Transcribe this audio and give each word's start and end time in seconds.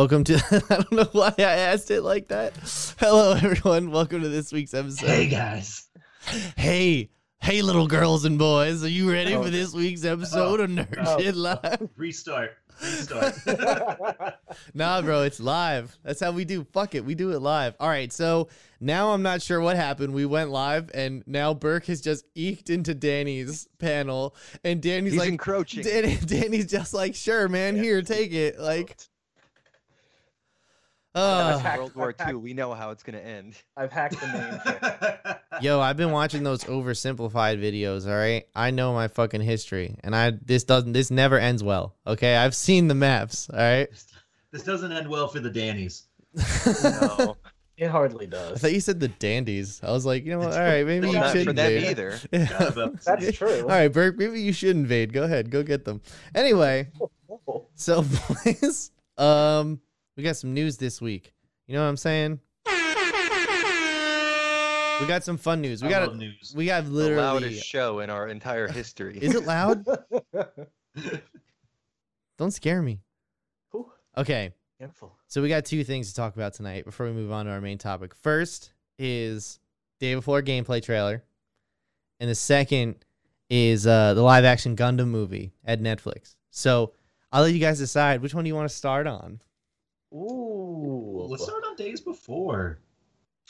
Welcome 0.00 0.24
to. 0.24 0.36
I 0.70 0.76
don't 0.76 0.92
know 0.92 1.08
why 1.12 1.34
I 1.36 1.42
asked 1.42 1.90
it 1.90 2.00
like 2.00 2.28
that. 2.28 2.54
Hello, 2.98 3.32
everyone. 3.34 3.90
Welcome 3.90 4.22
to 4.22 4.30
this 4.30 4.50
week's 4.50 4.72
episode. 4.72 5.06
Hey 5.06 5.26
guys. 5.26 5.88
hey, 6.56 7.10
hey, 7.42 7.60
little 7.60 7.86
girls 7.86 8.24
and 8.24 8.38
boys. 8.38 8.82
Are 8.82 8.88
you 8.88 9.12
ready 9.12 9.34
Oh. 9.34 9.42
for 9.42 9.50
this 9.50 9.74
week's 9.74 10.06
episode 10.06 10.60
of 10.60 10.70
Nerd 10.70 11.04
Oh. 11.06 11.18
Shit 11.20 11.36
Live? 11.36 11.86
Restart. 11.98 12.52
Restart. 12.82 13.34
Nah, 14.72 15.02
bro, 15.02 15.22
it's 15.24 15.38
live. 15.38 15.98
That's 16.02 16.20
how 16.20 16.32
we 16.32 16.46
do. 16.46 16.64
Fuck 16.72 16.94
it, 16.94 17.04
we 17.04 17.14
do 17.14 17.32
it 17.32 17.40
live. 17.40 17.74
All 17.78 17.88
right, 17.88 18.10
so 18.10 18.48
now 18.80 19.12
I'm 19.12 19.20
not 19.22 19.42
sure 19.42 19.60
what 19.60 19.76
happened. 19.76 20.14
We 20.14 20.24
went 20.24 20.48
live, 20.50 20.90
and 20.94 21.22
now 21.26 21.52
Burke 21.52 21.84
has 21.86 22.00
just 22.00 22.24
eked 22.34 22.70
into 22.70 22.94
Danny's 22.94 23.68
panel, 23.78 24.34
and 24.64 24.80
Danny's 24.80 25.12
He's 25.12 25.20
like, 25.20 25.28
encroaching. 25.28 25.82
Danny, 25.84 26.16
Danny's 26.24 26.70
just 26.70 26.94
like, 26.94 27.14
sure, 27.14 27.48
man, 27.50 27.76
here, 27.76 28.00
take 28.00 28.32
it. 28.32 28.58
Like, 28.58 28.96
uh, 31.14 31.58
hacked- 31.58 31.78
World 31.78 31.94
War 31.96 32.14
I've 32.18 32.28
II. 32.28 32.34
We 32.36 32.54
know 32.54 32.72
how 32.74 32.90
it's 32.90 33.02
gonna 33.02 33.18
end. 33.18 33.54
I've 33.76 33.92
hacked 33.92 34.20
the 34.20 34.26
name. 35.26 35.36
Yo, 35.62 35.80
I've 35.80 35.96
been 35.96 36.10
watching 36.12 36.42
those 36.42 36.64
oversimplified 36.64 37.60
videos, 37.60 38.06
all 38.08 38.16
right? 38.16 38.44
I 38.54 38.70
know 38.70 38.92
my 38.94 39.08
fucking 39.08 39.40
history 39.42 39.96
and 40.04 40.14
I 40.16 40.32
this 40.44 40.64
doesn't 40.64 40.92
this 40.92 41.10
never 41.10 41.38
ends 41.38 41.62
well. 41.62 41.96
Okay? 42.06 42.36
I've 42.36 42.54
seen 42.54 42.88
the 42.88 42.94
maps, 42.94 43.50
all 43.50 43.58
right? 43.58 43.88
this 44.52 44.62
doesn't 44.64 44.92
end 44.92 45.08
well 45.08 45.28
for 45.28 45.40
the 45.40 45.50
Dannies. 45.50 46.04
No, 46.84 47.36
It 47.76 47.88
hardly 47.88 48.26
does. 48.26 48.46
I 48.46 48.50
does. 48.50 48.60
thought 48.60 48.72
you 48.74 48.80
said 48.80 49.00
the 49.00 49.08
dandies. 49.08 49.80
I 49.82 49.90
was 49.90 50.04
like, 50.04 50.26
you 50.26 50.32
know 50.32 50.40
what? 50.40 50.52
All 50.52 50.58
right, 50.58 50.84
maybe 50.84 51.06
Well, 51.06 51.14
you 51.14 51.20
not 51.20 51.32
should 51.32 51.46
for 51.46 51.52
them 51.54 51.72
invade. 51.72 51.88
either. 51.90 52.18
Yeah. 52.30 52.90
That's 53.06 53.32
true. 53.38 53.62
All 53.62 53.68
right, 53.68 53.88
Burke, 53.88 54.18
maybe 54.18 54.38
you 54.38 54.52
should 54.52 54.76
invade. 54.76 55.14
Go 55.14 55.22
ahead. 55.22 55.50
Go 55.50 55.62
get 55.62 55.86
them. 55.86 56.02
Anyway, 56.34 56.88
so 57.76 58.04
boys, 58.44 58.90
um 59.16 59.80
we 60.20 60.24
got 60.24 60.36
some 60.36 60.52
news 60.52 60.76
this 60.76 61.00
week. 61.00 61.32
You 61.66 61.74
know 61.74 61.82
what 61.82 61.88
I'm 61.88 61.96
saying? 61.96 62.40
We 65.00 65.06
got 65.06 65.24
some 65.24 65.38
fun 65.38 65.62
news. 65.62 65.80
We 65.82 65.88
I 65.88 65.92
got 65.92 66.08
love 66.08 66.16
news. 66.18 66.52
we 66.54 66.66
got 66.66 66.84
literally 66.84 67.14
The 67.16 67.22
loudest 67.22 67.64
show 67.64 68.00
in 68.00 68.10
our 68.10 68.28
entire 68.28 68.68
history. 68.68 69.16
Is 69.16 69.34
it 69.34 69.46
loud? 69.46 69.82
Don't 72.36 72.50
scare 72.50 72.82
me. 72.82 73.00
Ooh, 73.74 73.90
Okay. 74.18 74.52
careful. 74.78 75.16
So 75.26 75.40
we 75.40 75.48
got 75.48 75.64
two 75.64 75.84
things 75.84 76.10
to 76.10 76.14
talk 76.14 76.36
about 76.36 76.52
tonight 76.52 76.84
before 76.84 77.06
we 77.06 77.12
move 77.12 77.32
on 77.32 77.46
to 77.46 77.52
our 77.52 77.62
main 77.62 77.78
topic. 77.78 78.14
First 78.14 78.72
is 78.98 79.58
day 80.00 80.14
before 80.14 80.42
gameplay 80.42 80.82
trailer, 80.82 81.24
and 82.18 82.28
the 82.28 82.34
second 82.34 82.96
is 83.48 83.86
uh, 83.86 84.12
the 84.12 84.22
live 84.22 84.44
action 84.44 84.76
Gundam 84.76 85.08
movie 85.08 85.54
at 85.64 85.80
Netflix. 85.80 86.34
So 86.50 86.92
I'll 87.32 87.42
let 87.44 87.54
you 87.54 87.58
guys 87.58 87.78
decide 87.78 88.20
which 88.20 88.34
one 88.34 88.44
do 88.44 88.48
you 88.48 88.54
want 88.54 88.68
to 88.68 88.76
start 88.76 89.06
on. 89.06 89.40
Ooh. 90.12 91.26
Let's 91.28 91.44
start 91.44 91.62
on 91.68 91.76
days 91.76 92.00
before. 92.00 92.78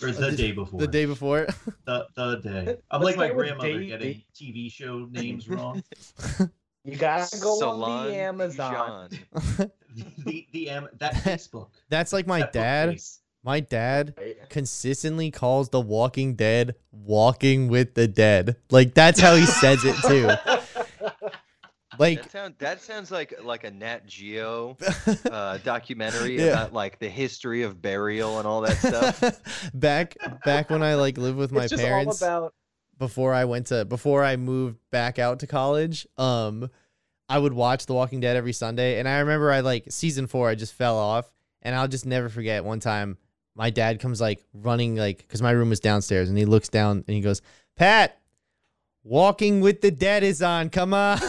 Or 0.03 0.11
the 0.13 0.29
Uh, 0.29 0.31
day 0.31 0.53
before. 0.53 0.81
The 0.81 0.87
day 0.87 1.05
before. 1.07 1.47
The, 1.85 2.07
the 2.15 2.37
day. 2.37 2.77
I'm 2.91 3.03
Let's 3.03 3.17
like 3.17 3.31
my 3.31 3.35
grandmother 3.35 3.79
day- 3.79 3.87
getting 3.87 4.23
TV 4.35 4.71
show 4.73 5.07
names 5.11 5.49
wrong. 5.49 5.83
You 6.83 6.97
gotta 6.97 7.39
go 7.39 7.59
Salon 7.59 7.91
on 7.91 8.07
the 8.07 8.17
Amazon. 8.17 9.11
Jean. 9.11 9.71
the 10.25 10.47
the 10.51 10.71
am 10.71 10.89
that 10.97 11.13
Facebook. 11.13 11.69
That's 11.91 12.11
like 12.11 12.27
my 12.27 12.41
that 12.41 12.53
dad. 12.55 12.99
My 13.45 13.61
dad 13.61 14.15
consistently 14.49 15.31
calls 15.31 15.69
The 15.69 15.81
Walking 15.81 16.37
Dead 16.37 16.75
"Walking 16.91 17.69
with 17.69 17.93
the 17.93 18.09
Dead." 18.09 18.57
Like 18.71 18.95
that's 18.95 19.21
how 19.21 19.35
he 19.37 19.45
says 19.45 19.85
it 19.85 19.95
too. 20.09 20.31
Like 22.01 22.23
That, 22.23 22.31
sound, 22.33 22.55
that 22.59 22.81
sounds 22.81 23.11
like 23.11 23.35
like 23.45 23.65
a 23.65 23.71
Nat 23.71 24.07
Geo 24.07 24.79
uh, 25.31 25.59
documentary 25.59 26.39
Yeah. 26.39 26.45
about 26.47 26.73
like 26.73 26.99
the 26.99 27.11
history 27.11 27.63
of 27.63 27.81
burial 27.83 28.39
and 28.39 28.49
all 28.49 28.63
that 28.63 28.79
stuff. 28.79 29.71
back 29.75 30.17
back 30.45 30.71
when 30.71 30.83
I 30.83 30.95
like 30.95 31.19
lived 31.19 31.37
with 31.37 31.53
my 31.53 31.65
it's 31.65 31.71
just 31.73 31.83
parents 31.83 32.23
all 32.23 32.29
about 32.29 32.55
before 32.99 33.35
I 33.35 33.45
went 33.45 33.67
to 33.67 33.85
before 33.85 34.25
I 34.25 34.37
moved 34.37 34.79
back 34.91 35.19
out 35.19 35.41
to 35.41 35.47
college, 35.47 36.07
um 36.17 36.71
I 37.29 37.39
would 37.39 37.53
watch 37.53 37.85
The 37.87 37.95
Walking 37.95 38.21
Dead 38.21 38.35
every 38.37 38.55
Sunday 38.55 38.99
and 38.99 39.07
I 39.07 39.19
remember 39.19 39.53
I 39.53 39.61
like 39.61 39.85
season 39.91 40.27
4 40.27 40.49
I 40.49 40.55
just 40.55 40.73
fell 40.73 40.97
off 40.97 41.31
and 41.63 41.75
I'll 41.77 41.87
just 41.87 42.07
never 42.07 42.31
forget 42.31 42.65
one 42.65 42.81
time 42.81 43.19
my 43.55 43.69
dad 43.69 44.01
comes 44.01 44.23
like 44.23 44.43
running 44.55 44.97
like 44.97 45.29
cuz 45.29 45.43
my 45.43 45.51
room 45.51 45.69
was 45.69 45.81
downstairs 45.81 46.31
and 46.31 46.39
he 46.39 46.47
looks 46.47 46.71
down 46.71 47.05
and 47.07 47.15
he 47.15 47.21
goes, 47.21 47.43
"Pat, 47.77 48.20
Walking 49.03 49.61
with 49.61 49.81
the 49.81 49.91
Dead 49.91 50.23
is 50.23 50.43
on. 50.43 50.71
Come 50.71 50.95
on." 50.95 51.19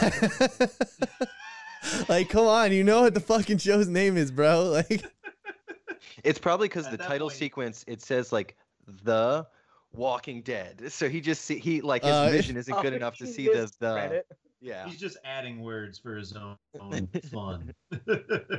like, 2.09 2.29
come 2.29 2.47
on, 2.47 2.71
you 2.71 2.83
know 2.83 3.01
what 3.01 3.13
the 3.13 3.19
fucking 3.19 3.57
show's 3.57 3.87
name 3.87 4.17
is, 4.17 4.31
bro. 4.31 4.81
Like 4.89 5.03
It's 6.23 6.39
probably 6.39 6.67
because 6.67 6.89
the 6.89 6.97
title 6.97 7.29
point- 7.29 7.39
sequence 7.39 7.85
it 7.87 8.01
says 8.01 8.31
like 8.31 8.55
the 9.03 9.45
Walking 9.93 10.41
Dead. 10.41 10.81
So 10.89 11.09
he 11.09 11.21
just 11.21 11.43
see, 11.45 11.59
he 11.59 11.81
like 11.81 12.03
his 12.03 12.11
Uh, 12.11 12.29
vision 12.29 12.57
isn't 12.57 12.81
good 12.81 12.93
Oh, 12.93 12.97
enough 12.97 13.17
to 13.17 13.27
see 13.27 13.45
the 13.45 13.63
is 13.63 13.71
the 13.79 13.95
Reddit. 13.95 14.23
yeah. 14.61 14.87
He's 14.87 14.99
just 14.99 15.17
adding 15.23 15.61
words 15.61 15.97
for 15.99 16.15
his 16.15 16.33
own, 16.33 16.57
own 16.79 17.07
fun. 17.31 17.73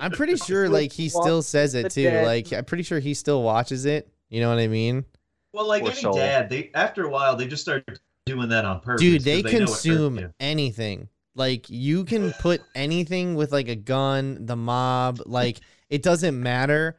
I'm 0.01 0.13
pretty 0.13 0.37
sure 0.37 0.69
like 0.69 0.93
he 0.93 1.09
still 1.09 1.43
says 1.43 1.75
it 1.75 1.91
too. 1.91 2.11
Like 2.11 2.53
I'm 2.53 2.65
pretty 2.65 2.85
sure 2.85 2.99
he 3.01 3.15
still 3.15 3.43
watches 3.43 3.85
it. 3.85 4.09
You 4.31 4.41
know 4.41 4.49
what 4.49 4.59
I 4.59 4.69
mean? 4.69 5.05
well, 5.53 5.69
like 5.69 5.83
Poor 5.83 5.91
any 5.93 6.01
soul. 6.01 6.15
dad, 6.15 6.49
they 6.49 6.71
after 6.75 7.05
a 7.05 7.09
while 7.11 7.37
they 7.37 7.47
just 7.47 7.63
start 7.63 7.85
doing 8.27 8.49
that 8.51 8.65
on 8.65 8.81
purpose. 8.81 9.01
Dude, 9.01 9.23
they 9.23 9.43
know 9.43 9.49
it 9.49 9.53
hurts 9.53 9.83
consume 9.83 10.33
anything. 10.41 11.09
Like 11.35 11.69
you 11.71 12.05
can 12.05 12.33
put 12.41 12.63
anything 12.75 13.35
with 13.35 13.53
like 13.53 13.69
a 13.69 13.77
gun, 13.77 14.47
the 14.47 14.57
mob, 14.57 15.21
like 15.27 15.61
it 15.89 16.03
doesn't 16.03 16.41
matter. 16.41 16.99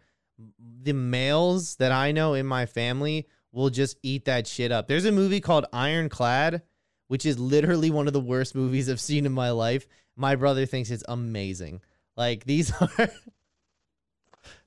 The 0.81 0.93
males 0.93 1.75
that 1.77 1.91
I 1.91 2.11
know 2.11 2.33
in 2.33 2.45
my 2.45 2.65
family 2.65 3.27
will 3.51 3.69
just 3.69 3.97
eat 4.03 4.25
that 4.25 4.47
shit 4.47 4.71
up. 4.71 4.87
There's 4.87 5.05
a 5.05 5.11
movie 5.11 5.39
called 5.39 5.65
Ironclad, 5.71 6.63
which 7.07 7.25
is 7.25 7.39
literally 7.39 7.91
one 7.91 8.07
of 8.07 8.13
the 8.13 8.19
worst 8.19 8.55
movies 8.55 8.89
I've 8.89 8.99
seen 8.99 9.25
in 9.25 9.31
my 9.31 9.51
life. 9.51 9.87
My 10.15 10.35
brother 10.35 10.65
thinks 10.65 10.91
it's 10.91 11.03
amazing. 11.07 11.81
Like 12.17 12.43
these 12.45 12.71
are 12.81 13.09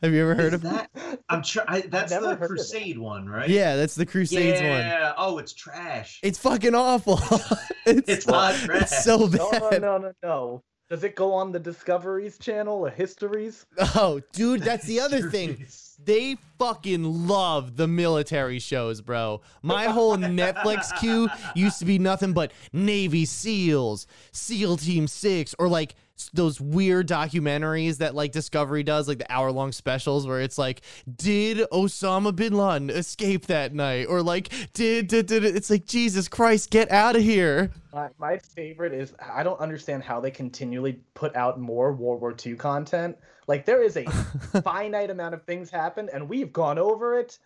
Have 0.02 0.12
you 0.12 0.22
ever 0.22 0.34
heard 0.34 0.54
Is 0.54 0.54
of 0.54 0.62
that? 0.62 0.90
I'm 1.28 1.42
try. 1.42 1.82
That's 1.88 2.12
the 2.12 2.20
heard 2.20 2.32
of 2.36 2.42
it. 2.42 2.46
Crusade 2.48 2.98
one, 2.98 3.28
right? 3.28 3.48
Yeah, 3.48 3.76
that's 3.76 3.94
the 3.94 4.06
Crusades 4.06 4.60
one. 4.60 4.68
yeah. 4.70 5.12
Oh, 5.16 5.38
it's 5.38 5.52
trash. 5.52 6.20
It's 6.22 6.38
fucking 6.38 6.74
awful. 6.74 7.18
it's 7.86 8.08
It's 8.08 8.26
not 8.26 8.54
trash. 8.64 8.82
it's 8.82 9.04
so 9.04 9.18
No, 9.26 9.50
no, 9.50 9.70
bad. 9.70 9.82
no, 9.82 9.98
no, 9.98 10.12
no. 10.22 10.62
Does 10.88 11.02
it 11.02 11.16
go 11.16 11.32
on 11.34 11.50
the 11.50 11.58
Discoveries 11.58 12.38
channel 12.38 12.86
or 12.86 12.90
Histories? 12.90 13.66
Oh, 13.96 14.20
dude, 14.32 14.62
that's 14.62 14.86
the 14.86 15.00
other 15.00 15.30
thing. 15.30 15.66
They 15.98 16.36
fucking 16.58 17.26
love 17.26 17.76
the 17.78 17.88
military 17.88 18.58
shows, 18.58 19.00
bro. 19.00 19.40
My 19.62 19.86
whole 19.86 20.18
Netflix 20.18 20.94
queue 21.00 21.30
used 21.54 21.78
to 21.78 21.86
be 21.86 21.98
nothing 21.98 22.34
but 22.34 22.52
Navy 22.70 23.24
SEALs, 23.24 24.06
SEAL 24.30 24.76
Team 24.76 25.06
6, 25.08 25.54
or 25.58 25.68
like 25.68 25.92
s- 25.92 25.96
those 26.32 26.60
weird 26.60 27.08
documentaries 27.08 27.98
that 27.98 28.14
like 28.14 28.32
Discovery 28.32 28.82
does, 28.82 29.08
like 29.08 29.18
the 29.18 29.32
hour 29.32 29.52
long 29.52 29.72
specials 29.72 30.26
where 30.26 30.40
it's 30.40 30.58
like, 30.58 30.82
did 31.16 31.58
Osama 31.70 32.34
bin 32.34 32.54
Laden 32.54 32.90
escape 32.90 33.46
that 33.46 33.74
night? 33.74 34.06
Or 34.08 34.22
like, 34.22 34.50
did, 34.72 35.08
did, 35.08 35.26
did, 35.26 35.44
it's 35.44 35.70
like, 35.70 35.86
Jesus 35.86 36.28
Christ, 36.28 36.70
get 36.70 36.90
out 36.90 37.16
of 37.16 37.22
here. 37.22 37.70
My, 37.92 38.08
my 38.18 38.38
favorite 38.38 38.92
is 38.92 39.14
I 39.34 39.42
don't 39.42 39.60
understand 39.60 40.02
how 40.02 40.20
they 40.20 40.30
continually 40.30 41.00
put 41.14 41.34
out 41.36 41.60
more 41.60 41.92
World 41.92 42.20
War 42.20 42.34
II 42.44 42.56
content. 42.56 43.16
Like 43.46 43.64
there 43.64 43.82
is 43.82 43.96
a 43.96 44.04
finite 44.62 45.10
amount 45.10 45.34
of 45.34 45.44
things 45.44 45.70
happen, 45.70 46.08
and 46.12 46.28
we've 46.28 46.52
gone 46.52 46.78
over 46.78 47.18
it 47.18 47.38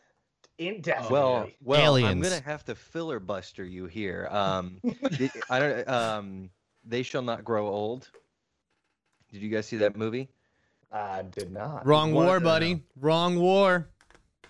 indefinitely. 0.58 1.12
Well, 1.12 1.44
yeah. 1.46 1.52
well, 1.62 1.96
I'm 1.96 2.20
gonna 2.20 2.40
have 2.40 2.64
to 2.66 2.74
filibuster 2.74 3.64
you 3.64 3.86
here. 3.86 4.28
Um, 4.30 4.80
I 5.50 5.58
don't. 5.58 5.88
Um, 5.88 6.50
they 6.84 7.02
shall 7.02 7.22
not 7.22 7.44
grow 7.44 7.68
old. 7.68 8.08
Did 9.32 9.42
you 9.42 9.48
guys 9.48 9.66
see 9.66 9.76
that 9.78 9.96
movie? 9.96 10.28
I 10.92 11.22
did 11.22 11.52
not. 11.52 11.86
Wrong 11.86 12.12
What, 12.12 12.26
war, 12.26 12.40
buddy. 12.40 12.82
Wrong 13.00 13.38
war. 13.38 13.88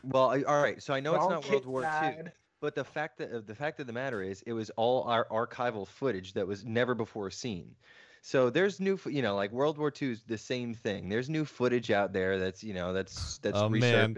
Well, 0.03 0.31
I- 0.31 0.43
all 0.43 0.63
right. 0.63 0.83
So 0.83 0.95
I 0.95 1.01
know 1.01 1.13
Wrong 1.15 1.33
it's 1.33 1.47
not 1.47 1.51
World 1.51 1.63
kid 1.63 1.69
War 1.69 1.81
II, 1.83 1.87
died. 1.89 2.33
but 2.61 2.75
the 2.75 2.85
fact 2.85 3.19
that 3.19 3.47
the 3.47 3.55
fact 3.55 3.81
of 3.81 3.87
the 3.87 3.93
matter 3.93 4.23
is, 4.23 4.43
it 4.47 4.53
was 4.55 4.71
all 4.77 5.03
our 5.05 5.27
archival 5.31 5.87
footage 5.87 6.33
that 6.35 6.47
was 6.47 6.65
never 6.65 6.95
before 6.95 7.31
seen. 7.31 7.75
So 8.23 8.49
there's 8.51 8.81
new, 8.81 8.99
you 9.07 9.23
know, 9.23 9.35
like 9.35 9.51
World 9.53 9.77
War 9.79 9.93
II 10.01 10.13
is 10.13 10.23
the 10.27 10.37
same 10.39 10.75
thing. 10.75 11.09
There's 11.09 11.29
new 11.31 11.45
footage 11.45 11.91
out 11.91 12.13
there 12.13 12.39
that's, 12.39 12.63
you 12.65 12.75
know, 12.75 12.93
that's 12.93 13.39
that's 13.39 13.59
Oh, 13.59 13.69
man. 13.69 14.15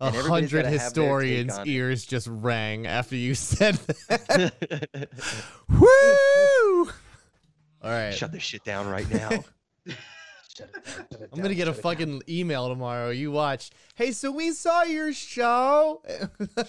A 0.00 0.10
hundred 0.10 0.50
gotta 0.50 0.68
have 0.78 0.92
their 0.92 1.20
take 1.20 1.38
historians' 1.38 1.58
on 1.58 1.68
it. 1.68 1.70
ears 1.70 2.04
just 2.04 2.26
rang 2.26 2.86
after 2.86 3.16
you 3.16 3.34
said 3.34 3.76
that. 4.08 5.08
Woo! 5.68 6.84
All 7.82 7.90
right. 7.90 8.12
Shut 8.14 8.32
this 8.32 8.42
shit 8.42 8.64
down 8.64 8.88
right 8.88 9.08
now. 9.10 9.44
Shut 9.86 10.70
it 10.72 10.84
down, 11.10 11.28
I'm 11.32 11.38
gonna 11.38 11.48
down, 11.48 11.56
get 11.56 11.68
a 11.68 11.74
shut 11.74 11.78
it 11.78 11.82
down. 11.82 11.82
fucking 11.82 12.22
email 12.28 12.68
tomorrow. 12.68 13.10
You 13.10 13.32
watch. 13.32 13.70
Hey, 13.96 14.12
so 14.12 14.30
we 14.30 14.52
saw 14.52 14.82
your 14.84 15.12
show. 15.12 16.00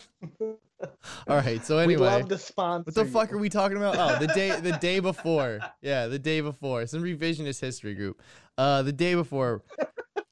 All 1.28 1.38
right. 1.38 1.64
So 1.66 1.78
We'd 1.78 1.84
anyway, 1.84 2.08
love 2.08 2.28
to 2.30 2.38
sponsor. 2.38 2.84
what 2.86 2.96
the 2.96 3.06
fuck 3.06 3.30
you. 3.32 3.38
are 3.38 3.40
we 3.40 3.50
talking 3.50 3.78
about? 3.78 3.96
Oh, 3.98 4.20
the 4.20 4.28
day 4.34 4.60
the 4.60 4.74
day 4.74 5.00
before. 5.00 5.60
Yeah, 5.82 6.08
the 6.08 6.20
day 6.20 6.42
before. 6.42 6.86
Some 6.88 7.02
revisionist 7.04 7.62
history 7.62 7.94
group. 7.94 8.22
Uh, 8.58 8.82
the 8.82 8.92
day 8.92 9.14
before. 9.16 9.64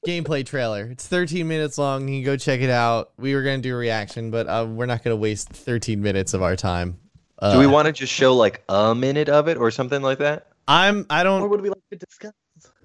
gameplay 0.06 0.44
trailer. 0.44 0.86
It's 0.90 1.06
13 1.08 1.48
minutes 1.48 1.78
long. 1.78 2.08
You 2.08 2.18
can 2.20 2.24
go 2.26 2.36
check 2.36 2.60
it 2.60 2.68
out. 2.70 3.12
We 3.18 3.34
were 3.34 3.42
gonna 3.42 3.58
do 3.62 3.72
a 3.74 3.78
reaction, 3.78 4.30
but 4.30 4.46
uh, 4.46 4.66
we're 4.68 4.84
not 4.86 5.02
gonna 5.02 5.16
waste 5.16 5.48
13 5.48 6.02
minutes 6.02 6.34
of 6.34 6.42
our 6.42 6.56
time. 6.56 6.98
Uh, 7.38 7.54
Do 7.54 7.58
we 7.58 7.66
want 7.66 7.86
to 7.86 7.92
just 7.92 8.12
show 8.12 8.34
like 8.34 8.62
a 8.68 8.94
minute 8.94 9.28
of 9.28 9.48
it 9.48 9.56
or 9.56 9.70
something 9.70 10.02
like 10.02 10.18
that? 10.18 10.48
I'm. 10.68 11.06
I 11.08 11.22
don't. 11.24 11.40
Or 11.42 11.48
would 11.48 11.62
we 11.62 11.68
like 11.70 11.82
to 11.92 11.96
discuss? 11.98 12.32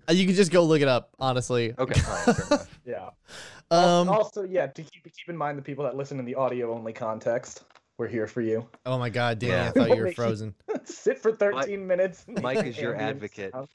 You 0.09 0.25
can 0.25 0.35
just 0.35 0.51
go 0.51 0.63
look 0.63 0.81
it 0.81 0.87
up. 0.87 1.11
Honestly. 1.19 1.73
Okay. 1.77 2.01
all 2.07 2.33
right. 2.49 2.67
Yeah. 2.85 3.09
Um. 3.71 4.09
also, 4.09 4.43
yeah, 4.43 4.67
to 4.67 4.81
keep 4.81 5.03
keep 5.03 5.29
in 5.29 5.37
mind 5.37 5.57
the 5.57 5.61
people 5.61 5.83
that 5.83 5.95
listen 5.95 6.17
in 6.19 6.25
the 6.25 6.35
audio 6.35 6.73
only 6.73 6.91
context, 6.91 7.63
we're 7.99 8.07
here 8.07 8.25
for 8.25 8.41
you. 8.41 8.67
Oh 8.85 8.97
my 8.97 9.09
God, 9.09 9.37
Danny! 9.37 9.53
Yeah. 9.53 9.67
I 9.67 9.71
thought 9.71 9.95
you 9.95 10.03
were 10.03 10.11
frozen. 10.11 10.55
Sit 10.85 11.19
for 11.19 11.33
13 11.33 11.85
minutes. 11.85 12.25
Mike 12.41 12.65
is 12.65 12.79
your 12.79 12.95
advocate. 12.95 13.51
sound. 13.51 13.67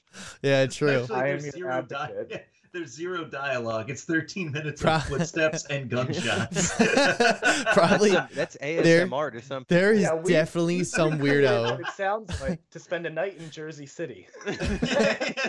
Yeah, 0.43 0.67
true. 0.67 1.03
Actually, 1.03 1.21
I 1.21 1.29
am 1.29 1.41
your 1.41 1.51
zero 1.53 1.83
di- 1.83 1.97
advocate. 1.97 2.47
There's 2.75 2.91
zero 2.93 3.25
dialogue. 3.25 3.89
It's 3.89 4.03
13 4.03 4.51
minutes 4.51 4.83
Pro- 4.83 4.97
of 4.97 5.05
footsteps 5.05 5.65
and 5.67 5.89
gunshots. 5.91 6.75
Probably 7.73 8.11
That's 8.35 8.57
There- 8.61 9.07
ASMR 9.07 9.33
to 9.33 9.41
some. 9.43 9.65
there 9.69 9.93
is 9.93 10.01
Yeah, 10.03 10.15
we- 10.15 10.33
definitely 10.33 10.83
some 10.83 11.21
weirdo. 11.21 11.79
It 11.79 11.87
sounds 11.97 12.41
like 12.43 12.59
to 12.71 12.81
spend 12.81 13.07
a 13.07 13.11
night 13.11 13.37
in 13.39 13.49
Jersey 13.51 13.87
City. 13.87 14.27
yeah, 14.45 14.53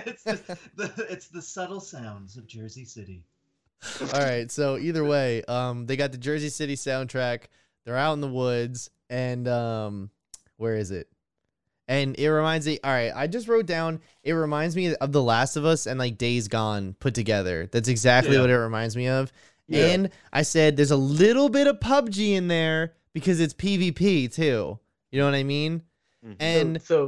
it's, 0.06 0.24
just 0.24 0.46
the, 0.76 1.08
it's 1.10 1.28
the 1.30 1.42
subtle 1.42 1.80
sounds 1.80 2.38
of 2.38 2.46
Jersey 2.46 2.86
City. 2.86 3.24
All 4.14 4.22
right. 4.22 4.52
So 4.52 4.78
either 4.78 5.04
way, 5.04 5.42
um, 5.48 5.88
they 5.88 5.96
got 5.98 6.12
the 6.12 6.20
Jersey 6.20 6.50
City 6.50 6.76
soundtrack. 6.76 7.46
They're 7.86 7.98
out 7.98 8.14
in 8.14 8.22
the 8.22 8.28
woods, 8.28 8.90
and 9.10 9.48
um, 9.48 10.10
where 10.58 10.76
is 10.76 10.92
it? 10.92 11.08
And 11.88 12.16
it 12.18 12.30
reminds 12.30 12.66
me. 12.66 12.80
All 12.84 12.92
right, 12.92 13.12
I 13.16 13.28
just 13.28 13.48
wrote 13.48 13.68
down. 13.68 14.02
It 14.24 14.34
reminds 14.34 14.76
me 14.76 14.96
of 14.96 15.12
The 15.12 15.22
Last 15.22 15.56
of 15.56 15.66
Us 15.66 15.86
and 15.86 16.00
like 16.00 16.18
Days 16.18 16.48
Gone 16.48 16.96
put 17.00 17.14
together. 17.14 17.70
That's 17.72 17.90
exactly 17.90 18.36
Yeah. 18.36 18.42
what 18.42 18.50
it 18.50 18.58
reminds 18.58 18.96
me 18.96 19.08
of. 19.08 19.32
Yeah. 19.68 19.86
And 19.88 20.10
I 20.34 20.42
said 20.42 20.78
there's 20.78 20.92
a 20.92 20.98
little 20.98 21.50
bit 21.50 21.68
of 21.68 21.80
PUBG 21.80 22.34
in 22.36 22.48
there 22.48 22.94
because 23.14 23.40
it's 23.40 23.54
PvP 23.54 24.34
too. 24.34 24.80
You 25.12 25.20
know 25.20 25.26
what 25.26 25.36
I 25.36 25.44
mean? 25.44 25.84
Mhm. 26.26 26.36
And 26.40 26.82
so, 26.82 26.86
so 26.86 27.06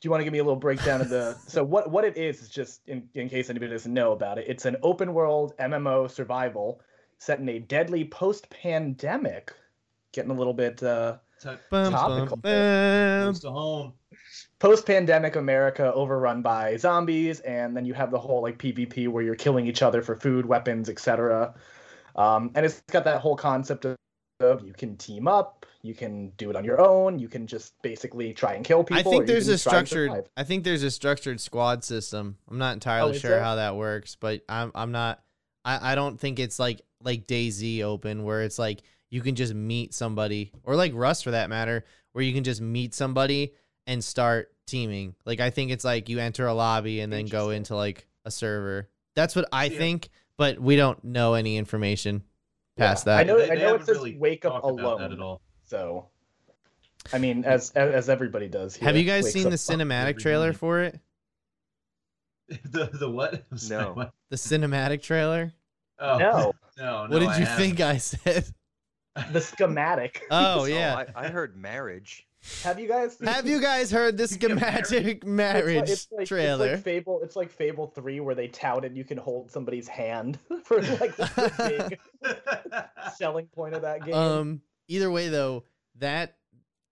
do 0.00 0.06
you 0.06 0.10
want 0.10 0.20
to 0.20 0.24
give 0.24 0.32
me 0.32 0.38
a 0.38 0.44
little 0.44 0.58
breakdown 0.58 1.00
of 1.00 1.08
the 1.10 1.34
so 1.46 1.62
what 1.62 1.90
what 1.90 2.04
it 2.04 2.16
is 2.16 2.42
is 2.42 2.48
just 2.48 2.80
in, 2.88 3.08
in 3.14 3.28
case 3.28 3.50
anybody 3.50 3.70
doesn't 3.70 3.92
know 3.92 4.12
about 4.12 4.38
it 4.38 4.46
it's 4.48 4.64
an 4.64 4.76
open 4.82 5.12
world 5.12 5.52
mmo 5.58 6.10
survival 6.10 6.80
set 7.18 7.38
in 7.38 7.48
a 7.50 7.58
deadly 7.58 8.04
post-pandemic 8.04 9.52
getting 10.12 10.30
a 10.30 10.34
little 10.34 10.54
bit 10.54 10.82
uh 10.82 11.12
T- 11.12 11.18
Bum, 11.18 11.29
Topical. 11.40 12.36
bum, 12.36 12.40
bum. 12.40 13.22
close 13.24 13.40
to 13.40 13.50
home. 13.50 13.92
post-pandemic 14.58 15.36
america 15.36 15.92
overrun 15.94 16.42
by 16.42 16.76
zombies 16.76 17.40
and 17.40 17.76
then 17.76 17.84
you 17.84 17.94
have 17.94 18.10
the 18.10 18.18
whole 18.18 18.42
like 18.42 18.58
pvp 18.58 19.08
where 19.08 19.22
you're 19.22 19.34
killing 19.34 19.66
each 19.66 19.82
other 19.82 20.02
for 20.02 20.16
food 20.16 20.44
weapons 20.46 20.88
etc 20.88 21.54
um, 22.16 22.50
and 22.54 22.66
it's 22.66 22.82
got 22.90 23.04
that 23.04 23.20
whole 23.20 23.36
concept 23.36 23.84
of, 23.84 23.96
of 24.40 24.62
you 24.66 24.72
can 24.74 24.96
team 24.96 25.28
up 25.28 25.64
you 25.82 25.94
can 25.94 26.30
do 26.36 26.50
it 26.50 26.56
on 26.56 26.64
your 26.64 26.80
own 26.80 27.18
you 27.18 27.28
can 27.28 27.46
just 27.46 27.72
basically 27.82 28.32
try 28.34 28.54
and 28.54 28.64
kill 28.64 28.84
people 28.84 28.98
I 28.98 29.02
think 29.02 29.22
you 29.22 29.26
there's 29.28 29.48
a 29.48 29.56
structured. 29.56 30.28
I 30.36 30.44
think 30.44 30.64
there's 30.64 30.82
a 30.82 30.90
structured 30.90 31.40
squad 31.40 31.84
system. 31.84 32.36
I'm 32.50 32.58
not 32.58 32.74
entirely 32.74 33.12
Oh, 33.16 33.18
sure 33.18 33.30
there? 33.30 33.42
how 33.42 33.54
that 33.54 33.76
works, 33.76 34.16
but 34.20 34.42
I'm 34.48 34.72
I'm 34.74 34.92
not. 34.92 35.22
I 35.64 35.92
I 35.92 35.94
don't 35.94 36.20
think 36.20 36.38
it's 36.38 36.58
like 36.58 36.82
like 37.02 37.26
DayZ 37.26 37.82
open 37.82 38.24
where 38.24 38.42
it's 38.42 38.58
like 38.58 38.82
you 39.10 39.20
can 39.20 39.34
just 39.34 39.54
meet 39.54 39.92
somebody 39.94 40.52
or 40.64 40.76
like 40.76 40.92
Rust 40.94 41.24
for 41.24 41.32
that 41.32 41.48
matter 41.50 41.84
where 42.12 42.24
you 42.24 42.32
can 42.32 42.44
just 42.44 42.60
meet 42.60 42.94
somebody 42.94 43.54
and 43.86 44.02
start 44.02 44.52
teaming. 44.66 45.14
Like 45.24 45.40
I 45.40 45.50
think 45.50 45.70
it's 45.72 45.84
like 45.84 46.08
you 46.08 46.18
enter 46.18 46.46
a 46.46 46.54
lobby 46.54 47.00
and 47.00 47.12
then 47.12 47.26
go 47.26 47.50
into 47.50 47.74
like 47.74 48.06
a 48.24 48.30
server. 48.30 48.88
That's 49.16 49.34
what 49.34 49.48
I 49.52 49.64
Yeah. 49.64 49.78
think, 49.78 50.08
but 50.36 50.60
we 50.60 50.76
don't 50.76 51.02
know 51.04 51.34
any 51.34 51.56
information 51.56 52.22
past 52.76 53.06
Yeah, 53.06 53.16
I 53.16 53.24
know- 53.24 53.38
They- 53.38 53.48
they 53.48 53.58
know 53.58 53.74
it 53.74 53.80
says 53.84 53.96
really 53.96 54.16
wake 54.16 54.44
up 54.44 54.62
talked 54.62 54.78
about 54.80 54.98
that 54.98 55.06
alone. 55.08 55.12
at 55.12 55.20
all. 55.20 55.40
So, 55.64 56.06
I 57.12 57.18
mean, 57.18 57.44
as 57.44 57.70
as, 57.72 57.92
as 57.94 58.08
everybody 58.08 58.48
does. 58.48 58.76
Have 58.76 58.96
you 58.96 59.04
guys 59.04 59.32
seen 59.32 59.44
the 59.50 59.56
cinematic 59.56 60.18
trailer 60.18 60.46
morning. 60.46 60.58
for 60.58 60.80
it? 60.82 61.00
the 62.64 62.86
the 62.92 63.08
what? 63.10 63.44
Sorry, 63.56 63.84
No. 63.84 63.92
what? 63.92 64.10
The 64.30 64.36
cinematic 64.36 65.02
trailer? 65.02 65.52
Oh, 65.98 66.18
No, 66.18 66.52
no, 66.78 67.06
no. 67.06 67.08
what 67.10 67.18
did 67.20 67.28
I 67.28 67.38
you 67.38 67.44
haven't. 67.44 67.64
think 67.76 67.80
I 67.80 67.96
said? 67.98 68.44
The 69.32 69.40
schematic. 69.40 70.22
Oh 70.30 70.64
yeah. 70.66 71.04
I, 71.14 71.26
I 71.26 71.28
heard 71.28 71.56
marriage. 71.56 72.26
Have 72.62 72.78
you 72.80 72.88
guys? 72.88 73.18
Have 73.24 73.46
you 73.46 73.60
guys 73.60 73.90
heard 73.90 74.16
the 74.16 74.26
You 74.30 74.38
get 74.38 74.54
married. 74.58 74.86
schematic 74.86 75.16
It's 75.18 75.26
marriage 75.26 75.76
like- 75.76 75.88
it's 75.90 76.08
like, 76.10 76.26
trailer? 76.26 76.66
It's 76.68 76.74
like 76.76 76.84
Fable. 76.84 77.20
It's 77.22 77.36
like 77.36 77.50
Fable 77.50 77.86
Three, 77.88 78.20
where 78.20 78.34
they 78.34 78.48
touted 78.48 78.96
you 78.96 79.04
can 79.04 79.18
hold 79.18 79.50
somebody's 79.50 79.88
hand 79.88 80.38
for 80.64 80.80
like 80.80 81.14
the 81.16 81.98
big 82.22 82.34
selling 83.16 83.46
point 83.46 83.74
of 83.74 83.82
that 83.82 84.04
game. 84.04 84.14
um, 84.14 84.60
either 84.88 85.10
way 85.10 85.28
though, 85.28 85.64
that 85.96 86.36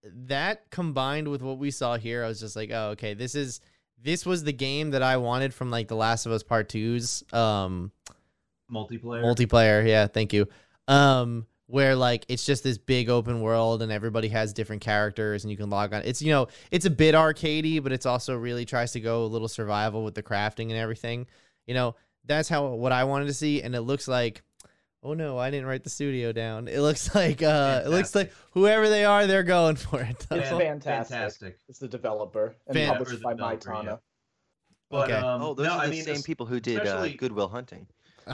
that 0.04 0.70
combined 0.70 1.28
with 1.28 1.42
what 1.42 1.58
we 1.58 1.70
saw 1.70 1.96
here, 1.96 2.24
I 2.24 2.28
was 2.28 2.40
just 2.40 2.54
like, 2.56 2.70
oh, 2.72 2.90
okay, 2.90 3.14
this 3.14 3.34
is 3.34 3.60
this 4.02 4.24
was 4.26 4.44
the 4.44 4.52
game 4.52 4.90
that 4.90 5.02
I 5.02 5.16
wanted 5.16 5.52
from 5.54 5.70
like 5.70 5.88
The 5.88 5.96
Last 5.96 6.26
of 6.26 6.32
Us 6.32 6.42
Part 6.42 6.68
2's 6.68 7.24
um 7.32 7.90
Multiplayer. 8.70 9.22
multiplayer. 9.24 9.86
Yeah, 9.88 10.06
thank 10.08 10.32
you. 10.34 10.46
Um, 10.88 11.46
where 11.68 11.94
like 11.94 12.24
it's 12.28 12.44
just 12.44 12.64
this 12.64 12.78
big 12.78 13.10
open 13.10 13.42
world 13.42 13.82
and 13.82 13.92
everybody 13.92 14.28
has 14.28 14.54
different 14.54 14.80
characters 14.82 15.44
and 15.44 15.50
you 15.50 15.56
can 15.56 15.68
log 15.70 15.92
on. 15.92 16.02
It's 16.04 16.20
you 16.22 16.32
know 16.32 16.48
it's 16.70 16.86
a 16.86 16.90
bit 16.90 17.14
arcadey, 17.14 17.82
but 17.82 17.92
it's 17.92 18.06
also 18.06 18.34
really 18.34 18.64
tries 18.64 18.92
to 18.92 19.00
go 19.00 19.24
a 19.24 19.26
little 19.26 19.48
survival 19.48 20.02
with 20.02 20.14
the 20.14 20.22
crafting 20.22 20.70
and 20.70 20.72
everything. 20.72 21.26
You 21.66 21.74
know 21.74 21.94
that's 22.24 22.48
how 22.48 22.68
what 22.68 22.90
I 22.92 23.04
wanted 23.04 23.26
to 23.26 23.34
see, 23.34 23.62
and 23.62 23.74
it 23.74 23.82
looks 23.82 24.08
like. 24.08 24.42
Oh 25.00 25.14
no, 25.14 25.38
I 25.38 25.50
didn't 25.50 25.66
write 25.66 25.84
the 25.84 25.90
studio 25.90 26.32
down. 26.32 26.66
It 26.66 26.80
looks 26.80 27.14
like 27.14 27.40
uh 27.40 27.82
it 27.84 27.88
looks 27.88 28.16
like 28.16 28.32
whoever 28.50 28.88
they 28.88 29.04
are, 29.04 29.28
they're 29.28 29.44
going 29.44 29.76
for 29.76 30.00
it. 30.00 30.26
It's 30.30 30.48
fantastic. 30.48 30.82
Fantastic. 30.82 31.58
It's 31.68 31.78
the 31.78 31.86
developer 31.86 32.56
and 32.66 32.74
Fan- 32.76 32.96
published 32.96 33.22
by 33.22 33.34
developer, 33.34 33.80
yeah. 33.84 33.96
But, 34.90 35.10
Okay. 35.10 35.18
um, 35.18 35.42
oh, 35.42 35.54
those 35.54 35.66
no, 35.66 35.74
are 35.74 35.80
I 35.80 35.84
the 35.86 35.92
mean, 35.92 36.02
same 36.02 36.22
people 36.22 36.46
who 36.46 36.58
did 36.60 36.84
uh, 36.86 37.06
Goodwill 37.16 37.48
Hunting. 37.48 37.86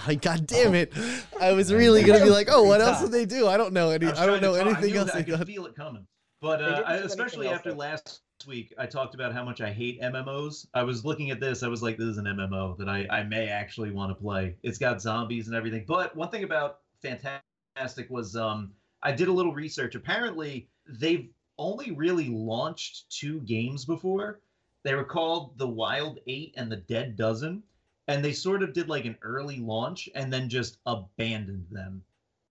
Ay, 0.07 0.17
God 0.17 0.47
damn 0.47 0.75
it! 0.75 0.93
I 1.41 1.53
was 1.53 1.73
really 1.73 2.03
gonna 2.03 2.25
be 2.25 2.31
like, 2.31 2.49
oh, 2.51 2.63
what 2.65 2.81
else 2.81 3.01
did 3.01 3.13
they 3.13 3.25
do? 3.27 3.47
I 3.49 3.57
don't 3.57 3.73
know 3.73 3.91
any. 3.91 4.07
was 4.07 4.19
I 4.19 4.27
don't 4.27 4.43
know 4.43 4.57
talk- 4.57 4.67
I 4.67 4.71
anything 4.71 4.93
knew 4.93 4.99
else 5.01 5.13
that- 5.13 5.27
they 5.27 5.33
I 5.33 5.37
could 5.37 5.47
feel 5.47 5.67
it 5.67 5.75
coming. 5.75 6.07
But 6.41 6.63
uh, 6.63 6.83
I, 6.87 6.95
especially 6.97 7.49
after 7.49 7.71
though. 7.71 7.79
last 7.79 8.21
week, 8.47 8.75
I 8.77 8.85
talked 8.85 9.15
about 9.15 9.33
how 9.33 9.45
much 9.45 9.63
I 9.63 9.73
hate 9.73 10.01
MMOs. 10.03 10.67
I 10.75 10.83
was 10.83 11.03
looking 11.05 11.31
at 11.31 11.41
this. 11.41 11.63
I 11.63 11.69
was 11.69 11.83
like, 11.83 11.97
this 11.97 12.07
is 12.09 12.19
an 12.19 12.27
MMO 12.27 12.77
that 12.77 12.89
I, 12.89 13.07
I 13.11 13.23
may 13.23 13.49
actually 13.49 13.91
want 13.91 14.11
to 14.11 14.15
play. 14.15 14.55
It's 14.63 14.77
got 14.77 15.01
zombies 15.01 15.47
and 15.47 15.57
everything. 15.57 15.85
But 15.89 16.15
one 16.15 16.29
thing 16.29 16.45
about 16.45 16.81
Fntastic 17.03 18.11
was 18.11 18.37
um, 18.37 18.73
I 19.03 19.13
did 19.13 19.29
a 19.29 19.33
little 19.33 19.55
research. 19.55 19.95
Apparently, 19.95 20.69
they've 20.87 21.29
only 21.57 21.93
really 21.93 22.29
launched 22.29 23.09
two 23.11 23.41
games 23.43 23.85
before. 23.87 24.41
They 24.83 24.95
were 24.95 25.05
called 25.05 25.57
The 25.57 25.69
Wild 25.69 26.19
Eight 26.27 26.53
and 26.59 26.71
The 26.71 26.77
Dead 26.77 27.17
Dozen. 27.17 27.63
And 28.09 28.25
they 28.25 28.33
sort 28.33 28.63
of 28.63 28.73
did 28.73 28.89
like 28.89 29.05
an 29.07 29.17
early 29.23 29.59
launch 29.59 30.09
and 30.15 30.33
then 30.33 30.49
just 30.49 30.79
abandoned 30.87 31.67
them. 31.71 32.03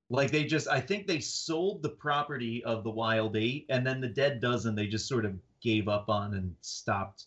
Like 0.10 0.32
they 0.32 0.44
just, 0.44 0.68
I 0.68 0.80
think 0.80 1.08
they 1.08 1.20
sold 1.20 1.82
the 1.82 1.90
property 1.90 2.64
of 2.64 2.84
the 2.84 2.90
Wild 2.90 3.36
Eight, 3.36 3.66
and 3.70 3.86
then 3.86 4.02
the 4.02 4.08
Dead 4.08 4.40
Dozen 4.42 4.76
they 4.76 4.88
just 4.88 5.08
sort 5.08 5.26
of 5.26 5.34
gave 5.62 5.88
up 5.88 6.10
on 6.10 6.34
and 6.34 6.56
stopped 6.62 7.26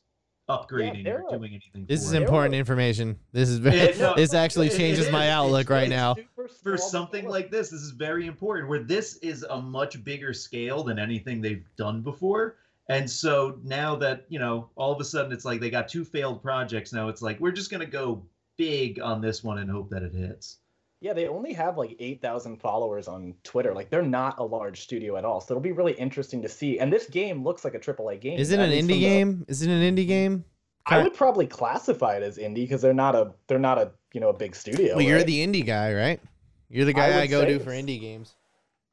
upgrading 0.49 1.02
they're 1.02 1.23
or 1.25 1.38
doing 1.38 1.50
anything. 1.52 1.87
This 1.87 2.02
for 2.02 2.06
is 2.09 2.12
it. 2.12 2.23
important 2.23 2.54
information. 2.54 3.18
This 3.33 3.49
is 3.49 3.59
very. 3.59 3.76
Yeah, 3.78 3.99
no, 3.99 4.14
this 4.14 4.35
actually 4.35 4.68
it- 4.68 4.75
it 4.75 4.78
changes 4.78 5.06
is. 5.06 5.12
my 5.12 5.25
It's 5.26 5.33
outlook 5.33 5.71
right 5.71 5.83
really 5.83 5.97
now. 5.97 6.14
For 6.62 6.76
something 6.76 7.23
developer. 7.23 7.30
like 7.30 7.50
this. 7.50 7.71
This 7.71 7.80
is 7.83 7.90
very 7.90 8.26
important. 8.26 8.68
Where 8.68 8.83
this 8.85 9.16
is 9.16 9.42
a 9.45 9.61
much 9.61 10.04
bigger 10.04 10.33
scale 10.33 10.85
than 10.85 10.99
anything 11.00 11.40
they've 11.40 11.64
done 11.76 12.02
before. 12.02 12.56
And 12.88 13.11
so 13.11 13.59
now 13.64 13.97
that, 13.97 14.26
you 14.28 14.38
know, 14.38 14.71
all 14.76 14.93
of 14.93 15.00
a 15.00 15.05
sudden 15.05 15.33
it's 15.33 15.45
like 15.45 15.61
they 15.61 15.71
got 15.71 15.88
two 15.88 16.05
failed 16.05 16.43
projects. 16.43 16.93
Now 16.93 17.09
it's 17.09 17.23
like 17.23 17.40
we're 17.40 17.52
just 17.52 17.71
gonna 17.71 17.87
go 17.87 18.25
big 18.57 19.00
on 19.00 19.21
this 19.21 19.43
one 19.43 19.59
and 19.59 19.71
hope 19.71 19.90
that 19.90 20.02
it 20.02 20.14
hits. 20.14 20.59
Yeah, 21.00 21.12
they 21.12 21.28
only 21.28 21.52
have 21.52 21.76
like 21.76 21.95
8,000 21.99 22.57
followers 22.57 23.07
on 23.07 23.35
Twitter. 23.45 23.75
Like, 23.75 23.90
they're 23.90 24.02
not 24.02 24.38
a 24.38 24.43
large 24.43 24.81
studio 24.81 25.16
at 25.16 25.26
all. 25.26 25.43
So 25.43 25.52
it'll 25.52 25.62
be 25.62 25.73
really 25.73 25.93
interesting 25.93 26.40
to 26.43 26.49
see. 26.49 26.78
And 26.78 26.90
this 26.90 27.07
game 27.07 27.45
looks 27.45 27.64
like 27.64 27.75
a 27.75 27.78
AAA 27.78 28.21
game. 28.21 28.38
Is 28.38 28.50
it 28.50 28.59
an 28.59 28.71
indie 28.71 28.78
from 28.78 28.87
the- 28.88 29.00
game? 29.00 29.45
Is 29.47 29.62
it 29.62 29.71
an 29.71 29.83
indie 29.83 30.07
game? 30.07 30.45
I 30.88 31.02
would 31.02 31.14
probably 31.14 31.47
classify 31.47 32.16
it 32.16 32.23
as 32.23 32.38
indie 32.38 32.55
because 32.55 32.81
they're 32.81 32.95
not 32.95 33.16
a 33.16 33.33
they're 33.49 33.59
not 33.59 33.78
a 33.78 33.90
you 34.12 34.21
know 34.21 34.28
a 34.28 34.33
big 34.33 34.55
studio. 34.55 34.95
Well, 34.95 35.05
you're 35.05 35.25
the 35.25 35.45
indie 35.45 35.66
guy, 35.66 35.93
right? 35.93 36.21
You're 36.69 36.85
the 36.85 36.93
I 36.93 36.95
guy 36.95 37.16
I, 37.16 37.21
would 37.23 37.31
go 37.31 37.40
say 37.40 37.59
to 37.59 37.59
for 37.59 37.71
indie 37.71 38.00
games. 38.00 38.35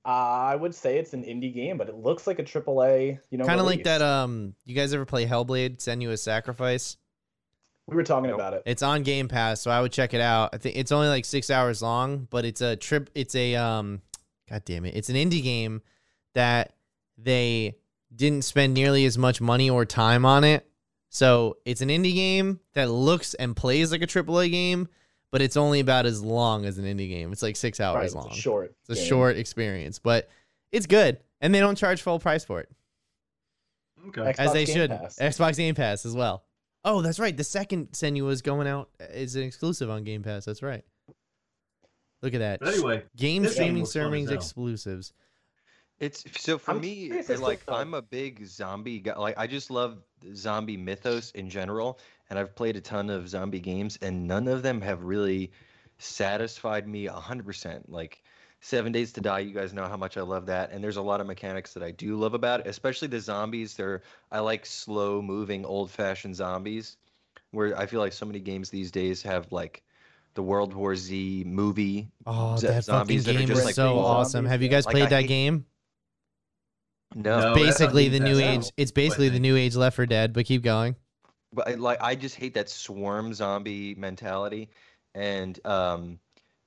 Uh, 0.05 0.09
I 0.09 0.55
would 0.55 0.75
say 0.75 0.97
it's 0.97 1.13
an 1.13 1.23
indie 1.23 1.53
game, 1.53 1.77
but 1.77 1.87
it 1.87 1.95
looks 1.95 2.27
like 2.27 2.39
a 2.39 2.43
AAA. 2.43 3.19
You 3.29 3.37
know, 3.37 3.45
Kind 3.45 3.59
of 3.59 3.65
like 3.65 3.85
that. 3.85 4.01
Um, 4.01 4.53
you 4.65 4.75
guys 4.75 4.93
ever 4.93 5.05
play 5.05 5.25
Hellblade: 5.25 5.77
Senua's 5.77 6.21
Sacrifice? 6.21 6.97
We 7.87 7.95
were 7.95 8.03
talking 8.03 8.29
Nope. 8.29 8.39
about 8.39 8.53
it. 8.53 8.63
It's 8.65 8.81
on 8.81 9.03
Game 9.03 9.27
Pass, 9.27 9.61
so 9.61 9.69
I 9.71 9.81
would 9.81 9.91
check 9.91 10.13
it 10.13 10.21
out. 10.21 10.51
I 10.53 10.57
think 10.57 10.77
it's 10.77 10.91
only 10.91 11.07
like 11.07 11.25
six 11.25 11.49
hours 11.49 11.81
long, 11.81 12.27
but 12.29 12.45
it's 12.45 12.61
a 12.61 12.75
trip. 12.75 13.09
It's 13.15 13.35
a 13.35 13.55
um, 13.55 14.01
god 14.49 14.63
damn 14.65 14.85
it, 14.85 14.95
it's 14.95 15.09
an 15.09 15.15
indie 15.15 15.43
game 15.43 15.81
that 16.33 16.73
they 17.17 17.77
didn't 18.15 18.43
spend 18.43 18.73
nearly 18.73 19.05
as 19.05 19.17
much 19.17 19.41
money 19.41 19.69
or 19.69 19.85
time 19.85 20.25
on 20.25 20.43
it. 20.43 20.67
So 21.09 21.57
it's 21.65 21.81
an 21.81 21.89
indie 21.89 22.13
game 22.15 22.59
that 22.73 22.89
looks 22.89 23.33
and 23.35 23.55
plays 23.55 23.91
like 23.91 24.01
a 24.01 24.07
AAA 24.07 24.49
game, 24.51 24.87
but 25.33 25.41
it's 25.41 25.57
only 25.57 25.79
about 25.79 26.05
as 26.05 26.21
long 26.23 26.63
as 26.63 26.77
an 26.77 26.85
indie 26.85 27.09
game. 27.09 27.31
It's 27.31 27.41
like 27.41 27.55
six 27.55 27.79
Right, 27.79 27.87
hours 27.87 28.05
it's 28.05 28.13
a 28.13 28.17
long. 28.19 28.29
short. 28.29 28.75
It's 28.81 28.89
a 28.91 29.01
game. 29.01 29.09
short 29.09 29.35
experience, 29.37 29.97
but 29.97 30.29
it's 30.71 30.85
good, 30.85 31.17
and 31.41 31.53
they 31.53 31.59
don't 31.59 31.75
charge 31.75 32.03
full 32.03 32.19
price 32.19 32.45
for 32.45 32.59
it, 32.61 32.69
Okay. 34.09 34.21
as 34.21 34.37
Xbox 34.37 34.53
they 34.53 34.65
Game 34.65 34.75
should. 34.75 34.89
Pass. 34.91 35.15
Xbox 35.17 35.57
Game 35.57 35.73
Pass 35.75 36.05
as 36.05 36.13
well. 36.15 36.43
Oh, 36.85 37.01
that's 37.01 37.19
right. 37.19 37.35
The 37.35 37.43
second 37.43 37.91
Senua 37.93 38.29
is 38.31 38.41
going 38.43 38.67
out 38.67 38.89
is 38.99 39.35
an 39.35 39.43
exclusive 39.43 39.89
on 39.89 40.03
Game 40.03 40.21
Pass. 40.21 40.45
That's 40.45 40.61
right. 40.61 40.83
Look 42.21 42.33
at 42.33 42.39
that. 42.39 42.59
But 42.59 42.75
anyway, 42.75 43.03
Game 43.17 43.43
this 43.43 43.55
game 43.55 43.85
streaming 43.85 44.27
looks 44.27 44.31
servings 44.31 44.31
exclusives. 44.31 45.13
It's 45.99 46.23
so 46.41 46.57
for 46.57 46.71
I'm 46.71 46.81
me, 46.81 47.05
curious 47.07 47.29
I 47.29 47.33
as 47.33 47.39
to, 47.39 47.45
like 47.45 47.61
I'm 47.67 47.93
a 47.93 48.01
big 48.01 48.45
zombie 48.45 48.99
guy. 48.99 49.17
Like 49.17 49.37
I 49.37 49.47
just 49.47 49.71
love 49.71 49.97
zombie 50.35 50.77
mythos 50.77 51.31
in 51.31 51.49
general, 51.49 51.99
and 52.33 52.39
I've 52.39 52.55
played 52.55 52.75
a 52.75 52.81
ton 52.81 53.11
of 53.11 53.29
zombie 53.29 53.59
games, 53.59 53.99
and 54.01 54.25
none 54.27 54.47
of 54.47 54.63
them 54.63 54.81
have 54.81 55.03
really 55.03 55.51
satisfied 55.99 56.87
me 56.87 57.05
hundred 57.05 57.45
percent. 57.45 57.91
Like 57.91 58.23
Seven 58.59 58.91
Days 58.91 59.11
to 59.13 59.21
Die, 59.21 59.39
you 59.39 59.53
guys 59.53 59.71
know 59.71 59.85
how 59.85 59.97
much 59.97 60.17
I 60.17 60.21
love 60.21 60.47
that, 60.47 60.71
and 60.71 60.83
there's 60.83 60.97
a 60.97 61.01
lot 61.01 61.21
of 61.21 61.27
mechanics 61.27 61.75
that 61.75 61.83
I 61.83 61.91
do 61.91 62.15
love 62.15 62.33
about 62.33 62.61
it, 62.61 62.65
especially 62.67 63.07
the 63.07 63.19
zombies. 63.19 63.75
They're 63.75 64.01
I 64.31 64.39
like 64.39 64.65
slow 64.65 65.21
moving, 65.21 65.63
old 65.63 65.91
fashioned 65.91 66.35
zombies, 66.35 66.97
where 67.51 67.77
I 67.77 67.85
feel 67.85 67.99
like 67.99 68.13
so 68.13 68.25
many 68.25 68.39
games 68.39 68.71
these 68.71 68.89
days 68.91 69.21
have 69.21 69.51
like 69.51 69.83
the 70.33 70.41
World 70.41 70.73
War 70.73 70.95
Z 70.95 71.43
movie. 71.45 72.09
Oh, 72.25 72.57
Z- 72.57 72.65
that 72.65 72.73
fucking 72.73 72.81
zombies 72.81 73.25
that 73.25 73.35
are 73.35 73.37
game 73.37 73.47
just 73.47 73.59
is 73.59 73.65
like 73.65 73.75
so 73.75 73.99
awesome. 73.99 74.31
zombies, 74.45 74.49
Have 74.53 74.61
you 74.63 74.69
guys 74.69 74.87
Like, 74.87 74.93
played 74.93 75.03
I 75.05 75.09
that 75.09 75.21
hate- 75.21 75.27
game? 75.27 75.65
No, 77.15 77.21
No. 77.21 77.53
but- 77.53 77.61
that's 77.63 77.79
on 77.79 77.87
basically 77.87 78.09
Game 78.09 78.11
the 78.13 78.19
new 78.31 78.39
now, 78.39 78.51
age. 78.53 78.71
It's 78.75 78.91
I 78.91 78.95
basically 78.95 79.29
the 79.29 79.39
new 79.39 79.55
age 79.55 79.75
Left 79.75 79.95
4 79.97 80.07
Dead. 80.07 80.33
But 80.33 80.45
keep 80.47 80.63
going. 80.63 80.95
But 81.53 81.67
I, 81.67 81.73
like 81.75 82.01
I 82.01 82.15
just 82.15 82.35
hate 82.35 82.53
that 82.55 82.69
swarm 82.69 83.33
zombie 83.33 83.95
mentality, 83.95 84.69
and 85.13 85.59
um, 85.65 86.19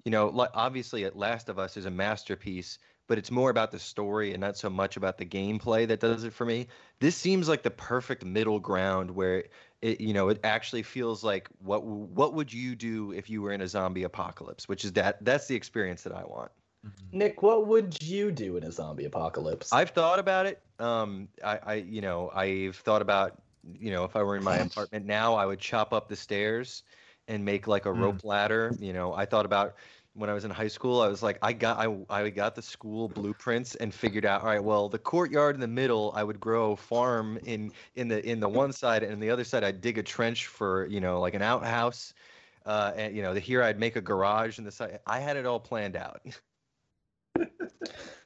you 0.04 0.10
know, 0.10 0.28
like 0.28 0.50
obviously, 0.54 1.08
Last 1.10 1.48
of 1.48 1.58
Us 1.58 1.76
is 1.76 1.86
a 1.86 1.90
masterpiece, 1.90 2.78
but 3.06 3.18
it's 3.18 3.30
more 3.30 3.50
about 3.50 3.72
the 3.72 3.78
story 3.78 4.32
and 4.32 4.40
not 4.40 4.56
so 4.56 4.70
much 4.70 4.96
about 4.96 5.18
the 5.18 5.26
gameplay 5.26 5.86
that 5.88 6.00
does 6.00 6.24
it 6.24 6.32
for 6.32 6.44
me. 6.44 6.68
This 7.00 7.16
seems 7.16 7.48
like 7.48 7.62
the 7.62 7.70
perfect 7.70 8.24
middle 8.24 8.60
ground 8.60 9.10
where 9.10 9.44
it, 9.82 10.00
you 10.00 10.14
know, 10.14 10.28
it 10.28 10.40
actually 10.44 10.82
feels 10.82 11.22
like 11.22 11.48
what 11.58 11.84
what 11.84 12.34
would 12.34 12.52
you 12.52 12.76
do 12.76 13.12
if 13.12 13.28
you 13.28 13.42
were 13.42 13.52
in 13.52 13.60
a 13.60 13.68
zombie 13.68 14.04
apocalypse? 14.04 14.68
Which 14.68 14.84
is 14.84 14.92
that 14.92 15.24
that's 15.24 15.46
the 15.46 15.54
experience 15.54 16.02
that 16.02 16.14
I 16.14 16.24
want. 16.24 16.50
Nick, 17.12 17.42
what 17.42 17.66
would 17.66 18.00
you 18.02 18.30
do 18.30 18.56
in 18.56 18.62
a 18.62 18.70
zombie 18.72 19.04
apocalypse? 19.04 19.72
I've 19.72 19.90
thought 19.90 20.18
about 20.18 20.46
it. 20.46 20.60
Um, 20.78 21.28
I, 21.44 21.58
I, 21.64 21.74
you 21.74 22.00
know, 22.00 22.30
I've 22.34 22.76
thought 22.76 23.02
about, 23.02 23.40
you 23.74 23.90
know, 23.90 24.04
if 24.04 24.16
I 24.16 24.22
were 24.22 24.36
in 24.36 24.42
my 24.42 24.56
apartment 24.58 25.06
now, 25.06 25.34
I 25.34 25.46
would 25.46 25.60
chop 25.60 25.92
up 25.92 26.08
the 26.08 26.16
stairs 26.16 26.82
and 27.28 27.44
make 27.44 27.66
like 27.66 27.86
a 27.86 27.90
Mm. 27.90 28.00
rope 28.00 28.24
ladder. 28.24 28.74
You 28.78 28.92
know, 28.92 29.14
I 29.14 29.24
thought 29.26 29.46
about 29.46 29.76
when 30.14 30.30
I 30.30 30.34
was 30.34 30.44
in 30.44 30.50
high 30.50 30.68
school. 30.68 31.00
I 31.02 31.08
was 31.08 31.22
like, 31.22 31.38
I 31.42 31.52
got, 31.52 31.78
I, 31.78 31.96
I 32.08 32.30
got 32.30 32.54
the 32.54 32.62
school 32.62 33.08
blueprints 33.08 33.74
and 33.76 33.92
figured 33.92 34.24
out, 34.24 34.42
all 34.42 34.48
right, 34.48 34.62
well, 34.62 34.88
the 34.88 34.98
courtyard 34.98 35.54
in 35.54 35.60
the 35.60 35.68
middle, 35.68 36.12
I 36.14 36.24
would 36.24 36.40
grow 36.40 36.76
farm 36.76 37.38
in, 37.44 37.72
in 37.96 38.08
the, 38.08 38.24
in 38.26 38.40
the 38.40 38.48
one 38.48 38.72
side, 38.72 39.02
and 39.02 39.22
the 39.22 39.30
other 39.30 39.44
side, 39.44 39.64
I'd 39.64 39.80
dig 39.80 39.98
a 39.98 40.02
trench 40.02 40.46
for, 40.46 40.86
you 40.86 41.00
know, 41.00 41.20
like 41.20 41.34
an 41.34 41.42
outhouse. 41.42 42.14
Uh, 42.64 42.92
and 42.96 43.14
you 43.16 43.22
know, 43.22 43.32
the 43.34 43.40
here 43.40 43.62
I'd 43.62 43.78
make 43.78 43.96
a 43.96 44.00
garage, 44.00 44.58
and 44.58 44.66
the 44.66 44.72
side, 44.72 44.98
I 45.06 45.20
had 45.20 45.36
it 45.36 45.46
all 45.46 45.60
planned 45.60 45.96
out. 45.96 46.20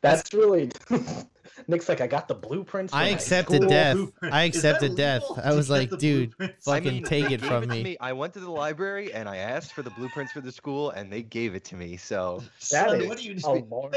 That's 0.03 0.33
really. 0.33 0.71
Nick's 1.67 1.89
like, 1.89 2.01
I 2.01 2.07
got 2.07 2.29
the 2.29 2.35
blueprints. 2.35 2.93
I 2.93 3.09
accepted 3.09 3.57
school." 3.57 3.69
death. 3.69 3.97
Blueprint. 3.97 4.35
I 4.35 4.45
Is 4.45 4.63
that 4.63 4.69
accepted 4.77 4.97
death. 4.97 5.23
legal 5.23 5.41
I 5.45 5.53
was 5.55 5.69
get 5.69 5.73
like, 5.75 5.99
dude, 5.99 6.37
blueprints? 6.37 6.65
fuck- 6.65 6.75
I 6.75 6.79
Fucking 6.79 6.93
mean, 6.95 7.03
take 7.05 7.31
it 7.31 7.41
from 7.41 7.63
to 7.63 7.69
me. 7.69 7.97
I 8.01 8.13
went 8.13 8.33
to 8.35 8.41
the 8.41 8.51
library 8.51 9.13
and 9.13 9.29
I 9.29 9.37
asked 9.39 9.73
for 9.73 9.83
the 9.83 9.91
blueprints 9.91 10.33
for 10.33 10.41
the 10.41 10.53
school, 10.53 10.91
and 10.91 11.13
they 11.13 11.23
gave 11.23 11.55
it 11.55 11.65
to 11.65 11.77
me. 11.77 11.97
So 11.97 12.43
That 12.71 12.89
Son, 12.89 13.01
is 13.03 13.09
what 13.09 13.19
do 13.19 13.25
you 13.25 13.37
a 13.45 13.51
lore. 13.71 13.91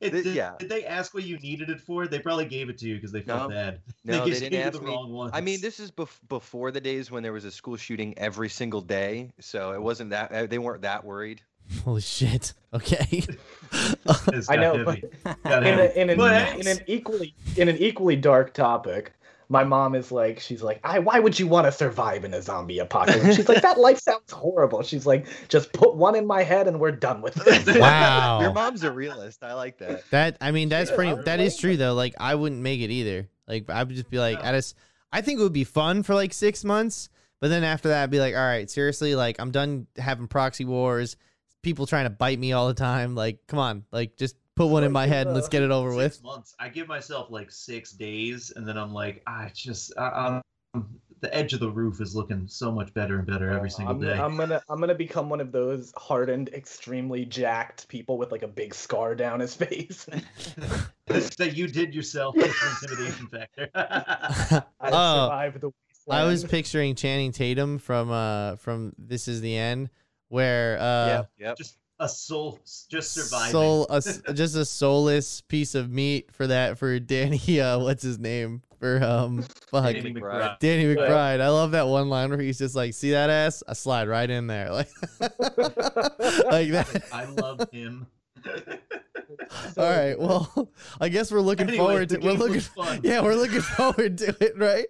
It, 0.00 0.10
did, 0.10 0.26
yeah. 0.26 0.52
did 0.58 0.68
they 0.68 0.84
ask 0.84 1.12
what 1.14 1.24
you 1.24 1.36
needed 1.38 1.68
it 1.70 1.80
for? 1.80 2.06
They 2.06 2.20
probably 2.20 2.44
gave 2.44 2.68
it 2.68 2.78
to 2.78 2.86
you 2.88 2.94
because 2.94 3.10
they 3.12 3.22
felt 3.22 3.50
No. 3.50 3.56
bad. 3.56 3.80
no, 4.04 4.24
they 4.24 4.30
they 4.30 4.40
didn't 4.50 4.66
ask 4.68 4.78
the 4.78 4.84
me. 4.84 4.90
wrong 4.92 5.10
ones. 5.12 5.32
I 5.34 5.40
mean, 5.40 5.60
this 5.60 5.80
is 5.80 5.90
bef- 5.90 6.20
before 6.28 6.70
the 6.70 6.80
days 6.80 7.10
when 7.10 7.22
there 7.22 7.32
was 7.32 7.44
a 7.44 7.50
school 7.50 7.76
shooting 7.76 8.16
every 8.18 8.48
single 8.48 8.80
day, 8.80 9.30
so 9.40 9.72
it 9.72 9.82
wasn't 9.82 10.10
that 10.10 10.30
uh, 10.32 10.46
they 10.46 10.58
weren't 10.58 10.82
that 10.82 11.04
worried. 11.04 11.42
Holy 11.84 12.00
shit. 12.00 12.52
Okay. 12.72 13.24
I 14.48 14.56
know, 14.56 14.84
but 14.84 14.98
in, 14.98 15.78
a, 15.78 15.92
in, 15.94 16.10
an, 16.10 16.18
But 16.18 16.58
in 16.58 16.66
an 16.66 16.78
equally 16.86 17.34
in 17.56 17.68
an 17.68 17.76
equally 17.78 18.16
dark 18.16 18.52
topic, 18.52 19.12
my 19.48 19.64
mom 19.64 19.94
is 19.94 20.12
like, 20.12 20.40
she's 20.40 20.62
like, 20.62 20.80
I 20.84 20.98
why 21.00 21.18
would 21.18 21.38
you 21.38 21.46
want 21.46 21.66
to 21.66 21.72
survive 21.72 22.24
in 22.24 22.34
a 22.34 22.42
zombie 22.42 22.78
apocalypse? 22.78 23.36
She's 23.36 23.48
like, 23.48 23.62
that 23.62 23.78
life 23.80 23.98
sounds 23.98 24.30
horrible. 24.30 24.82
She's 24.82 25.06
like, 25.06 25.26
just 25.48 25.72
put 25.72 25.96
one 25.96 26.14
in 26.14 26.26
my 26.26 26.42
head 26.42 26.68
and 26.68 26.80
we're 26.80 26.92
done 26.92 27.22
with 27.22 27.36
it. 27.46 27.80
Wow. 27.80 28.40
Your 28.40 28.52
mom's 28.52 28.84
a 28.84 28.92
realist. 28.92 29.42
I 29.42 29.54
like 29.54 29.78
that. 29.78 30.08
That 30.10 30.36
I 30.40 30.52
mean, 30.52 30.68
that's 30.68 30.90
pretty. 30.90 31.20
That 31.22 31.40
is 31.40 31.56
true 31.56 31.76
though. 31.76 31.94
Like 31.94 32.14
I 32.18 32.34
wouldn't 32.34 32.60
make 32.60 32.80
it 32.80 32.90
either. 32.90 33.28
Like 33.46 33.68
I 33.68 33.82
would 33.82 33.94
just 33.94 34.10
be 34.10 34.18
like, 34.18 34.42
No. 34.42 34.48
I 34.48 34.52
just, 34.52 34.76
I 35.12 35.20
think 35.20 35.40
it 35.40 35.42
would 35.42 35.52
be 35.52 35.64
fun 35.64 36.02
for 36.02 36.14
like 36.14 36.32
six 36.32 36.64
months, 36.64 37.08
but 37.40 37.48
then 37.48 37.64
after 37.64 37.88
that, 37.88 38.04
I'd 38.04 38.10
be 38.10 38.20
like, 38.20 38.34
all 38.34 38.46
right, 38.46 38.70
seriously, 38.70 39.14
like 39.14 39.36
I'm 39.40 39.50
done 39.50 39.86
having 39.96 40.28
proxy 40.28 40.64
wars, 40.64 41.16
people 41.62 41.86
trying 41.86 42.04
to 42.04 42.10
bite 42.10 42.38
me 42.38 42.52
all 42.52 42.68
the 42.68 42.74
time. 42.74 43.14
Like, 43.14 43.38
come 43.46 43.58
on, 43.58 43.84
like 43.92 44.16
just 44.16 44.36
put 44.56 44.66
one 44.66 44.84
in 44.84 44.92
my 44.92 45.06
head 45.06 45.26
and 45.26 45.34
let's 45.34 45.48
get 45.48 45.62
it 45.62 45.70
over 45.70 45.94
with. 45.94 46.22
months. 46.22 46.54
I 46.58 46.68
give 46.68 46.88
myself 46.88 47.30
like 47.30 47.50
six 47.50 47.92
days, 47.92 48.52
and 48.54 48.66
then 48.66 48.76
I'm 48.76 48.92
like, 48.92 49.22
I 49.26 49.50
just, 49.54 49.92
I, 49.98 50.40
I'm, 50.74 50.84
the 51.20 51.34
edge 51.34 51.52
of 51.52 51.60
the 51.60 51.70
roof 51.70 52.00
is 52.00 52.14
looking 52.14 52.46
so 52.48 52.72
much 52.72 52.92
better 52.94 53.18
and 53.18 53.26
better 53.26 53.50
every 53.50 53.70
single 53.70 53.94
I'm, 53.94 54.00
day. 54.00 54.12
I'm 54.18 54.36
gonna 54.36 54.62
I'm 54.68 54.80
gonna 54.80 54.94
become 54.94 55.28
one 55.28 55.40
of 55.40 55.52
those 55.52 55.92
hardened, 55.96 56.48
extremely 56.50 57.24
jacked 57.24 57.88
people 57.88 58.16
with 58.18 58.32
like 58.32 58.42
a 58.42 58.48
big 58.48 58.74
scar 58.74 59.14
down 59.14 59.40
his 59.40 59.54
face. 59.56 60.06
that 61.06 61.52
you 61.56 61.66
did 61.66 61.94
yourself 61.94 62.36
as 62.38 62.44
an 62.44 62.90
intimidation 62.90 63.26
factor. 63.28 63.68
I 63.74 64.62
Oh, 64.80 65.24
survived 65.26 65.60
the 65.60 65.70
I 66.08 66.24
was 66.24 66.42
picturing 66.44 66.94
Channing 66.94 67.32
Tatum 67.32 67.78
from 67.78 68.10
uh 68.10 68.56
from 68.56 68.92
This 68.98 69.28
Is 69.28 69.40
the 69.40 69.56
End, 69.56 69.90
where 70.30 70.78
uh 70.80 71.06
yep, 71.06 71.30
yep. 71.38 71.56
just 71.58 71.76
a 71.98 72.08
soul, 72.08 72.58
just 72.88 73.12
surviving. 73.12 73.52
soul 73.52 73.86
a 73.90 73.96
s 73.96 74.22
just 74.34 74.56
a 74.56 74.64
soulless 74.64 75.42
piece 75.42 75.74
of 75.74 75.90
meat 75.90 76.30
for 76.32 76.46
that 76.46 76.78
for 76.78 76.98
Danny 76.98 77.60
uh 77.60 77.78
what's 77.78 78.02
his 78.02 78.18
name 78.18 78.62
for 78.78 79.04
um 79.04 79.42
fuck 79.70 79.84
Danny 79.84 80.00
Danny 80.00 80.14
McBride. 80.14 80.58
Danny 80.60 80.84
McBride. 80.96 81.42
I 81.42 81.48
love 81.48 81.72
that 81.72 81.86
one 81.86 82.08
line 82.08 82.30
where 82.30 82.38
he's 82.38 82.56
just 82.56 82.74
like, 82.74 82.94
"See 82.94 83.10
that 83.10 83.28
ass? 83.28 83.62
I 83.68 83.74
slide 83.74 84.08
right 84.08 84.30
in 84.30 84.46
there." 84.46 84.70
Like, 84.72 84.88
like 85.20 86.70
that. 86.70 87.02
I 87.12 87.26
love 87.26 87.68
him. 87.70 88.06
So- 88.42 89.82
All 89.82 89.90
right. 89.90 90.18
Well, 90.18 90.70
I 91.00 91.10
guess 91.10 91.30
we're 91.30 91.40
looking 91.40 91.68
Anyway, 91.68 91.84
forward 91.84 92.08
the 92.08 92.18
to. 92.18 92.26
We're 92.26 92.32
looking. 92.32 92.54
was 92.54 92.68
fun. 92.68 93.00
Yeah, 93.02 93.20
we're 93.22 93.34
looking 93.34 93.60
forward 93.60 94.16
to 94.18 94.34
it, 94.42 94.56
right? 94.56 94.86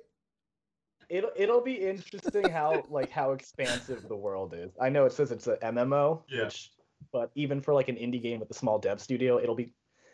It'll 1.10 1.30
it'll 1.36 1.60
be 1.60 1.74
interesting 1.74 2.48
how 2.48 2.84
like 2.90 3.10
how 3.10 3.32
expansive 3.32 4.08
the 4.08 4.16
world 4.16 4.54
is. 4.56 4.70
I 4.80 4.88
know 4.88 5.04
it 5.04 5.12
says 5.12 5.30
it's 5.32 5.46
a 5.46 5.56
MMO, 5.58 6.22
Yeah. 6.28 6.44
which, 6.44 6.70
but 7.12 7.30
even 7.34 7.60
for 7.60 7.74
like 7.74 7.88
an 7.88 7.96
indie 7.96 8.22
game 8.22 8.40
with 8.40 8.50
a 8.50 8.54
small 8.54 8.78
dev 8.78 9.00
studio, 9.00 9.38
it'll 9.38 9.54
be 9.54 9.72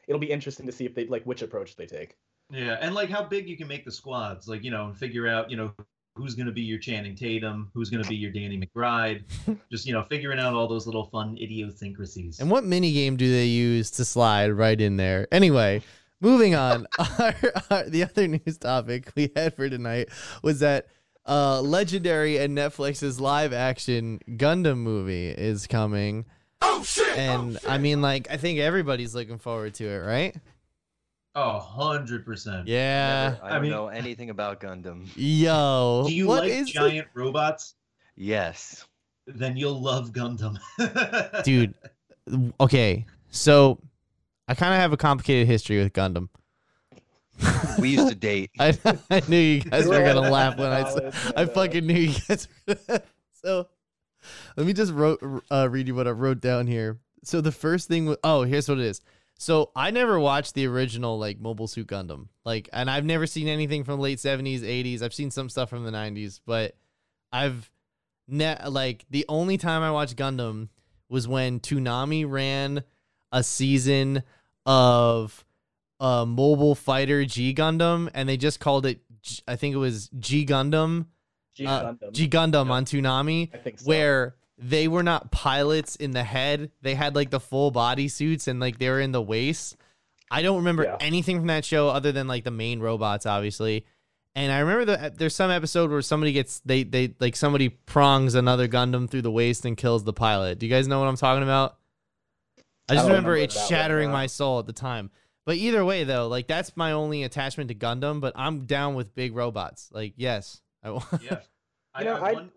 it'll 0.09 0.21
be 0.21 0.31
interesting 0.31 0.67
to 0.67 0.73
see 0.73 0.85
if 0.87 0.95
they 0.95 1.07
like 1.07 1.23
which 1.25 1.43
approach 1.43 1.77
they 1.77 1.87
take. 1.87 2.17
Yeah, 2.51 2.79
and 2.81 2.95
like 2.95 3.11
how 3.11 3.25
big 3.25 3.49
you 3.49 3.57
can 3.57 3.69
make 3.69 3.85
the 3.85 3.91
squads, 3.93 4.49
like 4.49 4.65
you 4.65 4.71
know, 4.71 4.87
and 4.87 4.97
figure 4.97 5.27
out, 5.29 5.51
you 5.51 5.57
know, 5.57 5.73
who's 6.15 6.35
going 6.37 6.47
to 6.47 6.53
be 6.53 6.63
your 6.63 6.79
Channing 6.79 7.17
Tatum, 7.17 7.71
who's 7.75 7.91
going 7.91 8.03
to 8.03 8.09
be 8.09 8.15
your 8.15 8.31
Danny 8.31 8.57
McBride, 8.59 9.25
just 9.71 9.85
you 9.85 9.93
know, 9.93 10.03
figuring 10.05 10.39
out 10.39 10.55
all 10.55 10.69
those 10.69 10.87
little 10.87 11.05
fun 11.07 11.37
idiosyncrasies. 11.39 12.39
And 12.41 12.51
what 12.51 12.65
mini 12.65 12.93
game 12.93 13.17
do 13.17 13.31
they 13.31 13.47
use 13.47 13.91
to 13.93 14.05
slide 14.05 14.53
right 14.53 14.81
in 14.81 14.97
there? 14.97 15.27
Anyway, 15.33 15.83
moving 16.21 16.55
on. 16.55 16.87
our, 17.19 17.35
our- 17.71 17.89
the 17.89 18.05
other 18.05 18.29
news 18.29 18.59
topic 18.59 19.11
we 19.17 19.31
had 19.37 19.55
for 19.55 19.69
tonight 19.69 20.09
was 20.43 20.61
that 20.61 20.87
uh, 21.27 21.61
Legendary 21.61 22.39
and 22.39 22.57
Netflix's 22.57 23.21
live 23.21 23.53
action 23.53 24.21
Gundam 24.29 24.79
movie 24.79 25.29
is 25.29 25.67
coming. 25.67 26.25
Oh 26.63 26.83
shit! 26.85 27.19
And 27.19 27.59
I 27.69 27.79
mean, 27.79 28.01
like, 28.01 28.29
I 28.31 28.37
think 28.37 28.59
everybody's 28.61 29.15
looking 29.15 29.39
forward 29.39 29.75
to 29.75 29.85
it, 29.87 29.99
right? 29.99 30.35
Oh, 31.35 31.61
100%. 31.79 32.63
Yeah. 32.67 33.35
Never- 33.35 33.45
I 33.45 33.47
I 33.49 33.53
don't 33.55 33.63
mean- 33.63 33.71
know 33.73 33.89
anything 33.89 34.31
about 34.31 34.59
Gundam. 34.61 35.07
Yo. 35.17 36.05
Do 36.07 36.15
you 36.15 36.27
what 36.29 36.45
like 36.45 36.53
is 36.53 36.67
the- 36.67 36.73
giant 36.73 37.09
robots? 37.13 37.75
Yes. 38.17 38.87
Then 39.27 39.57
you'll 39.57 39.83
love 39.83 40.13
Gundam. 40.13 40.57
dude? 41.45 41.75
Okay, 42.61 43.05
so 43.29 43.79
I 44.49 44.55
kind 44.55 44.73
of 44.75 44.81
have 44.81 44.93
a 44.93 44.97
complicated 44.97 45.47
history 45.47 45.79
with 45.83 45.93
Gundam. 45.93 46.29
We 47.79 47.91
used 47.91 48.09
to 48.09 48.15
date. 48.15 48.51
I, 48.59 48.77
I 49.11 49.21
knew 49.29 49.37
you 49.39 49.61
guys 49.61 49.87
were 49.87 50.03
gonna 50.03 50.31
laugh 50.31 50.57
when 50.57 50.71
I 50.73 50.89
said. 50.89 51.15
I 51.37 51.45
fucking 51.45 51.87
knew 51.87 51.95
you 51.95 52.15
guys. 52.27 52.49
So, 53.45 53.69
let 54.57 54.67
me 54.67 54.73
just 54.73 54.93
wrote, 54.93 55.21
uh, 55.51 55.69
read 55.71 55.87
you 55.87 55.95
what 55.95 56.09
I 56.09 56.13
wrote 56.13 56.41
down 56.41 56.67
here. 56.67 56.99
So 57.23 57.43
the 57.43 57.53
first 57.53 57.89
thing, 57.89 58.07
wa- 58.07 58.17
oh, 58.25 58.45
here's 58.45 58.69
what 58.69 58.79
it 58.79 58.85
is. 58.85 59.03
So 59.39 59.71
I 59.77 59.91
never 59.91 60.19
watched 60.19 60.55
the 60.55 60.67
original 60.67 61.19
like 61.19 61.39
Mobile 61.39 61.67
Suit 61.67 61.89
Gundam. 61.89 62.29
Like 62.45 62.71
and 62.73 62.91
I've 62.91 63.05
never 63.05 63.27
seen 63.27 63.49
anything 63.49 63.85
from 63.85 63.97
the 63.97 64.03
late 64.03 64.19
70s, 64.19 64.61
80s. 64.61 65.03
I've 65.03 65.13
seen 65.13 65.31
some 65.31 65.51
stuff 65.51 65.69
from 65.69 65.85
the 65.85 65.91
90s, 65.91 66.41
but 66.47 66.75
I've 67.31 67.71
ne- 68.27 68.67
like 68.67 69.05
the 69.11 69.27
only 69.29 69.59
time 69.59 69.83
I 69.83 69.91
watched 69.91 70.17
Gundam 70.17 70.69
was 71.11 71.29
when 71.29 71.61
Toonami 71.61 72.25
ran 72.29 72.83
a 73.31 73.43
season 73.43 74.23
of 74.67 75.45
uh 76.01 76.25
Mobile 76.27 76.75
Fighter 76.75 77.25
G 77.25 77.55
Gundam 77.55 78.11
and 78.15 78.29
they 78.29 78.37
just 78.37 78.61
called 78.61 78.85
it 78.87 79.01
G- 79.23 79.43
I 79.49 79.57
think 79.57 79.75
it 79.75 79.79
was 79.79 80.09
G 80.19 80.45
Gundam. 80.45 81.07
G 81.55 81.67
uh, 81.67 81.93
Gundam. 81.95 82.13
G 82.13 82.29
Gundam 82.29 82.67
Yeah. 82.67 82.73
on 82.73 82.85
Toonami 82.85 83.51
I 83.55 83.59
think 83.59 83.79
so. 83.79 83.87
where 83.87 84.35
they 84.59 84.89
were 84.89 85.03
not 85.03 85.31
pilots 85.31 85.97
in 85.97 86.11
the 86.13 86.23
head. 86.25 86.71
They 86.83 86.95
had 86.95 87.15
like 87.15 87.31
the 87.31 87.41
full 87.41 87.71
body 87.71 88.09
suits 88.09 88.49
and 88.49 88.59
like 88.61 88.79
they 88.79 88.89
were 88.91 89.01
in 89.01 89.13
the 89.13 89.23
waist. 89.23 89.77
I 90.31 90.43
don't 90.43 90.57
remember 90.59 90.83
Yeah. 90.85 90.97
anything 91.01 91.39
from 91.39 91.47
that 91.49 91.65
show 91.65 91.89
other 91.89 92.11
than 92.13 92.27
like 92.27 92.45
the 92.45 92.51
main 92.51 92.81
robots, 92.81 93.27
obviously. 93.27 93.87
And 94.35 94.53
I 94.53 94.59
remember 94.59 94.85
that 94.97 95.19
there's 95.19 95.35
some 95.35 95.51
episode 95.51 95.91
where 95.91 96.03
somebody 96.03 96.33
gets 96.33 96.61
they 96.67 96.83
they 96.83 97.15
like 97.21 97.37
somebody 97.37 97.71
prongs 97.71 98.35
another 98.35 98.69
Gundam 98.69 99.09
through 99.09 99.23
the 99.23 99.31
waist 99.31 99.65
and 99.65 99.77
kills 99.79 100.05
the 100.05 100.13
pilot. 100.13 100.59
Do 100.59 100.67
you 100.67 100.73
guys 100.73 100.87
know 100.89 100.99
what 101.01 101.09
I'm 101.09 101.17
talking 101.17 101.43
about? 101.43 101.79
I 102.89 102.95
just 102.95 103.05
don't 103.05 103.13
remember, 103.13 103.33
remember 103.33 103.37
it 103.37 103.53
shattering 103.53 104.11
my 104.11 104.27
soul 104.27 104.59
at 104.59 104.67
the 104.67 104.73
time. 104.73 105.11
But 105.45 105.57
either 105.57 105.85
way, 105.85 106.05
though, 106.05 106.29
like 106.29 106.47
that's 106.49 106.77
my 106.77 106.93
only 106.93 107.23
attachment 107.23 107.69
to 107.69 107.75
Gundam. 107.75 108.21
But 108.21 108.33
I'm 108.37 108.67
down 108.67 108.95
with 108.95 109.15
big 109.15 109.35
robots. 109.35 109.89
Like 109.93 110.15
yes, 110.17 110.61
I 110.83 110.91
want. 110.91 111.07
Yeah. 111.23 111.41
I, 111.95 112.01
you 112.01 112.05
know, 112.05 112.17
I, 112.17 112.31
I, 112.31 112.33
one- 112.33 112.51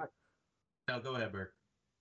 no, 0.89 0.99
go 0.99 1.15
ahead, 1.15 1.31
Bert. 1.31 1.53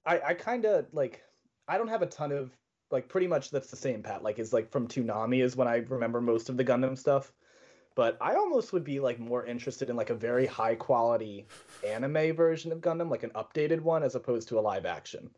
I, 0.04 0.20
I 0.28 0.35
kind 0.35 0.64
of 0.64 0.87
like 0.92 1.23
I 1.68 1.76
don't 1.78 1.88
have 1.88 2.02
a 2.02 2.06
ton 2.06 2.32
of 2.32 2.50
like 2.90 3.08
pretty 3.08 3.26
much 3.26 3.50
that's 3.50 3.70
the 3.70 3.76
same 3.76 4.02
Pat 4.02 4.23
like 4.23 4.38
is 4.38 4.52
like 4.52 4.70
from 4.70 4.88
Toonami 4.88 5.42
is 5.42 5.54
when 5.56 5.68
I 5.68 5.76
remember 5.76 6.20
most 6.20 6.49
of 6.49 6.56
the 6.56 6.64
Gundam 6.64 6.97
stuff. 6.97 7.32
But 7.94 8.16
I 8.20 8.37
almost 8.37 8.73
would 8.73 8.85
be 8.85 9.00
like 9.00 9.18
more 9.18 9.44
interested 9.44 9.90
in 9.90 9.97
like 9.97 10.11
a 10.11 10.14
very 10.14 10.47
high 10.47 10.76
quality 10.76 11.47
anime 11.87 12.35
version 12.35 12.73
of 12.73 12.80
Gundam, 12.80 13.11
like 13.11 13.25
an 13.25 13.30
updated 13.30 13.80
one 13.80 14.02
as 14.02 14.14
opposed 14.14 14.49
to 14.49 14.58
a 14.58 14.61
live 14.61 14.87
action. 14.87 15.30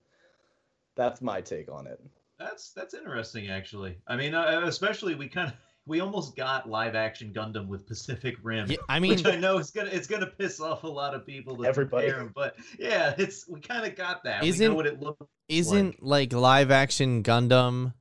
That's 0.94 1.23
my 1.23 1.40
take 1.40 1.70
on 1.73 1.87
it. 1.87 2.00
That's 2.40 2.73
that's 2.73 2.94
interesting, 2.94 3.50
actually. 3.50 3.99
I 4.09 4.16
mean, 4.16 4.35
uh, 4.35 4.62
especially 4.64 5.14
we 5.14 5.28
kind 5.28 5.49
of 5.49 5.54
we 5.87 6.00
almost 6.00 6.37
got 6.37 6.68
live 6.68 6.94
action 6.94 7.32
Gundam 7.35 7.68
with 7.68 7.87
Pacific 7.87 8.37
Rim. 8.42 8.70
Yeah, 8.70 8.78
I 8.88 8.99
mean, 8.99 9.11
which 9.12 9.26
I 9.26 9.37
know 9.37 9.59
it's 9.59 9.70
gonna 9.70 9.90
it's 9.90 10.06
gonna 10.06 10.26
piss 10.26 10.59
off 10.61 10.82
a 10.85 10.88
lot 10.88 11.14
of 11.14 11.26
people 11.26 11.56
to 11.59 11.68
Everybody. 11.68 12.06
compare 12.09 12.23
'em, 12.23 12.32
but 12.35 12.56
yeah, 12.78 13.14
it's 13.18 13.47
we 13.49 13.61
kind 13.61 13.85
of 13.87 13.94
got 13.94 14.25
that. 14.25 14.42
we 14.42 14.49
Isn't- 14.49 14.68
know 14.70 14.75
what 14.75 14.87
it 14.87 15.00
looks 15.00 15.25
isn't 15.49 16.02
like 16.02 16.32
live 16.32 16.70
action 16.70 17.23
Gundam? 17.23 17.92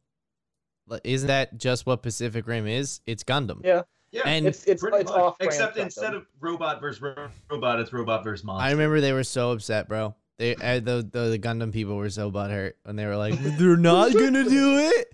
Isn't 1.03 1.27
that 1.27 1.57
just 1.57 1.85
what 1.85 2.01
Pacific 2.01 2.47
Rim 2.47 2.65
is? 2.65 3.01
It's 3.05 3.23
Gundam. 3.23 3.61
Yeah. 3.63 3.81
Yeah, 4.11 4.23
And- 4.25 4.47
It's 4.47 4.63
it's 4.65 4.83
it's 4.83 5.11
off 5.11 5.35
Except 5.39 5.77
instead 5.77 6.13
Gundam. 6.13 6.17
of 6.17 6.25
robot 6.39 6.81
versus 6.81 7.01
ro- 7.01 7.29
robot, 7.51 7.79
it's 7.79 7.93
robot 7.93 8.23
versus 8.23 8.43
monster. 8.43 8.65
I 8.67 8.71
remember 8.71 8.99
they 9.01 9.13
were 9.13 9.23
so 9.23 9.51
upset, 9.51 9.87
bro. 9.87 10.15
They 10.39 10.55
uh, 10.55 10.79
the, 10.79 11.07
the 11.11 11.29
the 11.29 11.39
Gundam 11.39 11.71
people 11.71 11.95
were 11.97 12.09
so 12.09 12.31
butthurt 12.31 12.73
when 12.83 12.95
they 12.95 13.05
were 13.05 13.17
like, 13.17 13.35
"They're 13.39 13.77
not 13.77 14.13
gonna 14.13 14.45
do 14.45 14.91
it." 14.91 15.13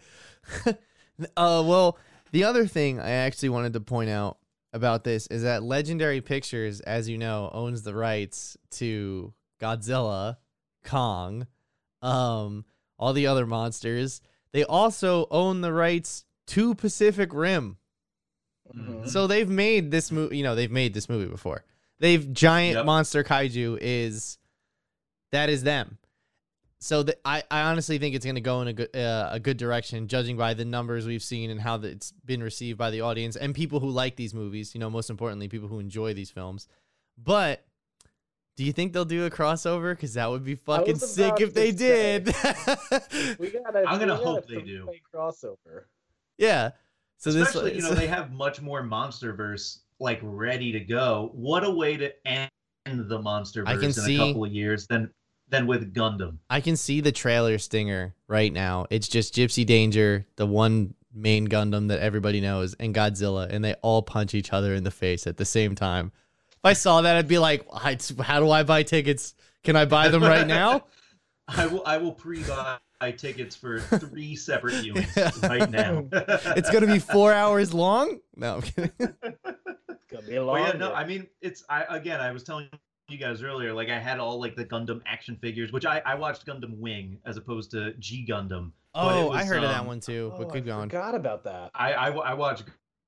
uh, 1.35 1.63
well, 1.65 1.97
the 2.31 2.43
other 2.45 2.67
thing 2.67 2.99
I 2.99 3.09
actually 3.09 3.49
wanted 3.49 3.73
to 3.73 3.81
point 3.81 4.11
out 4.11 4.37
about 4.71 5.03
this 5.03 5.25
is 5.27 5.43
that 5.43 5.63
Legendary 5.63 6.21
Pictures, 6.21 6.79
as 6.81 7.09
you 7.09 7.17
know, 7.17 7.49
owns 7.51 7.81
the 7.81 7.95
rights 7.95 8.55
to 8.71 9.33
Godzilla, 9.59 10.37
Kong, 10.83 11.47
um, 12.03 12.63
all 12.99 13.13
the 13.13 13.25
other 13.27 13.47
monsters. 13.47 14.21
They 14.51 14.63
also 14.63 15.27
own 15.31 15.61
the 15.61 15.73
rights 15.73 16.23
to 16.47 16.75
Pacific 16.75 17.33
Rim. 17.33 17.77
Mhm. 18.75 19.09
So 19.09 19.25
they've 19.25 19.49
made 19.49 19.89
this 19.89 20.11
movie. 20.11 20.37
You 20.37 20.43
know, 20.43 20.53
they've 20.53 20.71
made 20.71 20.93
this 20.93 21.09
movie 21.09 21.29
before. 21.31 21.65
They've 21.99 22.31
giant 22.31 22.75
Yep. 22.75 22.85
monster 22.85 23.23
kaiju 23.23 23.79
is 23.81 24.37
that 25.31 25.49
is 25.49 25.63
them. 25.63 25.97
So 26.79 27.03
the, 27.03 27.17
I 27.25 27.43
I 27.49 27.61
honestly 27.61 27.97
think 27.97 28.15
it's 28.15 28.25
going 28.25 28.35
to 28.35 28.41
go 28.41 28.61
in 28.61 28.67
a 28.67 28.73
good 28.73 28.95
uh, 28.95 29.29
a 29.31 29.39
good 29.39 29.57
direction, 29.57 30.07
judging 30.07 30.37
by 30.37 30.53
the 30.53 30.65
numbers 30.65 31.07
we've 31.07 31.23
seen 31.23 31.49
and 31.49 31.59
how 31.59 31.77
the, 31.77 31.89
it's 31.89 32.11
been 32.25 32.43
received 32.43 32.77
by 32.77 32.91
the 32.91 33.01
audience 33.01 33.35
and 33.35 33.55
people 33.55 33.79
who 33.79 33.89
like 33.89 34.15
these 34.15 34.33
movies. 34.33 34.75
You 34.75 34.79
know, 34.79 34.89
most 34.89 35.09
importantly, 35.09 35.47
people 35.47 35.67
who 35.67 35.79
enjoy 35.79 36.13
these 36.13 36.29
films. 36.29 36.67
But 37.17 37.65
do 38.55 38.63
you 38.63 38.71
think 38.71 38.93
they'll 38.93 39.05
do 39.05 39.25
a 39.25 39.29
crossover? 39.29 39.93
Because 39.93 40.13
that 40.13 40.29
would 40.29 40.43
be 40.43 40.55
fucking 40.55 40.97
sick 40.97 41.41
if 41.41 41.53
they 41.53 41.71
say. 41.71 42.19
did. 42.19 42.35
We 43.39 43.49
gotta, 43.49 43.79
I'm 43.79 43.99
gonna 43.99 44.07
gotta 44.07 44.23
hope 44.23 44.47
they 44.47 44.61
do. 44.61 44.89
crossover. 45.13 45.85
yeah. 46.37 46.71
So 47.17 47.31
Especially, 47.31 47.71
this 47.71 47.83
you 47.83 47.89
know, 47.89 47.95
they 47.95 48.07
have 48.07 48.31
much 48.31 48.61
more 48.61 48.83
MonsterVerse 48.83 49.79
like 49.99 50.19
ready 50.21 50.71
to 50.73 50.79
go. 50.79 51.31
What 51.33 51.63
a 51.63 51.71
way 51.71 51.97
to 51.97 52.27
end 52.27 52.51
the 52.85 53.21
monster 53.21 53.63
I 53.67 53.73
can 53.73 53.85
in 53.85 53.93
see- 53.93 54.15
a 54.15 54.19
couple 54.19 54.45
of 54.45 54.51
years 54.51 54.87
than 54.87 55.11
than 55.49 55.67
with 55.67 55.93
Gundam. 55.93 56.39
I 56.49 56.59
can 56.61 56.75
see 56.75 57.01
the 57.01 57.11
trailer 57.11 57.57
stinger 57.57 58.15
right 58.27 58.51
now. 58.51 58.87
It's 58.89 59.07
just 59.07 59.35
Gypsy 59.35 59.65
Danger, 59.65 60.25
the 60.37 60.47
one 60.47 60.95
main 61.13 61.47
Gundam 61.47 61.89
that 61.89 61.99
everybody 61.99 62.41
knows, 62.41 62.73
and 62.79 62.95
Godzilla, 62.95 63.47
and 63.49 63.63
they 63.63 63.73
all 63.75 64.01
punch 64.01 64.33
each 64.33 64.53
other 64.53 64.73
in 64.73 64.83
the 64.83 64.91
face 64.91 65.27
at 65.27 65.37
the 65.37 65.45
same 65.45 65.75
time. 65.75 66.11
If 66.51 66.59
I 66.63 66.73
saw 66.73 67.01
that, 67.01 67.15
I'd 67.15 67.27
be 67.27 67.37
like, 67.37 67.65
"How 67.71 68.39
do 68.39 68.49
I 68.49 68.63
buy 68.63 68.83
tickets? 68.83 69.35
Can 69.63 69.75
I 69.75 69.85
buy 69.85 70.09
them 70.09 70.23
right 70.23 70.47
now?" 70.47 70.85
I 71.47 71.67
will 71.67 71.83
I 71.85 71.97
will 71.97 72.13
pre-buy 72.13 72.77
tickets 73.17 73.55
for 73.55 73.79
three 73.79 74.35
separate 74.35 74.73
viewings 74.73 75.47
right 75.47 75.69
now. 75.69 76.07
it's 76.55 76.71
gonna 76.71 76.87
be 76.87 76.99
four 76.99 77.33
hours 77.33 77.73
long. 77.73 78.19
No, 78.35 78.55
I'm 78.55 78.61
kidding. 78.63 78.91
It's 80.15 80.21
gonna 80.25 80.31
be 80.31 80.37
a 80.37 80.43
long. 80.43 80.61
Well, 80.61 80.71
yeah, 80.73 80.77
no, 80.77 80.93
I 80.93 81.05
mean, 81.05 81.27
it's 81.41 81.63
I 81.69 81.83
again. 81.89 82.19
I 82.21 82.31
was 82.31 82.43
telling 82.43 82.69
you 83.09 83.17
guys 83.17 83.43
earlier, 83.43 83.73
like 83.73 83.89
I 83.89 83.99
had 83.99 84.19
all 84.19 84.39
like 84.39 84.55
the 84.55 84.65
Gundam 84.65 85.01
action 85.05 85.37
figures, 85.41 85.71
which 85.71 85.85
I 85.85 86.01
I 86.05 86.15
watched 86.15 86.45
Gundam 86.45 86.77
Wing 86.79 87.19
as 87.25 87.37
opposed 87.37 87.71
to 87.71 87.93
G 87.99 88.25
Gundam. 88.27 88.71
But 88.93 89.17
it 89.17 89.23
Oh, 89.23 89.29
I 89.31 89.39
was, 89.39 89.47
heard 89.47 89.63
of 89.63 89.69
that 89.69 89.81
um, 89.81 89.87
one 89.87 89.99
too. 89.99 90.31
oh, 90.33 90.37
But 90.37 90.51
I 90.51 90.53
keep 90.53 90.65
going. 90.65 90.89
forgot 90.89 91.15
about 91.15 91.43
that. 91.43 91.71
I, 91.75 91.93
I 91.93 92.09
I 92.11 92.33
watched 92.33 92.63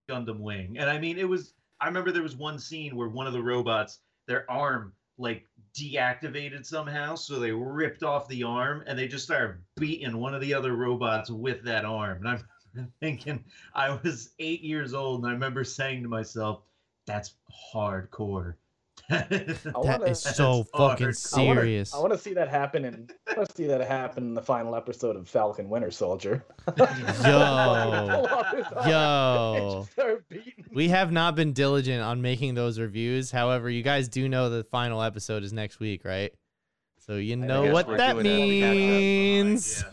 Gundam 0.09 0.39
Wing, 0.39 0.77
and 0.77 0.89
I 0.89 0.99
mean, 0.99 1.17
it 1.17 1.27
was. 1.27 1.53
I 1.79 1.85
remember 1.87 2.11
there 2.11 2.23
was 2.23 2.35
one 2.35 2.57
scene 2.59 2.95
where 2.95 3.07
one 3.07 3.27
of 3.27 3.33
the 3.33 3.41
robots, 3.41 3.99
their 4.27 4.49
arm 4.49 4.93
like 5.19 5.45
deactivated 5.75 6.65
somehow, 6.65 7.15
so 7.15 7.39
they 7.39 7.51
ripped 7.51 8.03
off 8.03 8.27
the 8.27 8.43
arm, 8.43 8.83
and 8.87 8.97
they 8.97 9.07
just 9.07 9.23
started 9.23 9.57
beating 9.77 10.17
one 10.17 10.33
of 10.33 10.41
the 10.41 10.53
other 10.53 10.75
robots 10.75 11.29
with 11.29 11.63
that 11.63 11.85
arm. 11.85 12.25
And 12.25 12.43
I'm 12.75 12.91
thinking, 12.99 13.43
I 13.73 13.97
was 14.03 14.31
eight 14.39 14.61
years 14.61 14.93
old, 14.93 15.21
and 15.21 15.29
I 15.29 15.33
remember 15.33 15.63
saying 15.63 16.03
to 16.03 16.09
myself, 16.09 16.61
"That's 17.07 17.33
hardcore." 17.73 18.53
I 19.09 19.21
That 19.29 19.73
wanna- 19.73 20.05
is 20.05 20.21
so 20.21 20.63
fucking 20.75 21.05
I 21.05 21.09
I 21.09 21.13
serious. 21.13 21.93
I 21.93 21.99
want 21.99 22.11
to 22.11 22.17
see 22.19 22.33
that 22.33 22.49
happen 22.49 22.83
and 22.83 23.13
I 23.27 23.35
want 23.37 23.47
to 23.49 23.55
see 23.55 23.65
that 23.67 23.79
happen 23.81 24.23
in 24.25 24.33
the 24.33 24.41
final 24.41 24.75
episode 24.75 25.15
of 25.15 25.29
Falcon 25.29 25.69
Winter 25.69 25.91
Soldier. 25.91 26.43
Yo. 26.77 26.83
Yo. 28.87 29.79
Just 29.81 29.91
start 29.93 30.27
beating. 30.29 30.65
We 30.73 30.89
have 30.89 31.11
not 31.11 31.35
been 31.35 31.53
diligent 31.53 32.01
on 32.03 32.21
making 32.21 32.55
those 32.55 32.79
reviews. 32.79 33.31
However, 33.31 33.69
you 33.69 33.81
guys 33.83 34.09
do 34.09 34.27
know 34.27 34.49
the 34.49 34.63
final 34.65 35.01
episode 35.01 35.43
is 35.43 35.53
next 35.53 35.79
week, 35.79 36.03
right? 36.03 36.33
So 37.05 37.15
you 37.15 37.37
know 37.37 37.71
what 37.71 37.87
that 37.95 38.13
doing 38.21 38.59
that 38.61 38.71
means. 38.73 39.85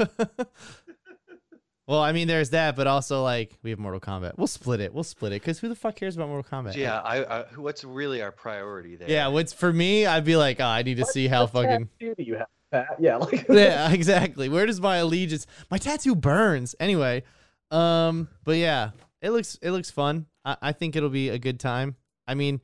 Well, 1.87 2.01
I 2.01 2.12
mean, 2.12 2.29
there's 2.29 2.51
that, 2.51 2.77
but 2.77 2.87
also 2.87 3.23
like 3.23 3.57
we 3.62 3.70
have 3.70 3.79
Mortal 3.79 4.01
Kombat. 4.01 4.38
We'll 4.38 4.47
split 4.47 4.81
it. 4.81 4.94
We'll 4.94 5.05
split 5.05 5.33
it 5.33 5.42
because 5.42 5.59
who 5.59 5.68
the 5.68 5.75
fuck 5.75 5.97
cares 5.97 6.16
about 6.16 6.29
Mortal 6.29 6.51
Kombat? 6.51 6.77
Yeah, 6.77 6.99
I, 7.01 7.40
I 7.40 7.42
what's 7.57 7.85
really 7.85 8.23
our 8.23 8.33
priority 8.33 8.97
there? 8.97 9.11
Yeah. 9.11 9.29
What's 9.29 9.53
for 9.53 9.73
me? 9.73 10.07
I'd 10.07 10.25
be 10.25 10.37
like, 10.37 10.61
oh, 10.61 10.64
I 10.64 10.83
need 10.83 10.97
to 10.97 11.03
What- 11.03 11.12
see 11.12 11.29
how 11.29 11.42
what 11.42 11.53
fucking. 11.53 11.88
tattoo 11.99 12.14
do 12.16 12.23
you 12.23 12.37
have? 12.37 12.47
Pat? 12.70 12.97
Yeah, 12.99 13.16
like 13.16 13.47
yeah, 13.49 13.90
exactly. 13.92 14.49
Where 14.49 14.66
does 14.66 14.81
my 14.81 14.97
allegiance? 14.97 15.47
My 15.70 15.79
tattoo 15.79 16.14
burns. 16.14 16.75
Anyway, 16.81 17.23
um, 17.70 18.29
but 18.44 18.57
yeah, 18.57 18.90
it 19.20 19.31
looks 19.31 19.59
it 19.62 19.70
looks 19.70 19.90
fun. 19.90 20.27
I, 20.44 20.57
I 20.62 20.73
think 20.73 20.97
it'll 20.97 21.09
be 21.11 21.29
a 21.29 21.38
good 21.38 21.61
time. 21.61 21.97
I 22.27 22.35
mean, 22.35 22.61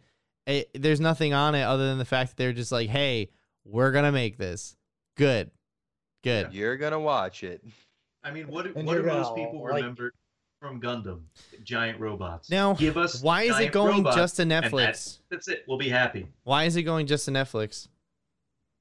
it, 0.46 0.70
there's 0.74 1.00
nothing 1.00 1.34
on 1.34 1.54
it 1.54 1.62
other 1.62 1.86
than 1.86 1.98
the 1.98 2.04
fact 2.04 2.30
that 2.30 2.36
they're 2.38 2.52
just 2.54 2.72
like, 2.72 2.88
hey, 2.88 3.28
we're 3.64 3.92
gonna 3.92 4.12
make 4.12 4.38
this 4.38 4.76
good, 5.16 5.50
good. 6.24 6.52
You're 6.54 6.76
gonna 6.78 6.98
watch 7.00 7.44
it. 7.44 7.62
I 8.22 8.30
mean, 8.30 8.46
what 8.48 8.64
do, 8.64 8.72
And 8.76 8.86
what 8.86 8.94
do 8.96 9.02
most 9.02 9.30
gonna 9.30 9.46
people 9.46 9.62
like- 9.62 9.74
remember 9.76 10.12
from 10.60 10.80
Gundam? 10.80 11.20
Giant 11.64 11.98
robots. 12.00 12.50
Now, 12.50 12.74
give 12.74 12.96
us. 12.96 13.22
Why 13.22 13.42
is 13.44 13.58
it 13.58 13.72
going 13.72 14.04
just 14.04 14.36
to 14.36 14.42
Netflix? 14.42 14.72
That's, 14.72 15.18
that's 15.30 15.48
it. 15.48 15.64
We'll 15.66 15.78
be 15.78 15.88
happy. 15.88 16.26
Why 16.44 16.64
is 16.64 16.76
it 16.76 16.82
going 16.82 17.06
just 17.06 17.24
to 17.26 17.30
Netflix? 17.30 17.88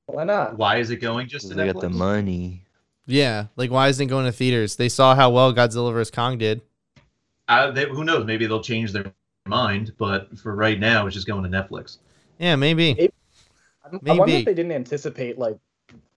why 0.08 0.24
not? 0.24 0.58
Why 0.58 0.78
is 0.78 0.90
it 0.90 0.98
going 0.98 1.28
just 1.28 1.48
to 1.50 1.54
They 1.54 1.68
Netflix? 1.68 1.74
got 1.74 1.82
the 1.82 1.90
money. 1.90 2.64
Yeah, 3.06 3.46
like 3.56 3.70
why 3.72 3.88
isn't 3.90 4.06
it 4.06 4.10
going 4.10 4.26
to 4.26 4.32
theaters? 4.32 4.76
They 4.76 4.90
saw 4.90 5.16
how 5.16 5.30
well 5.30 5.54
Godzilla 5.54 5.94
vs 5.94 6.12
Kong 6.12 6.38
did. 6.38 6.62
Uh, 7.48 7.72
they, 7.72 7.86
who 7.88 8.04
knows? 8.04 8.26
Maybe 8.26 8.46
they'll 8.46 8.62
change 8.62 8.92
their 8.92 9.12
mind. 9.48 9.94
But 9.98 10.38
for 10.38 10.56
right 10.56 10.80
now, 10.80 11.06
it's 11.08 11.16
just 11.16 11.28
going 11.28 11.44
to 11.44 11.50
Netflix. 11.50 11.98
Yeah, 12.40 12.56
maybe. 12.56 13.10
I 13.86 14.14
wonder 14.14 14.36
if 14.36 14.46
they 14.46 14.54
didn't 14.54 14.72
anticipate 14.72 15.38
like 15.40 15.58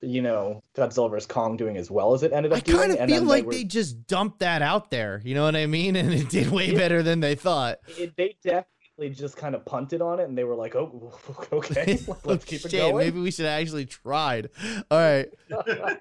you 0.01 0.21
know, 0.23 0.63
Godzilla 0.77 1.11
vs 1.11 1.27
Kong 1.27 1.57
doing 1.57 1.77
as 1.77 1.91
well 1.91 2.13
as 2.15 2.23
it 2.23 2.33
ended 2.33 2.53
up 2.53 2.59
I 2.59 2.61
doing. 2.61 2.79
kind 2.79 2.93
of 2.93 3.09
feel 3.09 3.23
like 3.23 3.45
were- 3.47 3.53
they 3.53 3.65
just 3.65 4.07
dumped 4.07 4.41
that 4.41 4.63
out 4.63 4.91
there. 4.91 5.21
You 5.25 5.35
know 5.35 5.45
what 5.45 5.57
I 5.57 5.67
mean? 5.67 5.97
And 6.03 6.13
it 6.13 6.29
did 6.29 6.51
way 6.51 6.71
Yeah. 6.73 6.79
better 6.79 7.03
than 7.03 7.21
they 7.21 7.35
thought. 7.35 7.79
it, 7.99 8.17
they 8.17 8.35
definitely 8.43 9.11
just 9.11 9.37
kind 9.37 9.55
of 9.55 9.65
punted 9.65 10.01
on 10.03 10.21
it, 10.21 10.25
and 10.29 10.37
they 10.37 10.45
were 10.45 10.55
like, 10.55 10.75
"Oh, 10.77 11.13
okay, 11.53 11.99
let's 12.25 12.45
keep 12.45 12.65
it 12.65 12.73
going." 12.73 12.97
Maybe 12.97 13.21
we 13.21 13.31
should 13.31 13.47
have 13.47 13.61
actually 13.61 13.87
tried. 13.87 14.51
All 14.91 14.99
right. 14.99 15.29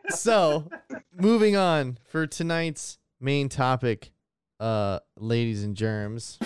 So, 0.10 0.68
moving 1.16 1.56
on 1.56 1.98
for 2.06 2.28
tonight's 2.28 2.98
main 3.20 3.50
topic, 3.50 4.12
uh, 4.60 5.00
ladies 5.18 5.64
and 5.64 5.76
germs. 5.76 6.38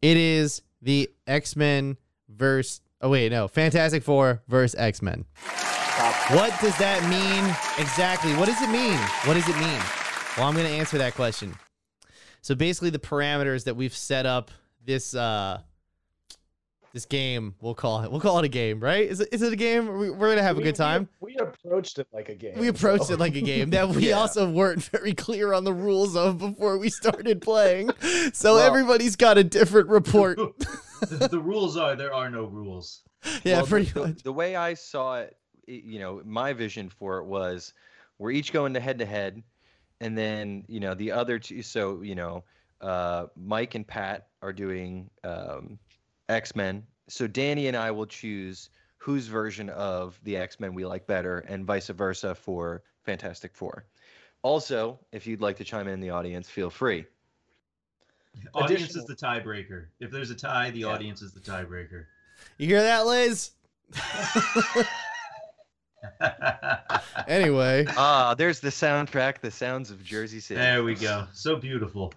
It 0.00 0.16
is 0.16 0.62
the 0.80 1.10
X 1.28 1.54
Men 1.54 1.96
verse. 2.36 2.80
Oh 3.00 3.10
wait, 3.10 3.32
no, 3.32 3.48
Fantastic 3.48 4.02
Four 4.02 4.42
versus 4.48 4.78
X 4.78 5.02
Men. 5.02 5.24
What 6.30 6.58
does 6.60 6.76
that 6.78 7.02
mean 7.10 7.44
exactly? 7.78 8.32
What 8.34 8.46
does 8.46 8.60
it 8.62 8.70
mean? 8.70 8.96
What 9.26 9.34
does 9.34 9.48
it 9.48 9.56
mean? 9.56 9.80
Well, 10.36 10.46
I'm 10.48 10.54
going 10.54 10.66
to 10.66 10.72
answer 10.72 10.96
that 10.98 11.14
question. 11.14 11.54
So 12.40 12.54
basically, 12.54 12.90
the 12.90 12.98
parameters 12.98 13.64
that 13.64 13.76
we've 13.76 13.94
set 13.94 14.24
up 14.24 14.50
this 14.84 15.14
uh 15.14 15.60
this 16.92 17.06
game, 17.06 17.54
we'll 17.62 17.74
call 17.74 18.02
it. 18.02 18.10
We'll 18.10 18.20
call 18.20 18.38
it 18.38 18.44
a 18.44 18.48
game, 18.48 18.78
right? 18.78 19.08
Is 19.08 19.20
it, 19.20 19.28
is 19.32 19.40
it 19.40 19.50
a 19.52 19.56
game? 19.56 19.98
We- 19.98 20.10
We're 20.10 20.28
gonna 20.30 20.42
have 20.42 20.58
a 20.58 20.62
good 20.62 20.74
time. 20.74 21.08
We, 21.20 21.34
we 21.34 21.46
approached 21.46 21.98
it 21.98 22.06
like 22.12 22.28
a 22.28 22.34
game. 22.34 22.58
We 22.58 22.68
approached 22.68 23.06
so- 23.06 23.14
it 23.14 23.20
like 23.20 23.34
a 23.34 23.40
game 23.40 23.70
that 23.70 23.88
we 23.88 24.08
Yeah. 24.10 24.18
also 24.18 24.50
weren't 24.50 24.82
very 24.84 25.14
clear 25.14 25.52
on 25.54 25.64
the 25.64 25.72
rules 25.72 26.14
of 26.16 26.38
before 26.38 26.76
we 26.78 26.88
started 26.90 27.40
playing. 27.42 27.90
So 28.34 28.54
Well- 28.56 28.66
everybody's 28.66 29.16
got 29.16 29.38
a 29.38 29.44
different 29.44 29.88
report. 29.88 30.38
the, 31.08 31.28
the 31.28 31.40
rules 31.40 31.76
are 31.76 31.96
there 31.96 32.14
are 32.14 32.30
no 32.30 32.44
rules. 32.44 33.02
Yeah, 33.44 33.56
Well, 33.56 33.64
the- 33.64 33.70
pretty 33.70 33.90
the, 33.92 34.00
much. 34.00 34.22
The 34.22 34.32
way 34.32 34.56
I 34.56 34.74
saw 34.74 35.20
it, 35.20 35.36
you 35.66 35.98
know, 36.00 36.20
my 36.24 36.52
vision 36.52 36.88
for 36.88 37.18
it 37.18 37.24
was 37.26 37.72
we're 38.18 38.32
each 38.32 38.52
going 38.52 38.74
to 38.74 38.80
head 38.80 38.98
to 38.98 39.06
head, 39.06 39.42
and 40.00 40.16
then 40.18 40.64
you 40.68 40.80
know 40.80 40.94
the 40.94 41.12
other 41.12 41.38
two. 41.38 41.62
So 41.62 42.02
you 42.02 42.14
know, 42.14 42.44
uh, 42.80 43.26
Mike 43.36 43.74
and 43.76 43.86
Pat 43.86 44.26
are 44.42 44.52
doing 44.52 45.08
um, 45.24 45.78
X 46.28 46.56
Men. 46.56 46.84
So 47.08 47.26
Danny 47.26 47.68
and 47.68 47.76
I 47.76 47.90
will 47.90 48.06
choose 48.06 48.70
whose 48.98 49.26
version 49.26 49.68
of 49.70 50.18
the 50.24 50.36
X 50.36 50.58
Men 50.60 50.74
we 50.74 50.84
like 50.84 51.06
better, 51.06 51.38
and 51.48 51.64
vice 51.64 51.88
versa 51.88 52.34
for 52.34 52.82
Fantastic 53.04 53.54
Four. 53.54 53.86
Also, 54.42 54.98
if 55.12 55.26
you'd 55.28 55.40
like 55.40 55.56
to 55.58 55.64
chime 55.64 55.86
in 55.86 55.94
in 55.94 56.00
the 56.00 56.10
audience, 56.10 56.48
feel 56.48 56.70
free. 56.70 57.04
Audience 58.54 58.96
is 58.96 59.04
the 59.04 59.14
tiebreaker. 59.14 59.86
If 60.00 60.10
there's 60.10 60.30
a 60.30 60.34
tie, 60.34 60.70
the 60.70 60.80
Yeah. 60.80 60.86
audience 60.88 61.22
is 61.22 61.32
the 61.32 61.40
tiebreaker. 61.40 62.06
You 62.58 62.66
hear 62.66 62.82
that, 62.82 63.06
Liz? 63.06 63.50
Anyway, 67.28 67.84
Ah, 67.96 68.34
there's 68.36 68.60
the 68.60 68.68
soundtrack, 68.68 69.40
the 69.40 69.50
sounds 69.50 69.90
of 69.90 70.02
Jersey 70.02 70.40
City. 70.40 70.58
there 70.60 70.82
we 70.82 70.94
go. 70.94 71.26
So 71.32 71.56
beautiful. 71.56 72.12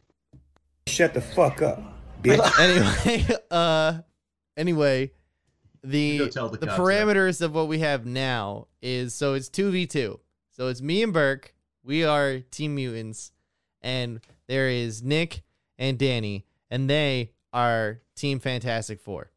Shut 0.87 1.13
the 1.13 1.21
fuck 1.21 1.61
up, 1.61 1.81
bitch. 2.21 2.59
anyway, 3.07 3.27
uh, 3.51 3.99
anyway, 4.57 5.11
the 5.83 6.17
the 6.17 6.25
the 6.49 6.67
cops 6.67 6.79
parameters 6.79 7.41
of 7.41 7.53
what 7.53 7.67
we 7.67 7.79
have 7.79 8.05
now 8.05 8.67
is 8.81 9.13
so 9.13 9.33
it's 9.33 9.49
two 9.49 9.71
v 9.71 9.85
two. 9.85 10.19
So 10.51 10.67
it's 10.67 10.81
me 10.81 11.03
and 11.03 11.13
Burke. 11.13 11.53
We 11.83 12.03
are 12.03 12.39
Team 12.39 12.75
Mutants, 12.75 13.31
and 13.81 14.19
there 14.47 14.69
is 14.69 15.03
Nick 15.03 15.43
and 15.77 15.97
Danny, 15.97 16.45
and 16.69 16.89
they 16.89 17.31
are 17.53 18.01
Team 18.15 18.39
Fantastic 18.39 18.99
Four. 19.01 19.31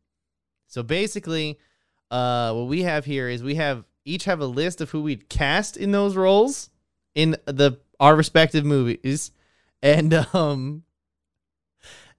So 0.67 0.83
basically, 0.83 1.59
uh, 2.11 2.53
what 2.53 2.67
we 2.67 2.83
have 2.83 3.05
here 3.05 3.29
is 3.29 3.43
we 3.43 3.57
have 3.57 3.85
each 4.05 4.25
have 4.25 4.41
a 4.41 4.47
list 4.47 4.81
of 4.81 4.91
who 4.91 5.03
we'd 5.03 5.29
cast 5.29 5.77
in 5.77 5.93
those 5.93 6.17
roles 6.17 6.71
in 7.15 7.37
the 7.47 7.79
our 8.01 8.15
respective 8.17 8.65
movies, 8.65 9.33
and 9.83 10.15
um, 10.35 10.85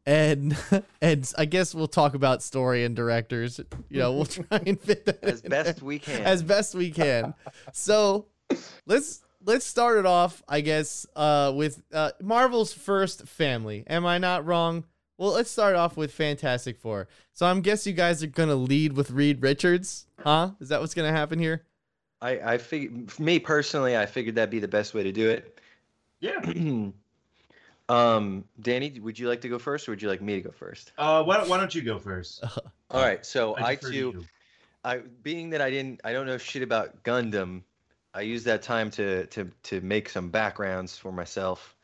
and 0.05 0.57
and 1.01 1.31
I 1.37 1.45
guess 1.45 1.73
we'll 1.73 1.87
talk 1.87 2.13
about 2.13 2.41
story 2.43 2.83
and 2.83 2.95
directors. 2.95 3.59
You 3.89 3.99
know, 3.99 4.13
we'll 4.13 4.25
try 4.25 4.61
and 4.65 4.79
fit 4.79 5.05
that 5.05 5.23
As 5.23 5.41
in 5.41 5.49
best 5.49 5.79
there 5.79 5.85
we 5.85 5.99
can. 5.99 6.21
as 6.23 6.43
best 6.43 6.75
we 6.75 6.91
can. 6.91 7.33
So 7.73 8.27
let's 8.85 9.21
let's 9.49 9.65
start 9.65 9.97
it 9.97 10.05
off, 10.05 10.43
I 10.47 10.61
guess, 10.61 11.07
uh, 11.15 11.51
with 11.55 11.81
uh, 11.91 12.11
Marvel's 12.21 12.71
first 12.71 13.27
family. 13.27 13.83
Am 13.87 14.05
I 14.05 14.19
not 14.19 14.45
wrong? 14.45 14.83
Well, 15.17 15.31
let's 15.31 15.49
start 15.49 15.75
off 15.75 15.97
with 15.97 16.13
Fantastic 16.13 16.77
Four. 16.77 17.07
So 17.33 17.47
I'm 17.47 17.61
guess 17.61 17.87
you 17.87 17.93
guys 17.93 18.23
are 18.23 18.27
gonna 18.27 18.55
lead 18.55 18.93
with 18.93 19.09
Reed 19.09 19.41
Richards, 19.41 20.05
huh? 20.19 20.51
Is 20.59 20.69
that 20.69 20.79
what's 20.79 20.93
gonna 20.93 21.11
happen 21.11 21.39
here? 21.39 21.63
I, 22.21 22.53
I 22.53 22.57
fig- 22.59 23.19
me 23.19 23.39
personally, 23.39 23.97
I 23.97 24.05
figured 24.05 24.35
that'd 24.35 24.51
be 24.51 24.59
the 24.59 24.67
best 24.67 24.93
way 24.93 25.01
to 25.03 25.11
do 25.11 25.29
it. 25.29 25.59
Yeah. 26.19 26.39
um, 27.89 28.43
Danny, 28.61 28.99
would 28.99 29.17
you 29.17 29.27
like 29.27 29.41
to 29.41 29.49
go 29.49 29.57
first, 29.57 29.87
or 29.87 29.93
would 29.93 30.01
you 30.01 30.09
like 30.09 30.21
me 30.21 30.35
to 30.35 30.41
go 30.41 30.51
first? 30.51 30.91
Uh, 30.95 31.23
why, 31.23 31.43
why 31.45 31.57
don't 31.57 31.73
you 31.73 31.81
go 31.81 31.97
first? 31.97 32.43
All 32.91 33.01
right. 33.01 33.25
So 33.25 33.55
I, 33.55 33.75
defer 33.75 33.87
to 33.87 33.93
too, 33.93 33.97
you. 34.19 34.25
I 34.83 34.97
being 35.23 35.49
that 35.49 35.61
I 35.61 35.71
didn't, 35.71 36.01
I 36.03 36.13
don't 36.13 36.27
know 36.27 36.37
shit 36.37 36.61
about 36.61 37.03
Gundam. 37.03 37.63
I 38.19 38.23
used 38.23 38.45
that 38.45 38.61
time 38.61 38.91
to 38.91 39.25
to 39.27 39.49
to 39.63 39.79
make 39.79 40.09
some 40.09 40.29
backgrounds 40.29 40.97
for 40.97 41.11
myself. 41.11 41.75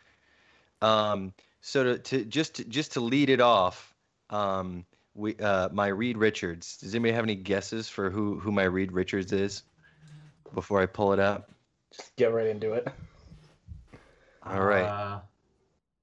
Um, 0.82 1.34
so 1.62 1.84
to, 1.84 1.98
to 1.98 2.26
just 2.26 2.56
to, 2.56 2.66
just 2.66 2.92
to 2.94 3.00
lead 3.00 3.30
it 3.30 3.40
off, 3.40 3.96
um, 4.30 4.86
we 5.14 5.38
uh, 5.38 5.70
my 5.72 5.88
Reed 5.88 6.18
Richards. 6.18 6.78
Does 6.78 6.94
anybody 6.94 7.14
have 7.14 7.24
any 7.24 7.36
guesses 7.36 7.88
for 7.88 8.10
who 8.10 8.38
who 8.38 8.52
my 8.52 8.64
Reed 8.64 8.92
Richards 8.92 9.32
is? 9.32 9.64
Before 10.54 10.82
I 10.82 10.86
pull 10.88 11.14
it 11.14 11.20
up. 11.20 11.52
Just 11.96 12.14
get 12.18 12.34
right 12.34 12.48
into 12.48 12.74
it. 12.74 12.88
All 14.44 14.62
right. 14.62 14.84
Uh, 14.84 15.20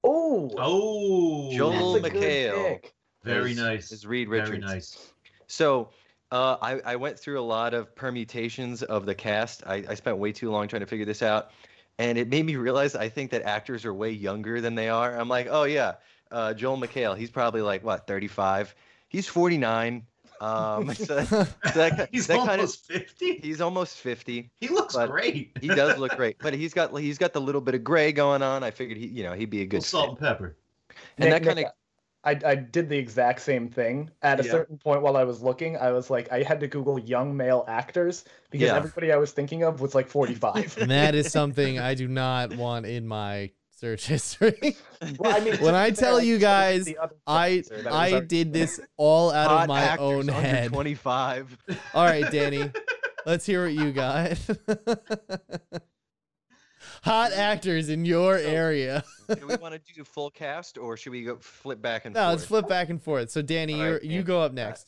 Oh, 0.05 0.51
oh, 0.57 1.51
Joel 1.53 1.93
that's 1.93 2.07
a 2.07 2.09
good 2.09 2.23
McHale. 2.23 2.83
Very 3.23 3.51
is- 3.51 3.57
nice. 3.57 3.91
Is 3.91 4.05
Reed 4.05 4.27
Richards? 4.27 4.49
Very 4.49 4.59
nice. 4.59 5.13
So 5.47 5.89
uh, 6.33 6.57
I, 6.63 6.81
I 6.83 6.95
went 6.95 7.19
through 7.19 7.39
a 7.39 7.45
lot 7.45 7.75
of 7.75 7.93
permutations 7.93 8.81
of 8.81 9.05
the 9.05 9.13
cast. 9.13 9.61
I, 9.67 9.83
I 9.87 9.93
spent 9.93 10.17
way 10.17 10.31
too 10.31 10.49
long 10.49 10.67
trying 10.67 10.79
to 10.79 10.87
figure 10.87 11.05
this 11.05 11.21
out. 11.21 11.51
And 11.99 12.17
it 12.17 12.27
made 12.27 12.43
me 12.43 12.55
realize 12.55 12.95
I 12.95 13.07
think 13.07 13.29
that 13.31 13.43
actors 13.43 13.85
are 13.85 13.93
way 13.93 14.09
younger 14.09 14.59
than 14.59 14.73
they 14.73 14.89
are. 14.89 15.15
I'm 15.15 15.29
like, 15.29 15.47
oh, 15.51 15.65
yeah, 15.65 15.93
uh, 16.31 16.55
Joel 16.55 16.77
McHale, 16.77 17.15
he's 17.15 17.29
probably 17.29 17.61
like, 17.61 17.83
what, 17.83 18.07
35? 18.07 18.73
He's 19.09 19.27
49. 19.27 20.07
Um, 20.41 20.95
so 20.95 21.17
that, 21.17 21.27
so 21.27 21.47
that, 21.75 22.09
He's 22.11 22.25
that 22.25 22.37
kind 22.37 22.49
of, 22.49 22.59
almost 22.61 22.87
fifty. 22.87 23.35
he's 23.35 23.61
almost 23.61 23.97
50. 23.97 24.49
He 24.59 24.67
looks 24.69 24.95
great. 24.95 25.55
He 25.61 25.67
does 25.67 25.99
look 25.99 26.15
great, 26.15 26.37
but 26.41 26.55
he's 26.55 26.73
got 26.73 26.93
he's 26.99 27.19
got 27.19 27.31
the 27.31 27.39
little 27.39 27.61
bit 27.61 27.75
of 27.75 27.83
gray 27.83 28.11
going 28.11 28.41
on. 28.41 28.63
I 28.63 28.71
figured 28.71 28.97
he, 28.97 29.05
you 29.05 29.23
know, 29.23 29.33
he'd 29.33 29.51
be 29.51 29.59
a 29.59 29.61
Little 29.61 29.79
good 29.79 29.85
salt 29.85 30.09
and 30.09 30.19
pepper. 30.19 30.57
And 31.17 31.29
Nick- 31.29 31.43
that 31.43 31.47
kind 31.47 31.59
of 31.59 31.65
Nick, 31.65 31.73
I, 32.25 32.39
I 32.45 32.55
did 32.55 32.87
the 32.89 32.97
exact 32.97 33.41
same 33.41 33.67
thing. 33.69 34.09
At 34.21 34.39
a 34.39 34.43
Yeah. 34.45 34.51
certain 34.51 34.77
point 34.77 35.01
while 35.01 35.17
I 35.17 35.23
was 35.25 35.41
looking, 35.41 35.75
I 35.77 35.91
was 35.91 36.09
like, 36.09 36.31
I 36.31 36.41
had 36.43 36.59
to 36.61 36.67
Google 36.67 36.97
young 36.99 37.35
male 37.35 37.65
actors 37.67 38.23
because 38.49 38.67
Yeah. 38.67 38.77
everybody 38.77 39.11
I 39.11 39.17
was 39.17 39.31
thinking 39.31 39.63
of 39.63 39.81
was 39.81 39.93
like 39.93 40.07
45. 40.07 40.77
And 40.77 40.89
that 40.91 41.15
is 41.15 41.31
something 41.31 41.79
I 41.79 41.95
do 41.95 42.07
not 42.07 42.55
want 42.55 42.85
in 42.85 43.05
my 43.07 43.51
search 43.75 44.07
history. 44.07 44.77
well, 45.19 45.35
I 45.35 45.41
mean, 45.41 45.55
When 45.57 45.75
I 45.75 45.91
tell 45.91 46.21
you 46.21 46.37
guys, 46.37 46.87
I 47.27 47.61
sir, 47.61 47.75
that 47.81 47.85
was 47.85 47.93
I 47.93 48.11
our- 48.13 48.21
did 48.21 48.53
this 48.53 48.79
all 48.97 49.31
out 49.31 49.63
of 49.63 49.67
my 49.67 49.81
actors 49.81 49.99
own 50.03 50.19
under 50.29 50.33
head. 50.33 50.71
25. 50.71 51.57
All 51.93 52.05
right, 52.05 52.31
Danny. 52.31 52.71
Let's 53.25 53.45
hear 53.45 53.63
what 53.65 53.73
you 53.73 53.91
got. 53.91 54.37
Hot 57.03 57.33
actors 57.33 57.89
in 57.89 58.05
your 58.05 58.39
So- 58.39 58.45
area. 58.45 59.03
do 59.27 59.47
we 59.47 59.55
want 59.57 59.73
to 59.75 59.93
do 59.93 60.03
full 60.03 60.29
cast 60.31 60.77
or 60.77 60.95
should 60.95 61.11
we 61.11 61.23
go 61.23 61.37
flip 61.37 61.81
back 61.81 62.05
and 62.05 62.15
forth? 62.15 62.25
No, 62.25 62.29
let's 62.31 62.45
flip 62.45 62.67
back 62.67 62.89
and 62.89 63.01
forth. 63.01 63.29
So 63.29 63.41
Danny, 63.41 63.73
All 63.73 63.85
you're, 63.85 64.03
you 64.03 64.23
go 64.23 64.41
up 64.41 64.53
next. 64.53 64.87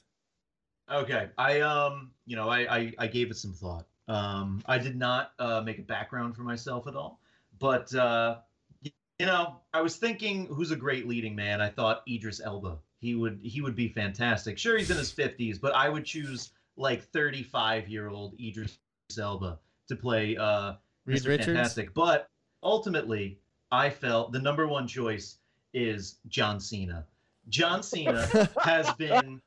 Okay, 0.90 1.30
I 1.38 1.62
um, 1.62 2.12
you 2.26 2.36
know, 2.36 2.48
I 2.48 2.60
I, 2.76 2.94
I 3.00 3.08
gave 3.08 3.32
it 3.32 3.38
some 3.38 3.54
thought. 3.54 3.86
Um, 4.08 4.62
I 4.68 4.78
did 4.78 4.96
not 4.96 5.32
uh, 5.40 5.62
make 5.62 5.80
a 5.80 5.82
background 5.82 6.36
for 6.36 6.44
myself 6.44 6.88
at 6.88 6.96
all, 6.96 7.20
but 7.60 7.94
uh, 7.96 8.38
you 8.84 9.26
know, 9.26 9.62
I 9.74 9.82
was 9.82 9.96
thinking, 9.98 10.46
who's 10.46 10.72
a 10.72 10.76
great 10.76 11.08
leading 11.08 11.36
man? 11.36 11.60
I 11.60 11.70
thought 11.70 12.04
Idris 12.08 12.40
Elba. 12.40 12.78
He 13.00 13.16
would 13.16 13.40
he 13.44 13.62
would 13.62 13.76
be 13.76 13.90
fantastic. 13.90 14.58
Sure, 14.58 14.78
he's 14.78 14.92
in 14.92 14.98
his 14.98 15.12
fifties, 15.12 15.58
but 15.60 15.74
I 15.74 15.90
would 15.90 16.06
choose 16.06 16.52
like 16.78 17.04
thirty 17.04 17.42
five 17.44 17.90
year 17.90 18.08
old 18.08 18.36
Idris 18.40 18.78
Elba 19.20 19.60
to 19.90 19.96
play 19.96 20.38
uh, 20.38 20.74
Reed 21.06 21.18
Mr. 21.22 21.28
Richards. 21.28 21.46
Fantastic. 21.48 21.94
But 21.94 22.30
ultimately, 22.64 23.40
I 23.72 23.90
felt 23.90 24.32
the 24.32 24.40
number 24.40 24.68
one 24.68 24.88
choice 24.88 25.38
is 25.74 26.18
John 26.28 26.60
Cena. 26.60 27.06
John 27.50 27.84
Cena 27.84 28.50
has 28.64 28.92
been 28.94 29.42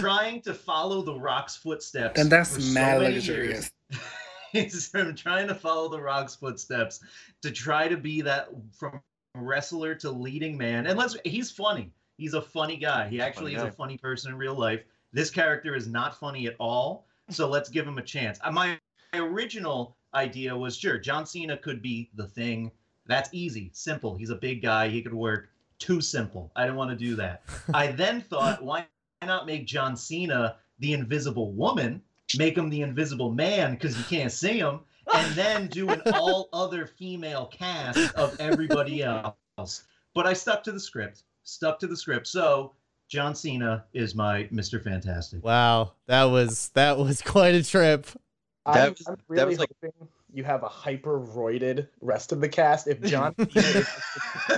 trying 0.00 0.42
to 0.42 0.54
follow 0.54 1.02
the 1.02 1.14
Rock's 1.14 1.56
footsteps. 1.56 2.20
And 2.20 2.30
that's 2.30 2.54
for 2.54 2.60
so 2.60 2.74
mad 2.74 3.00
many 3.00 3.14
luxurious. 3.14 3.70
years. 3.90 4.02
He's 4.52 4.88
been 4.90 5.14
trying 5.14 5.48
to 5.48 5.54
follow 5.54 5.88
the 5.88 6.00
Rock's 6.00 6.34
footsteps 6.36 7.00
to 7.42 7.50
try 7.50 7.88
to 7.88 7.96
be 7.96 8.22
that 8.22 8.48
from 8.72 9.00
wrestler 9.34 9.94
to 9.96 10.10
leading 10.10 10.56
man. 10.56 10.86
And 10.86 10.98
let's 10.98 11.16
he's 11.24 11.50
funny. 11.50 11.92
He's 12.16 12.32
a 12.32 12.40
funny 12.40 12.76
guy. 12.76 13.08
He 13.08 13.20
actually 13.20 13.54
is 13.54 13.62
guy. 13.62 13.68
a 13.68 13.72
funny 13.72 13.98
person 13.98 14.32
in 14.32 14.38
real 14.38 14.54
life. 14.54 14.82
This 15.12 15.30
character 15.30 15.74
is 15.74 15.86
not 15.86 16.18
funny 16.18 16.46
at 16.46 16.54
all, 16.58 17.06
so 17.28 17.48
let's 17.48 17.68
give 17.68 17.86
him 17.86 17.98
a 17.98 18.02
chance. 18.02 18.38
Uh, 18.42 18.50
My 18.50 18.78
original 19.12 19.96
idea 20.16 20.56
was 20.56 20.76
sure 20.76 20.98
John 20.98 21.26
Cena 21.26 21.56
could 21.56 21.82
be 21.82 22.10
the 22.14 22.26
thing. 22.26 22.72
That's 23.06 23.28
easy, 23.32 23.70
simple. 23.72 24.16
He's 24.16 24.30
a 24.30 24.36
big 24.36 24.62
guy. 24.62 24.88
He 24.88 25.02
could 25.02 25.14
work. 25.14 25.50
Too 25.78 26.00
simple. 26.00 26.50
I 26.56 26.62
didn't 26.62 26.76
want 26.76 26.90
to 26.90 26.96
do 26.96 27.14
that. 27.16 27.42
I 27.74 27.88
then 27.88 28.22
thought, 28.22 28.64
why 28.64 28.86
not 29.22 29.46
make 29.46 29.66
John 29.66 29.96
Cena 29.96 30.56
the 30.78 30.94
Invisible 30.94 31.52
Woman? 31.52 32.02
Make 32.36 32.56
him 32.56 32.70
the 32.70 32.80
Invisible 32.80 33.30
Man 33.30 33.74
because 33.74 33.96
you 33.96 34.04
can't 34.04 34.32
see 34.32 34.58
him, 34.58 34.80
and 35.14 35.34
then 35.34 35.68
do 35.68 35.88
an 35.90 36.02
all 36.14 36.48
other 36.52 36.86
female 36.86 37.46
cast 37.46 38.14
of 38.14 38.40
everybody 38.40 39.02
else. 39.04 39.84
But 40.14 40.26
I 40.26 40.32
stuck 40.32 40.64
to 40.64 40.72
the 40.72 40.80
script. 40.80 41.22
Stuck 41.44 41.78
to 41.80 41.86
the 41.86 41.96
script. 41.96 42.26
So 42.26 42.72
John 43.08 43.34
Cena 43.34 43.84
is 43.92 44.14
my 44.14 44.44
Mr. 44.52 44.82
Fantastic. 44.82 45.44
Wow, 45.44 45.92
that 46.06 46.24
was 46.24 46.70
that 46.70 46.98
was 46.98 47.22
quite 47.22 47.54
a 47.54 47.62
trip. 47.62 48.06
That 48.66 48.76
I'm, 48.76 48.90
was- 48.92 49.06
I'm 49.06 49.14
that 49.14 49.20
really 49.28 49.44
was 49.46 49.58
like- 49.60 49.70
hoping 49.82 50.08
you 50.34 50.44
have 50.44 50.62
a 50.64 50.68
hyper 50.68 51.18
roided 51.18 51.88
rest 52.00 52.32
of 52.32 52.40
the 52.40 52.48
cast. 52.48 52.88
If 52.88 53.00
John 53.00 53.34
is 53.38 53.88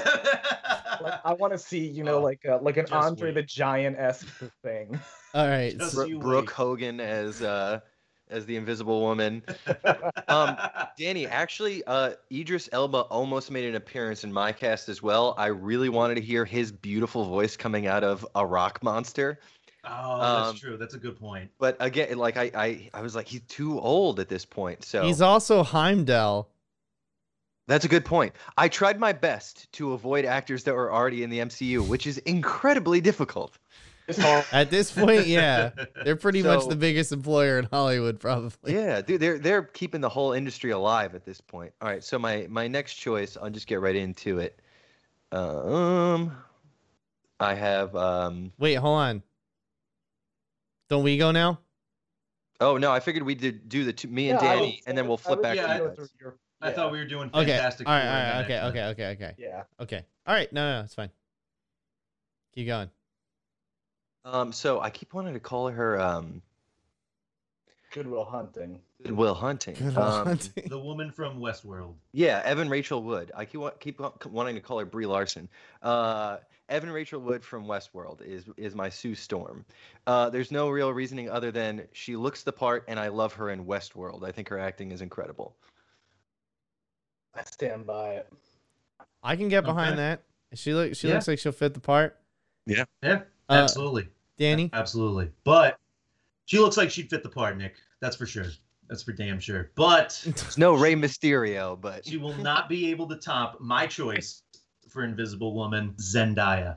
like, 1.01 1.21
I 1.25 1.33
want 1.39 1.53
to 1.53 1.59
see, 1.59 1.87
you 1.87 2.03
know, 2.05 2.17
Oh, 2.19 2.23
like 2.23 2.41
a, 2.45 2.57
like 2.57 2.77
an 2.77 2.87
Andre 2.91 3.29
wait. 3.29 3.35
the 3.35 3.43
Giant 3.43 3.97
esque 3.99 4.27
thing. 4.63 4.99
All 5.35 5.47
right, 5.47 5.77
Just- 5.79 5.93
so- 5.95 6.19
Brooke 6.19 6.47
wait. 6.47 6.55
Hogan 6.55 7.01
as 7.01 7.43
uh, 7.43 7.81
as 8.31 8.45
the 8.47 8.57
Invisible 8.57 9.01
Woman. 9.01 9.43
Um, 10.27 10.57
Danny, 10.99 11.27
actually, 11.27 11.83
uh, 11.85 12.13
Idris 12.31 12.69
Elba 12.73 13.03
almost 13.03 13.51
made 13.51 13.65
an 13.67 13.75
appearance 13.75 14.23
in 14.25 14.33
my 14.33 14.53
cast 14.53 14.89
as 14.91 15.03
well. 15.03 15.35
I 15.39 15.47
really 15.47 15.89
wanted 15.89 16.17
to 16.17 16.21
hear 16.21 16.45
his 16.45 16.71
beautiful 16.71 17.25
voice 17.25 17.57
coming 17.57 17.87
out 17.87 18.05
of 18.05 18.27
a 18.35 18.45
rock 18.45 18.83
monster. 18.83 19.39
Oh, 19.85 20.21
that's 20.21 20.51
um, 20.51 20.57
true. 20.57 20.77
That's 20.77 20.95
a 20.95 20.99
good 20.99 21.19
point. 21.19 21.51
But 21.59 21.77
again, 21.81 22.17
like 22.19 22.37
I, 22.37 22.51
I, 22.55 22.91
I 22.95 23.03
was 23.03 23.15
like, 23.15 23.27
he's 23.27 23.43
too 23.43 23.79
old 23.81 24.21
at 24.21 24.29
this 24.29 24.45
point. 24.45 24.85
So 24.85 25.05
he's 25.05 25.21
also 25.21 25.63
Heimdall. 25.63 26.49
that's 27.67 27.85
a 27.85 27.89
good 27.89 28.05
point. 28.05 28.35
I 28.57 28.69
tried 28.69 28.99
my 28.99 29.13
best 29.13 29.71
to 29.73 29.93
avoid 29.93 30.25
actors 30.25 30.65
that 30.65 30.75
were 30.75 30.93
already 30.93 31.23
in 31.23 31.31
the 31.31 31.39
MCU, 31.39 31.87
which 31.87 32.07
is 32.07 32.19
incredibly 32.19 33.01
difficult. 33.01 33.59
At 34.53 34.71
this 34.71 34.91
point, 34.91 35.27
yeah, 35.27 35.71
they're 36.05 36.17
pretty 36.17 36.43
much 36.43 36.67
the 36.67 36.77
biggest 36.77 37.13
employer 37.13 37.59
in 37.59 37.67
Hollywood, 37.67 38.19
probably. 38.19 38.75
Yeah, 38.75 39.03
dude, 39.03 39.21
they're 39.21 39.39
they're 39.39 39.63
keeping 39.63 40.01
the 40.01 40.09
whole 40.09 40.33
industry 40.33 40.71
alive 40.71 41.15
at 41.15 41.25
this 41.25 41.41
point. 41.41 41.73
All 41.83 41.89
right, 41.89 42.03
so 42.03 42.19
my 42.19 42.47
my 42.49 42.69
next 42.69 42.95
choice, 42.95 43.37
I'll 43.41 43.51
just 43.51 43.67
get 43.67 43.81
right 43.81 43.97
into 43.97 44.39
it. 44.39 44.61
Um, 45.31 46.33
I 47.39 47.55
have 47.55 47.95
um. 47.95 48.53
Wait, 48.59 48.75
hold 48.75 48.99
on. 48.99 49.23
Don't 50.89 51.03
we 51.03 51.19
go 51.19 51.31
now? 51.31 51.61
Oh 52.61 52.77
no, 52.77 52.91
I 52.91 53.01
figured 53.01 53.25
we 53.25 53.35
did 53.35 53.69
do 53.69 53.85
the 53.85 53.93
two, 53.93 54.09
me 54.09 54.31
and 54.31 54.41
Yeah, 54.41 54.55
Danny, 54.55 54.67
was- 54.77 54.83
and 54.87 54.99
then 54.99 55.07
we'll 55.07 55.17
flip 55.17 55.39
was 55.39 55.43
back 55.45 55.57
yeah, 55.57 55.63
to 55.63 55.69
gonna 55.69 55.91
you 55.91 55.91
go 55.91 55.97
guys. 55.97 56.11
I 56.61 56.73
thought 56.73 56.91
we 56.91 56.99
were 56.99 57.05
doing 57.05 57.31
Okay. 57.33 57.47
fantastic. 57.53 57.87
All 57.87 57.95
right. 57.95 58.03
Four 58.03 58.11
All 58.11 58.17
and 58.17 58.45
Okay. 58.45 58.55
after 58.55 58.69
Okay. 58.69 58.85
Okay. 58.87 59.07
Okay. 59.27 59.35
Yeah. 59.39 59.63
Okay. 59.79 60.05
All 60.27 60.35
right. 60.35 60.53
No, 60.53 60.79
no, 60.79 60.85
it's 60.85 60.95
fine. 60.95 61.11
Keep 62.55 62.67
going. 62.67 62.91
Um, 64.25 64.53
so 64.53 64.81
I 64.81 64.91
keep 64.91 65.15
wanting 65.15 65.35
to 65.35 65.41
call 65.41 65.69
her 65.69 66.01
um 66.01 66.43
Goodwill 67.93 68.25
Hunting. 68.25 68.81
Goodwill 69.05 69.35
Hunting. 69.35 69.75
Good 69.77 69.97
old 69.97 69.99
Um, 69.99 70.27
hunting. 70.27 70.65
The 70.69 70.79
woman 70.79 71.13
from 71.13 71.39
Westworld. 71.39 71.95
Yeah, 72.13 72.43
Evan 72.45 72.69
Rachel 72.69 73.03
Wood. 73.05 73.31
I 73.37 73.45
keep 73.45 73.61
keep 73.79 74.01
wanting 74.27 74.57
to 74.57 74.61
call 74.61 74.81
her 74.81 74.85
Brie 74.85 75.07
Larson. 75.07 75.49
Uh, 75.81 76.39
Evan 76.69 76.91
Rachel 76.91 77.21
Wood 77.21 77.43
from 77.43 77.65
Westworld 77.67 78.21
is 78.23 78.45
is 78.57 78.75
my 78.75 78.89
Sue 78.89 79.15
Storm. 79.15 79.65
Uh, 80.07 80.29
there's 80.29 80.53
no 80.53 80.69
real 80.69 80.93
reasoning 80.93 81.31
other 81.31 81.51
than 81.51 81.87
she 81.93 82.15
looks 82.17 82.43
the 82.43 82.53
part, 82.53 82.85
and 82.89 83.01
I 83.01 83.09
love 83.09 83.33
her 83.35 83.51
in 83.51 83.65
Westworld. 83.65 84.23
I 84.23 84.33
think 84.33 84.49
her 84.49 84.59
acting 84.59 84.93
is 84.93 85.01
incredible. 85.01 85.57
I 87.35 87.43
stand 87.45 87.87
by 87.87 88.15
it. 88.15 88.33
I 89.23 89.37
can 89.37 89.49
get 89.49 89.65
behind 89.65 89.93
Okay. 89.95 89.97
that. 89.97 90.23
She 90.55 90.75
look. 90.75 90.95
She 90.95 91.09
Yeah. 91.09 91.15
looks 91.15 91.29
like 91.29 91.39
she'll 91.39 91.53
fit 91.53 91.75
the 91.75 91.81
part. 91.81 92.21
Yeah, 92.67 92.85
Uh, 93.03 93.23
absolutely. 93.49 94.09
Danny. 94.37 94.69
Absolutely. 94.75 95.33
But 95.45 95.79
she 96.45 96.59
looks 96.59 96.77
like 96.77 96.91
she'd 96.91 97.09
fit 97.09 97.23
the 97.23 97.29
part, 97.31 97.57
Nick. 97.57 97.77
That's 98.01 98.17
for 98.17 98.27
sure. 98.27 98.47
That's 98.89 99.03
for 99.03 99.13
damn 99.13 99.41
sure. 99.41 99.71
But 99.75 100.27
no 100.59 100.75
Rey 100.75 100.95
Mysterio, 100.95 101.81
but 101.81 102.07
she 102.07 102.19
will 102.19 102.37
not 102.37 102.69
be 102.69 102.91
able 102.91 103.07
to 103.09 103.17
top 103.17 103.59
my 103.61 103.87
choice 103.87 104.43
for 104.99 105.05
Invisible 105.05 105.55
Woman, 105.55 105.95
Zendaya. 105.99 106.77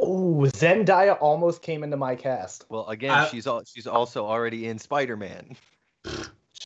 Oh, 0.00 0.42
Zendaya 0.48 1.16
almost 1.20 1.62
came 1.62 1.84
into 1.84 1.96
my 1.96 2.16
cast. 2.16 2.64
well, 2.68 2.88
again, 2.88 3.12
I- 3.12 3.28
she's 3.28 3.46
al- 3.46 3.62
she's 3.64 3.86
also 3.86 4.26
already 4.26 4.66
in 4.66 4.78
Spider 4.78 5.16
Man. 5.16 5.56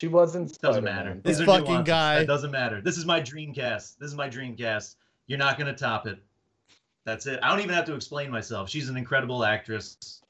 She 0.01 0.09
wasn't. 0.09 0.49
Doesn't 0.61 0.83
Spider-Man. 0.83 0.85
matter. 0.97 1.21
This 1.23 1.37
These 1.37 1.43
are 1.43 1.47
fucking 1.47 1.65
nuances. 1.67 1.87
guy. 1.87 2.21
It 2.21 2.27
doesn't 2.27 2.51
matter. 2.51 2.81
This 2.81 2.97
is 2.99 3.05
my 3.05 3.21
dream 3.21 3.53
cast. 3.55 4.01
This 4.01 4.09
is 4.11 4.17
my 4.17 4.27
dream 4.29 4.57
cast. 4.57 4.97
You're 5.29 5.39
not 5.39 5.59
gonna 5.59 5.75
top 5.77 6.07
it. 6.09 6.19
That's 7.05 7.27
it. 7.27 7.39
I 7.43 7.51
don't 7.51 7.61
even 7.61 7.75
have 7.75 7.85
to 7.85 7.95
explain 7.95 8.29
myself. 8.31 8.69
She's 8.69 8.89
an 8.89 8.97
incredible 8.97 9.45
actress, 9.45 10.23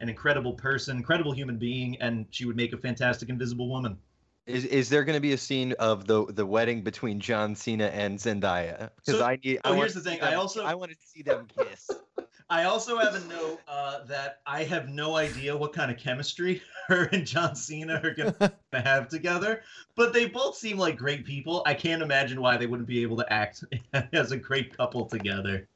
an 0.00 0.08
incredible 0.08 0.52
person, 0.52 0.96
incredible 0.98 1.32
human 1.32 1.56
being, 1.58 1.96
and 2.00 2.26
she 2.30 2.44
would 2.44 2.56
make 2.56 2.72
a 2.72 2.76
fantastic 2.76 3.28
Invisible 3.30 3.68
Woman. 3.68 3.98
Is 4.46 4.64
is 4.64 4.88
there 4.88 5.02
going 5.04 5.16
to 5.16 5.20
be 5.20 5.32
a 5.32 5.38
scene 5.38 5.72
of 5.78 6.06
the 6.06 6.24
the 6.26 6.46
wedding 6.46 6.82
between 6.82 7.18
John 7.20 7.54
Cena 7.54 7.86
and 7.86 8.18
Zendaya? 8.18 8.90
Because 8.96 9.20
So- 9.20 9.24
I 9.26 9.38
need. 9.42 9.58
I 9.64 9.68
oh, 9.68 9.70
want 9.70 9.78
here's 9.80 9.92
to 9.94 9.98
the 10.00 10.04
see 10.04 10.16
thing, 10.16 10.22
I 10.22 10.30
them- 10.30 10.40
also- 10.40 10.64
I 10.64 10.74
want 10.74 10.92
to 10.92 10.96
see 11.04 11.22
them 11.22 11.46
kiss. 11.56 11.90
I 12.48 12.62
also 12.62 12.96
have 12.98 13.16
a 13.16 13.20
note 13.26 13.58
uh, 13.66 14.04
that 14.04 14.38
I 14.46 14.62
have 14.62 14.88
no 14.88 15.16
idea 15.16 15.56
what 15.56 15.72
kind 15.72 15.90
of 15.90 15.98
chemistry 15.98 16.62
her 16.86 17.06
and 17.06 17.26
John 17.26 17.56
Cena 17.56 18.00
are 18.04 18.14
gonna 18.14 18.52
have 18.72 19.08
together, 19.08 19.62
but 19.96 20.12
they 20.12 20.26
both 20.26 20.54
seem 20.56 20.78
like 20.78 20.96
great 20.96 21.24
people. 21.26 21.64
I 21.66 21.74
can't 21.74 22.02
imagine 22.02 22.40
why 22.40 22.56
they 22.56 22.66
wouldn't 22.66 22.86
be 22.88 23.02
able 23.02 23.16
to 23.16 23.32
act 23.32 23.64
as 24.12 24.30
a 24.30 24.36
great 24.36 24.76
couple 24.76 25.06
together. 25.06 25.66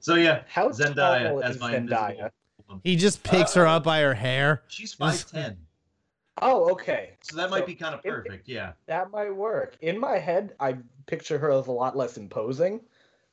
So 0.00 0.14
yeah, 0.14 0.44
How 0.48 0.70
Zendaya 0.70 1.42
as 1.42 1.60
my 1.60 1.74
Zendaya? 1.74 2.10
Invisible 2.10 2.80
He 2.84 2.96
just 2.96 3.22
picks 3.22 3.52
her 3.52 3.66
up 3.66 3.84
by 3.84 4.00
her 4.00 4.14
hair. 4.14 4.62
She's 4.68 4.94
five 4.94 5.30
ten, 5.30 5.58
Oh, 6.42 6.70
okay. 6.72 7.10
so 7.22 7.36
that 7.36 7.48
might 7.50 7.60
So 7.60 7.66
be 7.66 7.74
kind 7.74 7.94
of 7.94 8.00
it- 8.04 8.10
perfect. 8.10 8.48
Yeah. 8.48 8.72
That 8.86 9.10
might 9.10 9.34
work. 9.34 9.76
In 9.80 9.98
my 10.00 10.18
head, 10.18 10.54
I 10.60 10.76
picture 11.06 11.38
her 11.38 11.50
as 11.52 11.66
a 11.68 11.72
lot 11.72 11.96
less 11.96 12.16
imposing. 12.16 12.80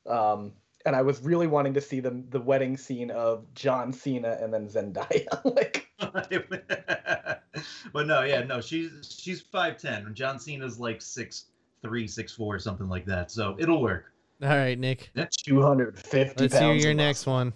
Um, 0.08 0.52
and 0.86 0.96
I 0.96 1.02
was 1.02 1.20
really 1.22 1.46
wanting 1.46 1.74
to 1.74 1.80
see 1.80 2.00
the 2.00 2.24
the 2.30 2.40
wedding 2.40 2.76
scene 2.76 3.10
of 3.12 3.44
John 3.54 3.92
Cena 3.92 4.36
and 4.40 4.52
then 4.52 4.66
Zendaya. 4.68 5.26
like, 5.44 5.88
but 7.92 8.06
no, 8.06 8.22
yeah, 8.22 8.42
no, 8.42 8.60
she's 8.60 9.16
she's 9.20 9.40
five 9.40 9.78
ten. 9.78 10.06
and 10.06 10.14
John 10.16 10.38
Cena's 10.40 10.78
like 10.80 11.00
six 11.00 11.46
three, 11.82 12.06
six 12.08 12.32
four, 12.32 12.58
something 12.58 12.88
like 12.88 13.04
that. 13.06 13.30
So 13.30 13.56
it'll 13.58 13.80
work. 13.82 14.12
All 14.42 14.48
right, 14.48 14.76
Nick. 14.78 15.10
250 15.14 16.34
Let's 16.42 16.58
hear 16.58 16.72
your 16.72 16.94
next 16.94 17.20
muscle. 17.26 17.32
one. 17.34 17.52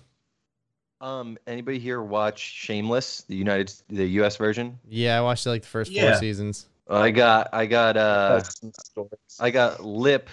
Um, 1.01 1.37
anybody 1.47 1.79
here 1.79 2.01
watch 2.03 2.41
Shameless, 2.41 3.23
the 3.29 3.37
United, 3.37 3.73
the 3.89 4.07
U.S. 4.07 4.37
version? 4.37 4.79
Yeah, 4.89 5.19
I 5.19 5.21
watched 5.21 5.47
like 5.47 5.63
the 5.63 5.69
first 5.69 5.93
four 5.95 6.15
seasons. 6.17 6.67
I 6.89 7.11
got, 7.11 7.49
I 7.53 7.67
got, 7.67 7.97
uh, 7.97 8.37
That's 8.37 8.61
some 8.61 8.73
stories. 8.73 9.39
I 9.41 9.51
got 9.51 9.85
Lip 9.85 10.29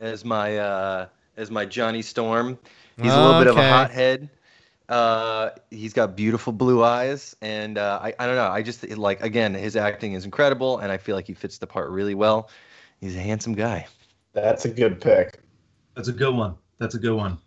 as 0.00 0.24
my, 0.24 0.58
uh, 0.58 1.06
as 1.36 1.50
my 1.50 1.64
Johnny 1.64 2.02
Storm. 2.02 2.58
He's 3.00 3.12
a 3.12 3.20
little 3.20 3.40
bit 3.40 3.48
of 3.48 3.56
a 3.56 3.68
hothead. 3.68 4.30
Uh, 4.88 5.50
he's 5.70 5.92
got 5.92 6.16
beautiful 6.16 6.52
blue 6.52 6.84
eyes, 6.84 7.34
and 7.40 7.78
uh, 7.78 7.98
I, 8.02 8.14
I 8.18 8.26
don't 8.26 8.36
know. 8.36 8.48
I 8.48 8.62
just 8.62 8.86
like 8.90 9.22
again, 9.22 9.54
his 9.54 9.74
acting 9.74 10.12
is 10.12 10.26
incredible, 10.26 10.78
and 10.78 10.92
I 10.92 10.98
feel 10.98 11.16
like 11.16 11.26
he 11.26 11.32
fits 11.32 11.56
the 11.56 11.66
part 11.66 11.88
really 11.90 12.14
well. 12.14 12.50
He's 13.00 13.16
a 13.16 13.20
handsome 13.20 13.54
guy. 13.54 13.86
That's 14.34 14.66
a 14.66 14.68
good 14.68 15.00
pick. 15.00 15.40
That's 15.96 16.08
a 16.08 16.12
good 16.12 16.34
one. 16.34 16.56
That's 16.78 16.94
a 16.94 16.98
good 16.98 17.14
one. 17.14 17.38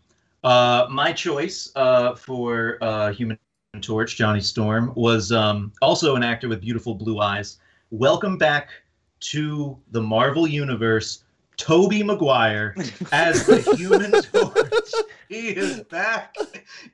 Uh, 0.46 0.86
my 0.92 1.12
choice 1.12 1.72
uh, 1.76 2.14
for 2.14 2.78
uh, 2.80 3.12
Human 3.12 3.40
Torch, 3.82 4.16
Johnny 4.16 4.42
Storm, 4.42 4.94
was 4.96 5.32
um, 5.32 5.74
also 5.82 6.16
an 6.16 6.22
actor 6.22 6.48
with 6.48 6.62
beautiful 6.62 6.94
blue 6.94 7.20
eyes. 7.20 7.58
Welcome 7.90 8.38
back 8.38 8.70
to 9.22 9.76
the 9.90 10.00
Marvel 10.00 10.46
Universe, 10.46 11.24
Tobey 11.58 12.04
Maguire 12.04 12.76
as 13.12 13.48
the 13.48 13.58
Human 13.76 14.12
Torch. 14.22 14.92
He 15.30 15.50
is 15.50 15.80
back. 15.86 16.36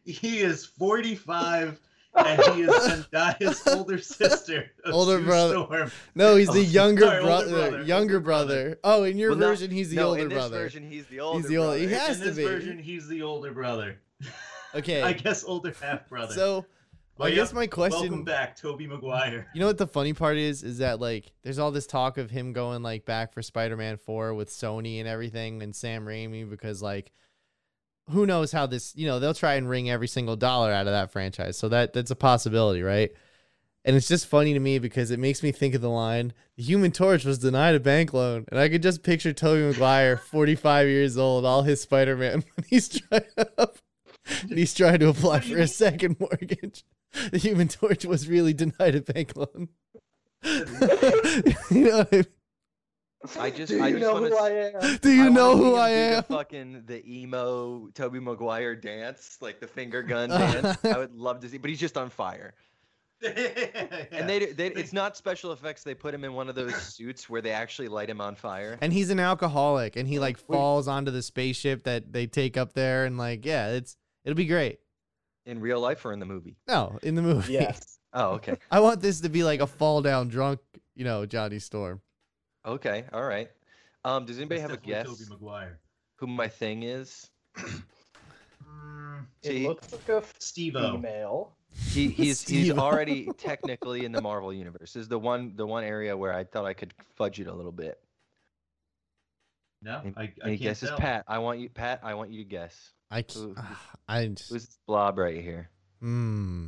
He 0.05 0.39
is 0.39 0.65
45, 0.65 1.77
and 2.15 2.41
he 2.55 2.61
is 2.63 2.69
Zendaya's 2.69 3.67
older 3.67 3.97
sister. 3.97 4.71
Older 4.91 5.19
Sue 5.19 5.25
brother. 5.25 5.53
Storm. 5.65 5.91
No, 6.15 6.35
he's 6.35 6.49
Oh, 6.49 6.53
the 6.53 6.63
younger 6.79 7.01
sorry, 7.05 7.19
older 7.19 7.25
brother. 7.27 7.49
brother, 7.69 7.83
Younger 7.83 8.19
brother. 8.19 8.63
brother. 8.75 8.79
Oh, 8.83 9.03
in 9.03 9.17
your 9.17 9.29
Well, 9.31 9.39
no- 9.39 9.47
version, 9.47 9.71
he's 9.71 9.89
the 9.89 9.95
no, 9.97 10.09
older 10.09 10.21
in 10.23 10.29
this 10.29 10.35
brother. 10.37 10.57
version, 10.59 10.89
he's 10.89 11.07
the 11.07 11.19
older. 11.19 11.47
the 11.47 11.57
older- 11.57 11.77
he 11.77 11.87
brother. 11.87 12.01
has 12.05 12.17
In 12.17 12.23
to 12.23 12.29
this 12.31 12.37
be. 12.37 12.43
version, 12.43 12.79
he's 12.79 13.07
the 13.07 13.21
older 13.21 13.51
brother. 13.51 13.97
Okay. 14.73 15.01
I 15.01 15.11
guess 15.11 15.43
older 15.43 15.73
half 15.81 16.07
brother. 16.07 16.33
So, 16.33 16.65
Well, 17.17 17.27
I 17.27 17.31
yeah, 17.31 17.35
guess 17.35 17.51
my 17.51 17.67
question. 17.67 17.99
Welcome 18.03 18.23
back, 18.23 18.55
Tobey 18.55 18.87
Maguire. 18.87 19.47
You 19.53 19.59
know 19.59 19.67
what 19.67 19.77
the 19.77 19.85
funny 19.85 20.13
part 20.13 20.37
is? 20.37 20.63
Is 20.63 20.77
that 20.77 21.01
like 21.01 21.33
there's 21.43 21.59
all 21.59 21.71
this 21.71 21.85
talk 21.85 22.17
of 22.17 22.31
him 22.31 22.53
going 22.53 22.81
like 22.81 23.03
back 23.05 23.33
for 23.33 23.41
Spider-Man 23.41 23.97
4 23.97 24.33
with 24.33 24.49
Sony 24.49 24.99
and 24.99 25.09
everything 25.09 25.61
and 25.61 25.75
Sam 25.75 26.05
Raimi 26.05 26.49
because 26.49 26.81
like 26.81 27.11
who 28.11 28.25
knows 28.25 28.51
how 28.51 28.65
this, 28.65 28.95
you 28.95 29.07
know, 29.07 29.19
they'll 29.19 29.33
try 29.33 29.55
and 29.55 29.69
wring 29.69 29.89
every 29.89 30.07
single 30.07 30.35
dollar 30.35 30.71
out 30.71 30.87
of 30.87 30.93
that 30.93 31.11
franchise. 31.11 31.57
So 31.57 31.69
that 31.69 31.93
that's 31.93 32.11
a 32.11 32.15
possibility, 32.15 32.81
right? 32.81 33.11
And 33.83 33.95
it's 33.95 34.07
just 34.07 34.27
funny 34.27 34.53
to 34.53 34.59
me 34.59 34.77
because 34.77 35.09
it 35.09 35.19
makes 35.19 35.41
me 35.41 35.51
think 35.51 35.73
of 35.73 35.81
the 35.81 35.89
line, 35.89 36.33
the 36.55 36.63
human 36.63 36.91
torch 36.91 37.25
was 37.25 37.39
denied 37.39 37.73
a 37.73 37.79
bank 37.79 38.13
loan. 38.13 38.45
And 38.51 38.59
I 38.59 38.69
could 38.69 38.83
just 38.83 39.01
picture 39.01 39.33
Tobey 39.33 39.61
Maguire, 39.61 40.17
45 40.31 40.87
years 40.87 41.17
old, 41.17 41.45
all 41.45 41.63
his 41.63 41.81
Spider-Man 41.81 42.43
when 42.55 42.65
he's 42.69 42.89
trying 42.89 43.23
to 43.37 43.71
and 44.41 44.57
he's 44.57 44.73
trying 44.73 44.99
to 44.99 45.09
apply 45.09 45.39
for 45.39 45.57
a 45.57 45.67
second 45.67 46.19
mortgage. 46.19 46.83
The 47.31 47.39
human 47.39 47.67
torch 47.67 48.05
was 48.05 48.29
really 48.29 48.53
denied 48.53 48.95
a 48.95 49.01
bank 49.01 49.35
loan. 49.35 49.67
you 50.43 50.63
know 51.69 52.05
I 52.09 52.15
mean? 52.15 52.25
I 53.39 53.49
just, 53.51 53.71
Do 53.71 53.83
I 53.83 53.87
you 53.89 53.99
just 53.99 54.01
know 54.01 54.13
wanna 54.13 54.29
who 54.29 54.35
s- 54.35 54.41
I 54.41 54.49
am? 54.89 54.97
Do 54.97 55.11
you 55.11 55.23
I 55.25 55.29
know 55.29 55.49
wanna 55.49 55.57
see 55.57 55.63
who 55.63 55.73
him 55.75 55.79
I 55.79 55.89
do 55.89 55.95
am? 55.95 56.15
The 56.15 56.23
fucking 56.23 56.83
the 56.87 57.19
emo 57.21 57.87
Tobey 57.93 58.19
Maguire 58.19 58.75
dance, 58.75 59.37
like 59.41 59.59
the 59.59 59.67
finger 59.67 60.01
gun 60.01 60.29
dance. 60.31 60.77
I 60.83 60.97
would 60.97 61.15
love 61.15 61.39
to 61.41 61.49
see, 61.49 61.57
but 61.57 61.69
he's 61.69 61.79
just 61.79 61.97
on 61.97 62.09
fire. 62.09 62.53
And 63.23 64.27
they, 64.27 64.47
they, 64.47 64.67
it's 64.67 64.93
not 65.01 65.15
special 65.15 65.51
effects. 65.51 65.83
They 65.83 65.93
put 65.93 66.13
him 66.13 66.23
in 66.23 66.33
one 66.33 66.49
of 66.49 66.55
those 66.55 66.75
suits 66.75 67.29
where 67.29 67.41
they 67.41 67.51
actually 67.51 67.87
light 67.87 68.09
him 68.09 68.19
on 68.21 68.35
fire. 68.35 68.77
And 68.81 68.91
he's 68.91 69.09
an 69.11 69.19
alcoholic 69.19 69.95
and 69.95 70.07
he 70.07 70.19
like 70.19 70.37
Wait. 70.47 70.57
falls 70.57 70.87
onto 70.87 71.11
the 71.11 71.21
spaceship 71.21 71.83
that 71.83 72.11
they 72.11 72.25
take 72.27 72.57
up 72.57 72.73
there 72.73 73.05
and 73.05 73.17
like 73.17 73.45
yeah, 73.45 73.69
it's 73.69 73.95
it'll 74.25 74.35
be 74.35 74.45
great. 74.45 74.79
In 75.45 75.59
real 75.59 75.79
life 75.79 76.03
or 76.05 76.13
in 76.13 76.19
the 76.19 76.25
movie? 76.25 76.57
No, 76.67 76.97
in 77.03 77.15
the 77.15 77.21
movie. 77.21 77.53
Yes. 77.53 77.99
Oh, 78.13 78.31
okay. 78.33 78.57
I 78.69 78.79
want 78.79 79.01
this 79.01 79.21
to 79.21 79.29
be 79.29 79.43
like 79.43 79.59
a 79.61 79.67
fall 79.67 80.01
down 80.01 80.27
drunk, 80.27 80.59
you 80.95 81.03
know, 81.05 81.25
Johnny 81.25 81.59
Storm. 81.59 82.01
Okay. 82.65 83.05
All 83.13 83.23
right. 83.23 83.49
Um, 84.03 84.25
does 84.25 84.37
anybody 84.37 84.61
That's 84.61 84.71
have 84.71 84.79
a 84.81 84.85
guess 84.85 85.05
Tobey 85.07 85.23
Maguire. 85.29 85.79
who 86.17 86.27
my 86.27 86.47
thing 86.47 86.83
is? 86.83 87.29
Mm, 87.57 89.25
See, 89.43 89.65
It 89.65 89.67
looks 89.67 89.91
like 89.91 90.09
a 90.09 90.23
Steve-O. 90.39 90.93
female. 90.95 91.53
he, 91.91 92.07
he's 92.09 92.15
he's 92.17 92.39
Steve-O. 92.39 92.77
already 92.79 93.29
technically 93.37 94.05
in 94.05 94.11
the 94.11 94.21
Marvel 94.21 94.53
universe. 94.53 94.93
This 94.93 95.01
is 95.03 95.07
the 95.07 95.19
one 95.19 95.53
the 95.55 95.65
one 95.65 95.83
area 95.83 96.15
where 96.15 96.33
I 96.33 96.43
thought 96.43 96.65
I 96.65 96.73
could 96.73 96.93
fudge 97.15 97.39
it 97.39 97.47
a 97.47 97.53
little 97.53 97.71
bit. 97.71 97.99
No, 99.83 99.99
Any, 100.03 100.13
I, 100.15 100.21
I 100.21 100.25
any 100.25 100.33
can't 100.57 100.59
guesses, 100.61 100.89
tell. 100.89 100.97
Pat? 100.99 101.25
I 101.27 101.39
want 101.39 101.59
you, 101.59 101.67
Pat. 101.69 102.01
I 102.03 102.13
want 102.13 102.29
you 102.31 102.37
to 102.43 102.47
guess. 102.49 102.91
I 103.09 103.25
c- 103.27 103.39
Who- 103.39 103.55
ah, 103.57 103.89
I 104.07 104.27
just, 104.27 104.49
Who's 104.51 104.65
this 104.67 104.77
blob 104.87 105.17
right 105.17 105.41
here? 105.41 105.69
hmm. 105.99 106.67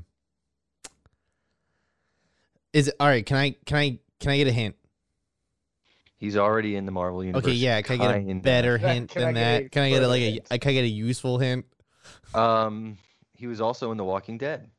Is 2.73 2.87
it 2.87 2.95
all 2.99 3.07
right? 3.07 3.23
Can 3.25 3.37
I 3.37 3.55
can 3.65 3.77
I 3.77 3.99
can 4.19 4.31
I 4.31 4.37
get 4.37 4.47
a 4.47 4.51
hint? 4.51 4.75
He's 6.23 6.37
already 6.37 6.77
in 6.77 6.85
the 6.85 6.91
Marvel 6.93 7.21
universe. 7.21 7.43
Okay, 7.43 7.51
yeah. 7.51 7.81
Can 7.81 7.99
I 7.99 8.19
get 8.21 8.31
a 8.31 8.39
better 8.39 8.77
hint 8.77 9.09
can 9.09 9.23
than 9.23 9.33
that? 9.33 9.73
Can 9.73 9.83
I 9.83 9.89
get 9.89 10.03
a, 10.03 10.07
like 10.07 10.21
a 10.21 10.57
can 10.57 10.69
I 10.69 10.73
get 10.73 10.85
a 10.85 10.87
useful 10.87 11.37
hint? 11.37 11.65
Um, 12.33 12.97
he 13.33 13.45
was 13.45 13.59
also 13.59 13.91
in 13.91 13.97
The 13.97 14.05
Walking 14.05 14.37
Dead. 14.37 14.69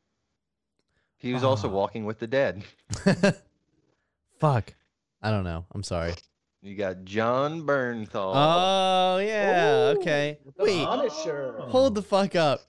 He 1.18 1.34
was 1.34 1.44
also 1.44 1.68
walking 1.68 2.06
with 2.06 2.18
the 2.18 2.26
dead. 2.26 2.64
Fuck. 4.40 4.72
I 5.20 5.30
don't 5.30 5.44
know. 5.44 5.66
I'm 5.74 5.82
sorry. 5.82 6.14
You 6.62 6.76
got 6.76 7.04
Jon 7.04 7.60
Bernthal. 7.66 8.32
Oh 8.34 9.18
yeah. 9.18 9.90
Ooh, 9.90 9.98
Okay. 9.98 10.38
Wait. 10.56 10.82
Punisher. 10.86 11.56
Hold 11.58 11.94
the 11.94 12.02
fuck 12.02 12.34
up. 12.36 12.62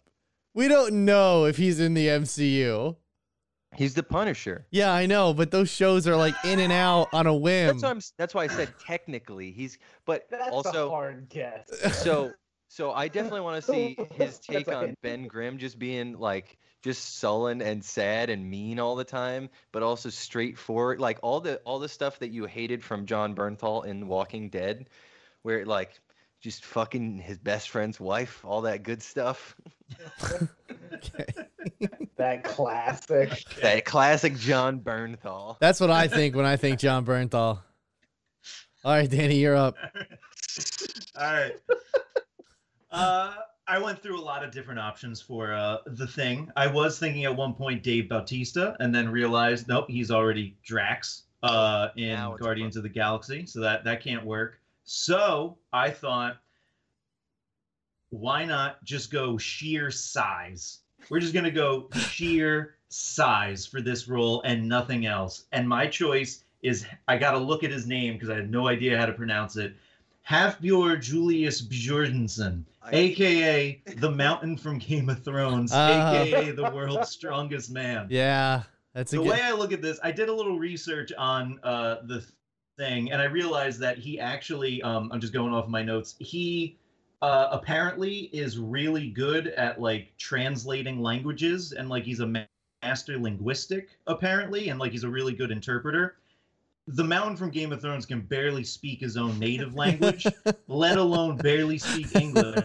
We 0.53 0.67
don't 0.67 1.05
know 1.05 1.45
if 1.45 1.55
he's 1.55 1.79
in 1.79 1.93
the 1.93 2.07
MCU. 2.07 2.97
He's 3.77 3.93
the 3.93 4.03
Punisher. 4.03 4.65
Yeah, 4.71 4.91
I 4.93 5.05
know, 5.05 5.33
but 5.33 5.51
those 5.51 5.69
shows 5.69 6.07
are 6.07 6.15
like 6.15 6.35
in 6.43 6.59
and 6.59 6.71
out 6.71 7.09
on 7.13 7.27
a 7.27 7.33
whim. 7.35 7.67
That's 7.67 7.83
why 7.83 7.89
I'm. 7.89 8.01
That's 8.17 8.33
why 8.33 8.43
I 8.43 8.47
said 8.47 8.73
technically 8.85 9.51
he's. 9.51 9.77
But 10.05 10.27
That's 10.29 10.47
a 10.47 10.51
also, 10.51 10.89
hard 10.89 11.29
guess. 11.29 11.67
so 12.03 12.31
so 12.67 12.91
I 12.91 13.07
definitely 13.07 13.41
want 13.41 13.63
to 13.63 13.71
see 13.71 13.97
his 14.15 14.39
take 14.39 14.67
on 14.67 14.85
hint. 14.87 15.01
Ben 15.01 15.27
Grimm 15.27 15.57
just 15.57 15.79
being 15.79 16.17
like 16.19 16.57
just 16.83 17.19
sullen 17.19 17.61
and 17.61 17.83
sad 17.83 18.29
and 18.29 18.49
mean 18.49 18.79
all 18.79 18.95
the 18.95 19.03
time, 19.03 19.49
but 19.71 19.81
also 19.81 20.09
straightforward. 20.09 20.99
Like 20.99 21.19
all 21.21 21.39
the 21.39 21.57
all 21.65 21.79
the 21.79 21.87
stuff 21.89 22.19
that 22.19 22.31
you 22.31 22.45
hated 22.45 22.83
from 22.83 23.05
Jon 23.05 23.33
Bernthal 23.33 23.85
in 23.85 24.07
Walking 24.07 24.49
Dead, 24.49 24.89
where 25.43 25.65
like 25.65 26.01
just 26.41 26.65
fucking 26.65 27.19
his 27.19 27.37
best 27.37 27.69
friend's 27.69 27.99
wife, 27.99 28.43
all 28.45 28.61
that 28.61 28.83
good 28.83 29.01
stuff. 29.01 29.55
That 32.17 32.43
classic. 32.43 33.43
That 33.61 33.83
classic 33.83 34.37
Jon 34.37 34.79
Bernthal. 34.79 35.57
That's 35.59 35.79
what 35.81 35.91
I 35.91 36.07
think 36.07 36.35
when 36.35 36.45
I 36.45 36.55
think 36.55 36.79
Jon 36.79 37.05
Bernthal. 37.05 37.59
All 38.83 38.91
right, 38.91 39.09
Danny, 39.09 39.35
you're 39.35 39.55
up. 39.55 39.75
All 41.19 41.33
right. 41.33 41.55
Uh, 42.89 43.33
I 43.67 43.79
went 43.79 44.01
through 44.01 44.19
a 44.19 44.21
lot 44.23 44.43
of 44.43 44.51
different 44.51 44.79
options 44.79 45.21
for 45.21 45.53
uh, 45.53 45.77
the 45.87 46.07
thing. 46.07 46.49
I 46.55 46.67
was 46.67 46.99
thinking 46.99 47.25
at 47.25 47.35
one 47.35 47.53
point 47.53 47.83
Dave 47.83 48.07
Bautista, 48.07 48.77
and 48.79 48.95
then 48.95 49.09
realized 49.09 49.67
nope, 49.67 49.85
he's 49.89 50.11
already 50.11 50.55
Drax 50.63 51.23
uh, 51.43 51.89
in 51.97 52.17
Guardians 52.39 52.77
of 52.77 52.83
the 52.83 52.89
Galaxy, 52.89 53.45
so 53.45 53.59
that 53.59 53.83
that 53.83 54.01
can't 54.01 54.23
work. 54.23 54.59
So 54.85 55.57
I 55.73 55.89
thought, 55.89 56.37
why 58.11 58.45
not 58.45 58.83
just 58.83 59.11
go 59.11 59.37
sheer 59.37 59.91
size? 59.91 60.79
We're 61.09 61.19
just 61.19 61.33
gonna 61.33 61.51
go 61.51 61.89
sheer 61.97 62.75
size 62.89 63.65
for 63.65 63.81
this 63.81 64.07
role 64.07 64.41
and 64.43 64.67
nothing 64.69 65.05
else. 65.05 65.45
And 65.51 65.67
my 65.67 65.87
choice 65.87 66.43
is 66.61 66.85
I 67.07 67.17
got 67.17 67.31
to 67.31 67.37
look 67.37 67.63
at 67.63 67.69
his 67.71 67.85
name 67.85 68.13
because 68.13 68.29
I 68.29 68.35
had 68.35 68.49
no 68.49 68.67
idea 68.67 68.97
how 68.97 69.05
to 69.05 69.13
pronounce 69.13 69.55
it. 69.57 69.75
Halfbjord 70.27 71.01
Julius 71.03 71.61
Bjornsson, 71.61 72.63
I- 72.81 72.95
aka 72.95 73.81
the 73.97 74.09
Mountain 74.09 74.57
from 74.57 74.77
Game 74.79 75.09
of 75.09 75.23
Thrones, 75.23 75.71
Uh. 75.71 76.23
aka 76.25 76.51
the 76.51 76.71
world's 76.71 77.09
strongest 77.09 77.69
man. 77.69 78.07
Yeah, 78.09 78.63
that's 78.93 79.13
a 79.13 79.17
the 79.17 79.23
good. 79.23 79.31
way 79.31 79.41
I 79.41 79.51
look 79.51 79.71
at 79.73 79.81
this, 79.83 79.99
I 80.03 80.11
did 80.11 80.29
a 80.29 80.33
little 80.33 80.57
research 80.57 81.11
on 81.17 81.59
uh, 81.63 81.97
the 82.03 82.23
thing, 82.77 83.11
and 83.11 83.21
I 83.21 83.25
realized 83.25 83.79
that 83.81 83.97
he 83.97 84.19
actually, 84.19 84.81
um, 84.81 85.09
I'm 85.11 85.19
just 85.19 85.33
going 85.33 85.53
off 85.53 85.67
my 85.67 85.83
notes, 85.83 86.15
he 86.19 86.77
uh, 87.21 87.47
apparently 87.51 88.29
is 88.33 88.57
really 88.57 89.09
good 89.09 89.47
at 89.47 89.79
like 89.79 90.13
translating 90.17 91.01
languages, 91.01 91.71
and 91.71 91.89
like 91.89 92.03
he's 92.03 92.19
a 92.19 92.27
ma- 92.27 92.43
master 92.83 93.17
linguistic, 93.17 93.89
apparently, 94.07 94.69
and 94.69 94.79
like 94.79 94.91
he's 94.91 95.03
a 95.03 95.09
really 95.09 95.33
good 95.33 95.51
interpreter. 95.51 96.17
The 96.87 97.03
Mountain 97.03 97.37
from 97.37 97.49
Game 97.49 97.71
of 97.71 97.81
Thrones 97.81 98.05
can 98.05 98.21
barely 98.21 98.63
speak 98.63 98.99
his 98.99 99.17
own 99.17 99.39
native 99.39 99.73
language, 99.73 100.27
let 100.67 100.99
alone 100.99 101.35
barely 101.35 101.79
speak 101.79 102.15
English. 102.15 102.63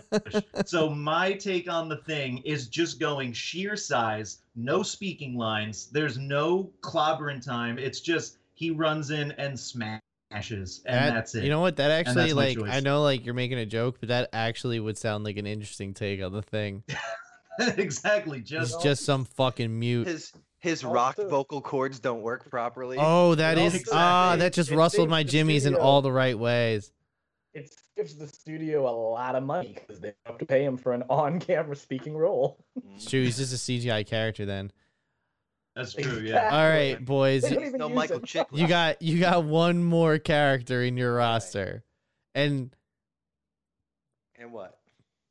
So 0.66 0.90
my 0.90 1.32
take 1.32 1.70
on 1.70 1.88
the 1.88 1.96
thing 1.96 2.42
is 2.44 2.68
just 2.68 3.00
going 3.00 3.32
sheer 3.32 3.76
size, 3.76 4.42
no 4.54 4.82
speaking 4.82 5.38
lines. 5.38 5.86
There's 5.86 6.18
no 6.18 6.70
clobbering 6.82 7.42
time. 7.42 7.78
It's 7.78 8.00
just 8.00 8.36
he 8.60 8.70
runs 8.70 9.10
in 9.10 9.32
and 9.32 9.58
smashes, 9.58 10.82
and 10.84 10.94
That- 10.94 11.14
that's 11.14 11.34
it. 11.34 11.44
You 11.44 11.48
know 11.50 11.60
what? 11.62 11.76
That 11.76 11.90
actually, 11.90 12.32
that's 12.32 12.34
my 12.34 12.62
like, 12.62 12.74
I 12.76 12.80
know, 12.80 13.02
like, 13.02 13.24
you're 13.24 13.32
making 13.34 13.56
a 13.58 13.64
joke, 13.64 13.96
but 14.00 14.10
that 14.10 14.28
actually 14.34 14.78
would 14.78 14.98
sound 14.98 15.24
like 15.24 15.38
an 15.38 15.46
interesting 15.46 15.94
take 15.94 16.22
on 16.22 16.32
the 16.32 16.42
thing. 16.42 16.84
exactly. 17.58 18.40
It's 18.40 18.50
Just 18.50 18.82
just 18.82 19.04
some 19.04 19.24
fucking 19.24 19.76
mute. 19.78 20.06
His 20.06 20.32
his 20.58 20.84
rock 20.84 21.18
Also- 21.18 21.30
vocal 21.30 21.62
cords 21.62 21.98
don't 22.00 22.20
work 22.20 22.50
properly. 22.50 22.98
Oh, 23.00 23.34
that 23.34 23.56
is 23.56 23.72
No, 23.72 23.80
ah, 23.94 24.32
exactly. 24.34 24.38
that 24.44 24.52
just 24.52 24.70
It 24.70 24.76
rustled 24.76 25.08
my 25.08 25.22
the 25.22 25.30
jimmies 25.30 25.64
in 25.64 25.74
all 25.74 26.02
the 26.02 26.12
right 26.12 26.38
ways. 26.38 26.92
It 27.54 27.70
gives 27.96 28.14
the 28.14 28.28
studio 28.28 28.86
a 28.88 28.92
lot 28.94 29.34
of 29.36 29.42
money 29.42 29.74
because 29.74 30.00
they 30.00 30.12
have 30.26 30.36
to 30.38 30.44
pay 30.44 30.62
him 30.64 30.76
for 30.76 30.92
an 30.92 31.02
on-camera 31.08 31.74
speaking 31.76 32.14
role. 32.14 32.58
It's 32.94 33.08
true. 33.10 33.22
He's 33.24 33.38
just 33.38 33.54
a 33.54 33.56
CGI 33.56 34.06
character 34.06 34.44
then. 34.44 34.70
That's 35.74 35.94
true. 35.94 36.18
Yeah. 36.18 36.48
All 36.50 36.68
right, 36.68 37.02
boys. 37.04 37.42
They 37.42 37.54
don't 37.54 37.64
even 37.64 37.78
no 37.78 37.88
use 37.88 37.96
Michael 37.96 38.16
it. 38.18 38.24
Chiklis. 38.24 38.58
You 38.58 38.66
got 38.68 39.00
you 39.02 39.20
got 39.20 39.44
one 39.44 39.82
more 39.84 40.18
character 40.18 40.82
in 40.82 40.96
your 40.96 41.14
Right. 41.14 41.24
roster, 41.26 41.84
and 42.34 42.74
and 44.36 44.52
what? 44.52 44.78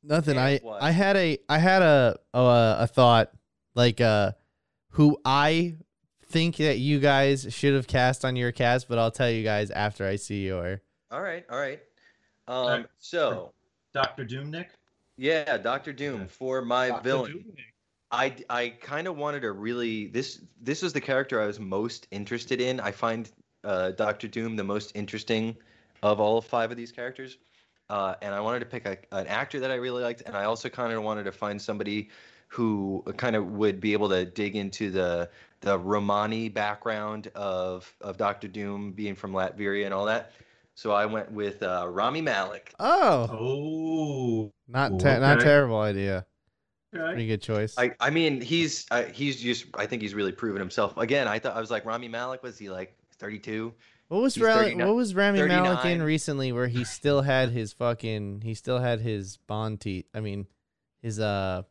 nothing. 0.02 0.32
And 0.36 0.40
I 0.40 0.58
what? 0.62 0.82
I 0.82 0.90
had 0.92 1.16
a 1.16 1.38
I 1.48 1.58
had 1.58 1.82
a 1.82 2.16
a, 2.32 2.76
a 2.80 2.86
thought 2.86 3.30
like 3.74 4.00
uh 4.00 4.32
who 4.90 5.18
I 5.24 5.76
think 6.26 6.56
that 6.56 6.78
you 6.78 7.00
guys 7.00 7.46
should 7.50 7.74
have 7.74 7.86
cast 7.86 8.24
on 8.24 8.36
your 8.36 8.52
cast, 8.52 8.88
but 8.88 8.98
I'll 8.98 9.10
tell 9.10 9.30
you 9.30 9.42
guys 9.44 9.70
after 9.70 10.06
I 10.06 10.16
see 10.16 10.46
your. 10.46 10.80
All 11.10 11.20
right, 11.20 11.44
all 11.50 11.58
right. 11.58 11.80
Um, 12.48 12.66
right. 12.68 12.86
so 12.98 13.52
Doctor 13.92 14.24
Doom, 14.24 14.50
Nick. 14.50 14.70
yeah, 15.16 15.56
Doctor 15.58 15.92
Doom 15.92 16.26
for 16.28 16.62
my 16.62 16.88
Dr. 16.88 17.02
villain. 17.02 17.32
Doom. 17.32 17.44
I 18.10 18.34
I 18.48 18.70
kind 18.80 19.06
of 19.06 19.16
wanted 19.16 19.40
to 19.42 19.52
really 19.52 20.08
this 20.08 20.40
this 20.60 20.82
was 20.82 20.92
the 20.92 21.00
character 21.00 21.40
I 21.40 21.46
was 21.46 21.60
most 21.60 22.06
interested 22.10 22.60
in. 22.60 22.80
I 22.80 22.90
find 22.90 23.30
uh, 23.64 23.92
Doctor 23.92 24.28
Doom 24.28 24.56
the 24.56 24.64
most 24.64 24.92
interesting 24.94 25.56
of 26.02 26.18
all 26.18 26.40
five 26.40 26.70
of 26.70 26.76
these 26.76 26.92
characters, 26.92 27.38
uh, 27.88 28.14
and 28.22 28.34
I 28.34 28.40
wanted 28.40 28.60
to 28.60 28.66
pick 28.66 28.86
a, 28.86 28.98
an 29.16 29.26
actor 29.26 29.60
that 29.60 29.70
I 29.70 29.74
really 29.74 30.02
liked, 30.02 30.22
and 30.26 30.36
I 30.36 30.44
also 30.44 30.68
kind 30.68 30.92
of 30.92 31.02
wanted 31.02 31.24
to 31.24 31.32
find 31.32 31.60
somebody 31.60 32.10
who 32.48 33.04
kind 33.16 33.36
of 33.36 33.46
would 33.52 33.80
be 33.80 33.92
able 33.92 34.08
to 34.08 34.24
dig 34.24 34.56
into 34.56 34.90
the 34.90 35.30
the 35.60 35.78
Romani 35.78 36.48
background 36.48 37.30
of 37.34 37.94
of 38.00 38.16
Doctor 38.16 38.48
Doom 38.48 38.92
being 38.92 39.14
from 39.14 39.32
Latveria 39.32 39.84
and 39.84 39.94
all 39.94 40.06
that. 40.06 40.32
So 40.74 40.92
I 40.92 41.06
went 41.06 41.30
with 41.30 41.62
uh, 41.62 41.86
Rami 41.88 42.22
Malek. 42.22 42.74
Oh, 42.80 43.28
Oh, 43.30 44.52
not 44.66 44.92
Ooh, 44.92 44.98
te- 44.98 45.18
not 45.18 45.40
terrible 45.40 45.78
idea. 45.78 46.24
Okay. 46.94 47.04
Pretty 47.04 47.26
good 47.28 47.40
choice. 47.42 47.74
I, 47.78 47.92
I 48.00 48.10
mean, 48.10 48.40
he's 48.40 48.86
uh, 48.90 49.04
he's 49.04 49.40
just 49.40 49.66
I 49.74 49.86
think 49.86 50.02
he's 50.02 50.14
really 50.14 50.32
proven 50.32 50.60
himself. 50.60 50.96
Again, 50.96 51.28
I 51.28 51.38
thought 51.38 51.56
I 51.56 51.60
was 51.60 51.70
like 51.70 51.84
Rami 51.84 52.08
Malek. 52.08 52.42
Was 52.42 52.58
he 52.58 52.68
like 52.68 52.96
32? 53.18 53.72
What 54.08 54.22
was 54.22 54.34
He's 54.34 54.42
Rami, 54.42 54.60
39 54.62 54.86
what 54.88 54.96
was 54.96 55.14
Rami 55.14 55.40
Malek 55.42 55.84
in 55.84 56.02
recently 56.02 56.50
where 56.50 56.66
he 56.66 56.82
still 56.82 57.22
had 57.22 57.50
his 57.50 57.72
fucking 57.72 58.40
he 58.44 58.54
still 58.54 58.80
had 58.80 59.00
his 59.00 59.36
bond 59.46 59.80
teeth. 59.80 60.06
I 60.12 60.18
mean 60.20 60.46
his 61.00 61.20
uh 61.20 61.62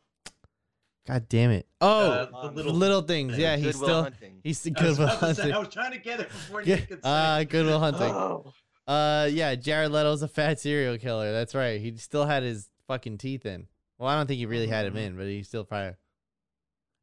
God 1.05 1.27
damn 1.27 1.51
it. 1.51 1.67
Oh 1.81 2.11
Uh, 2.11 2.41
the 2.47 2.51
little, 2.53 2.73
little, 2.73 3.01
things. 3.01 3.33
thing. 3.33 3.41
Yeah, 3.41 3.57
he's 3.57 3.73
Goodwill 3.73 3.87
still 3.89 4.03
Hunting. 4.03 4.39
he's 4.43 4.61
the 4.63 4.73
I 4.77 4.83
was, 4.83 4.97
Goodwill 4.97 5.07
about 5.17 5.19
to 5.19 5.35
say, 5.35 5.41
Hunting. 5.41 5.53
I 5.55 5.59
was 5.59 5.67
trying 5.67 5.91
to 5.91 5.97
get 5.99 6.19
it 6.21 6.29
before 6.29 6.61
you 6.61 6.77
could 6.77 7.03
say. 7.03 7.09
uh 7.09 7.43
Goodwill 7.43 7.79
Hunting. 7.79 8.03
Oh. 8.13 8.53
Uh 8.87 9.27
yeah, 9.29 9.55
Jared 9.55 9.91
Leto's 9.91 10.21
a 10.21 10.29
fat 10.29 10.61
serial 10.61 10.97
killer. 10.97 11.33
That's 11.33 11.53
right. 11.53 11.81
He 11.81 11.97
still 11.97 12.25
had 12.25 12.43
his 12.43 12.69
fucking 12.87 13.17
teeth 13.17 13.45
in. 13.45 13.67
Well, 13.99 14.07
I 14.09 14.15
don't 14.15 14.25
think 14.25 14.39
he 14.39 14.45
really 14.47 14.67
had 14.67 14.85
him 14.87 14.93
Mhm. 14.95 15.05
in, 15.05 15.17
but 15.17 15.27
he 15.27 15.43
still 15.43 15.63
probably 15.63 15.95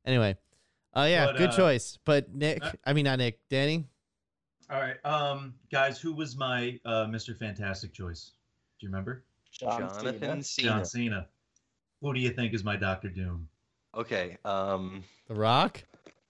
Anyway. 0.05 0.37
Uh 0.95 1.07
yeah, 1.11 1.27
But, 1.27 1.37
good 1.37 1.51
uh, 1.51 1.57
choice. 1.57 1.99
But 2.05 2.35
Nick, 2.35 2.63
uh, 2.65 2.73
I 2.85 2.93
mean 2.95 3.05
not 3.05 3.19
Nick, 3.19 3.39
Danny? 3.51 3.87
All 4.71 4.81
right, 4.81 4.97
um, 5.05 5.55
guys, 5.71 6.01
who 6.01 6.13
was 6.13 6.37
my 6.37 6.81
uh, 6.85 7.07
Mr. 7.07 7.37
Fantastic 7.37 7.93
choice? 7.93 8.33
Do 8.81 8.87
you 8.87 8.91
remember? 8.91 9.25
John 9.53 9.81
Jonathan 9.81 10.21
Cena. 10.21 10.43
Cena. 10.43 10.69
John 10.69 10.85
Cena. 10.85 11.29
Who 12.01 12.13
do 12.15 12.21
you 12.21 12.31
think 12.31 12.53
is 12.55 12.65
my 12.65 12.77
Doctor 12.77 13.09
Doom? 13.09 13.49
Okay. 13.95 14.39
Um, 14.45 15.05
The 15.29 15.35
Rock? 15.35 15.85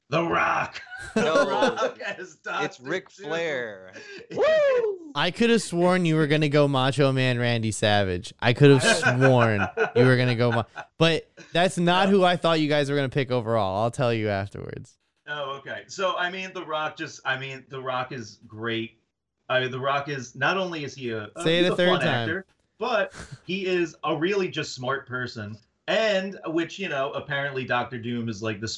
The 0.09 0.22
Rock. 0.22 0.80
No. 1.16 1.44
the 1.44 1.50
Rock 1.50 1.98
as 2.00 2.18
it's 2.18 2.34
Dr. 2.36 2.82
Ric 2.84 3.09
Doom. 3.16 3.26
Flair. 3.28 3.92
Woo! 4.32 5.12
I 5.16 5.30
could 5.30 5.50
have 5.50 5.62
sworn 5.62 6.04
you 6.04 6.14
were 6.16 6.26
gonna 6.26 6.48
go 6.48 6.68
Macho 6.68 7.11
Man 7.11 7.38
Randy 7.38 7.72
Savage. 7.72 8.32
I 8.40 8.52
could 8.52 8.70
have 8.70 8.82
sworn 8.84 9.66
you 9.96 10.04
were 10.04 10.16
gonna 10.16 10.36
go, 10.36 10.52
Ma- 10.52 10.64
but 10.98 11.28
that's 11.52 11.78
not 11.78 12.09
who 12.09 12.22
I 12.22 12.36
thought 12.36 12.61
you 12.61 12.68
guys 12.68 12.88
were 12.90 12.96
gonna 12.96 13.09
pick 13.09 13.30
overall. 13.30 13.82
I'll 13.82 13.90
tell 13.90 14.12
you 14.14 14.28
afterwards. 14.28 14.96
Oh, 15.26 15.57
okay. 15.59 15.82
So 15.88 16.16
I 16.16 16.30
mean, 16.30 16.50
The 16.54 16.64
Rock 16.64 16.96
just 16.96 17.20
I 17.24 17.38
mean, 17.38 17.64
The 17.68 17.80
Rock 17.80 18.12
is 18.12 18.38
great. 18.46 18.98
I 19.48 19.61
mean, 19.61 19.70
The 19.70 19.80
Rock 19.80 20.09
is 20.09 20.36
not 20.36 20.57
only 20.57 20.84
is 20.84 20.94
he 20.94 21.11
a, 21.11 21.30
Say 21.42 21.59
it 21.64 21.72
a 21.72 21.74
third 21.76 22.00
time. 22.00 22.09
actor, 22.09 22.46
but 22.78 23.12
he 23.46 23.66
is 23.66 23.96
a 24.04 24.14
really 24.16 24.48
just 24.48 24.74
smart 24.74 25.09
person, 25.09 25.57
and 25.88 26.38
which 26.46 26.78
you 26.78 26.88
know 26.88 27.11
apparently 27.12 27.64
Doctor 27.64 27.98
Doom 27.98 28.28
is 28.28 28.40
like 28.42 28.61
the 28.61 28.68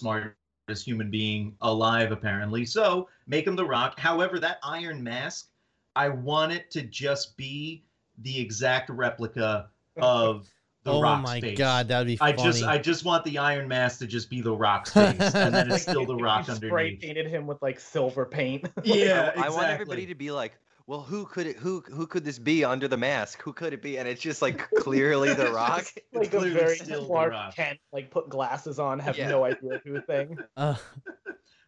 smartest 0.68 0.86
human 0.86 1.10
being 1.10 1.54
alive 1.62 2.12
apparently. 2.12 2.64
So 2.66 3.08
make 3.26 3.46
him 3.46 3.56
The 3.56 3.64
Rock. 3.64 3.98
However, 3.98 4.38
that 4.40 4.58
Iron 4.62 5.02
Mask, 5.02 5.48
I 5.96 6.08
want 6.10 6.52
it 6.52 6.70
to 6.72 6.82
just 6.82 7.36
be 7.36 7.84
the 8.18 8.38
exact 8.38 8.90
replica 8.90 9.70
of 9.96 10.46
The 10.84 10.92
rock 10.92 11.20
face. 11.24 11.28
oh 11.30 11.32
my 11.32 11.40
face. 11.40 11.58
god, 11.58 11.88
that'd 11.88 12.06
be 12.06 12.18
I 12.20 12.32
just 12.32 12.62
I 12.64 12.76
just 12.78 13.04
want 13.04 13.24
the 13.24 13.38
Iron 13.38 13.66
Mask 13.66 13.98
to 14.00 14.06
just 14.06 14.28
be 14.28 14.42
the 14.42 14.54
Rock's 14.54 14.92
face, 14.92 15.18
and 15.34 15.54
then 15.54 15.70
it's 15.70 15.82
still 15.88 16.04
the 16.04 16.16
Rock 16.16 16.46
you 16.48 16.54
Spray 16.54 16.68
underneath. 16.68 17.00
painted 17.00 17.26
him 17.28 17.46
with 17.46 17.60
like 17.62 17.80
silver 17.80 18.26
paint. 18.26 18.68
Yeah, 18.84 19.32
I, 19.36 19.46
I 19.46 19.48
want 19.48 19.68
everybody 19.68 20.06
to 20.06 20.14
be 20.14 20.30
like, 20.30 20.52
well, 20.88 21.02
who 21.02 21.26
could 21.26 21.46
it? 21.46 21.56
Who 21.56 21.84
who 21.92 22.06
could 22.06 22.24
this 22.24 22.38
be 22.38 22.64
under 22.64 22.88
the 22.88 22.96
mask? 22.96 23.42
Who 23.42 23.52
could 23.52 23.74
it 23.74 23.82
be? 23.82 23.98
And 23.98 24.08
it's 24.08 24.22
just 24.22 24.40
like 24.40 24.68
clearly 24.78 25.34
The 25.34 25.52
Rock. 25.52 25.84
It's 25.94 26.14
like 26.14 26.32
a 26.32 26.40
very 26.48 26.76
still 26.76 27.02
The 27.02 27.06
Clark 27.06 27.32
Rock. 27.32 27.54
Kent, 27.54 27.78
like 27.92 28.10
put 28.10 28.30
glasses 28.30 28.78
on, 28.78 28.98
have 28.98 29.16
Yeah. 29.18 29.28
no 29.28 29.44
idea 29.44 29.80
who 29.84 30.00
thing. 30.00 30.38
Uh, 30.56 30.74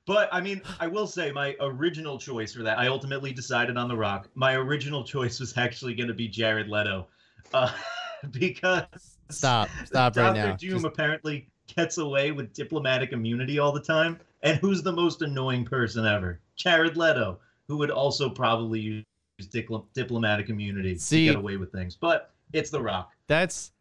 But 0.07 0.31
I 0.33 0.41
mean, 0.41 0.63
I 0.81 0.87
will 0.87 1.07
say 1.07 1.31
my 1.31 1.55
original 1.61 2.19
choice 2.19 2.55
for 2.55 2.63
that. 2.63 2.79
I 2.79 2.89
ultimately 2.89 3.33
decided 3.33 3.77
on 3.77 3.87
The 3.89 3.97
Rock. 3.97 4.29
My 4.35 4.55
original 4.55 5.05
choice 5.05 5.39
was 5.39 5.57
actually 5.57 5.95
going 5.95 6.09
to 6.09 6.15
be 6.15 6.27
Jared 6.27 6.69
Leto, 6.69 7.07
uh, 7.53 7.71
because 8.31 8.85
stop, 9.29 9.69
stop 9.85 10.17
right 10.17 10.25
Doctor 10.35 10.49
now. 10.49 10.57
Doom 10.57 10.71
Just- 10.71 10.85
apparently 10.87 11.49
gets 11.77 11.99
away 11.99 12.33
with 12.33 12.53
diplomatic 12.55 13.13
immunity 13.13 13.59
all 13.59 13.71
the 13.71 13.83
time. 13.83 14.19
And 14.43 14.59
who's 14.59 14.83
the 14.83 14.93
most 14.93 15.21
annoying 15.23 15.67
person 15.67 16.07
ever? 16.07 16.41
Jared 16.57 16.97
Leto, 16.97 17.39
who 17.69 17.77
would 17.77 17.91
also 17.91 18.29
probably 18.31 18.81
use 18.81 19.05
dipl- 19.49 19.87
diplomatic 19.95 20.49
immunity 20.49 20.97
See- 20.97 21.27
to 21.27 21.33
get 21.33 21.39
away 21.39 21.57
with 21.57 21.73
things. 21.73 21.97
But 21.97 22.33
it's 22.53 22.71
The 22.71 22.81
Rock. 22.81 23.13
that's 23.27 23.73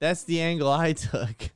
that's 0.00 0.24
the 0.24 0.40
angle 0.40 0.70
I 0.70 0.92
took. 0.92 1.50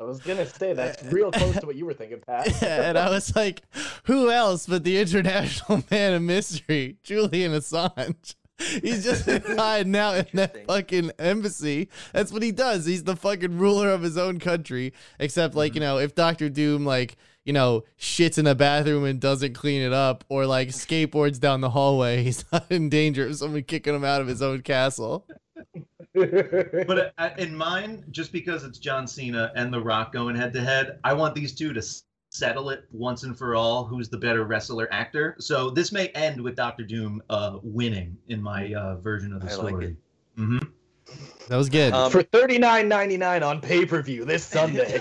I 0.00 0.04
was 0.04 0.20
gonna 0.20 0.46
say 0.46 0.72
that's 0.72 1.02
real 1.12 1.30
close 1.30 1.56
to 1.58 1.66
what 1.66 1.76
you 1.76 1.86
were 1.86 1.94
thinking, 1.94 2.20
Pat. 2.26 2.62
and 2.62 2.98
I 2.98 3.10
was 3.10 3.34
like, 3.36 3.62
who 4.04 4.30
else 4.30 4.66
but 4.66 4.84
the 4.84 4.98
international 4.98 5.84
man 5.90 6.14
of 6.14 6.22
mystery, 6.22 6.96
Julian 7.02 7.52
Assange? 7.52 8.34
He's 8.58 9.02
just 9.02 9.28
hiding 9.28 9.96
out 9.96 10.16
in 10.16 10.26
that 10.34 10.66
fucking 10.66 11.10
embassy. 11.18 11.88
That's 12.12 12.30
what 12.30 12.42
he 12.42 12.52
does. 12.52 12.86
He's 12.86 13.02
the 13.02 13.16
fucking 13.16 13.58
ruler 13.58 13.90
of 13.90 14.02
his 14.02 14.16
own 14.16 14.38
country. 14.38 14.92
Except, 15.18 15.56
like, 15.56 15.72
mm-hmm. 15.72 15.76
you 15.76 15.80
know, 15.80 15.98
if 15.98 16.14
Doctor 16.14 16.48
Doom, 16.48 16.84
like, 16.86 17.16
you 17.44 17.52
know, 17.52 17.84
shits 17.98 18.38
in 18.38 18.44
the 18.46 18.54
bathroom 18.54 19.04
and 19.04 19.20
doesn't 19.20 19.54
clean 19.54 19.82
it 19.82 19.92
up, 19.92 20.24
or 20.28 20.46
like 20.46 20.68
skateboards 20.68 21.38
down 21.38 21.60
the 21.60 21.70
hallway, 21.70 22.22
he's 22.24 22.44
not 22.52 22.70
in 22.70 22.88
danger 22.88 23.26
of 23.26 23.36
someone 23.36 23.62
kicking 23.62 23.94
him 23.94 24.04
out 24.04 24.20
of 24.20 24.26
his 24.26 24.42
own 24.42 24.62
castle. 24.62 25.26
But 26.14 27.12
uh, 27.18 27.30
in 27.38 27.56
mine, 27.56 28.04
just 28.10 28.32
because 28.32 28.64
it's 28.64 28.78
John 28.78 29.06
Cena 29.06 29.52
and 29.56 29.72
The 29.72 29.80
Rock 29.80 30.12
going 30.12 30.36
head 30.36 30.52
to 30.54 30.60
head, 30.60 30.98
I 31.04 31.12
want 31.12 31.34
these 31.34 31.54
two 31.54 31.72
to 31.72 31.82
settle 32.30 32.70
it 32.70 32.84
once 32.92 33.22
and 33.24 33.36
for 33.36 33.54
all. 33.54 33.84
Who's 33.84 34.08
the 34.08 34.18
better 34.18 34.44
wrestler 34.44 34.88
actor? 34.92 35.36
So 35.38 35.70
this 35.70 35.92
may 35.92 36.08
end 36.08 36.40
with 36.40 36.56
Doctor 36.56 36.84
Doom 36.84 37.22
uh, 37.30 37.58
winning 37.62 38.16
in 38.28 38.42
my 38.42 38.72
uh, 38.74 38.96
version 38.96 39.32
of 39.32 39.40
the 39.42 39.50
I 39.50 39.54
like 39.56 39.68
story. 39.68 39.86
it. 39.86 39.96
hmm 40.36 40.58
That 41.48 41.56
was 41.56 41.68
good. 41.68 41.92
Um, 41.92 42.10
For 42.10 42.22
thirty 42.22 42.58
nine 42.58 42.88
ninety 42.88 43.16
nine 43.16 43.42
on 43.42 43.60
pay 43.60 43.84
per 43.84 44.02
view 44.02 44.24
this 44.24 44.44
Sunday. 44.46 45.00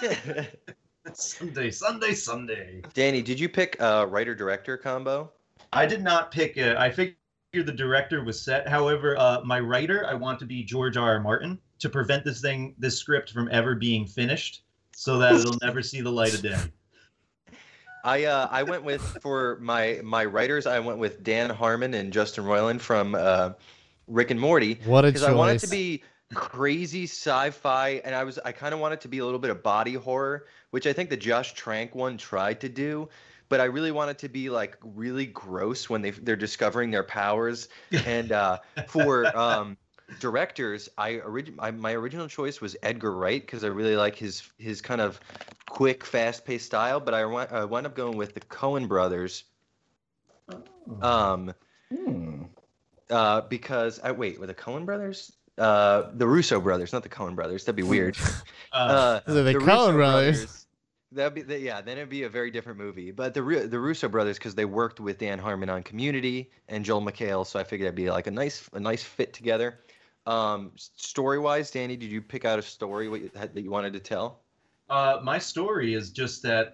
Sunday, 1.14 1.70
Sunday, 1.70 2.14
Sunday. 2.14 2.82
Danny, 2.93 3.22
did 3.22 3.39
you 3.39 3.49
pick 3.49 3.80
a 3.80 4.08
writer 4.08 4.34
director 4.34 4.78
combo? 4.78 5.32
I 5.74 5.86
did 5.86 6.01
not 6.01 6.32
pick 6.32 6.58
it. 6.58 6.78
I 6.78 6.89
figured 6.89 7.18
the 7.54 7.74
director 7.74 8.24
was 8.24 8.39
set. 8.39 8.68
However, 8.68 9.18
uh, 9.18 9.41
my 9.43 9.60
writer, 9.60 10.06
I 10.08 10.14
want 10.14 10.39
to 10.39 10.45
be 10.45 10.64
George 10.64 10.95
R. 10.97 11.16
R. 11.16 11.20
Martin 11.20 11.60
to 11.80 11.89
prevent 11.89 12.24
this 12.24 12.41
thing, 12.41 12.76
this 12.78 12.97
script 12.97 13.32
from 13.32 13.49
ever 13.51 13.76
being 13.76 14.06
finished, 14.06 14.64
so 14.95 15.18
that 15.18 15.34
it'll 15.34 15.58
never 15.62 15.82
see 15.82 16.01
the 16.01 16.12
light 16.12 16.34
of 16.34 16.41
day. 16.41 16.58
I 18.06 18.26
uh, 18.26 18.47
I 18.51 18.64
went 18.64 18.84
with 18.84 19.01
for 19.22 19.58
my 19.62 19.99
my 20.04 20.26
writers. 20.26 20.66
I 20.66 20.80
went 20.80 20.99
with 20.99 21.24
Dan 21.24 21.49
Harmon 21.49 21.93
and 21.93 22.12
Justin 22.12 22.43
Roiland 22.43 22.82
from 22.82 23.16
uh, 23.16 23.51
Rick 24.08 24.32
and 24.32 24.39
Morty 24.39 24.80
what 24.86 25.06
a 25.06 25.08
because 25.08 25.24
I 25.24 25.32
wanted 25.32 25.60
to 25.60 25.68
choice. 25.68 25.72
be 25.72 26.04
crazy 26.34 27.04
sci-fi, 27.04 28.02
and 28.04 28.16
I 28.16 28.24
was 28.24 28.40
I 28.40 28.52
kind 28.52 28.74
of 28.74 28.80
wanted 28.80 29.02
to 29.02 29.08
be 29.08 29.20
a 29.20 29.26
little 29.26 29.40
bit 29.40 29.52
of 29.52 29.64
body 29.64 29.94
horror, 29.94 30.48
which 30.72 30.88
I 30.88 30.94
think 30.94 31.10
the 31.10 31.18
Josh 31.18 31.54
Trank 31.54 31.96
one 31.96 32.18
tried 32.18 32.62
to 32.62 32.70
do. 32.70 33.10
But 33.50 33.60
I 33.60 33.66
really 33.66 33.92
wanted 33.92 34.18
to 34.20 34.30
be 34.30 34.50
like 34.50 34.78
really 34.82 35.26
gross 35.26 35.90
when 35.90 36.02
they 36.02 36.12
they're 36.12 36.36
discovering 36.36 36.92
their 36.92 37.04
powers. 37.04 37.70
And 38.06 38.32
uh, 38.32 38.60
for 38.88 39.36
um, 39.38 39.78
directors, 40.20 40.90
I, 40.98 41.20
orig- 41.20 41.54
I 41.60 41.72
my 41.72 41.94
original 41.94 42.28
choice 42.28 42.62
was 42.62 42.76
Edgar 42.82 43.12
Wright 43.12 43.42
because 43.42 43.64
I 43.64 43.68
really 43.68 43.96
like 43.96 44.16
his 44.16 44.42
his 44.58 44.82
kind 44.82 45.02
of 45.02 45.20
quick, 45.68 46.04
fast-paced 46.04 46.66
style. 46.66 47.00
But 47.00 47.14
I 47.14 47.26
went 47.26 47.52
I 47.52 47.66
wound 47.66 47.86
up 47.86 47.96
going 47.96 48.18
with 48.18 48.34
the 48.34 48.42
Coen 48.42 48.88
brothers. 48.88 49.44
Um, 51.02 51.54
Hmm. 51.94 52.44
uh, 53.10 53.42
because 53.42 54.00
I 54.00 54.12
wait, 54.14 54.40
were 54.40 54.48
the 54.48 54.56
Coen 54.56 54.86
brothers? 54.86 55.32
Uh, 55.58 56.10
the 56.14 56.28
Russo 56.28 56.60
brothers, 56.60 56.93
not 56.93 57.04
the 57.04 57.10
Coen 57.10 57.36
brothers. 57.36 57.64
That'd 57.64 57.76
be 57.76 57.84
weird. 57.84 58.18
Uh, 58.72 58.76
Uh, 58.76 59.20
They're 59.32 59.43
the 59.43 59.60
Russo 59.60 59.68
Coen 59.91 59.93
brothers. 59.93 60.66
That'd 61.12 61.36
be 61.36 61.41
the, 61.43 61.60
yeah. 61.60 61.80
Then 61.82 61.97
it'd 61.97 62.10
be 62.10 62.24
a 62.24 62.30
very 62.30 62.49
different 62.49 62.80
movie. 62.80 63.12
But 63.12 63.34
the 63.36 63.41
the 63.70 63.80
Russo 63.80 64.08
brothers, 64.10 64.38
because 64.39 64.56
they 64.56 64.66
worked 64.66 64.99
with 64.99 65.20
Dan 65.20 65.38
Harmon 65.38 65.70
on 65.70 65.84
Community 65.84 66.49
and 66.70 66.84
Joel 66.84 67.01
McHale, 67.04 67.45
so 67.45 67.60
I 67.60 67.64
figured 67.64 67.86
it'd 67.88 67.95
be 67.95 68.10
like 68.10 68.26
a 68.28 68.32
nice 68.32 68.68
a 68.74 68.80
nice 68.80 69.04
fit 69.04 69.32
together. 69.34 69.80
Um, 70.26 70.72
story 70.76 71.38
wise, 71.38 71.70
Danny, 71.70 71.97
did 71.97 72.10
you 72.10 72.22
pick 72.22 72.45
out 72.45 72.58
a 72.58 72.62
story 72.62 73.10
what 73.10 73.22
you, 73.22 73.30
had- 73.36 73.54
that 73.54 73.62
you 73.62 73.70
wanted 73.70 73.93
to 73.93 73.99
tell? 73.99 74.39
Uh, 74.89 75.20
my 75.24 75.38
story 75.38 75.93
is 75.93 76.12
just 76.12 76.41
that, 76.43 76.74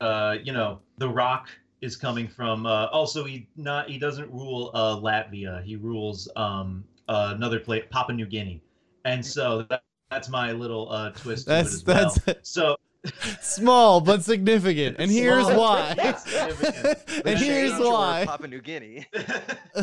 uh, 0.00 0.36
you 0.42 0.52
know, 0.52 0.80
The 0.98 1.08
Rock 1.08 1.48
is 1.80 1.96
coming 1.96 2.26
from. 2.28 2.66
Uh, 2.66 2.86
also, 2.86 3.24
he 3.24 3.48
not 3.56 3.88
he 3.88 3.98
doesn't 3.98 4.30
rule 4.30 4.70
uh, 4.74 4.96
Latvia. 4.96 5.62
He 5.64 5.76
rules 5.76 6.28
um, 6.36 6.84
uh, 7.08 7.32
another 7.34 7.60
place, 7.60 7.84
Papua 7.90 8.16
New 8.16 8.26
Guinea, 8.26 8.62
and 9.04 9.24
so 9.24 9.62
that, 9.70 9.82
that's 10.10 10.28
my 10.28 10.52
little 10.52 10.90
uh, 10.90 11.10
twist 11.10 11.46
That's 11.46 11.82
to 11.82 11.90
it 11.90 11.96
as 11.96 12.16
well. 12.16 12.16
that's 12.26 12.50
So 12.50 12.76
small 13.40 14.00
but 14.00 14.22
significant, 14.24 14.96
and 14.98 15.10
here's 15.10 15.46
why. 15.46 15.94
and 17.24 17.38
here's 17.38 17.78
why. 17.78 18.24
Papua 18.26 18.48
New 18.48 18.60
Guinea. 18.60 19.06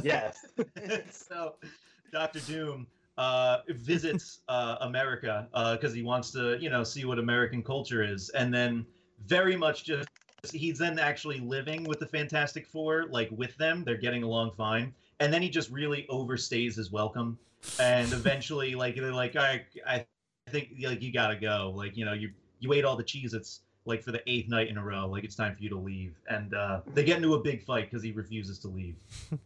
Yes. 0.03 0.45
so 1.09 1.55
Doctor 2.11 2.39
Doom 2.41 2.85
uh, 3.17 3.59
visits 3.69 4.41
uh, 4.49 4.75
America 4.81 5.47
because 5.73 5.93
he 5.93 6.03
wants 6.03 6.31
to, 6.31 6.57
you 6.59 6.69
know, 6.69 6.83
see 6.83 7.05
what 7.05 7.17
American 7.17 7.63
culture 7.63 8.03
is, 8.03 8.29
and 8.29 8.53
then 8.53 8.85
very 9.25 9.55
much 9.55 9.85
just 9.85 10.09
he's 10.51 10.77
then 10.77 10.99
actually 10.99 11.39
living 11.39 11.83
with 11.85 11.99
the 11.99 12.05
Fantastic 12.05 12.67
Four, 12.67 13.05
like 13.09 13.29
with 13.31 13.55
them. 13.57 13.83
They're 13.85 13.97
getting 13.97 14.23
along 14.23 14.51
fine, 14.57 14.93
and 15.19 15.33
then 15.33 15.41
he 15.41 15.49
just 15.49 15.69
really 15.71 16.05
overstays 16.09 16.75
his 16.75 16.91
welcome, 16.91 17.37
and 17.79 18.11
eventually, 18.13 18.75
like 18.75 18.95
they're 18.95 19.13
like, 19.13 19.35
I, 19.35 19.63
I 19.87 20.05
think 20.49 20.69
like 20.81 21.01
you 21.01 21.11
gotta 21.13 21.35
go. 21.35 21.73
Like 21.75 21.95
you 21.97 22.05
know, 22.05 22.13
you 22.13 22.31
you 22.59 22.73
ate 22.73 22.85
all 22.85 22.95
the 22.95 23.03
cheese. 23.03 23.33
It's 23.33 23.61
like 23.85 24.01
for 24.03 24.11
the 24.11 24.21
eighth 24.29 24.49
night 24.49 24.67
in 24.69 24.77
a 24.77 24.83
row. 24.83 25.07
Like 25.07 25.23
it's 25.23 25.35
time 25.35 25.55
for 25.55 25.61
you 25.63 25.69
to 25.69 25.77
leave, 25.77 26.15
and 26.29 26.53
uh, 26.53 26.81
they 26.93 27.03
get 27.03 27.17
into 27.17 27.33
a 27.35 27.39
big 27.39 27.63
fight 27.63 27.89
because 27.89 28.03
he 28.03 28.11
refuses 28.11 28.59
to 28.59 28.67
leave. 28.67 28.95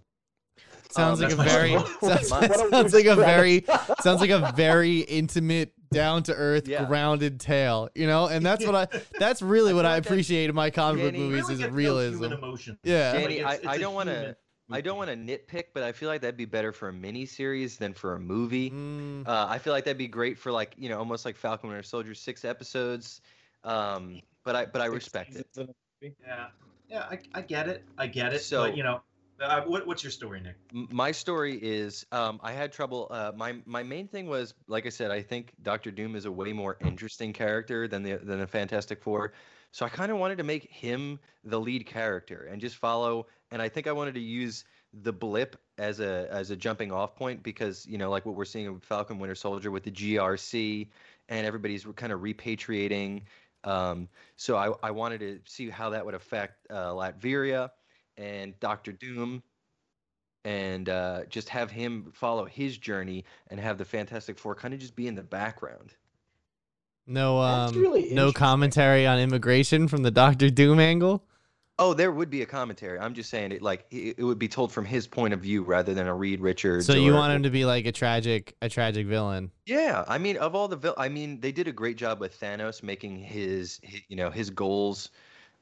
Sounds 0.91 1.21
Um, 1.21 1.29
like 1.29 1.33
a 1.37 1.43
very 1.43 1.77
story. 1.77 1.93
sounds, 2.23 2.31
What 2.31 2.49
a 2.51 2.69
sounds 2.71 2.93
like 2.95 3.05
a 3.05 3.15
very 3.15 3.63
sounds 4.01 4.21
like 4.21 4.31
a 4.31 4.51
very 4.55 5.01
intimate, 5.01 5.71
down 5.93 6.23
to 6.23 6.33
earth, 6.33 6.67
Yeah. 6.67 6.85
grounded 6.85 7.39
tale. 7.39 7.89
You 7.93 8.07
know, 8.07 8.25
and 8.25 8.43
that's 8.43 8.65
what 8.65 8.73
I 8.73 8.87
that's 9.19 9.43
really 9.43 9.71
what 9.75 9.83
feel 9.85 9.91
I 9.91 9.97
appreciate 9.97 10.49
in 10.49 10.55
my 10.55 10.71
comic 10.71 11.03
book 11.03 11.13
movies 11.13 11.47
Really 11.47 11.63
is 11.63 11.69
realism. 11.69 12.23
human 12.23 12.37
emotion. 12.39 12.77
Yeah. 12.83 13.11
Danny, 13.13 13.23
Like, 13.23 13.31
it's- 13.33 13.51
I- 13.51 13.55
it's 13.57 13.67
I 13.67 13.75
a 13.75 13.79
don't 13.79 13.93
wanna- 13.93 14.11
human 14.13 14.35
I 14.71 14.81
don't 14.81 14.97
want 14.97 15.09
to 15.09 15.15
nitpick, 15.15 15.65
but 15.73 15.83
I 15.83 15.91
feel 15.91 16.09
like 16.09 16.21
that'd 16.21 16.37
be 16.37 16.45
better 16.45 16.71
for 16.71 16.89
a 16.89 16.93
mini 16.93 17.25
series 17.25 17.77
than 17.77 17.93
for 17.93 18.13
a 18.13 18.19
movie. 18.19 18.69
Mm, 18.69 19.27
Uh, 19.27 19.47
I 19.49 19.57
feel 19.59 19.73
like 19.73 19.85
that'd 19.85 19.97
be 19.97 20.07
great 20.07 20.37
for 20.37 20.51
like 20.51 20.73
you 20.77 20.89
know 20.89 20.99
almost 20.99 21.25
like 21.25 21.35
Falcon 21.37 21.69
Winter 21.69 21.83
Soldier 21.83 22.13
six 22.13 22.45
episodes. 22.45 23.21
Um, 23.63 24.21
but 24.43 24.55
I 24.55 24.65
but 24.65 24.81
I 24.81 24.85
respect 24.85 25.35
it. 25.35 25.47
Yeah, 26.01 26.47
yeah, 26.89 27.03
I, 27.09 27.19
I 27.33 27.41
get 27.41 27.67
it. 27.67 27.83
I 27.97 28.07
get 28.07 28.33
it. 28.33 28.41
So- 28.41 28.63
but 28.67 28.77
you 28.77 28.83
know, 28.83 29.01
uh, 29.41 29.61
what, 29.61 29.87
what's 29.87 30.03
your 30.03 30.11
story, 30.11 30.41
Nick? 30.41 30.55
My 30.91 31.11
story 31.11 31.55
is 31.55 32.05
um, 32.11 32.39
I 32.43 32.51
had 32.51 32.71
trouble. 32.71 33.07
Uh, 33.09 33.31
my 33.35 33.55
my 33.65 33.83
main 33.83 34.07
thing 34.07 34.27
was 34.27 34.53
like 34.67 34.85
I 34.85 34.89
said, 34.89 35.11
I 35.11 35.21
think 35.21 35.53
Doctor 35.61 35.91
Doom 35.91 36.15
is 36.15 36.25
a 36.25 36.31
way 36.31 36.53
more 36.53 36.77
interesting 36.81 37.33
character 37.33 37.87
than 37.87 38.03
the 38.03 38.17
than 38.17 38.39
the 38.39 38.47
Fantastic 38.47 39.01
Four. 39.01 39.33
So 39.71 39.85
I 39.85 39.89
kind 39.89 40.11
of 40.11 40.17
wanted 40.17 40.37
to 40.39 40.43
make 40.43 40.69
him 40.71 41.19
the 41.43 41.59
lead 41.59 41.85
character 41.85 42.47
and 42.51 42.59
just 42.59 42.77
follow. 42.77 43.27
And 43.51 43.61
I 43.61 43.69
think 43.69 43.87
I 43.87 43.91
wanted 43.91 44.15
to 44.15 44.21
use 44.21 44.65
the 44.93 45.13
blip 45.13 45.55
as 45.77 45.99
a 45.99 46.27
as 46.31 46.49
a 46.49 46.55
jumping 46.55 46.91
off 46.91 47.15
point 47.15 47.43
because 47.43 47.85
you 47.85 47.97
know 47.97 48.09
like 48.09 48.25
what 48.25 48.35
we're 48.35 48.45
seeing 48.45 48.73
with 48.73 48.83
Falcon 48.83 49.19
Winter 49.19 49.35
Soldier 49.35 49.69
with 49.69 49.83
the 49.83 49.91
GRC 49.91 50.87
and 51.29 51.45
everybody's 51.45 51.85
kind 51.95 52.11
of 52.11 52.21
repatriating. 52.21 53.21
Um, 53.63 54.07
so 54.35 54.55
I, 54.55 54.71
I 54.87 54.91
wanted 54.91 55.19
to 55.19 55.39
see 55.45 55.69
how 55.69 55.91
that 55.91 56.05
would 56.05 56.15
affect 56.15 56.65
uh, 56.71 56.91
Latveria 56.91 57.69
and 58.17 58.59
Doctor 58.59 58.91
Doom 58.91 59.43
and 60.45 60.87
uh, 60.89 61.25
just 61.29 61.49
have 61.49 61.69
him 61.69 62.11
follow 62.13 62.45
his 62.45 62.77
journey 62.77 63.25
and 63.49 63.59
have 63.59 63.77
the 63.77 63.85
Fantastic 63.85 64.39
Four 64.39 64.55
kind 64.55 64.73
of 64.73 64.79
just 64.79 64.95
be 64.95 65.07
in 65.07 65.15
the 65.15 65.23
background. 65.23 65.93
No 67.09 67.39
um 67.39 67.73
really 67.75 68.13
no 68.13 68.31
commentary 68.31 69.05
on 69.05 69.19
immigration 69.19 69.87
from 69.87 70.03
the 70.03 70.11
Doctor 70.11 70.49
Doom 70.49 70.79
angle. 70.79 71.23
Oh, 71.81 71.93
there 71.93 72.11
would 72.11 72.29
be 72.29 72.41
a 72.41 72.45
commentary. 72.45 72.99
I'm 72.99 73.13
just 73.13 73.29
saying 73.29 73.53
it 73.53 73.61
like 73.61 73.85
it, 73.89 74.15
it 74.17 74.23
would 74.23 74.37
be 74.37 74.49
told 74.49 74.71
from 74.71 74.83
his 74.83 75.07
point 75.07 75.33
of 75.33 75.39
view 75.39 75.63
rather 75.63 75.93
than 75.93 76.07
a 76.07 76.13
Reed 76.13 76.41
Richards. 76.41 76.85
So 76.85 76.93
you 76.93 77.13
or- 77.13 77.15
want 77.15 77.33
him 77.33 77.43
to 77.43 77.49
be 77.49 77.63
like 77.63 77.85
a 77.85 77.91
tragic 77.93 78.53
a 78.61 78.67
tragic 78.67 79.07
villain. 79.07 79.49
Yeah, 79.65 80.03
I 80.07 80.17
mean, 80.17 80.35
of 80.37 80.55
all 80.55 80.67
the, 80.67 80.75
vil- 80.75 80.95
I 80.97 81.07
mean, 81.07 81.39
they 81.39 81.53
did 81.53 81.69
a 81.69 81.71
great 81.71 81.95
job 81.95 82.19
with 82.19 82.37
Thanos 82.37 82.83
making 82.83 83.17
his, 83.19 83.79
hi 83.89 84.03
you 84.09 84.17
know, 84.17 84.29
his 84.29 84.49
goals, 84.49 85.09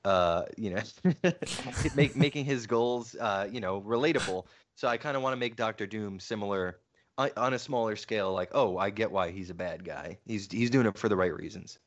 uh, 0.05 0.43
you 0.57 0.71
know, 0.71 0.81
make, 1.95 2.15
making 2.15 2.45
his 2.45 2.65
goals, 2.65 3.15
uh, 3.19 3.47
you 3.51 3.59
know, 3.59 3.81
relatable. 3.81 4.45
So 4.73 4.87
I 4.87 4.97
kind 4.97 5.17
of 5.17 5.21
want 5.23 5.33
to 5.33 5.37
make 5.37 5.55
Doctor 5.55 5.85
Doom 5.85 6.19
similar 6.19 6.79
on, 7.17 7.29
on 7.37 7.53
a 7.53 7.59
smaller 7.59 7.95
scale. 7.95 8.33
Like, 8.33 8.49
oh, 8.53 8.77
I 8.77 8.89
get 8.89 9.11
why 9.11 9.31
he's 9.31 9.49
a 9.49 9.53
bad 9.55 9.83
guy. 9.83 10.17
He's 10.25 10.51
he's 10.51 10.69
doing 10.69 10.85
it 10.87 10.97
for 10.97 11.09
the 11.09 11.15
right 11.15 11.33
reasons. 11.35 11.79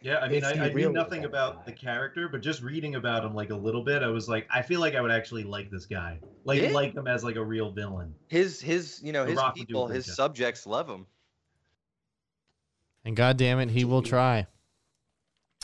Yeah, 0.00 0.18
I 0.18 0.26
mean, 0.28 0.38
Is 0.38 0.58
I, 0.58 0.64
I 0.64 0.72
knew 0.72 0.90
nothing 0.90 1.24
about 1.26 1.58
guy? 1.58 1.62
the 1.66 1.72
character, 1.78 2.28
but 2.28 2.40
just 2.40 2.60
reading 2.60 2.96
about 2.96 3.24
him 3.24 3.36
like 3.36 3.50
a 3.50 3.54
little 3.54 3.84
bit, 3.84 4.02
I 4.02 4.08
was 4.08 4.28
like, 4.28 4.48
I 4.52 4.60
feel 4.60 4.80
like 4.80 4.96
I 4.96 5.00
would 5.00 5.12
actually 5.12 5.44
like 5.44 5.70
this 5.70 5.86
guy, 5.86 6.18
like 6.44 6.60
Yeah. 6.60 6.70
like 6.70 6.94
him 6.94 7.06
as 7.06 7.22
like 7.22 7.36
a 7.36 7.44
real 7.44 7.70
villain. 7.70 8.12
His 8.26 8.60
his, 8.60 9.00
you 9.04 9.12
know, 9.12 9.22
The 9.22 9.30
his 9.30 9.36
Rock 9.38 9.54
would 9.54 9.58
do 9.58 9.62
a 9.62 9.66
people, 9.66 9.86
his 9.86 10.06
job. 10.06 10.14
subjects 10.16 10.66
love 10.66 10.88
him. 10.88 11.06
And 13.04 13.14
god 13.16 13.36
damn 13.36 13.60
it, 13.60 13.70
he 13.70 13.84
will 13.84 14.02
try. 14.02 14.46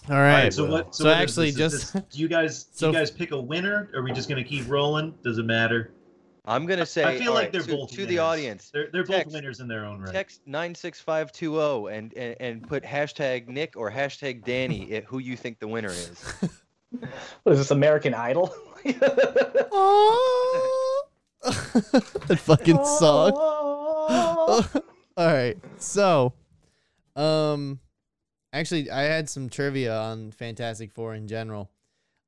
All 0.08 0.14
All 0.14 0.22
right. 0.22 0.44
right, 0.44 0.54
so 0.54 0.70
what? 0.70 0.94
So 0.94 1.04
what 1.06 1.10
is 1.14 1.16
actually 1.22 1.50
this? 1.50 1.72
Is 1.74 1.80
just- 1.80 1.92
this- 1.94 2.02
do 2.14 2.20
you 2.20 2.28
guys 2.28 2.64
do 2.64 2.70
So- 2.74 2.86
you 2.88 2.92
guys 2.94 3.10
pick 3.10 3.32
a 3.32 3.40
winner? 3.40 3.90
Are 3.94 4.02
we 4.02 4.12
just 4.12 4.28
gonna 4.28 4.44
keep 4.44 4.68
rolling? 4.68 5.14
Does 5.24 5.38
it 5.38 5.46
matter? 5.46 5.90
I'm 6.48 6.64
gonna 6.64 6.86
say, 6.86 7.04
I 7.04 7.18
feel 7.18 7.34
like 7.34 7.44
right, 7.44 7.52
they're 7.52 7.60
to, 7.62 7.76
both 7.76 7.90
to 7.92 8.06
the 8.06 8.18
audience. 8.18 8.70
They're 8.70 8.88
they're 8.90 9.04
both 9.04 9.16
Text- 9.16 9.34
winners 9.34 9.60
in 9.60 9.68
their 9.68 9.84
own 9.84 10.00
right. 10.00 10.12
Text 10.12 10.40
nine 10.46 10.74
six 10.74 10.98
five 11.00 11.30
two 11.30 11.52
zero 11.52 11.88
and 11.88 12.14
and 12.14 12.36
and 12.40 12.66
put 12.66 12.82
hashtag 12.82 13.48
Nick 13.48 13.76
or 13.76 13.90
hashtag 13.90 14.44
Danny 14.44 14.92
at 14.96 15.04
who 15.04 15.18
you 15.18 15.36
think 15.36 15.58
the 15.58 15.68
winner 15.68 15.90
is. 15.90 16.24
What 17.42 17.52
is 17.52 17.58
this, 17.58 17.70
American 17.70 18.14
Idol? 18.14 18.50
oh, 19.72 21.04
that 21.42 22.38
fucking 22.38 22.82
song. 22.82 23.32
All 23.36 24.64
right. 25.18 25.56
So, 25.76 26.32
um, 27.14 27.78
actually, 28.54 28.90
I 28.90 29.02
had 29.02 29.28
some 29.28 29.50
trivia 29.50 29.94
on 29.98 30.30
Fantastic 30.30 30.90
Four 30.92 31.14
in 31.14 31.28
general. 31.28 31.70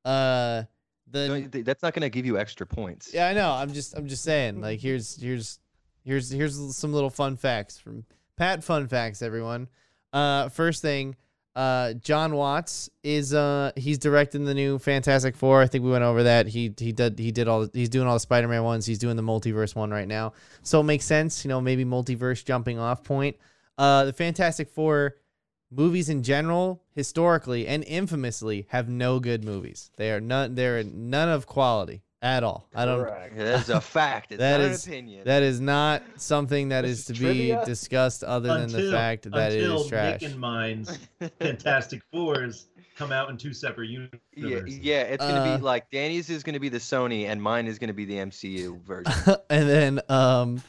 Uh, 0.04 0.64
the 1.10 1.28
Don't- 1.50 1.64
That's 1.64 1.82
not 1.82 1.94
gonna 1.94 2.08
give 2.10 2.26
you 2.26 2.38
extra 2.38 2.66
points. 2.66 3.12
yeah, 3.12 3.28
I 3.28 3.32
know. 3.34 3.50
I'm 3.52 3.72
just, 3.72 3.96
I'm 3.96 4.06
just 4.08 4.22
saying. 4.24 4.60
Like, 4.60 4.80
here's, 4.80 5.20
here's, 5.20 5.58
here's, 6.04 6.30
here's 6.30 6.76
some 6.76 6.92
little 6.92 7.10
fun 7.10 7.36
facts 7.36 7.78
from 7.78 8.04
Pat. 8.36 8.62
Fun 8.64 8.88
facts, 8.88 9.22
everyone. 9.22 9.68
Uh, 10.12 10.48
first 10.48 10.82
thing, 10.82 11.16
uh, 11.56 11.92
John 11.94 12.34
Watts 12.34 12.88
is, 13.02 13.34
uh, 13.34 13.72
he's 13.76 13.98
directing 13.98 14.44
the 14.44 14.54
new 14.54 14.78
Fantastic 14.78 15.36
Four. 15.36 15.60
I 15.62 15.66
think 15.66 15.84
we 15.84 15.90
went 15.90 16.04
over 16.04 16.22
that. 16.22 16.46
He, 16.46 16.72
he 16.78 16.92
did, 16.92 17.18
he 17.18 17.32
did 17.32 17.48
all, 17.48 17.68
he's 17.72 17.88
doing 17.88 18.06
all 18.06 18.14
the 18.14 18.20
Spider-Man 18.20 18.62
ones. 18.62 18.86
He's 18.86 18.98
doing 18.98 19.16
the 19.16 19.22
multiverse 19.22 19.74
one 19.74 19.90
right 19.90 20.08
now. 20.08 20.32
So 20.62 20.80
it 20.80 20.84
makes 20.84 21.04
sense, 21.04 21.44
you 21.44 21.48
know, 21.48 21.60
maybe 21.60 21.84
multiverse 21.84 22.44
jumping 22.44 22.78
off 22.78 23.02
point. 23.04 23.36
Uh, 23.78 24.04
the 24.04 24.12
Fantastic 24.12 24.68
Four 24.68 25.16
movies 25.70 26.08
in 26.08 26.22
general, 26.22 26.82
historically 26.94 27.66
and 27.66 27.84
infamously, 27.84 28.66
have 28.70 28.88
no 28.88 29.20
good 29.20 29.44
movies. 29.44 29.90
They 29.96 30.10
are 30.12 30.20
none. 30.20 30.54
They're 30.54 30.82
none 30.84 31.28
of 31.28 31.46
quality 31.46 32.02
at 32.22 32.42
all. 32.44 32.68
I 32.74 32.84
don't. 32.84 33.00
Correct. 33.04 33.36
That's 33.36 33.68
a 33.68 33.80
fact. 33.80 34.32
It's 34.32 34.38
That 34.40 34.60
not 34.60 34.70
is- 34.70 34.86
an 34.86 34.92
opinion. 34.92 35.24
That 35.24 35.42
is 35.42 35.60
not 35.60 36.02
something 36.16 36.68
that 36.70 36.82
This 36.82 37.00
is 37.00 37.04
to 37.06 37.12
is 37.12 37.18
be 37.20 37.56
discussed, 37.64 38.22
other 38.24 38.48
than 38.58 38.70
the 38.72 38.90
fact 38.92 39.30
that 39.30 39.52
it 39.52 39.62
until 39.62 39.82
is 39.82 39.86
trash. 39.88 40.20
Nick 40.22 40.30
and 40.32 40.40
mine's 40.40 40.98
Fantastic 41.40 42.02
Fours 42.12 42.66
come 42.96 43.12
out 43.12 43.30
in 43.30 43.36
two 43.38 43.54
separate 43.54 43.88
yeah, 43.88 44.06
universes. 44.34 44.78
yeah, 44.80 45.00
it's 45.02 45.24
gonna 45.24 45.40
Uh, 45.40 45.56
be 45.56 45.62
like 45.62 45.90
Danny's 45.90 46.28
is 46.28 46.42
gonna 46.42 46.60
be 46.60 46.68
the 46.68 46.76
Sony 46.78 47.24
and 47.26 47.40
mine 47.42 47.66
is 47.66 47.78
gonna 47.78 47.94
be 47.94 48.04
the 48.04 48.16
MCU 48.16 48.78
version. 48.84 49.12
and 49.48 49.66
then 49.68 50.00
um 50.10 50.62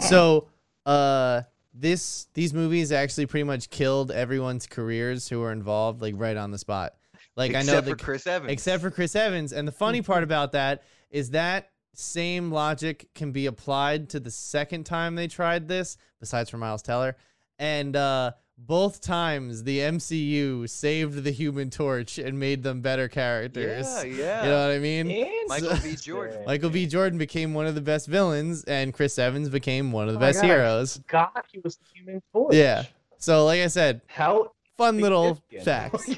so 0.00 0.48
uh 0.86 1.42
this 1.74 2.26
these 2.34 2.52
movies 2.52 2.92
actually 2.92 3.26
pretty 3.26 3.44
much 3.44 3.70
killed 3.70 4.10
everyone's 4.10 4.66
careers 4.66 5.28
who 5.28 5.40
were 5.40 5.52
involved 5.52 6.02
like 6.02 6.14
right 6.16 6.36
on 6.36 6.50
the 6.50 6.58
spot. 6.58 6.94
Like 7.36 7.52
Except 7.52 7.68
i 7.68 7.72
know 7.72 7.78
Except 7.78 7.98
for 7.98 8.04
Chris 8.04 8.26
Evans. 8.26 8.52
except 8.52 8.82
for 8.82 8.90
chris 8.90 9.16
evans. 9.16 9.52
And 9.52 9.66
the 9.66 9.72
funny 9.72 10.02
part 10.02 10.22
about 10.22 10.52
that 10.52 10.82
is 11.10 11.30
that 11.30 11.70
same 11.94 12.50
logic 12.50 13.08
can 13.14 13.32
be 13.32 13.46
applied 13.46 14.10
to 14.10 14.20
the 14.20 14.30
second 14.30 14.84
time 14.84 15.14
they 15.14 15.28
tried 15.28 15.68
this 15.68 15.96
besides 16.20 16.50
for 16.50 16.58
miles 16.58 16.82
teller. 16.82 17.16
And 17.58 17.96
uh 17.96 18.32
both 18.66 19.00
times 19.00 19.64
the 19.64 19.78
mcu 19.78 20.68
saved 20.68 21.24
the 21.24 21.30
human 21.30 21.70
torch 21.70 22.18
and 22.18 22.38
made 22.38 22.62
them 22.62 22.80
better 22.80 23.08
characters 23.08 23.86
yeah, 23.86 24.02
yeah. 24.04 24.44
you 24.44 24.50
know 24.50 24.66
what 24.66 24.74
i 24.74 24.78
mean 24.78 25.32
Michael 25.52 25.76
B. 25.82 25.96
Jordan. 25.96 26.44
Michael 26.46 26.70
B. 26.70 26.86
Jordan 26.86 27.18
became 27.18 27.54
one 27.54 27.66
of 27.66 27.74
the 27.74 27.80
best 27.80 28.06
villains, 28.06 28.64
and 28.64 28.92
Chris 28.92 29.18
Evans 29.18 29.48
became 29.48 29.92
one 29.92 30.08
of 30.08 30.14
the 30.14 30.18
Oh 30.18 30.22
best 30.22 30.42
heroes. 30.42 31.00
God, 31.08 31.28
he 31.50 31.58
was 31.60 31.76
the 31.76 31.84
human 31.92 32.22
torch. 32.32 32.54
Yeah. 32.54 32.84
So, 33.18 33.44
like 33.44 33.60
I 33.60 33.66
said, 33.66 34.00
How 34.06 34.52
fun 34.76 34.98
little 34.98 35.40
facts. 35.62 36.10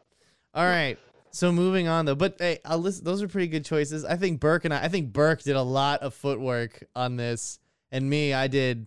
All 0.54 0.64
right. 0.64 0.98
So 1.30 1.50
moving 1.50 1.88
on 1.88 2.04
though, 2.04 2.14
but 2.14 2.36
hey, 2.38 2.58
I'll 2.64 2.78
listen. 2.78 3.04
Those 3.04 3.22
are 3.22 3.28
pretty 3.28 3.48
good 3.48 3.64
choices. 3.64 4.04
I 4.04 4.16
think 4.16 4.38
Burke 4.38 4.66
and 4.66 4.74
I. 4.74 4.84
I 4.84 4.88
think 4.88 5.12
Burke 5.12 5.42
did 5.42 5.56
a 5.56 5.62
lot 5.62 6.02
of 6.02 6.12
footwork 6.12 6.84
on 6.94 7.16
this, 7.16 7.58
and 7.90 8.08
me, 8.08 8.34
I 8.34 8.48
did 8.48 8.86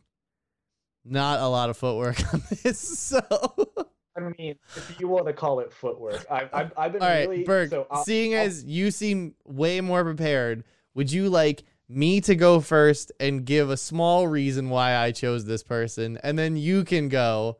not 1.05 1.39
a 1.39 1.47
lot 1.47 1.69
of 1.69 1.77
footwork 1.77 2.33
on 2.33 2.41
this. 2.63 2.79
So, 2.99 3.21
I 4.17 4.21
mean, 4.37 4.55
if 4.75 4.95
you 4.99 5.07
want 5.07 5.27
to 5.27 5.33
call 5.33 5.59
it 5.59 5.71
footwork, 5.71 6.25
I, 6.29 6.49
I've, 6.51 6.73
I've 6.77 6.91
been 6.93 7.01
right, 7.01 7.29
really 7.29 7.43
Burke. 7.43 7.69
so 7.69 7.87
I'll- 7.91 8.03
seeing 8.03 8.33
I'll- 8.35 8.45
as 8.45 8.63
you 8.63 8.91
seem 8.91 9.35
way 9.45 9.81
more 9.81 10.03
prepared, 10.03 10.63
would 10.95 11.11
you 11.11 11.29
like 11.29 11.63
me 11.87 12.19
to 12.21 12.35
go 12.35 12.59
first 12.59 13.11
and 13.19 13.45
give 13.45 13.69
a 13.69 13.77
small 13.77 14.27
reason 14.27 14.69
why 14.69 14.95
I 14.95 15.11
chose 15.11 15.45
this 15.45 15.61
person, 15.63 16.17
and 16.23 16.37
then 16.39 16.55
you 16.57 16.83
can 16.83 17.09
go, 17.09 17.57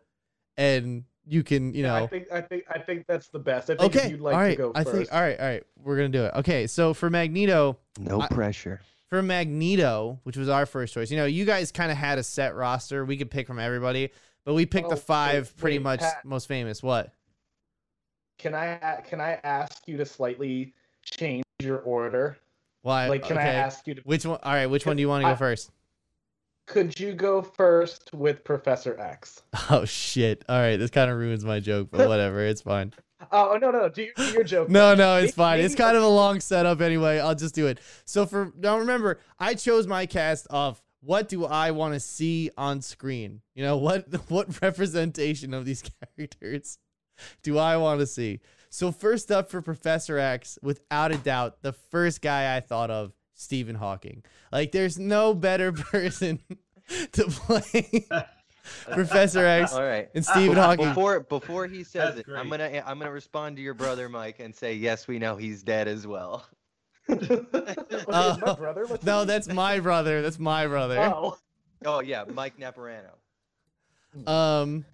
and 0.58 1.04
you 1.28 1.44
can, 1.44 1.74
you 1.74 1.84
Yeah, 1.84 2.00
know, 2.00 2.04
I 2.06 2.08
think 2.08 2.32
I 2.32 2.42
think 2.42 2.64
I 2.70 2.80
think 2.80 3.06
that's 3.08 3.28
the 3.30 3.40
best. 3.40 3.70
I 3.70 3.76
think 3.76 3.96
okay, 3.96 4.06
if 4.06 4.12
you'd 4.12 4.22
like 4.22 4.36
all 4.36 4.42
right. 4.42 4.52
to 4.52 4.56
go 4.56 4.72
I 4.74 4.84
first. 4.84 4.96
think 4.96 5.14
all 5.14 5.22
right, 5.22 5.40
all 5.40 5.46
right. 5.46 5.64
We're 5.84 5.96
gonna 5.98 6.10
do 6.10 6.24
it. 6.26 6.34
Okay, 6.36 6.66
so 6.68 6.94
for 6.94 7.10
Magneto, 7.10 7.78
No 8.00 8.22
I- 8.22 8.28
pressure. 8.28 8.82
For 9.10 9.22
Magneto, 9.22 10.20
which 10.24 10.38
was 10.38 10.50
our 10.50 10.66
first 10.66 10.94
choice. 10.94 11.12
You 11.12 11.18
know, 11.18 11.26
you 11.26 11.46
guys 11.46 11.72
kind 11.72 11.92
of 11.92 11.98
had 11.98 12.18
a 12.18 12.24
set 12.24 12.56
roster. 12.56 13.06
We 13.06 13.18
could 13.18 13.30
pick 13.32 13.48
from 13.48 13.60
everybody, 13.60 14.10
but 14.46 14.54
we 14.54 14.66
picked 14.66 14.88
Oh, 14.88 14.90
the 14.90 14.96
wait, 14.96 15.04
five 15.06 15.58
pretty 15.58 15.78
wait, 15.78 15.84
much 15.84 16.00
Pat. 16.02 16.26
most 16.26 16.48
famous. 16.48 16.82
What? 16.84 17.12
can 18.38 18.54
I 18.54 19.02
can 19.08 19.22
I 19.22 19.40
ask 19.44 19.84
you 19.88 19.96
to 19.98 20.06
slightly 20.06 20.74
change 21.04 21.44
your 21.62 21.80
order? 21.80 22.38
Why? 22.82 23.08
Like, 23.08 23.24
can 23.24 23.38
I 23.38 23.44
ask 23.44 23.88
you 23.88 23.96
to? 23.96 24.02
Which 24.02 24.26
one? 24.26 24.40
All 24.44 24.54
right. 24.54 24.68
Which 24.68 24.86
one 24.86 24.96
do 24.98 25.02
you 25.02 25.08
want 25.10 25.24
to 25.24 25.30
go 25.32 25.36
first? 25.36 25.72
Could 26.68 27.00
you 27.00 27.14
go 27.14 27.42
first 27.42 28.14
with 28.14 28.44
Professor 28.44 29.00
X? 29.00 29.42
Oh 29.70 29.86
shit! 29.86 30.44
All 30.50 30.60
right, 30.60 30.78
this 30.78 30.92
kind 30.92 31.10
of 31.10 31.18
ruins 31.18 31.46
my 31.46 31.60
joke, 31.60 31.88
but 31.92 32.08
whatever, 32.10 32.42
it's 32.46 32.62
fine. 32.62 32.94
Oh 33.32 33.58
no 33.62 33.72
no 33.72 33.80
no! 33.80 33.90
Do 33.90 34.04
your, 34.04 34.14
do 34.16 34.24
your 34.34 34.44
joke. 34.44 34.70
No, 34.70 34.94
no, 34.94 35.18
it's 35.18 35.34
fine. 35.34 35.60
It's 35.60 35.76
kind 35.76 35.96
of 35.96 36.04
a 36.04 36.08
long 36.08 36.40
setup 36.40 36.82
anyway. 36.82 37.20
I'll 37.20 37.36
just 37.36 37.56
do 37.56 37.68
it. 37.68 37.80
So 38.06 38.26
for 38.26 38.52
now, 38.58 38.78
remember, 38.80 39.20
I 39.40 39.54
chose 39.54 39.88
my 39.88 40.06
cast 40.06 40.48
of 40.50 40.82
what 41.02 41.30
do 41.30 41.46
I 41.46 41.72
want 41.72 41.94
to 41.94 42.00
see 42.00 42.50
on 42.58 42.82
screen. 42.82 43.42
You 43.54 43.64
know 43.64 43.78
what? 43.78 44.08
What 44.30 44.62
representation 44.62 45.54
of 45.54 45.66
these 45.66 45.84
characters 46.18 46.78
do 47.44 47.58
I 47.58 47.78
want 47.78 48.00
to 48.02 48.08
see? 48.08 48.42
So 48.70 48.92
first 48.92 49.32
up 49.32 49.50
for 49.50 49.62
Professor 49.62 50.20
X, 50.20 50.60
without 50.62 51.14
a 51.14 51.18
doubt, 51.18 51.62
the 51.62 51.72
first 51.72 52.22
guy 52.22 52.56
I 52.58 52.60
thought 52.60 52.92
of, 52.92 53.14
Stephen 53.36 53.76
Hawking. 53.76 54.24
Like, 54.52 54.72
there's 54.72 54.98
no 54.98 55.34
better 55.34 55.72
person 55.74 56.40
to 57.12 57.24
play 57.26 58.08
Professor 58.92 59.46
X 59.46 59.74
All 59.74 59.84
right. 59.84 60.10
and 60.16 60.26
Stephen 60.26 60.56
Hawking. 60.58 60.90
Before 60.90 61.20
before 61.22 61.68
he 61.68 61.84
says 61.84 62.16
That's 62.16 62.28
it, 62.28 62.34
I'm 62.36 62.50
gonna 62.50 62.84
I'm 62.86 63.00
gonna 63.00 63.12
respond 63.12 63.56
to 63.58 63.62
your 63.62 63.74
brother 63.74 64.10
Mike 64.10 64.40
and 64.40 64.54
say 64.56 64.74
yes, 64.74 65.08
we 65.08 65.20
know 65.20 65.36
he's 65.36 65.64
dead 65.64 65.88
as 65.88 66.06
well. 66.08 66.46
Wait, 67.08 67.20
is 67.22 68.08
my 68.08 68.56
brother? 68.58 68.86
What's 68.88 69.04
No, 69.06 69.20
his 69.20 69.28
that's 69.28 69.48
my 69.48 69.80
brother. 69.80 70.22
That's 70.22 70.40
my 70.40 70.66
brother. 70.68 70.96
name? 70.96 71.12
Oh. 71.14 71.38
Oh 71.86 72.00
yeah, 72.02 72.24
Mike 72.34 72.58
Naparano. 72.58 73.12
Um, 74.28 74.86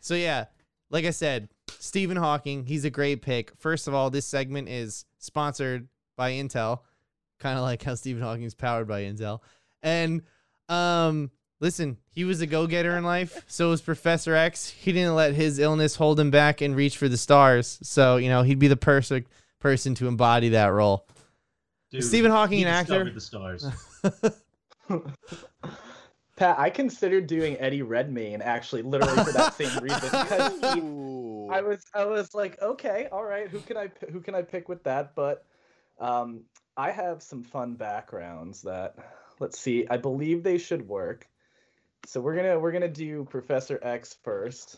so 0.00 0.14
yeah, 0.14 0.44
like 0.90 1.04
I 1.04 1.10
said, 1.10 1.48
Stephen 1.78 2.16
Hawking, 2.16 2.64
he's 2.66 2.84
a 2.84 2.90
great 2.90 3.22
pick. 3.22 3.52
First 3.58 3.88
of 3.88 3.94
all, 3.94 4.10
this 4.10 4.26
segment 4.26 4.68
is 4.68 5.06
sponsored 5.18 5.88
by 6.16 6.32
Intel, 6.32 6.80
kind 7.38 7.56
of 7.58 7.62
like 7.64 7.82
how 7.82 7.94
Stephen 7.94 8.22
Hawking's 8.22 8.54
powered 8.54 8.86
by 8.86 9.02
Intel. 9.02 9.40
And 9.82 10.22
um, 10.68 11.30
listen, 11.60 11.98
he 12.10 12.24
was 12.24 12.40
a 12.40 12.46
go-getter 12.46 12.96
in 12.96 13.04
life. 13.04 13.44
So 13.46 13.70
was 13.70 13.80
Professor 13.80 14.34
X. 14.34 14.68
He 14.68 14.92
didn't 14.92 15.14
let 15.14 15.34
his 15.34 15.58
illness 15.58 15.94
hold 15.94 16.18
him 16.18 16.30
back 16.30 16.60
and 16.60 16.74
reach 16.74 16.96
for 16.96 17.08
the 17.08 17.16
stars. 17.16 17.78
So 17.82 18.16
you 18.16 18.28
know, 18.28 18.42
he'd 18.42 18.58
be 18.58 18.68
the 18.68 18.76
perfect 18.76 19.30
person 19.60 19.94
to 19.96 20.08
embody 20.08 20.50
that 20.50 20.68
role. 20.68 21.06
Dude, 21.90 22.04
Stephen 22.04 22.30
Hawking, 22.30 22.58
he 22.58 22.64
an 22.64 22.68
actor? 22.68 23.04
discovered 23.04 23.14
the 23.14 23.20
stars. 23.20 23.66
Pat, 26.36 26.58
I 26.58 26.70
considered 26.70 27.26
doing 27.26 27.58
Eddie 27.60 27.82
Redmayne 27.82 28.40
actually, 28.40 28.82
literally 28.82 29.24
for 29.24 29.32
that 29.32 29.54
same 29.54 29.76
reason. 29.82 30.00
Because 30.00 30.74
he, 30.74 30.80
I 31.50 31.60
was, 31.60 31.82
I 31.94 32.04
was 32.06 32.34
like, 32.34 32.60
okay, 32.62 33.08
all 33.12 33.24
right, 33.24 33.48
who 33.48 33.60
can 33.60 33.76
I, 33.76 33.88
p- 33.88 34.06
who 34.10 34.20
can 34.20 34.34
I 34.34 34.42
pick 34.42 34.68
with 34.68 34.84
that? 34.84 35.14
But 35.14 35.44
um, 35.98 36.44
I 36.76 36.92
have 36.92 37.22
some 37.22 37.42
fun 37.42 37.74
backgrounds 37.74 38.62
that, 38.62 38.94
let's 39.38 39.58
see, 39.58 39.86
I 39.90 39.98
believe 39.98 40.42
they 40.42 40.56
should 40.56 40.88
work. 40.88 41.28
So 42.06 42.20
we're 42.20 42.36
gonna, 42.36 42.58
we're 42.58 42.72
gonna 42.72 42.88
do 42.88 43.24
Professor 43.24 43.78
X 43.82 44.16
first. 44.22 44.76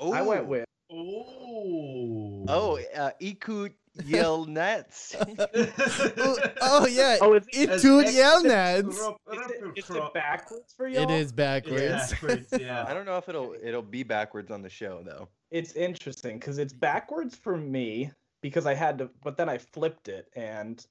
I 0.00 0.22
went 0.22 0.46
with 0.46 0.64
Oh. 0.92 2.44
Oh, 2.48 2.80
uh, 2.96 3.10
Ikut 3.20 3.72
Yelnats. 3.98 5.14
oh, 6.18 6.38
oh, 6.60 6.86
yeah, 6.86 7.18
oh, 7.20 7.34
is 7.34 7.46
it 7.52 7.70
As 7.70 7.82
too 7.82 8.00
X- 8.00 8.10
Is 8.12 8.16
it, 8.16 9.78
is 9.78 9.90
it 9.90 10.14
backwards 10.14 10.74
for 10.76 10.88
y'all? 10.88 11.02
It 11.04 11.10
is 11.10 11.30
backwards. 11.32 11.80
Yeah, 11.82 12.06
backwards, 12.08 12.52
I 12.62 12.92
don't 12.94 13.06
know 13.06 13.18
if 13.18 13.28
it'll 13.28 13.54
it'll 13.62 13.82
be 13.82 14.02
backwards 14.02 14.50
on 14.50 14.62
the 14.62 14.68
show 14.68 15.02
though. 15.04 15.28
It's 15.52 15.74
interesting 15.74 16.38
because 16.38 16.58
it's 16.58 16.72
backwards 16.72 17.36
for 17.36 17.56
me 17.56 18.10
because 18.40 18.66
I 18.66 18.74
had 18.74 18.98
to, 18.98 19.10
but 19.22 19.36
then 19.36 19.48
I 19.48 19.58
flipped 19.58 20.08
it 20.08 20.28
and. 20.34 20.84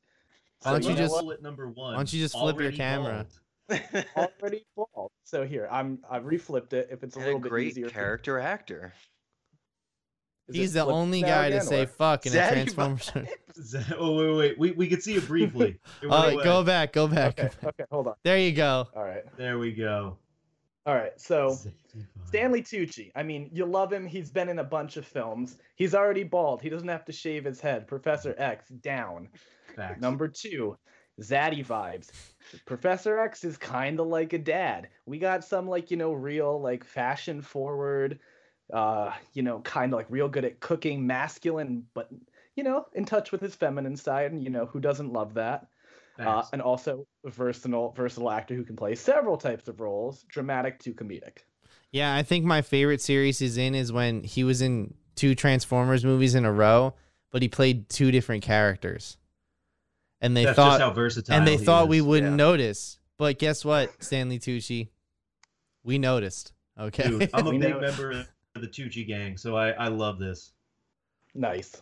Why 0.61 0.73
don't 0.73 0.83
so 0.83 0.89
you 0.89 0.95
know 0.95 1.01
just- 1.01 1.25
what? 1.25 1.41
number 1.41 1.67
one? 1.67 1.93
why 1.93 1.95
don't 1.97 2.13
you 2.13 2.21
just 2.21 2.35
flip 2.35 2.55
your 2.55 2.63
already 2.63 2.77
camera? 2.77 3.13
bald. 3.13 3.39
Already 4.17 4.65
bald. 4.75 5.11
So 5.23 5.45
here, 5.45 5.67
I'm 5.71 5.99
I've 6.09 6.23
reflipped 6.23 6.73
it. 6.73 6.89
If 6.91 7.03
it's 7.03 7.15
a 7.15 7.19
and 7.19 7.25
little 7.25 7.39
a 7.39 7.43
bit 7.43 7.49
great 7.49 7.67
easier. 7.67 7.89
character 7.89 8.39
actor. 8.39 8.93
Is 10.47 10.55
He's 10.55 10.73
the 10.73 10.85
only 10.85 11.21
guy 11.21 11.51
to 11.51 11.61
say 11.61 11.83
or- 11.83 11.87
fuck 11.87 12.25
in 12.25 12.33
a 12.33 12.35
Zaddy 12.35 12.51
Transformers. 12.73 13.11
Is- 13.55 13.75
Oh 13.97 14.15
wait, 14.15 14.27
wait, 14.29 14.37
wait. 14.37 14.57
We 14.59 14.71
we 14.71 14.87
could 14.87 15.03
see 15.03 15.13
it 15.15 15.27
briefly. 15.27 15.79
It 16.01 16.09
Uh, 16.11 16.31
go 16.43 16.63
back, 16.63 16.91
go 16.93 17.07
back. 17.07 17.39
Okay, 17.39 17.49
okay, 17.67 17.83
hold 17.91 18.07
on. 18.07 18.15
There 18.23 18.37
you 18.39 18.51
go. 18.53 18.87
All 18.95 19.03
right, 19.03 19.23
There 19.37 19.59
we 19.59 19.71
go. 19.73 20.17
all 20.87 20.95
right. 20.95 21.11
So 21.19 21.55
Stanley 22.25 22.63
Tucci. 22.63 23.11
I 23.15 23.21
mean, 23.21 23.49
you 23.53 23.65
love 23.65 23.93
him. 23.93 24.07
He's 24.07 24.31
been 24.31 24.49
in 24.49 24.57
a 24.59 24.63
bunch 24.63 24.97
of 24.97 25.05
films. 25.05 25.57
He's 25.75 25.93
already 25.93 26.23
bald. 26.23 26.61
He 26.63 26.69
doesn't 26.69 26.87
have 26.87 27.05
to 27.05 27.11
shave 27.11 27.45
his 27.45 27.59
head. 27.59 27.85
Professor 27.87 28.33
X 28.39 28.69
down. 28.69 29.29
Facts. 29.75 30.01
Number 30.01 30.27
two, 30.27 30.77
Zaddy 31.19 31.65
vibes. 31.65 32.09
Professor 32.65 33.19
X 33.19 33.43
is 33.43 33.57
kind 33.57 33.99
of 33.99 34.07
like 34.07 34.33
a 34.33 34.37
dad. 34.37 34.89
We 35.05 35.19
got 35.19 35.43
some 35.43 35.67
like 35.67 35.91
you 35.91 35.97
know 35.97 36.13
real 36.13 36.59
like 36.59 36.83
fashion 36.83 37.41
forward, 37.41 38.19
uh, 38.73 39.11
you 39.33 39.43
know, 39.43 39.59
kind 39.61 39.93
of 39.93 39.97
like 39.97 40.07
real 40.09 40.27
good 40.27 40.45
at 40.45 40.59
cooking, 40.59 41.05
masculine, 41.05 41.85
but 41.93 42.09
you 42.55 42.63
know, 42.63 42.85
in 42.93 43.05
touch 43.05 43.31
with 43.31 43.41
his 43.41 43.55
feminine 43.55 43.95
side, 43.95 44.31
and 44.31 44.43
you 44.43 44.49
know, 44.49 44.65
who 44.65 44.79
doesn't 44.79 45.13
love 45.13 45.35
that? 45.35 45.67
Uh, 46.19 46.43
and 46.51 46.61
also 46.61 47.07
a 47.25 47.29
versatile, 47.29 47.93
versatile 47.95 48.29
actor 48.29 48.53
who 48.53 48.65
can 48.65 48.75
play 48.75 48.93
several 48.93 49.37
types 49.37 49.69
of 49.69 49.79
roles, 49.79 50.23
dramatic 50.23 50.77
to 50.79 50.93
comedic. 50.93 51.37
Yeah, 51.91 52.13
I 52.13 52.23
think 52.23 52.43
my 52.43 52.61
favorite 52.61 53.01
series 53.01 53.39
he's 53.39 53.57
in 53.57 53.73
is 53.73 53.93
when 53.93 54.23
he 54.23 54.43
was 54.43 54.61
in 54.61 54.93
two 55.15 55.33
Transformers 55.33 56.03
movies 56.03 56.35
in 56.35 56.43
a 56.43 56.51
row, 56.51 56.93
but 57.31 57.41
he 57.41 57.47
played 57.47 57.89
two 57.89 58.11
different 58.11 58.43
characters. 58.43 59.17
And 60.21 60.35
they 60.35 60.45
That's 60.45 60.55
thought 60.55 60.71
just 60.71 60.81
how 60.81 60.91
versatile. 60.91 61.35
and 61.35 61.47
they 61.47 61.57
he 61.57 61.63
thought 61.63 61.83
is. 61.83 61.89
we 61.89 62.01
wouldn't 62.01 62.31
yeah. 62.31 62.35
notice. 62.37 62.99
But 63.17 63.39
guess 63.39 63.63
what, 63.65 63.91
Stanley 64.03 64.39
Tucci? 64.39 64.89
We 65.83 65.97
noticed. 65.97 66.53
Okay. 66.79 67.07
Dude, 67.09 67.29
I'm 67.33 67.47
a 67.47 67.51
big 67.51 67.61
know- 67.61 67.79
member 67.79 68.11
of 68.11 68.27
the 68.61 68.67
Tucci 68.67 69.05
gang, 69.07 69.37
so 69.37 69.55
I 69.55 69.69
I 69.71 69.87
love 69.87 70.19
this. 70.19 70.53
Nice. 71.35 71.81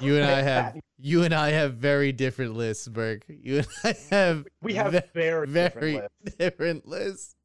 you 0.00 0.16
and 0.16 0.24
I 0.24 0.42
have 0.42 0.76
you 0.98 1.24
and 1.24 1.34
I 1.34 1.50
have 1.50 1.74
very 1.74 2.12
different 2.12 2.54
lists, 2.54 2.88
Burke. 2.88 3.24
You 3.28 3.58
and 3.58 3.66
I 3.84 3.94
have 4.10 4.46
We 4.62 4.74
have 4.74 4.92
ve- 4.92 5.00
very, 5.12 5.46
very 5.46 5.70
different 5.92 6.10
lists. 6.24 6.36
different 6.38 6.88
lists. 6.88 7.36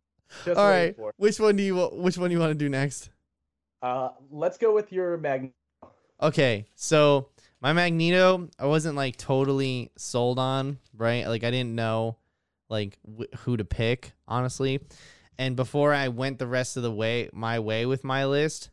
Just 0.45 0.57
All 0.59 0.91
for. 0.93 1.13
Which 1.17 1.39
one 1.39 1.55
do 1.55 1.63
you 1.63 1.75
wa- 1.75 1.89
which 1.93 2.17
one 2.17 2.29
do 2.29 2.33
you 2.35 2.39
want 2.39 2.51
to 2.51 2.55
do 2.57 2.69
next? 2.69 3.09
Uh, 3.81 4.09
let's 4.31 4.57
go 4.57 4.73
with 4.73 4.91
your 4.91 5.17
mag. 5.17 5.51
Okay, 6.21 6.67
so 6.75 7.29
my 7.61 7.73
Magneto, 7.73 8.49
I 8.57 8.65
wasn't 8.65 8.95
like 8.95 9.17
totally 9.17 9.91
sold 9.97 10.39
on, 10.39 10.79
right? 10.95 11.27
Like 11.27 11.43
I 11.43 11.51
didn't 11.51 11.75
know 11.75 12.17
like 12.69 12.97
wh- 13.05 13.35
who 13.39 13.57
to 13.57 13.65
pick, 13.65 14.13
honestly. 14.27 14.79
And 15.37 15.55
before 15.55 15.93
I 15.93 16.09
went 16.09 16.39
the 16.39 16.47
rest 16.47 16.77
of 16.77 16.83
the 16.83 16.91
way 16.91 17.29
my 17.33 17.59
way 17.59 17.85
with 17.85 18.03
my 18.03 18.25
list, 18.25 18.69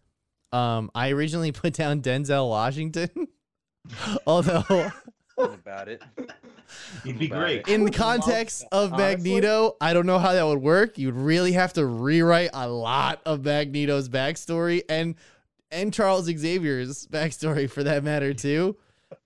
um, 0.53 0.91
I 0.95 1.11
originally 1.11 1.53
put 1.53 1.75
down 1.75 2.03
Denzel 2.03 2.49
Washington. 2.49 3.29
Although 4.27 4.91
about 5.39 5.89
it. 5.89 6.03
He'd 7.05 7.19
be 7.19 7.29
great. 7.29 7.69
in 7.69 7.85
the 7.85 7.91
context 7.91 8.61
that, 8.71 8.77
of 8.77 8.93
honestly. 8.93 9.17
Magneto, 9.17 9.77
I 9.81 9.93
don't 9.93 10.07
know 10.07 10.19
how 10.19 10.33
that 10.33 10.45
would 10.45 10.63
work. 10.63 10.99
You'd 10.99 11.15
really 11.15 11.53
have 11.53 11.73
to 11.75 11.87
rewrite 11.87 12.51
a 12.53 12.69
lot 12.69 13.21
of 13.25 13.45
Magneto's 13.45 14.09
backstory 14.09 14.83
and 14.89 15.15
and 15.77 15.93
Charles 15.93 16.27
Xavier's 16.27 17.07
backstory 17.07 17.71
for 17.71 17.83
that 17.85 18.03
matter 18.03 18.35
too. 18.35 18.77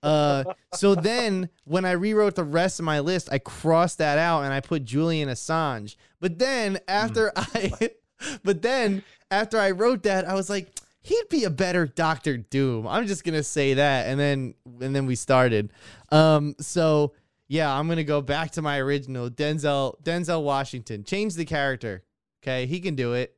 Uh, 0.03 0.43
so 0.73 0.93
then 0.93 1.49
when 1.65 1.85
I 1.85 1.91
rewrote 1.91 2.35
the 2.35 2.43
rest 2.43 2.79
of 2.79 2.85
my 2.85 2.99
list, 2.99 3.29
I 3.31 3.39
crossed 3.39 3.97
that 3.97 4.17
out 4.17 4.43
and 4.43 4.53
I 4.53 4.59
put 4.59 4.85
Julian 4.85 5.29
Assange. 5.29 5.95
But 6.19 6.37
then 6.37 6.79
after 6.87 7.31
I, 7.35 7.71
but 8.43 8.61
then 8.61 9.03
after 9.31 9.57
I 9.59 9.71
wrote 9.71 10.03
that, 10.03 10.27
I 10.27 10.35
was 10.35 10.49
like, 10.49 10.71
he'd 11.01 11.29
be 11.29 11.45
a 11.45 11.49
better 11.49 11.87
Doctor 11.87 12.37
Doom. 12.37 12.87
I'm 12.87 13.07
just 13.07 13.23
gonna 13.23 13.43
say 13.43 13.75
that, 13.75 14.07
and 14.07 14.19
then 14.19 14.53
and 14.81 14.95
then 14.95 15.05
we 15.05 15.15
started. 15.15 15.71
Um, 16.11 16.55
so 16.59 17.13
yeah, 17.47 17.73
I'm 17.73 17.87
gonna 17.87 18.03
go 18.03 18.21
back 18.21 18.51
to 18.51 18.61
my 18.61 18.77
original 18.79 19.29
Denzel 19.29 20.01
Denzel 20.03 20.43
Washington. 20.43 21.03
Change 21.03 21.33
the 21.33 21.45
character. 21.45 22.03
Okay, 22.43 22.65
he 22.65 22.79
can 22.79 22.95
do 22.95 23.13
it. 23.13 23.35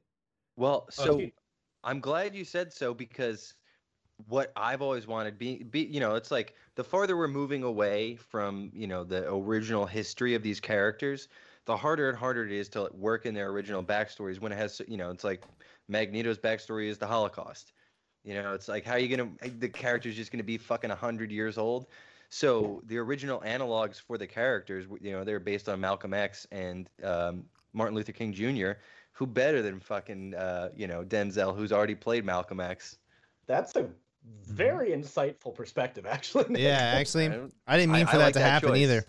Well, 0.56 0.88
so 0.90 1.16
Okay. 1.16 1.34
I'm 1.84 2.00
glad 2.00 2.36
you 2.36 2.46
said 2.46 2.72
so 2.72 2.94
because 2.94 3.54
what 4.28 4.52
I've 4.56 4.82
always 4.82 5.08
wanted 5.08 5.38
be 5.38 5.64
be 5.64 5.82
you 5.82 6.00
know, 6.00 6.16
it's 6.16 6.32
like 6.32 6.56
the 6.76 6.84
farther 6.84 7.18
we're 7.18 7.28
moving 7.28 7.64
away 7.64 8.16
from, 8.16 8.72
you 8.74 8.88
know, 8.88 9.04
the 9.04 9.32
original 9.34 9.86
history 9.86 10.36
of 10.36 10.44
these 10.44 10.60
characters, 10.60 11.28
the 11.66 11.76
harder 11.76 12.10
and 12.10 12.18
harder 12.18 12.46
it 12.46 12.52
is 12.52 12.70
to 12.70 12.90
work 12.94 13.26
in 13.26 13.34
their 13.34 13.50
original 13.50 13.84
backstories 13.84 14.40
when 14.40 14.52
it 14.52 14.58
has, 14.58 14.82
you 14.88 14.98
know, 14.98 15.10
it's 15.10 15.24
like 15.24 15.44
Magneto's 15.88 16.38
backstory 16.38 16.88
is 16.88 16.98
the 16.98 17.08
Holocaust. 17.08 17.74
You 18.24 18.36
know, 18.36 18.54
it's 18.54 18.68
like 18.70 18.86
how 18.86 18.94
are 18.94 19.00
you 19.00 19.16
gonna 19.16 19.32
the 19.60 19.70
character's 19.70 20.16
just 20.16 20.32
gonna 20.32 20.44
be 20.44 20.58
fucking 20.58 20.90
hundred 20.92 21.32
years 21.32 21.58
old. 21.58 21.88
So 22.30 22.82
the 22.86 22.98
original 22.98 23.42
analogs 23.42 24.02
for 24.02 24.18
the 24.18 24.26
characters, 24.26 24.88
you 25.02 25.12
know, 25.12 25.24
they're 25.24 25.40
based 25.40 25.70
on 25.70 25.80
Malcolm 25.80 26.16
X 26.16 26.48
and 26.52 26.90
um, 27.04 27.44
Martin 27.74 27.96
Luther 27.96 28.12
King 28.12 28.34
Jr. 28.34 28.72
Who 29.24 29.28
better 29.28 29.62
than 29.62 29.80
fucking 29.80 30.36
uh, 30.36 30.68
you 30.76 30.86
know 30.86 31.06
Denzel, 31.06 31.56
who's 31.56 31.72
already 31.72 31.96
played 31.96 32.26
Malcolm 32.26 32.60
X? 32.60 32.98
That's 33.48 33.74
a 33.78 33.88
very 34.46 34.90
insightful 34.90 35.56
perspective, 35.56 36.06
actually. 36.06 36.62
Yeah, 36.66 36.96
actually, 36.98 37.30
I 37.30 37.40
I 37.66 37.78
didn't 37.78 37.94
mean 37.94 38.06
I- 38.06 38.12
for 38.12 38.16
I 38.16 38.18
that 38.18 38.24
like 38.26 38.34
to 38.34 38.40
that 38.40 38.52
happen 38.52 38.70
choice. 38.72 38.80
either. 38.82 39.06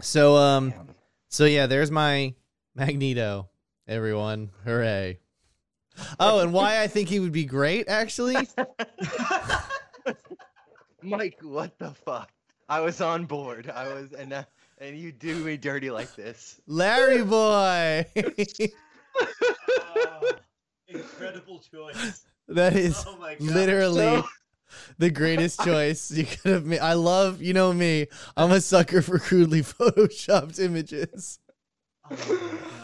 So 0.00 0.36
um, 0.36 0.70
Damn. 0.70 0.88
so 1.28 1.44
yeah, 1.44 1.66
there's 1.66 1.90
my 1.90 2.32
Magneto. 2.74 3.50
Everyone, 3.86 4.48
hooray! 4.64 5.18
Oh, 6.18 6.40
and 6.40 6.54
why 6.54 6.80
I 6.80 6.86
think 6.86 7.10
he 7.10 7.20
would 7.20 7.32
be 7.32 7.44
great, 7.44 7.90
actually. 7.90 8.36
Mike, 11.02 11.40
what 11.42 11.78
the 11.78 11.90
fuck? 11.90 12.30
I 12.70 12.80
was 12.80 13.02
on 13.02 13.26
board. 13.26 13.68
I 13.68 13.92
was, 13.92 14.14
and 14.14 14.32
uh, 14.32 14.44
and 14.78 14.96
you 14.96 15.12
do 15.12 15.34
me 15.44 15.58
dirty 15.58 15.90
like 15.90 16.16
this. 16.16 16.58
Larry 16.66 17.22
boy. 17.22 18.06
Oh, 19.70 20.30
incredible 20.88 21.60
choice. 21.60 22.24
that 22.48 22.74
is 22.74 23.04
Oh 23.06 23.34
literally 23.38 23.96
So- 23.96 24.24
the 24.98 25.10
greatest 25.10 25.60
choice 25.64 26.10
you 26.10 26.24
could 26.24 26.52
have 26.52 26.64
made. 26.64 26.78
I 26.80 26.92
love, 26.94 27.42
you 27.42 27.52
know 27.52 27.72
me. 27.72 28.06
I'm 28.36 28.52
a 28.52 28.60
sucker 28.60 29.02
for 29.02 29.18
crudely 29.18 29.62
photoshopped 29.62 30.60
images. 30.60 31.38
Oh 32.10 32.16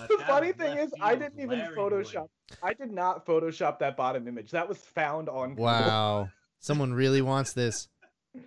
The 0.08 0.14
out 0.22 0.26
funny 0.28 0.52
thing 0.52 0.78
is, 0.78 0.92
I 1.00 1.14
didn't 1.16 1.40
even 1.40 1.58
Larry 1.58 1.74
boy. 1.74 1.90
Photoshop. 1.90 2.28
I 2.62 2.74
did 2.74 2.92
not 2.92 3.26
Photoshop 3.26 3.78
that 3.80 3.96
bottom 3.96 4.26
image. 4.28 4.50
That 4.52 4.68
was 4.68 4.78
found 4.78 5.28
on. 5.28 5.50
Google. 5.50 5.64
Wow. 5.64 6.28
Someone 6.60 6.92
really 6.92 7.22
wants 7.22 7.52
this. 7.52 7.88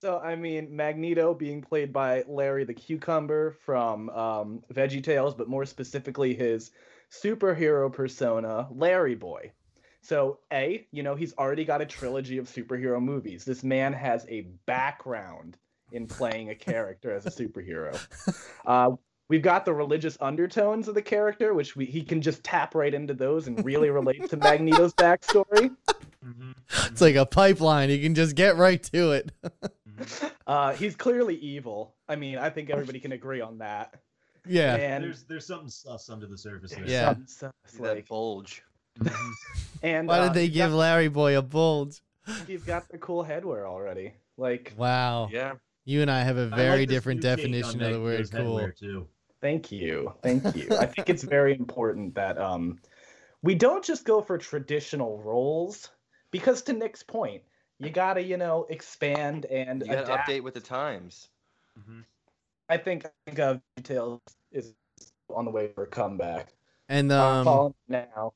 So 0.00 0.18
I 0.18 0.34
mean, 0.34 0.74
Magneto 0.74 1.32
being 1.32 1.62
played 1.62 1.92
by 1.92 2.24
Larry 2.26 2.64
the 2.64 2.74
Cucumber 2.74 3.52
from 3.64 4.10
um, 4.10 4.64
Veggie 4.74 5.00
Tales, 5.00 5.32
but 5.32 5.48
more 5.48 5.64
specifically 5.64 6.34
his 6.34 6.72
superhero 7.10 7.92
persona, 7.92 8.68
Larry 8.70 9.14
Boy. 9.14 9.52
So 10.02 10.38
a, 10.52 10.86
you 10.92 11.02
know, 11.02 11.16
he's 11.16 11.34
already 11.34 11.64
got 11.64 11.80
a 11.80 11.86
trilogy 11.86 12.38
of 12.38 12.46
superhero 12.46 13.02
movies. 13.02 13.44
This 13.44 13.64
man 13.64 13.92
has 13.92 14.24
a 14.28 14.42
background 14.66 15.56
in 15.92 16.06
playing 16.06 16.50
a 16.50 16.54
character 16.54 17.12
as 17.12 17.26
a 17.26 17.30
superhero. 17.30 17.98
Uh, 18.66 18.90
we've 19.28 19.42
got 19.42 19.64
the 19.64 19.72
religious 19.72 20.18
undertones 20.20 20.88
of 20.88 20.94
the 20.96 21.02
character, 21.02 21.54
which 21.54 21.76
we, 21.76 21.84
he 21.84 22.02
can 22.02 22.20
just 22.20 22.42
tap 22.42 22.74
right 22.74 22.92
into 22.92 23.14
those 23.14 23.46
and 23.46 23.64
really 23.64 23.90
relate 23.90 24.28
to 24.28 24.36
Magneto's 24.36 24.92
backstory. 24.94 25.74
It's 26.86 27.00
like 27.00 27.14
a 27.14 27.24
pipeline. 27.24 27.90
You 27.90 28.00
can 28.00 28.16
just 28.16 28.34
get 28.34 28.56
right 28.56 28.82
to 28.84 29.12
it. 29.12 29.30
Uh, 30.46 30.74
he's 30.74 30.94
clearly 30.94 31.36
evil. 31.36 31.94
I 32.08 32.16
mean, 32.16 32.38
I 32.38 32.50
think 32.50 32.70
everybody 32.70 33.00
can 33.00 33.12
agree 33.12 33.40
on 33.40 33.58
that. 33.58 33.94
Yeah. 34.48 34.74
And 34.76 35.04
There's 35.04 35.24
there's 35.24 35.46
something 35.46 35.68
sus 35.68 36.08
under 36.10 36.26
the 36.26 36.38
surface 36.38 36.72
there. 36.72 36.86
Yeah. 36.86 37.12
some 37.14 37.26
stuff, 37.26 37.52
See 37.66 37.82
that 37.82 38.08
bulge. 38.08 38.62
Mhm. 38.98 39.32
and 39.82 40.08
Why 40.08 40.18
uh, 40.20 40.24
did 40.28 40.34
they 40.34 40.48
give 40.48 40.70
got- 40.70 40.76
Larry 40.76 41.08
Boy 41.08 41.36
a 41.38 41.42
bulge? 41.42 42.00
You've 42.48 42.66
got 42.66 42.88
the 42.88 42.98
cool 42.98 43.24
headwear 43.24 43.64
already. 43.66 44.14
Like, 44.36 44.72
Wow. 44.76 45.28
Yeah. 45.32 45.54
You 45.84 46.02
and 46.02 46.10
I 46.10 46.22
have 46.22 46.36
a 46.36 46.48
very 46.48 46.80
like 46.80 46.88
different 46.88 47.22
new 47.22 47.28
take 47.28 47.32
on 47.32 47.36
definition 47.52 47.80
of 47.82 47.92
the 47.92 48.00
word 48.00 48.30
cool. 48.32 48.70
too. 48.76 49.06
thank 49.40 49.70
you, 49.70 50.12
thank 50.22 50.42
you. 50.56 50.68
I 50.76 50.86
think 50.86 51.08
it's 51.08 51.22
very 51.22 51.52
important 51.54 52.16
that 52.16 52.36
um, 52.38 52.80
we 53.42 53.54
don't 53.54 53.84
just 53.84 54.04
go 54.04 54.20
for 54.20 54.36
traditional 54.36 55.18
roles 55.22 55.90
because, 56.32 56.62
to 56.62 56.72
Nick's 56.72 57.04
point, 57.04 57.42
you 57.78 57.90
gotta, 57.90 58.20
you 58.20 58.36
know, 58.36 58.66
expand 58.68 59.44
and 59.46 59.80
You 59.82 59.86
gotta 59.92 60.02
adapt. 60.12 60.28
update 60.28 60.42
with 60.42 60.54
the 60.54 60.60
times. 60.60 61.28
Mhm. 61.78 62.02
I 62.68 62.76
think 62.76 63.04
I 63.04 63.10
think 63.26 63.38
uh, 63.38 63.56
details 63.76 64.20
is 64.52 64.74
on 65.34 65.44
the 65.44 65.50
way 65.50 65.68
for 65.68 65.84
a 65.84 65.86
comeback. 65.86 66.52
And 66.88 67.10
um 67.12 67.74
now. 67.88 68.32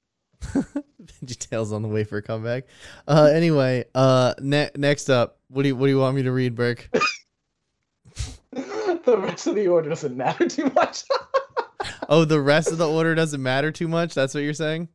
details 1.25 1.73
on 1.73 1.83
the 1.83 1.89
way 1.89 2.05
for 2.05 2.19
a 2.19 2.23
comeback. 2.23 2.65
Uh 3.07 3.31
anyway, 3.33 3.85
uh 3.95 4.35
ne- 4.41 4.71
next 4.77 5.09
up, 5.11 5.39
what 5.49 5.63
do 5.63 5.69
you 5.69 5.77
what 5.77 5.87
do 5.87 5.91
you 5.91 5.99
want 5.99 6.17
me 6.17 6.23
to 6.23 6.33
read, 6.33 6.55
Burke? 6.55 6.89
the 8.53 9.19
rest 9.19 9.47
of 9.47 9.55
the 9.55 9.69
order 9.69 9.89
doesn't 9.91 10.17
matter 10.17 10.49
too 10.49 10.71
much. 10.75 11.05
Oh, 12.09 12.25
the 12.25 12.41
rest 12.41 12.73
of 12.73 12.79
the 12.79 12.89
order 12.89 13.15
doesn't 13.15 13.41
matter 13.41 13.71
too 13.71 13.87
much. 13.87 14.15
That's 14.15 14.35
what 14.35 14.43
you're 14.43 14.53
saying? 14.53 14.89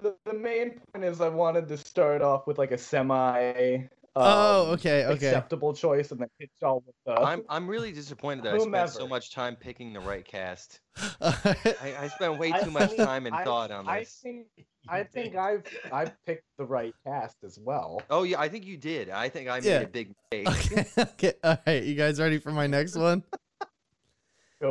the, 0.00 0.16
the 0.24 0.32
main 0.32 0.70
point 0.92 1.04
is 1.04 1.20
I 1.20 1.28
wanted 1.28 1.68
to 1.68 1.76
start 1.76 2.22
off 2.22 2.46
with 2.46 2.58
like 2.58 2.70
a 2.70 2.78
semi. 2.78 3.82
Um, 4.16 4.22
Oh, 4.26 4.66
okay, 4.72 5.04
okay. 5.04 5.26
Acceptable 5.28 5.72
choice, 5.72 6.10
and 6.10 6.20
then 6.20 6.28
pitch 6.40 6.50
all 6.64 6.82
with 6.84 6.96
the. 7.06 7.12
I'm 7.12 7.42
I'm 7.48 7.68
really 7.68 7.92
disappointed 7.92 8.44
that 8.44 8.54
I 8.54 8.58
spent 8.58 8.90
so 8.90 9.06
much 9.06 9.32
time 9.32 9.54
picking 9.54 9.92
the 9.92 10.00
right 10.00 10.24
cast. 10.24 10.80
I, 11.20 11.94
I 12.00 12.08
spent 12.08 12.38
way 12.38 12.52
I 12.52 12.60
too 12.60 12.72
much 12.72 12.90
think- 12.90 13.02
time 13.02 13.26
and 13.26 13.34
I- 13.36 13.44
thought 13.44 13.70
on 13.70 13.88
I 13.88 14.00
this. 14.00 14.18
think 14.22 14.46
I 14.88 15.04
think. 15.04 15.36
I've 15.36 15.62
I've 15.92 16.12
picked 16.26 16.42
the 16.58 16.64
right 16.64 16.92
cast 17.06 17.36
as 17.44 17.56
well. 17.62 18.02
Oh 18.10 18.24
yeah, 18.24 18.40
I 18.40 18.48
think 18.48 18.64
you 18.66 18.76
did. 18.76 19.10
I 19.10 19.28
think 19.28 19.48
I 19.48 19.60
made 19.60 19.66
Yeah. 19.66 19.80
a 19.82 19.86
big 19.86 20.12
mistake. 20.32 20.48
okay, 20.98 21.02
okay. 21.12 21.32
All 21.44 21.58
right, 21.66 21.82
you 21.84 21.94
guys 21.94 22.18
ready 22.18 22.38
for 22.40 22.50
my 22.50 22.66
next 22.66 22.96
one? 22.96 23.22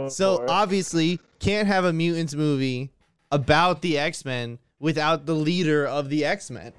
So 0.09 0.45
obviously, 0.47 1.19
can't 1.39 1.67
have 1.67 1.83
a 1.83 1.91
mutants 1.91 2.35
movie 2.35 2.91
about 3.31 3.81
the 3.81 3.97
X 3.97 4.23
Men 4.23 4.59
without 4.79 5.25
the 5.25 5.33
leader 5.33 5.83
of 5.87 6.09
the 6.09 6.23
X 6.25 6.51
Men, 6.51 6.73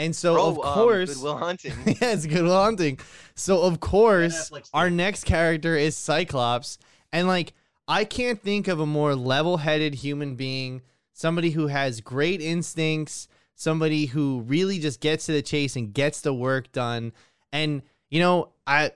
and 0.00 0.16
so 0.16 0.34
Bro, 0.34 0.46
of 0.46 0.56
um, 0.58 0.74
course, 0.74 1.14
Good 1.14 1.22
Will 1.22 1.36
Hunting. 1.36 1.74
yeah, 1.86 2.12
it's 2.12 2.24
good 2.24 2.46
hunting. 2.46 2.98
So 3.34 3.62
of 3.62 3.80
course, 3.80 4.50
our 4.72 4.88
next 4.88 5.24
character 5.24 5.76
is 5.76 5.94
Cyclops, 5.94 6.78
and 7.12 7.28
like 7.28 7.52
I 7.86 8.04
can't 8.04 8.40
think 8.40 8.66
of 8.66 8.80
a 8.80 8.86
more 8.86 9.14
level-headed 9.14 9.96
human 9.96 10.36
being, 10.36 10.80
somebody 11.12 11.50
who 11.50 11.66
has 11.66 12.00
great 12.00 12.40
instincts, 12.40 13.28
somebody 13.54 14.06
who 14.06 14.40
really 14.40 14.78
just 14.78 15.00
gets 15.00 15.26
to 15.26 15.32
the 15.32 15.42
chase 15.42 15.76
and 15.76 15.92
gets 15.92 16.22
the 16.22 16.32
work 16.32 16.72
done. 16.72 17.12
And 17.52 17.82
you 18.08 18.20
know, 18.20 18.48
I 18.66 18.92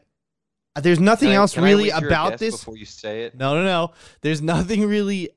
there's 0.81 1.01
nothing 1.01 1.29
Can 1.29 1.35
I- 1.35 1.41
else 1.41 1.59
I 1.59 1.63
really 1.63 1.91
about 1.91 2.39
this. 2.39 2.57
before 2.57 2.79
you 2.79 2.87
say 2.87 3.25
it. 3.25 3.37
No, 3.37 3.55
no, 3.55 3.63
no. 3.63 3.93
There's 4.23 4.41
nothing 4.41 4.87
really. 4.87 5.31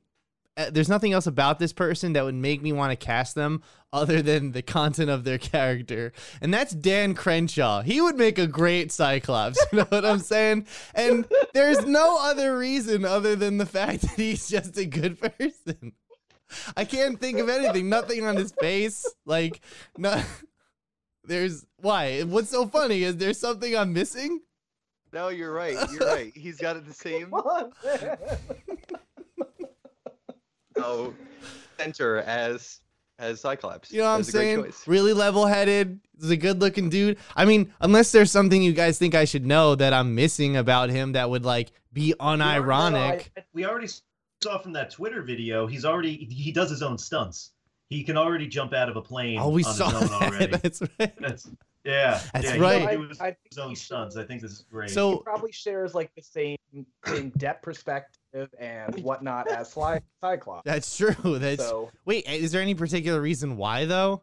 Uh, 0.57 0.71
there's 0.71 0.89
nothing 0.89 1.13
else 1.13 1.27
about 1.27 1.59
this 1.59 1.71
person 1.71 2.13
that 2.13 2.25
would 2.25 2.35
make 2.35 2.63
me 2.63 2.73
want 2.73 2.91
to 2.91 2.95
cast 3.05 3.35
them 3.35 3.61
other 3.93 4.21
than 4.23 4.51
the 4.51 4.63
content 4.63 5.09
of 5.09 5.23
their 5.23 5.37
character. 5.37 6.11
And 6.41 6.51
that's 6.53 6.73
Dan 6.73 7.13
Crenshaw. 7.13 7.83
He 7.83 8.01
would 8.01 8.17
make 8.17 8.39
a 8.39 8.47
great 8.47 8.91
Cyclops. 8.91 9.63
You 9.71 9.79
know 9.79 9.85
what 9.89 10.05
I'm 10.05 10.19
saying? 10.19 10.65
And 10.95 11.27
there's 11.53 11.85
no 11.85 12.17
other 12.19 12.57
reason 12.57 13.05
other 13.05 13.35
than 13.35 13.57
the 13.57 13.65
fact 13.65 14.01
that 14.01 14.15
he's 14.15 14.47
just 14.47 14.77
a 14.77 14.85
good 14.85 15.19
person. 15.19 15.93
I 16.75 16.85
can't 16.85 17.19
think 17.19 17.39
of 17.39 17.49
anything. 17.49 17.89
Nothing 17.89 18.25
on 18.25 18.37
his 18.37 18.53
face. 18.53 19.05
Like, 19.25 19.61
no. 19.97 20.21
There's 21.25 21.65
why? 21.81 22.21
What's 22.21 22.49
so 22.49 22.65
funny 22.65 23.03
is 23.03 23.17
there 23.17 23.33
something 23.33 23.75
I'm 23.75 23.91
missing? 23.91 24.39
No, 25.11 25.27
you're 25.27 25.53
right. 25.53 25.77
You're 25.91 26.07
right. 26.07 26.31
He's 26.35 26.57
got 26.57 26.77
it 26.77 26.85
the 26.85 26.93
same 26.93 27.31
Come 30.77 30.83
on, 30.83 31.03
man. 31.05 31.13
oh, 31.13 31.13
center 31.79 32.17
as 32.19 32.79
as 33.19 33.41
Cyclops. 33.41 33.91
You 33.91 33.99
know 33.99 34.05
what 34.05 34.09
I'm 34.11 34.19
That's 34.21 34.29
a 34.29 34.31
great 34.33 34.55
saying? 34.55 34.73
Really 34.85 35.13
level 35.13 35.45
headed. 35.47 35.99
He's 36.19 36.29
a 36.29 36.37
good 36.37 36.59
looking 36.61 36.89
dude. 36.89 37.17
I 37.35 37.45
mean, 37.45 37.73
unless 37.81 38.11
there's 38.11 38.31
something 38.31 38.61
you 38.61 38.73
guys 38.73 38.99
think 38.99 39.15
I 39.15 39.25
should 39.25 39.45
know 39.45 39.73
that 39.75 39.91
I'm 39.93 40.13
missing 40.15 40.55
about 40.57 40.89
him 40.89 41.13
that 41.13 41.29
would 41.29 41.43
like 41.45 41.71
be 41.93 42.13
unironic. 42.19 43.29
I- 43.37 43.43
We 43.53 43.65
already 43.65 43.89
saw 44.43 44.59
from 44.59 44.73
that 44.73 44.91
Twitter 44.91 45.21
video. 45.23 45.65
He's 45.67 45.85
already 45.85 46.15
he 46.15 46.51
does 46.51 46.69
his 46.69 46.83
own 46.83 46.97
stunts. 46.97 47.51
He 47.89 48.03
can 48.03 48.17
already 48.17 48.47
jump 48.47 48.73
out 48.73 48.89
of 48.89 48.97
a 48.97 49.01
plane. 49.01 49.39
Oh, 49.39 49.49
we 49.49 49.63
on 49.63 49.73
saw 49.73 49.89
his 49.99 50.11
own 50.11 50.21
already. 50.23 50.45
That's 50.61 50.81
right. 50.99 51.13
That's 51.19 51.49
yeah. 51.85 52.21
That's 52.33 52.45
yeah, 52.45 52.53
he 52.53 52.59
right. 52.59 52.89
can 52.89 53.01
I, 53.03 53.07
his, 53.07 53.21
I 53.21 53.37
his 53.49 53.57
own 53.57 53.75
stunts. 53.75 54.17
I 54.17 54.25
think 54.25 54.41
this 54.41 54.51
is 54.51 54.65
great. 54.69 54.89
So- 54.89 55.11
he 55.11 55.19
probably 55.23 55.51
shares 55.51 55.95
like 55.95 56.13
the 56.15 56.21
same 56.21 56.57
same 57.05 57.29
depth 57.37 57.63
perspective 57.63 58.19
and 58.59 59.01
whatnot 59.03 59.47
as 59.49 59.69
Sly 59.73 60.01
Cyclops. 60.21 60.63
That's 60.65 60.95
true. 60.97 61.15
That's 61.39 61.63
so 61.63 61.89
wait. 62.05 62.25
is 62.27 62.51
there 62.51 62.61
any 62.61 62.75
particular 62.75 63.19
reason 63.21 63.57
why 63.57 63.85
though? 63.85 64.21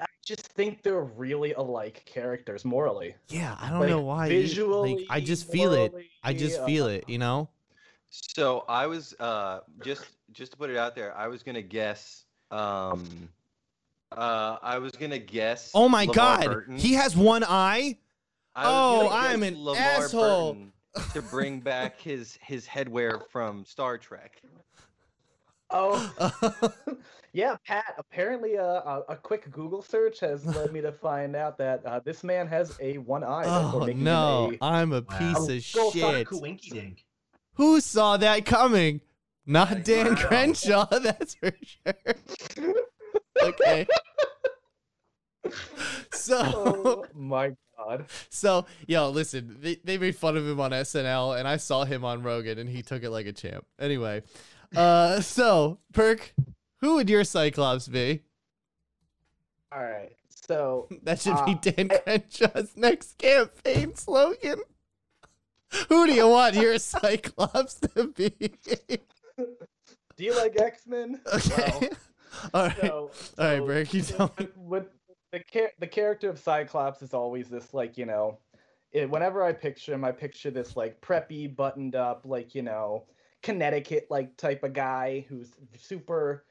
I 0.00 0.06
just 0.24 0.46
think 0.48 0.82
they're 0.82 1.00
really 1.02 1.52
alike 1.52 2.02
characters 2.04 2.64
morally. 2.64 3.14
Yeah, 3.28 3.56
I 3.60 3.70
don't 3.70 3.80
Like, 3.80 3.88
know 3.90 4.00
why. 4.00 4.26
you- 4.26 4.40
Visually, 4.42 4.96
like, 4.96 5.06
I 5.08 5.20
just 5.20 5.48
feel 5.50 5.72
it. 5.72 5.94
I 6.22 6.32
just 6.32 6.60
uh, 6.60 6.66
feel 6.66 6.86
it. 6.88 7.04
You 7.08 7.18
know. 7.18 7.48
So 8.10 8.64
I 8.68 8.86
was 8.86 9.14
uh 9.20 9.60
just 9.84 10.04
just 10.32 10.52
to 10.52 10.58
put 10.58 10.70
it 10.70 10.76
out 10.76 10.94
there, 10.94 11.16
I 11.16 11.28
was 11.28 11.42
gonna 11.42 11.62
guess 11.62 12.24
um 12.50 13.28
uh 14.16 14.56
I 14.62 14.78
was 14.78 14.92
gonna 14.92 15.18
guess 15.18 15.70
Oh 15.74 15.88
my 15.88 16.06
LeVar 16.06 16.14
God, 16.14 16.44
Burton. 16.44 16.76
he 16.78 16.94
has 16.94 17.16
one 17.16 17.44
eye. 17.44 17.98
I 18.54 18.62
Oh, 18.66 19.08
I'm 19.10 19.40
guess 19.40 19.48
an 19.50 19.56
LeVar 19.56 19.76
asshole. 19.76 20.52
Burton 20.54 20.72
to 21.12 21.22
bring 21.22 21.60
back 21.60 22.00
his 22.00 22.38
his 22.42 22.66
headwear 22.66 23.20
from 23.30 23.64
Star 23.64 23.98
Trek. 23.98 24.40
Oh, 25.70 26.12
yeah, 27.32 27.56
Pat. 27.66 27.94
Apparently, 27.98 28.58
uh, 28.58 28.62
a, 28.64 29.02
a 29.10 29.16
quick 29.16 29.50
Google 29.50 29.82
search 29.82 30.20
has 30.20 30.44
led 30.46 30.72
me 30.72 30.80
to 30.82 30.92
find 30.92 31.34
out 31.34 31.58
that 31.58 31.84
uh, 31.84 32.00
this 32.04 32.22
man 32.22 32.46
has 32.46 32.76
a 32.80 32.98
one 32.98 33.24
eye. 33.24 33.44
oh 33.46 33.80
making 33.80 33.98
him 33.98 34.04
no, 34.04 34.52
a- 34.60 34.64
I'm 34.64 34.92
a 34.92 35.02
piece 35.02 35.36
Oh, 35.36 35.50
of 35.50 35.72
Girl, 35.72 35.90
shit. 35.90 36.28
Dink. 36.70 37.04
Who 37.54 37.80
saw 37.80 38.16
that 38.18 38.44
coming? 38.46 39.00
Not 39.46 39.84
Dan 39.84 40.14
Wow. 40.14 40.14
Crenshaw, 40.16 40.86
that's 41.02 41.34
for 41.34 41.52
sure. 41.62 42.74
okay. 43.42 43.86
So 46.12 46.38
oh 46.42 47.04
my 47.14 47.52
god. 47.76 48.06
So, 48.30 48.66
yo, 48.86 49.10
listen, 49.10 49.56
they, 49.60 49.76
they 49.84 49.98
made 49.98 50.16
fun 50.16 50.36
of 50.36 50.46
him 50.46 50.60
on 50.60 50.70
SNL, 50.70 51.38
and 51.38 51.46
I 51.46 51.56
saw 51.56 51.84
him 51.84 52.04
on 52.04 52.22
Rogan, 52.22 52.58
and 52.58 52.68
he 52.70 52.82
took 52.82 53.02
it 53.02 53.10
like 53.10 53.26
a 53.26 53.32
champ. 53.32 53.66
Anyway, 53.78 54.22
uh, 54.76 55.20
so 55.20 55.78
Perk, 55.92 56.32
who 56.80 56.94
would 56.96 57.10
your 57.10 57.24
Cyclops 57.24 57.88
be? 57.88 58.22
All 59.72 59.82
right. 59.82 60.12
So 60.48 60.88
That 61.02 61.20
should 61.20 61.34
be 61.46 61.52
Uh, 61.52 61.72
Dan 61.72 61.88
Crenshaw's 61.88 62.76
next 62.76 63.18
campaign 63.18 63.94
slogan. 63.96 64.60
Who 65.88 66.06
do 66.06 66.12
you 66.14 66.28
want 66.28 66.54
your 66.54 66.78
Cyclops 66.78 67.74
to 67.80 68.08
be? 68.14 68.30
do 70.16 70.24
you 70.24 70.36
like 70.36 70.58
X-Men? 70.60 71.20
okay. 71.34 71.90
All 72.52 72.66
right. 72.66 72.76
So, 72.80 73.10
All 73.38 73.44
right, 73.44 73.58
so 73.58 73.66
Burke, 73.66 73.94
you 73.94 74.02
tell 74.02 74.32
me. 74.38 74.48
with 74.56 74.86
the 75.34 75.42
char- 75.52 75.72
the 75.80 75.86
character 75.86 76.30
of 76.30 76.38
Cyclops 76.38 77.02
is 77.02 77.12
always 77.12 77.48
this 77.48 77.74
like 77.74 77.98
you 77.98 78.06
know, 78.06 78.38
it, 78.92 79.10
whenever 79.10 79.42
I 79.42 79.52
picture 79.52 79.92
him, 79.92 80.04
I 80.04 80.12
picture 80.12 80.50
this 80.50 80.76
like 80.76 81.00
preppy, 81.00 81.54
buttoned 81.54 81.96
up, 81.96 82.22
like 82.24 82.54
you 82.54 82.62
know, 82.62 83.04
Connecticut 83.42 84.06
like 84.10 84.36
type 84.36 84.62
of 84.62 84.72
guy 84.72 85.26
who's 85.28 85.50
super, 85.76 86.44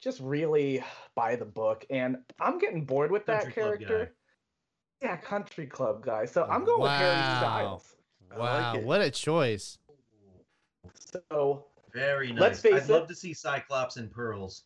just 0.00 0.20
really 0.20 0.82
by 1.14 1.36
the 1.36 1.44
book. 1.44 1.84
And 1.90 2.16
I'm 2.40 2.58
getting 2.58 2.86
bored 2.86 3.10
with 3.10 3.26
that 3.26 3.42
Country 3.42 3.62
club 3.62 3.78
character. 3.78 4.14
Yeah, 5.02 5.16
country 5.18 5.66
club 5.66 6.02
guy. 6.02 6.24
So 6.24 6.44
I'm 6.44 6.62
oh, 6.62 6.66
going 6.66 6.82
with 6.82 6.90
Harry 6.92 7.36
Styles. 7.36 7.96
Wow, 8.34 8.74
like 8.74 8.84
what 8.84 9.02
a 9.02 9.10
choice. 9.10 9.76
So 11.12 11.66
Very 11.92 12.32
nice. 12.32 12.40
Let's 12.40 12.60
face 12.60 12.84
I'd 12.84 12.88
love 12.88 13.08
to 13.08 13.14
see 13.14 13.34
Cyclops 13.34 13.98
and 13.98 14.10
pearls. 14.10 14.62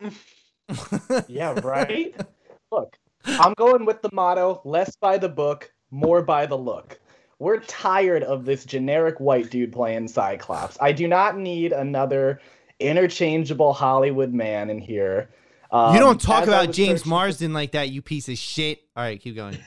yeah, 1.26 1.58
right. 1.64 2.14
Look, 2.72 2.96
I'm 3.24 3.54
going 3.54 3.84
with 3.84 4.02
the 4.02 4.10
motto: 4.12 4.60
less 4.64 4.96
by 4.96 5.18
the 5.18 5.28
book, 5.28 5.72
more 5.90 6.22
by 6.22 6.46
the 6.46 6.56
look. 6.56 6.98
We're 7.38 7.60
tired 7.60 8.22
of 8.22 8.44
this 8.44 8.64
generic 8.64 9.20
white 9.20 9.50
dude 9.50 9.72
playing 9.72 10.08
Cyclops. 10.08 10.78
I 10.80 10.92
do 10.92 11.06
not 11.06 11.36
need 11.36 11.72
another 11.72 12.40
interchangeable 12.80 13.72
Hollywood 13.74 14.32
man 14.32 14.70
in 14.70 14.78
here. 14.78 15.28
Um, 15.70 15.94
you 15.94 16.00
don't 16.00 16.20
talk 16.20 16.44
about 16.44 16.72
James 16.72 17.00
searching- 17.00 17.10
Marsden 17.10 17.52
like 17.52 17.72
that, 17.72 17.90
you 17.90 18.00
piece 18.00 18.28
of 18.28 18.38
shit. 18.38 18.80
All 18.96 19.02
right, 19.02 19.20
keep 19.20 19.36
going. 19.36 19.58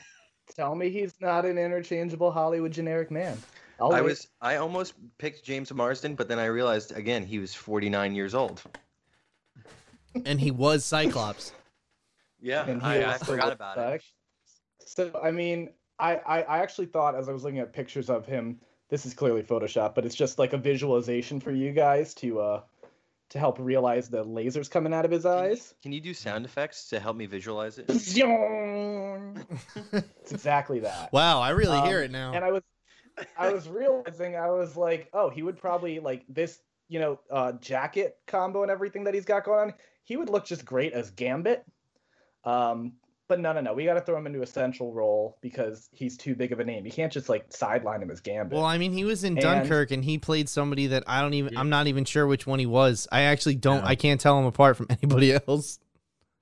Tell 0.56 0.74
me 0.74 0.90
he's 0.90 1.14
not 1.20 1.44
an 1.44 1.58
interchangeable 1.58 2.32
Hollywood 2.32 2.72
generic 2.72 3.10
man. 3.10 3.38
I'll 3.80 3.92
I 3.92 4.00
wait. 4.00 4.10
was 4.10 4.28
I 4.40 4.56
almost 4.56 4.94
picked 5.18 5.44
James 5.44 5.72
Marsden, 5.72 6.14
but 6.14 6.28
then 6.28 6.38
I 6.38 6.46
realized 6.46 6.92
again 6.96 7.24
he 7.24 7.38
was 7.38 7.54
49 7.54 8.14
years 8.14 8.34
old. 8.34 8.62
And 10.26 10.40
he 10.40 10.50
was 10.50 10.84
Cyclops. 10.84 11.52
Yeah, 12.40 12.64
and 12.66 12.80
he 12.80 12.88
I, 12.88 13.14
I 13.14 13.18
forgot 13.18 13.46
looks 13.46 13.54
about 13.56 13.78
it. 13.78 13.80
like- 13.82 14.04
So 14.86 15.18
I 15.22 15.30
mean, 15.30 15.70
I, 15.98 16.16
I 16.16 16.42
I 16.42 16.58
actually 16.60 16.86
thought 16.86 17.14
as 17.14 17.28
I 17.28 17.32
was 17.32 17.44
looking 17.44 17.58
at 17.60 17.72
pictures 17.72 18.10
of 18.10 18.26
him, 18.26 18.60
this 18.88 19.06
is 19.06 19.14
clearly 19.14 19.42
Photoshop, 19.42 19.94
but 19.94 20.04
it's 20.06 20.14
just 20.14 20.38
like 20.38 20.52
a 20.52 20.58
visualization 20.58 21.40
for 21.40 21.52
you 21.52 21.72
guys 21.72 22.14
to 22.14 22.40
uh 22.40 22.60
to 23.30 23.38
help 23.38 23.60
realize 23.60 24.08
the 24.08 24.24
lasers 24.24 24.68
coming 24.68 24.92
out 24.92 25.04
of 25.04 25.10
his 25.12 25.22
Can 25.22 25.30
you- 25.32 25.38
eyes. 25.50 25.74
Can 25.82 25.92
you 25.92 26.00
do 26.00 26.14
sound 26.14 26.44
effects 26.44 26.88
to 26.88 26.98
help 26.98 27.16
me 27.16 27.26
visualize 27.26 27.78
it? 27.78 27.84
it's 27.88 28.16
exactly 30.32 30.80
that. 30.80 31.10
Wow, 31.12 31.40
I 31.40 31.50
really 31.50 31.80
hear 31.82 31.98
Um, 31.98 32.04
it 32.04 32.10
now. 32.10 32.32
And 32.32 32.44
I 32.44 32.52
was 32.52 32.62
I 33.36 33.52
was 33.52 33.68
realizing 33.68 34.36
I 34.36 34.50
was 34.50 34.76
like, 34.76 35.08
oh, 35.12 35.30
he 35.30 35.42
would 35.42 35.58
probably 35.58 36.00
like 36.00 36.24
this, 36.28 36.58
you 36.88 37.00
know, 37.00 37.20
uh 37.30 37.52
jacket 37.52 38.16
combo 38.26 38.62
and 38.62 38.70
everything 38.70 39.04
that 39.04 39.14
he's 39.14 39.24
got 39.24 39.44
going 39.44 39.68
on. 39.68 39.74
He 40.04 40.16
would 40.16 40.30
look 40.30 40.46
just 40.46 40.64
great 40.64 40.92
as 40.92 41.10
Gambit. 41.10 41.64
Um, 42.44 42.92
but 43.28 43.38
no, 43.38 43.52
no, 43.52 43.60
no. 43.60 43.74
We 43.74 43.84
got 43.84 43.94
to 43.94 44.00
throw 44.00 44.16
him 44.16 44.26
into 44.26 44.42
a 44.42 44.46
central 44.46 44.92
role 44.92 45.38
because 45.40 45.88
he's 45.92 46.16
too 46.16 46.34
big 46.34 46.50
of 46.52 46.58
a 46.58 46.64
name. 46.64 46.84
You 46.84 46.90
can't 46.90 47.12
just 47.12 47.28
like 47.28 47.44
sideline 47.50 48.02
him 48.02 48.10
as 48.10 48.20
Gambit. 48.20 48.56
Well, 48.56 48.64
I 48.66 48.76
mean, 48.76 48.92
he 48.92 49.04
was 49.04 49.22
in 49.22 49.34
And- 49.34 49.40
Dunkirk 49.42 49.92
and 49.92 50.04
he 50.04 50.18
played 50.18 50.48
somebody 50.48 50.88
that 50.88 51.04
I 51.06 51.20
don't 51.20 51.34
even. 51.34 51.52
Yeah. 51.52 51.60
I'm 51.60 51.68
not 51.70 51.86
even 51.86 52.04
sure 52.04 52.26
which 52.26 52.46
one 52.46 52.58
he 52.58 52.66
was. 52.66 53.06
I 53.12 53.22
actually 53.22 53.54
don't. 53.54 53.82
Yeah. 53.84 53.88
I 53.90 53.94
can't 53.94 54.20
tell 54.20 54.38
him 54.38 54.46
apart 54.46 54.76
from 54.76 54.86
anybody 55.02 55.32
else. 55.46 55.78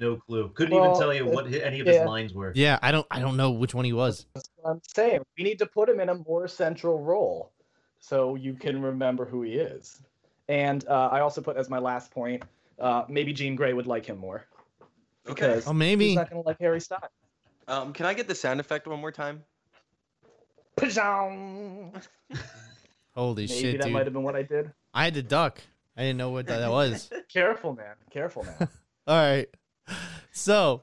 No 0.01 0.17
clue. 0.17 0.49
Couldn't 0.55 0.75
Well, 0.79 0.91
even 0.91 1.01
tell 1.01 1.13
you 1.13 1.27
what 1.27 1.51
hi- 1.53 1.59
any 1.59 1.81
of 1.81 1.87
yeah. 1.87 1.95
his 1.99 2.07
lines 2.07 2.33
were. 2.33 2.53
Yeah, 2.55 2.79
I 2.81 2.91
don't. 2.93 3.07
I 3.11 3.21
don't 3.21 3.37
know 3.37 3.51
which 3.51 3.75
one 3.75 3.85
he 3.85 3.93
was. 3.93 4.25
That's 4.35 4.49
what 4.57 4.71
I'm 4.71 4.81
saying. 4.95 5.23
We 5.37 5.45
need 5.45 5.59
to 5.59 5.67
put 5.67 5.89
him 5.91 6.01
in 6.01 6.09
a 6.09 6.15
more 6.15 6.49
central 6.49 7.01
role 7.03 7.53
so 7.99 8.35
you 8.37 8.55
can 8.55 8.81
remember 8.81 9.27
who 9.27 9.43
he 9.43 9.55
is. 9.55 10.01
And 10.49 10.87
uh, 10.89 11.09
I 11.13 11.21
also 11.21 11.43
put 11.43 11.57
as 11.59 11.69
my 11.69 11.79
last 11.81 12.13
point, 12.13 12.45
uh, 12.79 13.03
maybe 13.09 13.33
Jean 13.35 13.57
Grey 13.57 13.73
would 13.75 13.87
like 13.89 14.07
him 14.07 14.17
more. 14.19 14.47
Okay. 15.29 15.47
Because 15.49 15.67
Oh, 15.67 15.73
maybe. 15.73 16.09
he's 16.09 16.17
not 16.17 16.31
going 16.31 16.43
to 16.43 16.47
like 16.47 16.59
Harry 16.61 16.81
Styles. 16.81 17.11
Um, 17.67 17.93
can 17.93 18.07
I 18.07 18.15
get 18.15 18.27
the 18.29 18.35
sound 18.35 18.61
effect 18.61 18.87
one 18.87 18.99
more 19.01 19.13
time? 19.13 19.45
Pajong! 20.77 22.03
Holy 23.15 23.47
shit. 23.47 23.57
Maybe 23.57 23.71
shit, 23.73 23.81
that 23.81 23.85
dude! 23.87 23.93
might 23.93 24.07
have 24.07 24.13
been 24.13 24.23
what 24.23 24.37
I 24.37 24.43
did. 24.43 24.73
I 24.95 25.05
had 25.05 25.15
to 25.15 25.23
duck. 25.23 25.61
I 25.97 26.03
didn't 26.03 26.19
know 26.19 26.31
what 26.31 26.47
that, 26.47 26.59
that 26.59 26.71
was. 26.71 27.11
Careful, 27.29 27.75
man. 27.75 27.95
Careful 28.11 28.45
man. 28.45 28.69
All 29.07 29.17
right. 29.17 29.49
So, 30.31 30.83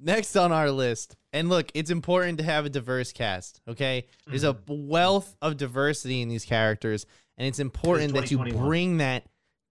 next 0.00 0.34
on 0.36 0.50
our 0.52 0.70
list, 0.70 1.16
and 1.32 1.48
look, 1.48 1.70
it's 1.74 1.90
important 1.90 2.38
to 2.38 2.44
have 2.44 2.66
a 2.66 2.68
diverse 2.70 3.12
cast, 3.12 3.60
okay? 3.68 4.06
There's 4.26 4.44
a 4.44 4.56
wealth 4.66 5.36
of 5.40 5.56
diversity 5.56 6.20
in 6.20 6.28
these 6.28 6.44
characters, 6.44 7.06
and 7.36 7.46
it's 7.46 7.60
important 7.60 8.14
that 8.14 8.30
you 8.30 8.38
bring 8.38 8.98
that 8.98 9.24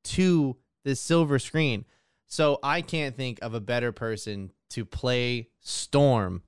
to 0.05 0.55
the 0.85 0.95
silver 0.95 1.39
screen. 1.39 1.83
So, 2.27 2.59
I 2.61 2.81
can't 2.81 3.15
think 3.15 3.39
of 3.41 3.53
a 3.53 3.59
better 3.61 3.91
person 3.91 4.51
to 4.71 4.83
play 4.85 5.49
Storm 5.61 6.43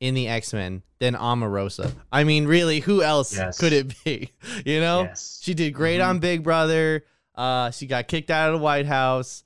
in 0.00 0.14
the 0.14 0.28
X-Men 0.28 0.82
than 1.00 1.14
Omarosa. 1.14 1.92
I 2.10 2.24
mean, 2.24 2.46
really, 2.46 2.80
who 2.80 3.02
else 3.02 3.36
Yes. 3.36 3.58
could 3.58 3.72
it 3.72 3.92
be? 4.04 4.32
You 4.64 4.80
know? 4.80 5.02
Yes. 5.02 5.40
She 5.42 5.54
did 5.54 5.74
great 5.74 6.00
Mhm. 6.00 6.06
on 6.08 6.18
Big 6.20 6.42
Brother. 6.42 7.04
Uh, 7.34 7.70
she 7.70 7.86
got 7.86 8.08
kicked 8.08 8.30
out 8.30 8.50
of 8.52 8.58
the 8.58 8.64
White 8.64 8.86
House. 8.86 9.44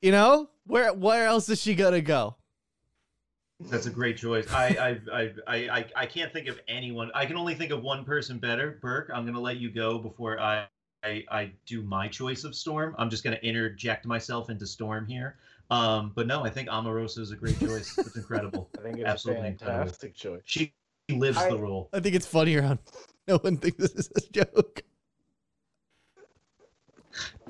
You 0.00 0.10
know, 0.10 0.50
where 0.66 0.92
where 0.92 1.26
else 1.26 1.48
is 1.48 1.60
she 1.62 1.74
gonna 1.74 2.00
go? 2.00 2.36
That's 3.60 3.86
a 3.86 3.90
great 3.90 4.16
choice. 4.16 4.50
I 4.52 4.66
I, 4.66 5.00
I 5.20 5.22
I 5.46 5.56
I 5.78 5.84
I 5.96 6.06
can't 6.06 6.32
think 6.32 6.48
of 6.48 6.58
anyone. 6.66 7.10
I 7.14 7.24
can 7.26 7.36
only 7.36 7.54
think 7.54 7.70
of 7.70 7.82
one 7.82 8.04
person 8.04 8.38
better. 8.38 8.78
Burke, 8.82 9.10
I'm 9.14 9.24
gonna 9.24 9.40
let 9.40 9.58
you 9.58 9.70
go 9.70 9.98
before 9.98 10.40
I 10.40 10.66
I, 11.04 11.24
I 11.30 11.52
do 11.66 11.82
my 11.82 12.08
choice 12.08 12.44
of 12.44 12.54
Storm. 12.54 12.94
I'm 12.98 13.10
just 13.10 13.24
gonna 13.24 13.38
interject 13.42 14.06
myself 14.06 14.50
into 14.50 14.66
Storm 14.66 15.06
here. 15.06 15.36
Um, 15.70 16.12
but 16.14 16.26
no, 16.26 16.44
I 16.44 16.50
think 16.50 16.68
Amorosa 16.68 17.20
is 17.20 17.30
a 17.30 17.36
great 17.36 17.58
choice. 17.58 17.96
It's 17.98 18.16
incredible. 18.16 18.68
I 18.78 18.82
think 18.82 18.98
it's 18.98 19.08
Absolutely 19.08 19.44
a 19.46 19.50
incredible. 19.52 19.78
fantastic 19.84 20.14
choice. 20.14 20.42
She 20.44 20.74
lives 21.10 21.38
I- 21.38 21.48
the 21.50 21.58
role. 21.58 21.88
I 21.92 22.00
think 22.00 22.14
it's 22.14 22.26
funnier 22.26 22.62
on 22.62 22.78
no 23.28 23.38
one 23.38 23.56
thinks 23.56 23.78
this 23.78 23.92
is 23.92 24.10
a 24.16 24.32
joke. 24.32 24.82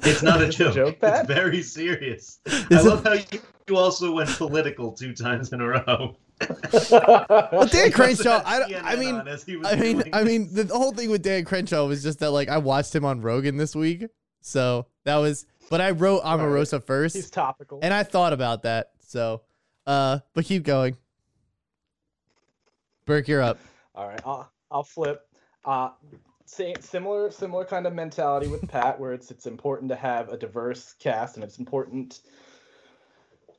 It's 0.03 0.23
not 0.23 0.41
a 0.43 0.47
Is 0.49 0.55
a 0.55 0.59
joke. 0.59 0.75
joke, 0.75 0.97
it's 1.03 1.27
very 1.29 1.63
serious. 1.63 2.41
I 2.47 2.51
This 2.69 2.81
is- 2.81 2.87
love 2.87 3.05
how 3.05 3.13
you, 3.15 3.25
you 3.69 3.77
also 3.77 4.13
went 4.13 4.31
political 4.31 4.93
two 4.93 5.15
times 5.15 5.53
in 5.53 5.61
a 5.61 5.67
row. 5.69 6.17
Well, 6.91 7.67
Dan 7.67 7.93
Crenshaw, 7.93 8.43
I, 8.45 8.81
I 8.83 8.97
mean, 8.97 9.15
on 9.15 9.29
as 9.29 9.45
he 9.45 9.57
was 9.57 9.67
I 9.67 9.77
mean, 9.77 9.99
doing 9.99 10.15
I 10.15 10.25
mean, 10.25 10.49
the 10.53 10.67
whole 10.67 10.93
thing 10.93 11.11
with 11.11 11.23
Dan 11.23 11.45
Crenshaw 11.45 11.87
was 11.87 12.03
just 12.03 12.19
that 12.21 12.31
like 12.31 12.49
I 12.49 12.59
watched 12.59 12.95
him 12.95 13.05
on 13.05 13.21
Rogan 13.21 13.57
this 13.57 13.75
week, 13.75 14.07
so 14.41 14.87
that 15.05 15.17
was. 15.17 15.47
But 15.71 15.81
I 15.81 15.93
wrote 15.93 16.23
Omarosa 16.23 16.85
first, 16.85 17.17
He's 17.17 17.31
topical. 17.31 17.79
and 17.83 17.95
I 17.95 18.03
thought 18.03 18.33
about 18.35 18.65
that. 18.65 18.91
So, 19.07 19.43
uh, 19.87 20.19
but 20.35 20.45
keep 20.45 20.65
going. 20.65 20.97
Burke, 23.07 23.29
you're 23.29 23.43
up. 23.43 23.59
All 23.95 24.07
right, 24.07 24.21
I'll, 24.25 24.51
I'll 24.71 24.83
flip. 24.83 25.23
Uh, 25.65 25.91
same, 26.45 26.77
similar, 26.81 27.31
similar 27.31 27.65
kind 27.65 27.87
of 27.87 27.95
mentality 27.95 28.49
with 28.49 28.69
Pat, 28.69 28.99
where 29.01 29.13
it's 29.13 29.31
it's 29.31 29.47
important 29.47 29.89
to 29.91 29.97
have 29.97 30.29
a 30.29 30.37
diverse 30.37 30.95
cast, 30.99 31.37
and 31.37 31.45
it's 31.45 31.59
important 31.59 32.21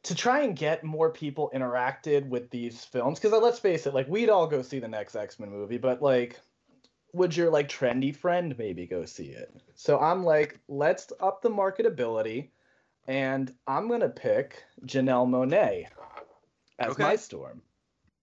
to 0.03 0.13
try 0.13 0.41
and 0.41 0.55
get 0.55 0.83
more 0.83 1.09
people 1.09 1.49
interacted 1.53 2.27
with 2.27 2.49
these 2.49 2.83
films. 2.83 3.19
Because 3.19 3.41
let's 3.41 3.59
face 3.59 3.87
it, 3.87 3.93
like 3.93 4.07
we'd 4.07 4.29
all 4.29 4.47
go 4.47 4.61
see 4.61 4.79
the 4.79 4.87
next 4.87 5.15
X 5.15 5.39
Men 5.39 5.49
movie, 5.49 5.77
but 5.77 6.01
like, 6.01 6.39
would 7.13 7.35
your 7.35 7.49
like 7.49 7.69
trendy 7.69 8.15
friend 8.15 8.55
maybe 8.57 8.85
go 8.85 9.05
see 9.05 9.27
it? 9.29 9.53
So 9.75 9.99
I'm 9.99 10.23
like, 10.23 10.59
let's 10.67 11.11
up 11.19 11.41
the 11.41 11.49
marketability, 11.49 12.49
and 13.07 13.53
I'm 13.67 13.87
gonna 13.87 14.09
pick 14.09 14.63
Janelle 14.85 15.27
Monáe 15.27 15.87
as 16.79 16.93
Okay. 16.93 17.03
my 17.03 17.15
Storm. 17.15 17.61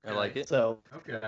I 0.07 0.13
like 0.13 0.37
it. 0.37 0.49
So 0.49 0.83
Okay. 0.95 1.21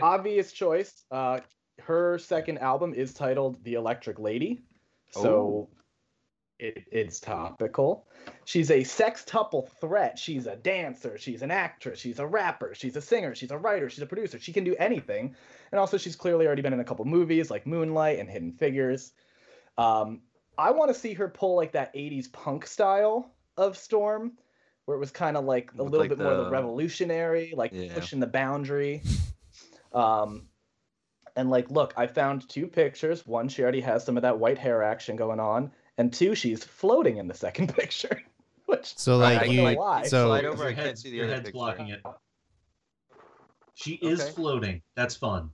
obvious 0.00 0.52
choice. 0.52 1.04
Uh, 1.10 1.40
her 1.80 2.18
second 2.18 2.58
album 2.58 2.94
is 2.94 3.14
titled 3.14 3.62
"The 3.64 3.74
Electric 3.74 4.18
Lady," 4.18 4.62
so 5.10 5.68
it, 6.58 6.84
it's 6.90 7.20
topical. 7.20 8.06
She's 8.44 8.70
a 8.70 8.80
sextuple 8.80 9.68
threat. 9.80 10.18
She's 10.18 10.46
a 10.46 10.56
dancer. 10.56 11.16
She's 11.18 11.42
an 11.42 11.50
actress. 11.50 12.00
She's 12.00 12.18
a 12.18 12.26
rapper. 12.26 12.74
She's 12.74 12.96
a 12.96 13.00
singer. 13.00 13.34
She's 13.34 13.50
a 13.50 13.58
writer. 13.58 13.88
She's 13.88 14.02
a 14.02 14.06
producer. 14.06 14.38
She 14.38 14.52
can 14.52 14.64
do 14.64 14.74
anything. 14.78 15.34
And 15.72 15.78
also, 15.78 15.96
she's 15.96 16.16
clearly 16.16 16.46
already 16.46 16.62
been 16.62 16.72
in 16.72 16.80
a 16.80 16.84
couple 16.84 17.04
movies 17.04 17.50
like 17.50 17.66
Moonlight 17.66 18.18
and 18.18 18.28
Hidden 18.28 18.52
Figures. 18.52 19.12
Um, 19.76 20.22
I 20.56 20.72
want 20.72 20.92
to 20.92 20.98
see 20.98 21.14
her 21.14 21.28
pull 21.28 21.54
like 21.56 21.72
that 21.72 21.94
'80s 21.94 22.32
punk 22.32 22.66
style 22.66 23.32
of 23.56 23.76
Storm, 23.76 24.32
where 24.86 24.96
it 24.96 25.00
was 25.00 25.10
kind 25.12 25.36
of 25.36 25.44
like 25.44 25.70
a 25.78 25.82
With, 25.84 25.92
little 25.92 26.00
like, 26.00 26.08
bit 26.10 26.18
more 26.18 26.34
the 26.36 26.44
the- 26.44 26.50
revolutionary, 26.50 27.52
like 27.56 27.70
Yeah. 27.72 27.94
pushing 27.94 28.18
the 28.20 28.26
boundary. 28.26 29.02
Um, 29.92 30.48
and 31.36 31.50
like, 31.50 31.70
look, 31.70 31.94
I 31.96 32.06
found 32.08 32.48
two 32.48 32.66
pictures. 32.66 33.26
One, 33.26 33.48
she 33.48 33.62
already 33.62 33.80
has 33.82 34.04
some 34.04 34.16
of 34.16 34.22
that 34.22 34.38
white 34.38 34.58
hair 34.58 34.82
action 34.82 35.14
going 35.16 35.38
on, 35.40 35.70
and 35.98 36.12
two, 36.12 36.34
she's 36.34 36.64
floating 36.64 37.18
in 37.18 37.28
the 37.28 37.34
second 37.34 37.74
picture. 37.76 38.22
Which 38.66 38.96
So 38.98 39.16
like 39.16 39.40
don't 39.40 39.50
you, 39.50 39.62
know 39.62 39.74
why. 39.74 40.04
so 40.04 40.26
Slide 40.26 40.44
over, 40.44 40.62
Your 40.64 40.68
I 40.72 40.74
can't 40.74 40.86
head's- 40.86 41.02
see 41.02 41.10
the 41.10 41.16
your 41.16 41.26
head's 41.26 41.40
picture. 41.40 41.52
blocking 41.52 41.88
it. 41.88 42.00
She 43.74 43.94
is 43.94 44.20
Okay. 44.20 44.30
floating. 44.32 44.82
That's 44.94 45.14
fun. 45.16 45.50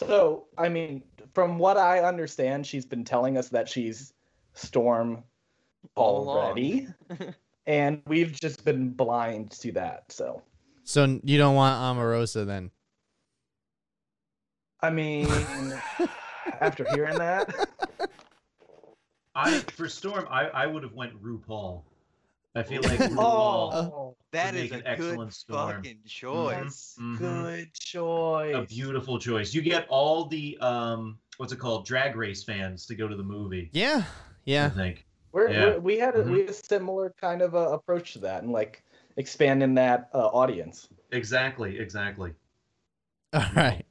So, 0.00 0.46
I 0.58 0.68
mean, 0.68 1.02
from 1.34 1.58
what 1.58 1.76
I 1.76 2.00
understand, 2.00 2.66
she's 2.66 2.84
been 2.84 3.04
telling 3.04 3.38
us 3.38 3.48
that 3.50 3.68
she's 3.68 4.12
Storm 4.54 5.22
All 5.96 6.28
already, 6.28 6.88
and 7.66 8.02
we've 8.06 8.32
just 8.32 8.64
been 8.64 8.90
blind 8.90 9.50
to 9.52 9.72
that. 9.72 10.10
So, 10.10 10.42
so 10.82 11.20
you 11.24 11.38
don't 11.38 11.54
want 11.54 11.80
Amorosa 11.98 12.44
then? 12.46 12.70
I 14.80 14.90
mean, 14.90 15.26
after 16.60 16.84
hearing 16.94 17.18
that, 17.18 17.54
I 19.34 19.58
for 19.58 19.88
Storm, 19.88 20.26
I, 20.30 20.46
I 20.48 20.66
would 20.66 20.82
have 20.82 20.92
went 20.94 21.20
RuPaul. 21.22 21.82
I 22.54 22.62
feel 22.62 22.82
like 22.82 22.98
RuPaul. 23.00 23.74
oh, 23.74 24.16
That 24.30 24.54
make 24.54 24.70
a 24.70 24.74
an 24.76 24.80
good 24.80 24.86
excellent 24.88 25.34
storm. 25.34 25.76
fucking 25.76 25.98
choice. 26.06 26.96
Mhm. 27.00 27.18
good 27.18 27.74
choice. 27.74 28.54
a 28.54 28.62
beautiful 28.62 29.18
choice. 29.18 29.52
You 29.52 29.60
get 29.62 29.86
all 29.88 30.26
the 30.26 30.56
um, 30.60 31.18
what's 31.38 31.52
it 31.52 31.58
called, 31.58 31.84
drag 31.84 32.14
race 32.16 32.44
fans 32.44 32.86
to 32.86 32.94
go 32.94 33.08
to 33.08 33.16
the 33.16 33.24
movie. 33.24 33.70
Yeah, 33.72 34.04
yeah. 34.44 34.66
I 34.66 34.68
think. 34.70 35.06
We're, 35.32 35.50
Yeah. 35.50 35.64
we're, 35.64 35.80
we 35.80 35.98
had 35.98 36.14
a, 36.14 36.22
Mhm. 36.22 36.30
we 36.30 36.40
had 36.42 36.50
a 36.50 36.52
similar 36.54 37.12
kind 37.20 37.42
of 37.42 37.56
uh, 37.56 37.70
approach 37.72 38.12
to 38.12 38.20
that, 38.20 38.44
and 38.44 38.52
like 38.52 38.84
expanding 39.16 39.74
that 39.74 40.08
uh, 40.14 40.28
audience. 40.28 40.88
Exactly. 41.10 41.78
Exactly. 41.78 42.34
All 43.32 43.42
right. 43.56 43.84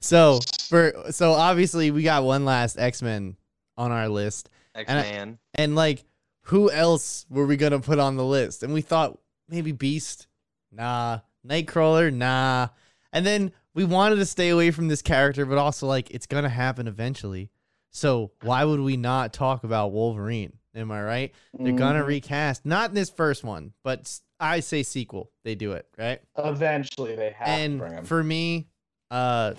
So 0.00 0.40
for 0.68 0.92
so 1.12 1.32
obviously 1.34 1.92
we 1.92 2.02
got 2.02 2.24
one 2.24 2.44
last 2.44 2.78
X 2.80 3.00
Men 3.00 3.36
on 3.78 3.92
our 3.92 4.08
list, 4.08 4.48
X 4.76 4.90
I- 4.90 4.94
Man. 5.02 5.38
and 5.54 5.74
like 5.74 6.04
who 6.42 6.70
else 6.70 7.26
were 7.28 7.46
we 7.46 7.56
gonna 7.56 7.80
put 7.80 7.98
on 7.98 8.16
the 8.16 8.24
list? 8.24 8.62
And 8.62 8.72
we 8.72 8.80
thought 8.82 9.18
maybe 9.48 9.72
Beast, 9.72 10.28
nah. 10.70 11.20
Nightcrawler, 11.46 12.12
nah. 12.12 12.68
And 13.12 13.24
then 13.26 13.52
we 13.74 13.84
wanted 13.84 14.16
to 14.16 14.26
stay 14.26 14.48
away 14.50 14.70
from 14.70 14.88
this 14.88 15.02
character, 15.02 15.44
but 15.46 15.58
also 15.58 15.86
like 15.86 16.10
it's 16.10 16.26
gonna 16.26 16.48
happen 16.48 16.86
eventually. 16.88 17.50
So 17.90 18.32
why 18.42 18.64
would 18.64 18.80
we 18.80 18.96
not 18.96 19.32
talk 19.32 19.64
about 19.64 19.92
Wolverine? 19.92 20.52
Am 20.74 20.90
I 20.92 21.02
right? 21.02 21.34
They're 21.58 21.72
gonna 21.72 22.02
Mhm. 22.02 22.06
recast, 22.06 22.66
not 22.66 22.90
in 22.90 22.94
this 22.94 23.08
first 23.10 23.42
one, 23.42 23.72
but 23.82 24.20
I 24.38 24.60
say 24.60 24.82
sequel. 24.82 25.30
They 25.44 25.54
do 25.54 25.72
it 25.72 25.86
right. 25.96 26.20
Eventually, 26.36 27.16
they 27.16 27.30
have 27.30 27.46
to 27.46 27.78
bring 27.78 27.82
and 27.90 27.98
him. 28.00 28.04
for 28.04 28.22
me, 28.22 28.68
uh, 29.10 29.54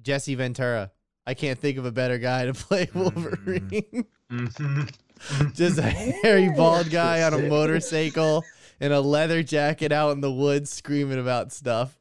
Jesse 0.00 0.34
Ventura. 0.36 0.92
I 1.30 1.34
can't 1.34 1.60
think 1.60 1.78
of 1.78 1.84
a 1.84 1.92
better 1.92 2.18
guy 2.18 2.46
to 2.46 2.52
play 2.54 2.88
Wolverine. 2.92 4.04
Mhm. 4.32 4.92
Just 5.54 5.78
a 5.78 5.82
hairy 5.82 6.48
bald 6.56 6.90
guy 6.90 7.22
on 7.22 7.32
a 7.34 7.38
motorcycle 7.38 8.42
in 8.80 8.90
a 8.90 9.00
leather 9.00 9.44
jacket 9.44 9.92
out 9.92 10.10
in 10.10 10.22
the 10.22 10.32
woods 10.32 10.70
screaming 10.72 11.20
about 11.20 11.52
stuff. 11.52 11.96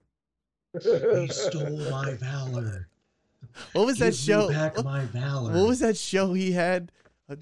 he 0.81 1.27
stole 1.27 1.77
my 1.91 2.13
valor. 2.15 2.87
What 3.73 3.85
was 3.85 3.99
that 3.99 4.13
Give 4.13 4.13
me 4.13 4.17
show? 4.17 4.49
back 4.49 4.77
What, 4.77 4.85
my 4.85 5.05
valor. 5.05 5.53
what 5.53 5.67
was 5.67 5.79
that 5.81 5.95
show 5.95 6.33
he 6.33 6.51
had? 6.53 6.91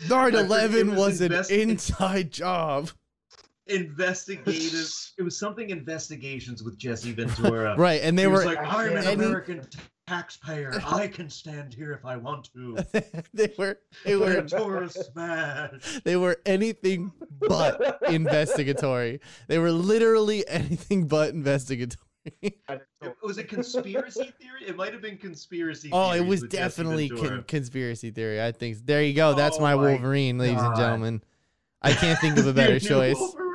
Nard 0.10 0.36
I 0.36 0.40
forget- 0.40 0.42
it 0.42 0.46
11 0.46 0.90
was 0.90 0.98
was 0.98 1.22
an 1.22 1.32
invest- 1.32 1.52
inside 1.52 2.32
job. 2.32 2.90
Investigative? 3.70 4.90
It 5.18 5.24
was 5.24 5.36
something 5.38 5.72
investigations 5.72 6.62
with 6.62 6.78
Jesse 6.78 7.12
Ventura. 7.20 7.76
Right, 7.76 8.02
and 8.04 8.16
they 8.18 8.24
He 8.24 8.28
were 8.28 8.34
was 8.34 8.46
like, 8.46 8.60
I'm 8.60 8.92
an 8.92 8.98
any- 8.98 9.14
American 9.26 9.62
taxpayer. 10.06 10.80
I 10.86 11.08
can 11.08 11.28
stand 11.30 11.74
here 11.74 11.92
if 11.92 12.06
I 12.06 12.18
want 12.18 12.50
to. 12.54 12.78
they 13.34 13.52
were 13.58 13.80
they 14.06 14.16
were 14.16 14.34
Ventura 14.34 14.90
smash. 14.90 16.00
they 16.04 16.16
were 16.16 16.38
anything 16.46 17.12
but 17.48 18.04
investigatory. 18.10 19.20
They 19.48 19.58
were 19.58 19.72
literally 19.72 20.48
anything 20.48 21.08
but 21.08 21.34
investigatory. 21.34 21.98
It- 22.42 22.58
Was 23.24 23.38
it 23.40 23.48
conspiracy 23.50 24.32
theory? 24.40 24.68
It 24.68 24.76
might 24.76 24.94
have 24.94 25.02
been 25.02 25.18
conspiracy. 25.18 25.90
Oh, 25.92 26.12
it 26.12 26.26
was 26.26 26.44
definitely 26.44 27.10
con- 27.10 27.44
conspiracy 27.48 28.12
theory. 28.12 28.42
I 28.44 28.52
think 28.52 28.86
there 28.86 29.02
you 29.02 29.14
go. 29.14 29.34
That's 29.34 29.58
Oh 29.58 29.62
my 29.62 29.74
my 29.76 29.82
Wolverine, 29.82 30.38
ladies 30.38 30.62
and 30.62 30.76
gentlemen. 30.76 31.24
I 31.82 31.94
can't 31.94 32.20
think 32.20 32.38
of 32.38 32.46
a 32.48 32.54
better 32.54 32.80
choice. 32.80 33.18
Wolverine. 33.18 33.47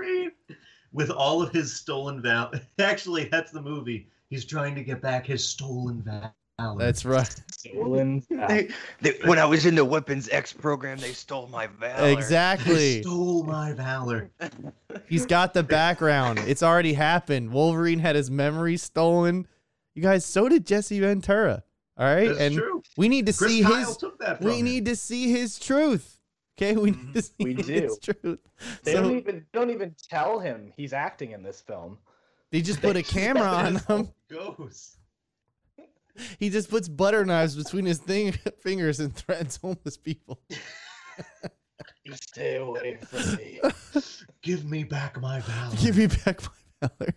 With 0.93 1.11
all 1.11 1.43
of 1.43 1.53
his 1.53 1.75
stolen 1.75 2.21
valor. 2.23 2.61
Actually, 2.79 3.25
that's 3.25 3.51
the 3.51 3.63
movie. 3.63 4.09
He's 4.31 4.45
trying 4.45 4.75
to 4.75 4.83
get 4.85 5.01
back 5.01 5.27
his 5.27 5.45
stolen 5.47 6.03
valor. 6.03 6.33
That's 6.79 7.05
right. 7.05 7.29
Stolen. 7.51 8.23
They, 8.31 8.69
they, 9.01 9.19
when 9.25 9.39
I 9.39 9.45
was 9.45 9.67
in 9.67 9.75
the 9.75 9.85
Weapons 9.85 10.29
X 10.29 10.53
program, 10.53 10.99
they 10.99 11.13
stole 11.13 11.49
my 11.49 11.67
valor. 11.67 12.07
He 12.09 12.13
Exactly. 12.13 13.03
stole 13.03 13.43
my 13.45 13.73
valor. 13.73 14.31
He's 15.09 15.27
got 15.27 15.55
the 15.55 15.63
background. 15.63 16.39
It's 16.41 16.63
already 16.63 16.93
happened. 16.93 17.51
Wolverine 17.53 17.99
had 17.99 18.15
his 18.15 18.31
memory 18.31 18.77
stolen. 18.77 19.47
You 19.95 20.03
guys, 20.03 20.25
so 20.25 20.49
did 20.49 20.67
Jesse 20.67 21.01
Ventura. 21.01 21.65
All 21.99 22.07
right, 22.07 22.29
That's 22.29 22.41
and 22.41 22.55
true. 22.57 22.83
we 22.97 23.09
need 23.09 23.27
to 23.27 23.33
Chris 23.35 23.51
see 23.53 23.63
Kyle 23.63 23.75
his. 23.87 23.97
took 23.97 24.19
that 24.21 24.39
from 24.39 24.47
We 24.47 24.59
him. 24.61 24.65
need 24.65 24.85
to 24.87 24.97
see 24.97 25.31
his 25.31 25.59
truth. 25.59 26.12
Okay, 26.59 26.77
we 26.77 26.91
need 26.91 26.99
mm-hmm. 26.99 27.13
to 27.13 27.23
see 27.23 27.35
We 27.41 27.55
his 27.55 27.99
truth. 27.99 28.39
They 28.85 28.93
So 28.93 29.03
don't 29.03 29.17
even 29.17 29.47
don't 29.53 29.71
even 29.71 29.95
tell 30.11 30.39
him 30.39 30.73
he's 30.77 30.93
acting 30.93 31.33
in 31.33 31.43
this 31.43 31.61
film. 31.61 31.99
they 32.51 32.61
just 32.61 32.81
put 32.81 32.97
a 32.97 33.03
camera 33.03 33.43
on 33.43 33.77
him. 33.77 33.83
how 33.89 34.09
Goes. 34.31 34.97
He 36.39 36.51
just 36.51 36.69
puts 36.69 36.89
butter 36.89 37.25
knives 37.25 37.57
between 37.57 37.87
his 37.87 37.99
thing, 37.99 38.33
fingers 38.61 39.01
and 39.01 39.15
threatens 39.15 39.57
homeless 39.57 39.97
people. 39.97 40.41
Stay 42.13 42.57
away 42.57 42.97
from 42.97 43.37
me. 43.37 43.61
Give 44.43 44.65
me 44.69 44.85
back 44.85 45.21
my 45.21 45.41
valor. 45.41 45.77
Give 45.77 45.97
me 45.97 46.07
back 46.07 46.43
my 46.43 46.89
valor. 46.89 47.15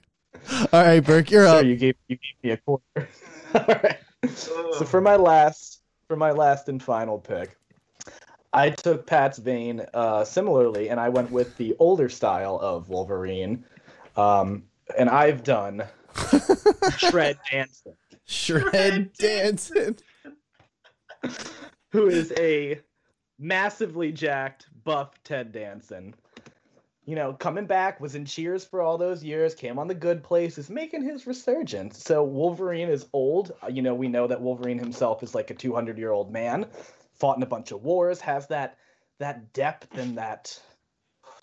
All 0.72 0.82
right, 0.82 1.00
Burke, 1.02 1.32
you're 1.32 1.46
so 1.46 1.58
up. 1.58 1.66
you 1.66 1.76
gave 1.76 1.96
you 2.08 2.18
gave 2.18 2.44
me 2.44 2.52
a 2.52 2.58
quarter. 2.58 3.10
All 3.54 3.66
right. 3.68 3.98
Oh. 4.24 4.76
So 4.78 4.86
for 4.86 5.02
my 5.02 5.16
last 5.16 5.82
for 6.08 6.16
my 6.16 6.32
last 6.32 6.70
and 6.70 6.82
final 6.82 7.20
pick, 7.20 7.58
I 8.56 8.70
took 8.70 9.06
Pat's 9.06 9.38
vein 9.38 9.86
uh, 9.94 10.24
similarly, 10.24 10.90
and 10.90 11.00
I 11.00 11.10
went 11.10 11.30
with 11.30 11.58
the 11.58 11.76
older 11.78 12.08
style 12.08 12.58
of 12.62 12.88
Wolverine. 12.90 13.66
Um, 14.16 14.64
and 14.98 15.10
I've 15.10 15.44
done 15.44 15.84
Shred 16.98 17.38
Danson, 17.52 17.94
Shred 18.26 19.12
dancing. 19.14 19.98
who 21.92 22.08
is 22.08 22.32
a 22.38 22.80
massively 23.38 24.12
jacked, 24.14 24.68
buff 24.86 25.22
Ted 25.26 25.52
Danson. 25.52 26.16
You 27.06 27.16
know, 27.16 27.34
coming 27.34 27.66
back, 27.66 28.00
was 28.00 28.16
in 28.16 28.26
Cheers 28.26 28.64
for 28.66 28.82
all 28.82 28.98
those 28.98 29.24
years, 29.24 29.54
came 29.54 29.78
on 29.78 29.88
the 29.88 29.94
good 29.94 30.24
place, 30.24 30.58
is 30.58 30.70
making 30.70 31.04
his 31.04 31.28
resurgence. 31.28 32.02
So 32.04 32.24
Wolverine 32.24 32.90
is 32.90 33.06
old. 33.14 33.52
Uh, 33.62 33.68
You 33.68 33.82
know, 33.82 33.94
we 33.94 34.08
know 34.08 34.28
that 34.28 34.42
Wolverine 34.42 34.80
himself 34.80 35.22
is 35.24 35.36
like 35.36 35.52
a 35.52 35.54
200 35.54 35.98
year 35.98 36.12
old 36.12 36.32
man, 36.32 36.66
fought 37.16 37.38
in 37.38 37.44
a 37.44 37.48
bunch 37.48 37.72
of 37.72 37.84
wars, 37.84 38.20
has 38.22 38.48
that 38.48 38.78
that 39.20 39.54
depth 39.54 39.98
and 39.98 40.18
that 40.18 40.60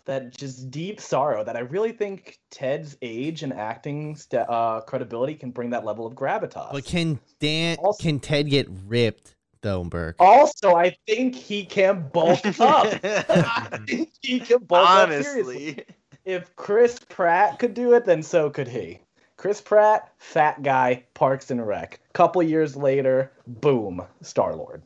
that 0.05 0.37
just 0.37 0.71
deep 0.71 1.01
sorrow 1.01 1.45
that 1.45 1.57
I 1.57 1.61
really 1.61 1.93
think 1.93 2.39
Ted's 2.51 2.97
age 3.03 3.43
and 3.45 3.53
acting 3.53 4.17
st- 4.17 4.49
uh, 4.49 4.81
credibility 4.81 5.35
can 5.35 5.51
bring 5.53 5.71
that 5.71 5.85
level 5.85 6.07
of 6.07 6.15
gravitas. 6.15 6.73
But 6.73 6.85
can 6.85 7.21
Dan? 7.39 7.77
Also- 7.79 8.03
Can 8.03 8.19
Ted 8.21 8.51
get 8.51 8.67
ripped 8.87 9.37
though, 9.61 9.85
Burke? 9.85 10.17
Also, 10.19 10.75
I 10.75 10.97
think 11.07 11.35
he 11.37 11.65
can 11.65 12.09
bulk 12.13 12.45
up. 12.61 12.87
I 13.05 13.79
think 13.87 14.13
he 14.21 14.41
can 14.41 14.59
bulk 14.65 14.89
up. 14.89 15.09
Honestly. 15.09 15.85
If 16.25 16.55
Chris 16.57 16.99
Pratt 17.09 17.59
could 17.59 17.75
do 17.75 17.95
it, 17.95 18.05
then 18.05 18.23
so 18.23 18.49
could 18.51 18.69
he. 18.69 19.01
Chris 19.37 19.61
Pratt, 19.61 20.13
fat 20.19 20.63
guy, 20.63 21.03
Parks 21.15 21.51
and 21.51 21.67
Rec. 21.67 21.99
Couple 22.13 22.43
years 22.45 22.77
later, 22.77 23.33
boom, 23.47 24.01
Star 24.21 24.55
Lord. 24.55 24.83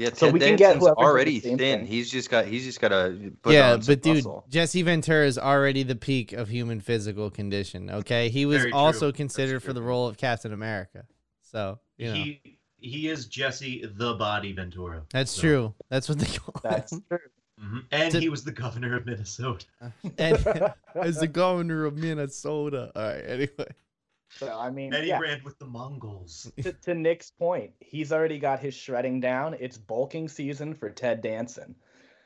Yeah, 0.00 0.08
So 0.14 0.26
Ted 0.26 0.32
we 0.32 0.40
can 0.40 0.56
get 0.56 0.74
Danson's 0.74 0.80
whoever 0.84 0.96
already 0.98 1.40
thin. 1.40 1.58
thing. 1.58 1.86
He's 1.86 2.10
just 2.10 2.30
got 2.30 2.46
he's 2.46 2.64
just 2.64 2.80
got 2.80 2.88
to 2.88 3.32
put 3.42 3.52
yeah, 3.52 3.74
on 3.74 3.82
some 3.82 3.92
but 3.94 4.02
dude, 4.02 4.14
muscle. 4.16 4.44
Jesse 4.48 4.80
Ventura 4.80 5.26
is 5.26 5.38
already 5.38 5.82
the 5.82 5.94
peak 5.94 6.32
of 6.32 6.48
human 6.48 6.80
physical 6.80 7.28
condition. 7.30 7.90
Okay, 7.90 8.30
he 8.30 8.46
was 8.46 8.58
Very 8.62 8.72
also 8.72 9.08
That's 9.08 9.16
considered 9.18 9.62
for 9.62 9.72
the 9.74 9.82
role 9.82 10.08
of 10.08 10.16
Captain 10.16 10.52
America. 10.54 11.04
So 11.42 11.78
you 11.98 12.06
know 12.08 12.14
He 12.14 12.40
he 12.78 13.08
is 13.08 13.26
Jesse 13.26 13.84
the 13.94 14.14
Body 14.14 14.52
Ventura. 14.54 15.02
that's 15.12 15.32
So- 15.32 15.40
true. 15.42 15.74
That's 15.90 16.08
what 16.08 16.18
they 16.18 16.34
call 16.38 16.54
That's 16.62 16.92
him. 16.92 17.04
true. 17.08 17.18
Mhm. 17.62 17.84
And 17.92 18.10
To- 18.12 18.20
he 18.20 18.30
was 18.30 18.42
the 18.42 18.52
governor 18.52 18.96
of 18.96 19.04
Minnesota. 19.04 19.66
And 20.16 20.72
as 20.94 21.18
the 21.20 21.26
governor 21.28 21.84
of 21.84 21.98
Minnesota. 21.98 22.90
All 22.96 23.02
right. 23.02 23.18
Anyway, 23.26 23.66
so 24.30 24.58
I 24.58 24.70
mean, 24.70 24.94
And 24.94 25.02
he 25.02 25.10
yeah. 25.10 25.18
ran 25.18 25.40
with 25.44 25.58
the 25.58 25.66
Mongols. 25.66 26.50
to, 26.62 26.72
to 26.72 26.94
Nick's 26.94 27.30
point, 27.30 27.72
he's 27.80 28.12
already 28.12 28.38
got 28.38 28.60
his 28.60 28.74
shredding 28.74 29.20
down. 29.20 29.56
It's 29.58 29.76
bulking 29.76 30.28
season 30.28 30.74
for 30.74 30.90
Ted 30.90 31.20
Danson. 31.20 31.74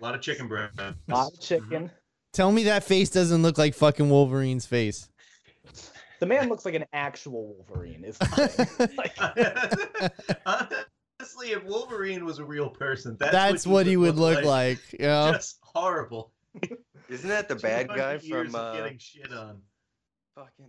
A 0.01 0.03
lot 0.03 0.15
of 0.15 0.21
chicken 0.21 0.49
breast. 0.49 0.79
A 0.79 0.95
lot 1.09 1.33
of 1.33 1.41
chicken, 1.41 1.91
Tell 2.33 2.51
me 2.51 2.65
that 2.65 2.83
face 2.83 3.11
doesn't 3.11 3.43
look 3.43 3.59
like 3.59 3.75
fucking 3.75 4.11
Wolverine's 4.11 4.67
face. 4.67 5.09
The 6.19 6.27
man 6.27 6.49
looks 6.49 6.65
like 6.65 6.75
an 6.75 6.85
actual 6.93 7.55
Wolverine. 7.55 8.05
Is. 8.05 8.19
Like, 8.97 9.17
Honestly, 10.47 11.53
if 11.53 11.63
Wolverine 11.65 12.25
was 12.25 12.41
a 12.41 12.45
real 12.45 12.69
person, 12.69 13.17
that's, 13.21 13.33
That's 13.33 13.67
what 13.67 13.87
he 13.87 13.97
would 13.97 14.17
look 14.17 14.45
like. 14.45 14.81
You 14.93 15.07
know? 15.07 15.33
Just 15.33 15.59
horrible. 15.63 16.33
Isn't 17.09 17.29
that 17.29 17.49
the 17.49 17.57
bad 17.57 17.89
guy 17.89 18.19
from 18.19 18.55
uh, 18.55 18.75
getting 18.75 18.99
shit 18.99 19.33
on? 19.33 19.61
fucking 20.35 20.67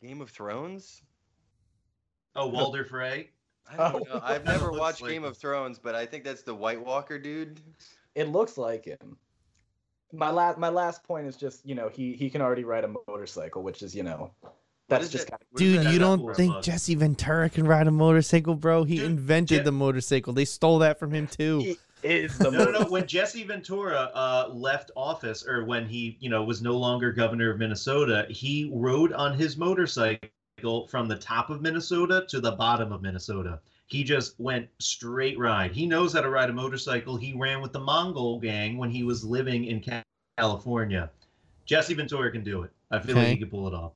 Game 0.00 0.20
of 0.20 0.30
Thrones? 0.30 1.02
Oh, 2.34 2.46
Walder 2.48 2.84
Frey. 2.84 3.30
I 3.70 3.76
don't 3.76 4.06
Oh. 4.10 4.14
know. 4.14 4.20
I've 4.24 4.44
never 4.44 4.70
watched 4.70 5.02
like 5.02 5.10
Game 5.12 5.24
him. 5.24 5.30
of 5.30 5.36
Thrones, 5.36 5.78
but 5.78 5.94
I 5.94 6.06
think 6.06 6.24
that's 6.24 6.42
the 6.42 6.54
White 6.54 6.84
Walker 6.84 7.18
dude. 7.18 7.60
it 8.14 8.28
looks 8.28 8.56
like 8.58 8.84
him. 8.84 9.16
My 10.12 10.30
last 10.30 10.56
my 10.58 10.68
last 10.68 11.02
point 11.02 11.26
is 11.26 11.36
just 11.36 11.66
you 11.66 11.74
know 11.74 11.88
he 11.88 12.12
he 12.12 12.30
can 12.30 12.40
already 12.40 12.64
ride 12.64 12.84
a 12.84 12.94
motorcycle, 13.08 13.62
which 13.62 13.82
is 13.82 13.94
you 13.94 14.02
know 14.04 14.30
that's 14.88 15.08
just 15.08 15.24
it? 15.26 15.30
kind 15.32 15.42
What 15.50 15.60
is 15.62 15.72
Dude, 15.74 15.84
that 15.86 15.92
you 15.92 15.98
don't 15.98 16.36
think 16.36 16.52
buck? 16.54 16.62
Jesse 16.62 16.94
Ventura 16.94 17.50
can 17.50 17.66
ride 17.66 17.88
a 17.88 17.90
motorcycle, 17.90 18.54
bro? 18.54 18.84
He 18.84 18.96
Dude, 18.98 19.06
invented 19.06 19.58
Je- 19.58 19.64
the 19.64 19.72
motorcycle. 19.72 20.32
They 20.32 20.44
stole 20.44 20.78
that 20.78 20.98
from 21.00 21.12
him 21.12 21.26
too. 21.26 21.74
Of 22.06 22.24
is 22.24 22.38
the 22.38 22.50
No, 22.50 22.64
no, 22.64 22.70
no. 22.70 22.86
When 22.86 23.06
Jesse 23.06 23.44
Ventura 23.44 24.10
uh, 24.14 24.50
left 24.52 24.90
office, 24.96 25.46
or 25.46 25.64
when 25.64 25.86
he, 25.86 26.16
you 26.20 26.30
know, 26.30 26.42
was 26.44 26.62
no 26.62 26.76
longer 26.76 27.12
governor 27.12 27.50
of 27.50 27.58
Minnesota, 27.58 28.26
he 28.28 28.70
rode 28.72 29.12
on 29.12 29.36
his 29.36 29.56
motorcycle 29.56 30.86
from 30.88 31.08
the 31.08 31.16
top 31.16 31.50
of 31.50 31.60
Minnesota 31.60 32.24
to 32.28 32.40
the 32.40 32.52
bottom 32.52 32.92
of 32.92 33.02
Minnesota. 33.02 33.60
He 33.86 34.02
just 34.02 34.38
went 34.40 34.68
straight 34.80 35.38
ride. 35.38 35.72
He 35.72 35.86
knows 35.86 36.12
how 36.12 36.20
to 36.20 36.30
ride 36.30 36.50
a 36.50 36.52
motorcycle. 36.52 37.16
He 37.16 37.34
ran 37.34 37.60
with 37.60 37.72
the 37.72 37.80
Mongol 37.80 38.40
gang 38.40 38.78
when 38.78 38.90
he 38.90 39.02
was 39.04 39.24
living 39.24 39.66
in 39.66 39.84
California. 40.38 41.10
Jesse 41.66 41.94
Ventura 41.94 42.30
can 42.32 42.42
do 42.42 42.62
it. 42.62 42.70
I 42.90 42.98
feel 42.98 43.16
like 43.16 43.28
he 43.28 43.36
could 43.36 43.50
pull 43.50 43.68
it 43.68 43.74
off. 43.74 43.92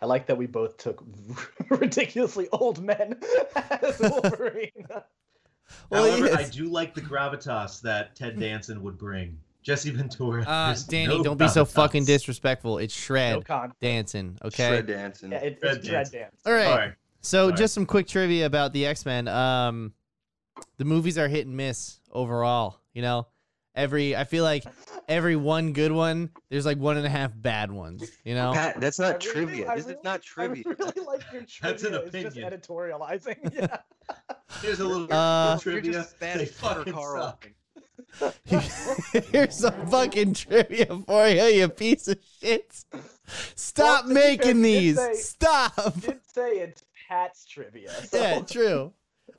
I 0.00 0.06
like 0.06 0.26
that 0.26 0.36
we 0.36 0.46
both 0.46 0.76
took 0.76 1.04
ridiculously 1.70 2.48
old 2.52 2.82
men 2.82 3.20
as 3.82 3.98
Wolverine. 3.98 4.86
Well, 5.90 6.10
However, 6.10 6.36
I 6.36 6.48
do 6.48 6.68
like 6.68 6.94
the 6.94 7.00
gravitas 7.00 7.80
that 7.82 8.14
Ted 8.16 8.38
Danson 8.38 8.82
would 8.82 8.98
bring. 8.98 9.38
Jesse 9.62 9.90
Ventura. 9.90 10.42
Uh, 10.44 10.74
Danny, 10.88 11.18
no 11.18 11.22
don't 11.22 11.36
be 11.36 11.48
so 11.48 11.64
gravitas. 11.64 11.72
fucking 11.72 12.04
disrespectful. 12.04 12.78
It's 12.78 12.94
Shred 12.94 13.44
no 13.48 13.68
dancing, 13.80 14.38
okay? 14.44 14.68
Shred 14.68 14.86
dancing. 14.86 15.32
Yeah, 15.32 15.38
it, 15.38 15.58
it's 15.62 15.86
Dread 15.86 15.94
Dance. 15.94 16.10
Dance. 16.10 16.36
All 16.46 16.52
right. 16.52 16.66
All 16.66 16.76
right. 16.76 16.92
So 17.20 17.48
Sorry. 17.48 17.58
just 17.58 17.74
some 17.74 17.84
quick 17.84 18.06
trivia 18.06 18.46
about 18.46 18.72
the 18.72 18.86
X 18.86 19.04
Men. 19.04 19.28
Um, 19.28 19.92
the 20.78 20.84
movies 20.84 21.18
are 21.18 21.28
hit 21.28 21.46
and 21.46 21.56
miss 21.56 22.00
overall. 22.12 22.78
You 22.94 23.02
know, 23.02 23.26
every 23.78 24.14
I 24.16 24.24
feel 24.24 24.44
like 24.44 24.64
every 25.08 25.36
one 25.36 25.72
good 25.72 25.92
one, 25.92 26.30
there's 26.50 26.66
like 26.66 26.76
one 26.78 26.96
and 26.98 27.06
a 27.06 27.10
half 27.10 27.32
bad 27.34 27.70
ones. 27.72 28.10
You 28.24 28.34
know, 28.34 28.52
Pat, 28.52 28.80
that's 28.80 28.98
not 28.98 29.06
I 29.06 29.12
really- 29.12 29.46
trivia. 29.46 29.70
I 29.70 29.76
this 29.76 29.86
is 29.86 29.96
not 30.04 30.22
trivia. 30.22 30.64
I 30.68 30.70
really 30.84 31.00
like 31.06 31.22
your 31.32 31.42
That's 31.62 31.84
an 31.84 31.92
trivia. 31.92 32.26
It's 32.26 32.36
just 32.36 32.46
editorializing. 32.68 33.54
Yeah. 33.54 33.76
Here's 34.62 34.80
a 34.80 34.84
little 34.86 35.12
Uh, 35.12 35.52
You're 35.64 35.74
trivia. 35.74 35.92
just 35.92 36.18
They 36.18 36.30
at 36.30 36.38
Tucker 36.56 36.76
fucking 36.84 36.92
Carlson. 36.94 37.32
suck. 38.14 38.32
here's 39.32 39.54
some 39.54 39.86
fucking 39.88 40.32
trivia 40.34 40.86
for 41.06 41.28
you, 41.28 41.42
you 41.44 41.68
piece 41.68 42.08
of 42.08 42.18
shit. 42.40 42.84
Stop 43.54 43.86
Well, 43.86 44.02
to 44.04 44.08
be 44.08 44.14
fair, 44.14 44.30
making 44.30 44.56
you 44.56 44.62
did 44.62 44.64
these. 44.64 44.96
say- 44.96 45.14
Stop. 45.14 46.00
did 46.00 46.20
say 46.32 46.50
it's 46.60 46.84
Pat's 47.08 47.44
trivia. 47.44 47.90
So. 48.06 48.18
Yeah, 48.18 48.40
true. 48.40 48.92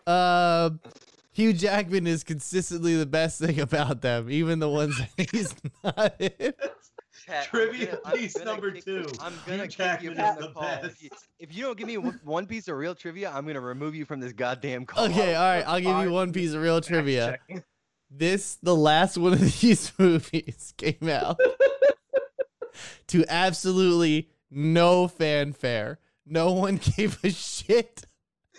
Uh, 0.05 0.69
Hugh 1.31 1.53
Jackman 1.53 2.07
is 2.07 2.23
consistently 2.23 2.95
the 2.95 3.05
best 3.05 3.39
thing 3.39 3.59
about 3.59 4.01
them, 4.01 4.29
even 4.29 4.59
the 4.59 4.69
ones 4.69 4.97
that 4.97 5.29
he's 5.31 5.55
not 5.83 6.15
in. 6.19 6.53
Pat, 7.27 7.45
Trivia 7.45 7.85
gonna- 7.87 7.99
I'm 8.05 8.17
piece 8.17 8.37
number 8.43 8.71
kick- 8.71 8.85
two. 8.85 9.05
I'm 9.21 9.33
gonna 9.45 9.67
kick 9.67 10.01
you 10.01 10.13
Jackman 10.13 10.15
from 10.15 10.25
is 10.25 10.35
the 10.37 10.47
the 10.47 10.53
call. 10.53 10.61
best. 10.63 10.95
If 11.39 11.55
you, 11.55 11.63
don't 11.63 11.77
give 11.77 11.87
me 11.87 11.97
one- 11.97 12.19
one 12.23 12.45
piece 12.47 12.67
of 12.67 12.75
real 12.77 12.95
trivia, 12.95 13.29
I'm 13.31 13.45
gonna 13.45 13.61
remove 13.61 13.93
you 13.93 14.05
from 14.05 14.19
this 14.19 14.33
goddamn 14.33 14.85
call. 14.85 15.05
Okay, 15.05 15.35
all 15.35 15.43
right. 15.43 15.63
I'll 15.67 15.79
give 15.79 15.97
you 16.05 16.11
one 16.11 16.33
piece 16.33 16.53
of 16.53 16.61
real 16.61 16.81
trivia. 16.81 17.37
This, 18.09 18.55
the 18.63 18.75
last 18.75 19.17
one 19.17 19.33
of 19.33 19.39
these 19.61 19.91
movies 19.99 20.73
came 20.77 21.07
out 21.09 21.39
to 23.07 23.23
absolutely 23.29 24.29
no 24.49 25.07
fanfare. 25.07 25.99
No 26.25 26.53
one 26.53 26.77
gave 26.77 27.23
a 27.23 27.29
shit. 27.29 28.05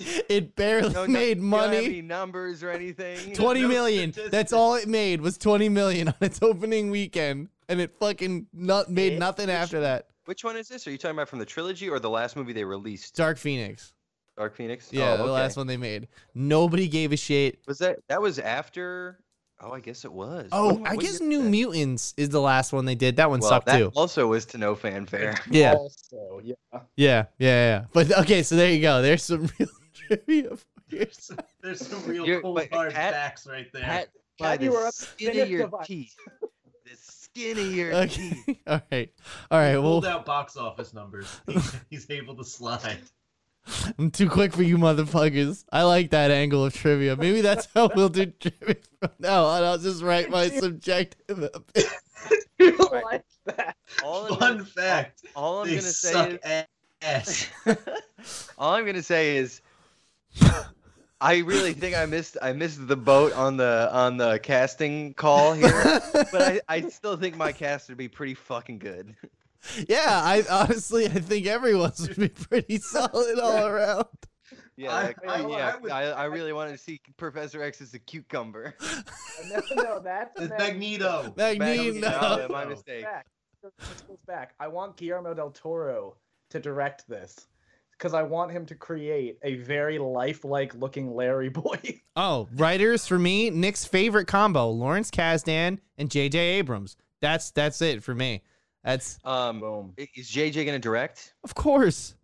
It 0.28 0.54
barely 0.56 0.92
No, 0.92 1.06
no- 1.06 1.12
made 1.12 1.28
you 1.38 1.42
don't 1.42 1.60
have 1.60 1.70
money. 1.70 1.84
any 1.84 2.02
numbers 2.02 2.62
or 2.62 2.70
anything. 2.70 3.32
Twenty 3.34 3.62
No 3.62 3.68
million. 3.68 4.12
statistics. 4.12 4.30
That's 4.32 4.52
all 4.52 4.74
it 4.76 4.88
made 4.88 5.20
was 5.20 5.36
twenty 5.38 5.68
million 5.68 6.08
on 6.08 6.14
its 6.20 6.40
opening 6.42 6.90
weekend, 6.90 7.48
and 7.68 7.80
it 7.80 7.92
fucking 7.98 8.46
not 8.52 8.90
made 8.90 9.14
It- 9.14 9.18
nothing 9.18 9.50
after 9.50 9.80
that. 9.80 10.06
Which 10.26 10.44
one 10.44 10.56
is 10.56 10.68
this? 10.68 10.86
Are 10.86 10.90
you 10.92 10.98
talking 10.98 11.16
about 11.16 11.28
from 11.28 11.40
the 11.40 11.46
trilogy 11.46 11.88
or 11.88 11.98
the 11.98 12.10
last 12.10 12.36
movie 12.36 12.52
they 12.52 12.64
released? 12.64 13.16
Dark 13.16 13.36
Phoenix. 13.38 13.92
Dark 14.36 14.54
Phoenix. 14.54 14.88
Yeah, 14.92 15.12
Oh, 15.14 15.16
the 15.16 15.22
okay. 15.24 15.32
last 15.32 15.56
one 15.56 15.66
they 15.66 15.76
made. 15.76 16.06
Nobody 16.34 16.86
gave 16.86 17.10
a 17.12 17.16
shit. 17.16 17.58
Was 17.66 17.78
that 17.78 17.98
that 18.08 18.22
was 18.22 18.38
after? 18.38 19.18
Oh, 19.62 19.72
I 19.72 19.80
guess 19.80 20.04
it 20.06 20.12
was. 20.12 20.48
Oh, 20.52 20.74
What- 20.74 20.88
I 20.88 20.94
what 20.94 21.04
guess 21.04 21.20
New 21.20 21.42
that? 21.42 21.50
Mutants 21.50 22.14
is 22.16 22.28
the 22.30 22.40
last 22.40 22.72
one 22.72 22.84
they 22.86 22.94
did. 22.94 23.16
That 23.16 23.28
one 23.28 23.40
Well, 23.40 23.50
sucked 23.50 23.66
that 23.66 23.76
too. 23.78 23.92
also 23.96 24.26
was 24.28 24.46
to 24.46 24.58
no 24.58 24.74
fanfare. 24.76 25.34
Yeah, 25.50 25.74
Also, 25.74 26.40
yeah. 26.44 26.54
yeah, 26.72 26.80
yeah, 26.96 27.24
yeah. 27.38 27.84
But 27.92 28.16
okay, 28.20 28.42
so 28.42 28.54
there 28.56 28.70
you 28.70 28.80
go. 28.80 29.02
There's 29.02 29.22
some 29.24 29.50
real 29.58 29.68
trivia. 30.16 30.56
for 30.56 30.64
you. 30.88 30.98
There's, 30.98 31.30
there's 31.62 31.86
some 31.86 32.04
real 32.06 32.26
You're- 32.26 32.42
cold 32.42 32.66
hard 32.72 32.92
Pat- 32.92 33.12
facts 33.14 33.46
right 33.46 33.66
there. 33.72 33.82
Pat, 33.82 34.08
by 34.38 34.56
Pat, 34.56 34.62
you 34.62 34.70
the 34.70 34.76
were 34.76 34.86
up 34.86 34.94
skin 34.94 35.40
of 35.40 35.48
your 35.50 35.62
device. 35.62 35.86
teeth. 35.86 36.16
The 36.84 36.96
skin 36.96 37.58
of 37.58 37.74
your 37.74 37.94
Okay, 37.94 38.30
teeth. 38.46 38.58
all 38.66 38.80
right, 38.90 39.10
all 39.50 39.58
right. 39.58 39.72
Well, 39.74 39.82
pulled 39.82 40.06
out 40.06 40.24
box 40.26 40.56
office 40.56 40.92
numbers. 40.92 41.40
He's, 41.46 41.76
he's 41.90 42.10
able 42.10 42.34
to 42.36 42.44
slide. 42.44 42.98
I'm 43.98 44.10
too 44.10 44.28
quick 44.28 44.52
for 44.54 44.62
you, 44.62 44.78
motherfuckers. 44.78 45.64
I 45.70 45.82
like 45.84 46.10
that 46.10 46.30
angle 46.30 46.64
of 46.64 46.72
trivia. 46.74 47.14
Maybe 47.14 47.40
that's 47.42 47.68
how 47.74 47.90
we'll 47.94 48.08
do 48.08 48.26
trivia 48.40 48.76
from 48.98 49.10
now 49.20 49.44
on. 49.44 49.62
I'll 49.62 49.78
just 49.78 50.02
write 50.02 50.30
my 50.30 50.48
subjective. 50.48 51.42
opinion. 51.54 51.92
You 52.58 52.76
like 53.04 53.24
that? 53.46 53.76
All 54.04 54.26
Fun 54.26 54.38
gonna, 54.58 54.64
fact: 54.64 55.22
all 55.36 55.60
I'm 55.60 55.68
they 55.68 55.76
gonna 55.76 55.82
say 55.88 56.38
is, 56.44 56.64
ass. 57.02 57.48
all 58.58 58.74
I'm 58.74 58.84
gonna 58.86 59.02
say 59.02 59.36
is, 59.36 59.60
I 61.22 61.38
really 61.38 61.74
think 61.74 61.96
I 61.96 62.06
missed 62.06 62.38
I 62.40 62.52
missed 62.54 62.86
the 62.88 62.96
boat 62.96 63.32
on 63.34 63.56
the 63.58 63.88
on 63.92 64.16
the 64.16 64.38
casting 64.42 65.12
call 65.14 65.52
here, 65.52 66.00
but 66.32 66.34
I, 66.40 66.60
I 66.68 66.80
still 66.88 67.16
think 67.16 67.36
my 67.36 67.52
cast 67.52 67.88
would 67.88 67.98
be 67.98 68.08
pretty 68.08 68.34
fucking 68.34 68.78
good. 68.78 69.14
yeah, 69.86 70.06
I 70.24 70.42
honestly 70.50 71.04
I 71.06 71.10
think 71.20 71.46
everyone's 71.46 72.08
would 72.08 72.16
be 72.16 72.28
pretty 72.28 72.78
solid 72.78 73.38
all 73.38 73.66
around. 73.66 74.06
Yeah, 74.76 74.94
I- 74.94 75.02
like, 75.04 75.16
I- 75.28 75.40
yeah. 75.46 75.46
I 75.46 75.76
would- 75.76 75.90
I, 75.92 76.02
I 76.10 76.24
really 76.24 76.54
wanted 76.54 76.72
to 76.72 76.78
see 76.78 77.02
Professor 77.18 77.62
X 77.62 77.82
as 77.82 77.92
a 77.94 77.98
cucumber. 77.98 78.74
No, 79.48 79.60
no, 79.82 80.00
that's 80.00 80.38
It's 80.38 80.50
that- 80.50 80.58
Magneto. 80.58 81.32
Magneto. 81.34 82.00
Yeah, 82.10 82.46
my 82.50 82.64
mistake. 82.66 83.04
back. 83.04 83.26
This 83.62 84.02
goes 84.06 84.18
back. 84.26 84.52
I 84.60 84.68
want 84.68 84.96
Guillermo 84.98 85.32
del 85.34 85.50
Toro 85.50 86.16
to 86.50 86.60
direct 86.60 87.08
this 87.08 87.48
because 88.00 88.14
I 88.14 88.22
want 88.22 88.50
him 88.50 88.64
to 88.66 88.74
create 88.74 89.36
a 89.42 89.56
very 89.56 89.98
lifelike 89.98 90.74
looking 90.74 91.14
Larry 91.14 91.48
Boy. 91.50 92.00
Oh, 92.16 92.48
writers 92.56 93.06
for 93.06 93.18
me, 93.18 93.50
Nick's 93.50 93.84
favorite 93.84 94.26
combo: 94.26 94.70
Lawrence 94.70 95.10
Kasdan 95.10 95.78
and 95.98 96.10
J.J. 96.10 96.38
Abrams. 96.38 96.96
That's 97.20 97.50
that's 97.50 97.82
it 97.82 98.02
for 98.02 98.14
me. 98.14 98.42
That's 98.82 99.18
Um, 99.24 99.60
Boom. 99.60 99.92
is 99.98 100.30
JJ 100.30 100.64
gonna 100.64 100.78
direct? 100.78 101.34
of 101.44 101.54
course. 101.54 102.14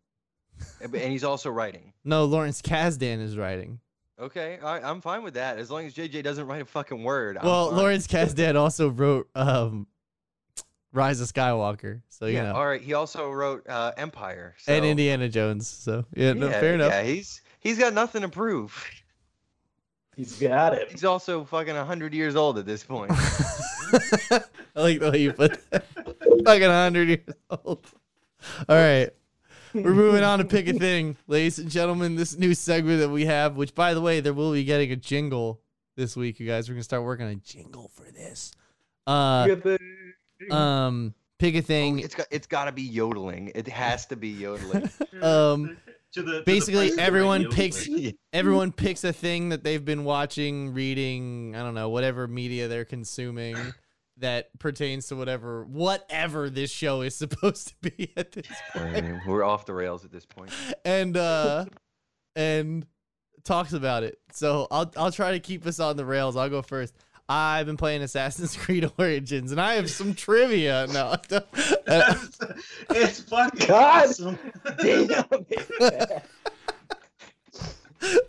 And 0.81 0.95
he's 0.95 1.23
also 1.25 1.51
writing. 1.51 1.93
No, 2.03 2.25
Lawrence 2.25 2.63
Kasdan 2.63 3.21
is 3.21 3.37
writing. 3.37 3.79
Okay, 4.19 4.59
I, 4.63 4.81
I'm 4.81 5.03
fine 5.03 5.23
with 5.23 5.35
that 5.35 5.59
as 5.59 5.71
long 5.71 5.85
as 5.85 5.93
JJ 5.93 6.23
doesn't 6.23 6.47
write 6.47 6.63
a 6.63 6.65
fucking 6.65 7.05
word. 7.05 7.37
I'm 7.37 7.45
well, 7.45 7.69
fine. 7.69 7.79
Lawrence 7.79 8.07
Kasdan 8.07 8.57
also 8.57 8.89
wrote 8.89 9.29
um, 9.35 9.87
Rise 10.97 11.21
of 11.21 11.33
Skywalker, 11.33 12.01
so 12.09 12.27
you 12.27 12.35
yeah, 12.35 12.45
know, 12.45 12.55
all 12.55 12.67
right. 12.67 12.81
He 12.81 12.95
also 12.95 13.31
wrote 13.31 13.69
uh, 13.69 13.93
Empire 13.97 14.55
so, 14.59 14.73
and 14.73 14.85
Indiana 14.85 15.29
Jones. 15.29 15.69
So 15.69 16.05
yeah, 16.15 16.33
no, 16.33 16.51
fair 16.51 16.75
enough. 16.75 16.91
Yeah, 16.91 17.03
he's 17.03 17.43
he's 17.61 17.79
got 17.79 17.93
nothing 17.93 18.23
to 18.23 18.29
prove. 18.29 18.85
He's 20.17 20.41
got 20.41 20.73
it. 20.73 20.91
He's 20.91 21.05
also 21.05 21.45
fucking 21.45 21.77
hundred 21.77 22.15
years 22.15 22.35
old 22.35 22.59
at 22.59 22.65
this 22.65 22.83
point. 22.83 23.13
I 23.13 24.41
like 24.75 25.01
the 25.01 25.11
way 25.11 25.19
you 25.19 25.33
put 25.35 25.71
that. 25.71 25.85
Fucking 26.45 26.63
100 26.63 27.09
years 27.09 27.21
old. 27.51 27.87
All 28.69 28.77
right. 28.77 29.11
We're 29.75 29.95
moving 29.95 30.25
on 30.25 30.39
to 30.39 30.45
pick 30.45 30.69
a 30.69 30.73
thing. 30.79 31.17
Ladies 31.27 31.59
and 31.59 31.71
gentlemen, 31.71 32.17
this 32.17 32.37
new 32.37 32.55
segment 32.55 33.01
that 33.01 33.11
we 33.11 33.27
have, 33.27 33.57
which 33.57 33.75
by 33.75 33.95
the 33.95 34.01
way, 34.01 34.21
there 34.21 34.33
will 34.33 34.53
be 34.53 34.65
getting 34.65 34.91
a 34.93 34.97
jingle 34.97 35.61
this 35.97 36.17
week, 36.17 36.41
you 36.41 36.47
guys. 36.47 36.69
We're 36.69 36.75
going 36.75 36.81
to 36.81 36.85
start 36.85 37.05
working 37.05 37.27
on 37.27 37.33
a 37.33 37.37
jingle 37.37 37.91
for 37.95 38.11
this. 38.11 38.53
Uh, 39.07 39.47
um, 40.51 41.15
pick 41.39 41.55
a 41.55 41.63
thing. 41.63 41.99
it's 42.01 42.15
got 42.15 42.27
it's 42.31 42.47
got 42.47 42.65
to 42.67 42.73
be 42.73 42.83
yodeling. 42.83 43.53
It 43.55 43.69
has 43.69 44.07
to 44.07 44.17
be 44.17 44.29
yodeling. 44.29 44.91
Um, 45.23 45.77
To 46.13 46.23
the, 46.23 46.39
to 46.39 46.43
basically 46.45 46.91
the 46.91 47.03
everyone 47.03 47.51
picks- 47.51 47.89
everyone 48.33 48.73
picks 48.73 49.05
a 49.05 49.13
thing 49.13 49.51
that 49.51 49.65
they've 49.65 49.85
been 49.85 50.05
watching, 50.05 50.73
reading, 50.73 51.55
I 51.57 51.61
don't 51.61 51.75
know, 51.75 51.89
whatever 51.91 52.27
media 52.27 52.69
they're 52.69 52.85
consuming. 52.85 53.57
that 54.19 54.49
pertains 54.59 55.09
to 55.09 55.15
whatever 55.17 55.65
whatever 55.67 56.49
this 56.49 56.71
show 56.71 57.03
is 57.03 57.15
supposed 57.15 57.69
to 57.69 57.75
be 57.91 58.11
at 58.17 58.33
this 58.33 58.47
point. 58.73 59.19
we're 59.27 59.45
off 59.45 59.67
the 59.67 59.75
rails 59.75 60.07
at 60.07 60.11
this 60.11 60.25
point. 60.25 60.51
and 60.87 61.19
uh 61.19 61.67
and 62.35 62.87
talks 63.45 63.75
about 63.75 64.05
it. 64.05 64.19
So 64.33 64.69
I'll 64.71 64.91
I'll 64.97 65.13
try 65.13 65.33
to 65.33 65.41
keep 65.41 65.67
us 65.67 65.81
on 65.81 65.97
the 65.99 66.05
rails. 66.07 66.35
I'll 66.37 66.49
go 66.49 66.63
first. 66.63 66.95
I've 67.29 67.67
been 67.67 67.77
playing 67.77 68.03
Assassin's 68.03 68.57
Creed 68.57 68.89
Origins, 68.99 69.51
and 69.53 69.61
I 69.61 69.75
have 69.75 69.91
some 69.91 70.15
trivia. 70.15 70.87
No, 70.93 71.17
it's 72.91 73.21
fucking 73.21 73.67
God 73.69 74.09
awesome. 74.09 74.39
Damn 74.79 75.11
it. 75.51 76.23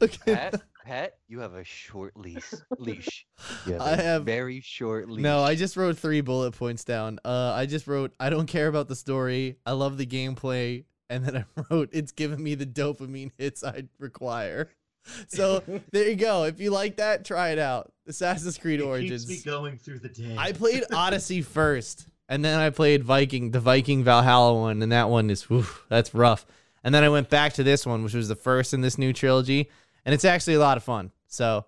okay. 0.02 0.34
Pat, 0.34 0.62
Pat, 0.86 1.14
you 1.28 1.40
have 1.42 1.54
a 1.54 1.64
short 1.64 2.18
leash. 2.18 2.52
Leash. 2.80 3.26
You 3.66 3.74
have 3.74 3.82
I 3.82 3.92
a 3.92 3.96
have- 4.02 4.24
very 4.26 4.62
short 4.62 5.10
leash. 5.10 5.22
No, 5.22 5.42
I 5.42 5.56
just 5.56 5.78
wrote 5.78 5.98
three 5.98 6.22
bullet 6.22 6.54
points 6.54 6.84
down. 6.84 7.20
Uh, 7.24 7.54
I 7.56 7.66
just 7.66 7.88
wrote 7.88 8.14
I 8.20 8.30
don't 8.30 8.48
care 8.48 8.68
about 8.68 8.88
the 8.88 8.96
story. 8.96 9.58
I 9.66 9.74
love 9.74 9.98
the 9.98 10.06
gameplay, 10.08 10.86
and 11.10 11.24
then 11.24 11.38
I 11.38 11.46
wrote 11.70 11.90
it's 11.92 12.12
giving 12.12 12.42
me 12.44 12.56
the 12.56 12.66
dopamine 12.66 13.32
hits 13.38 13.64
I 13.64 13.84
require. 14.00 14.72
So 15.30 15.64
there 15.92 16.10
you 16.10 16.16
go. 16.16 16.44
If 16.44 16.60
you 16.60 16.72
like 16.72 16.98
that, 16.98 17.26
try 17.26 17.50
it 17.50 17.60
out. 17.60 17.92
Assassin's 18.08 18.58
Creed 18.58 18.80
It 18.80 18.84
Origins. 18.84 19.26
keeps 19.26 19.46
me 19.46 19.52
going 19.52 19.78
through 19.78 20.00
the 20.00 20.10
day. 20.10 20.36
I 20.38 20.52
played 20.52 20.84
Odyssey 20.94 21.42
first, 21.42 22.08
and 22.30 22.44
then 22.44 22.60
I 22.60 22.70
played 22.70 23.04
Viking, 23.04 23.52
the 23.52 23.60
Viking 23.60 24.04
Valhalla 24.04 24.54
one, 24.60 24.82
and 24.82 24.92
that 24.92 25.10
one 25.10 25.30
is 25.30 25.50
whew, 25.50 25.66
that's 25.90 26.14
rough. 26.14 26.46
And 26.84 26.94
then 26.94 27.04
I 27.04 27.10
went 27.10 27.30
back 27.30 27.54
to 27.54 27.64
this 27.64 27.86
one, 27.86 28.04
which 28.04 28.14
was 28.14 28.28
the 28.28 28.36
first 28.36 28.74
in 28.74 28.82
this 28.82 28.98
new 28.98 29.12
trilogy, 29.14 29.70
and 30.06 30.14
it's 30.14 30.26
actually 30.26 30.54
a 30.56 30.60
lot 30.60 30.78
of 30.78 30.84
fun. 30.84 31.12
So 31.28 31.66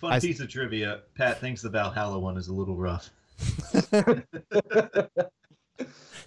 Fun 0.00 0.12
I 0.12 0.18
piece 0.20 0.40
of 0.40 0.48
trivia. 0.48 1.02
Pat 1.14 1.40
thinks 1.40 1.62
the 1.62 1.68
Valhalla 1.70 2.18
one 2.18 2.36
is 2.36 2.48
a 2.48 2.54
little 2.54 2.76
rough. 2.76 3.10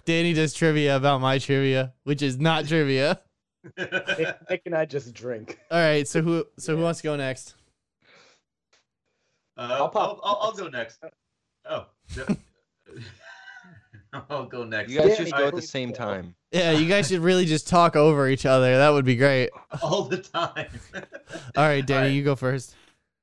Danny 0.04 0.32
does 0.32 0.52
trivia 0.54 0.96
about 0.96 1.20
my 1.20 1.38
trivia, 1.38 1.92
which 2.04 2.22
is 2.22 2.38
not 2.38 2.66
trivia. 2.68 3.20
Nick, 3.76 4.36
Nick 4.50 4.62
and 4.66 4.74
I 4.74 4.84
just 4.84 5.14
drink. 5.14 5.58
All 5.70 5.78
right, 5.78 6.06
so 6.06 6.22
who 6.22 6.44
so 6.58 6.76
who 6.76 6.82
wants 6.82 7.00
to 7.00 7.04
go 7.04 7.16
next? 7.16 7.54
Uh, 9.56 9.60
I'll 9.62 9.72
I'll, 9.84 9.88
pop- 9.88 10.20
I'll, 10.22 10.38
I'll 10.42 10.52
go 10.52 10.68
next. 10.68 10.98
Oh. 11.68 11.86
yeah. 12.16 12.24
I'll 14.30 14.46
go 14.46 14.64
next. 14.64 14.90
You 14.92 14.98
guys 15.00 15.08
Yeah, 15.10 15.16
just 15.16 15.32
go 15.32 15.48
at 15.48 15.54
the 15.54 15.62
same 15.62 15.90
so. 15.90 15.96
time. 15.96 16.34
Yeah, 16.52 16.70
you 16.72 16.86
guys 16.88 17.08
should 17.08 17.20
really 17.20 17.46
just 17.46 17.66
talk 17.66 17.96
over 17.96 18.28
each 18.28 18.46
other. 18.46 18.76
That 18.76 18.90
would 18.90 19.04
be 19.04 19.16
great. 19.16 19.50
All 19.82 20.04
the 20.04 20.18
time. 20.18 20.68
All 21.56 21.64
right, 21.66 21.84
Danny, 21.84 21.98
All 21.98 22.04
right. 22.04 22.12
you 22.12 22.22
go 22.22 22.36
first. 22.36 22.74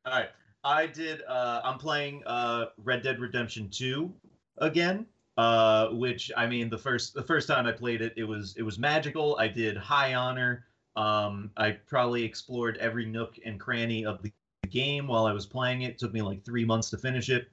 All 0.06 0.12
right. 0.14 0.30
I 0.64 0.88
did. 0.88 1.22
Uh, 1.28 1.62
I'm 1.64 1.78
playing 1.78 2.24
uh, 2.26 2.66
Red 2.84 3.04
Dead 3.04 3.20
Redemption 3.20 3.70
2 3.70 4.14
again. 4.58 5.06
Uh, 5.42 5.90
which 5.94 6.32
I 6.38 6.46
mean, 6.46 6.70
the 6.70 6.78
first 6.78 7.16
the 7.16 7.24
first 7.24 7.48
time 7.48 7.66
I 7.66 7.72
played 7.72 8.04
it, 8.04 8.14
it 8.16 8.26
was 8.26 8.54
it 8.58 8.62
was 8.62 8.78
magical. 8.78 9.36
I 9.40 9.48
did 9.48 9.76
high 9.76 10.14
honor. 10.14 10.68
Um, 10.96 11.50
I 11.58 11.72
probably 11.72 12.24
explored 12.24 12.78
every 12.78 13.08
nook 13.08 13.40
and 13.44 13.60
cranny 13.60 14.06
of 14.06 14.22
the 14.22 14.32
game 14.70 15.08
while 15.08 15.26
I 15.26 15.32
was 15.32 15.48
playing 15.48 15.82
it. 15.82 15.98
took 15.98 16.14
me 16.14 16.22
like 16.22 16.46
three 16.46 16.64
months 16.64 16.92
to 16.92 16.98
finish 17.00 17.30
it. 17.30 17.50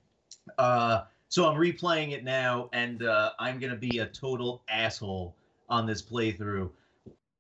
Uh, 0.59 1.05
so 1.31 1.49
I'm 1.49 1.59
replaying 1.59 2.13
it 2.13 2.25
now, 2.25 2.69
and 2.75 3.05
uh, 3.05 3.31
I'm 3.39 3.59
gonna 3.59 3.75
be 3.75 4.01
a 4.01 4.07
total 4.07 4.63
asshole 4.69 5.35
on 5.71 5.87
this 5.87 6.03
playthrough. 6.03 6.69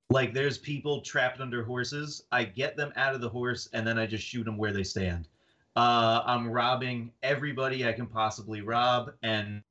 Like, 0.08 0.32
there's 0.32 0.56
people 0.56 1.02
trapped 1.02 1.40
under 1.40 1.62
horses. 1.62 2.22
I 2.32 2.44
get 2.44 2.74
them 2.74 2.94
out 2.96 3.14
of 3.14 3.20
the 3.20 3.28
horse, 3.28 3.68
and 3.74 3.86
then 3.86 3.98
I 3.98 4.06
just 4.06 4.24
shoot 4.24 4.44
them 4.44 4.56
where 4.56 4.72
they 4.72 4.82
stand. 4.82 5.28
Uh, 5.76 6.22
I'm 6.24 6.48
robbing 6.50 7.12
everybody 7.22 7.86
I 7.86 7.92
can 7.92 8.06
possibly 8.06 8.62
rob, 8.62 9.12
and 9.22 9.62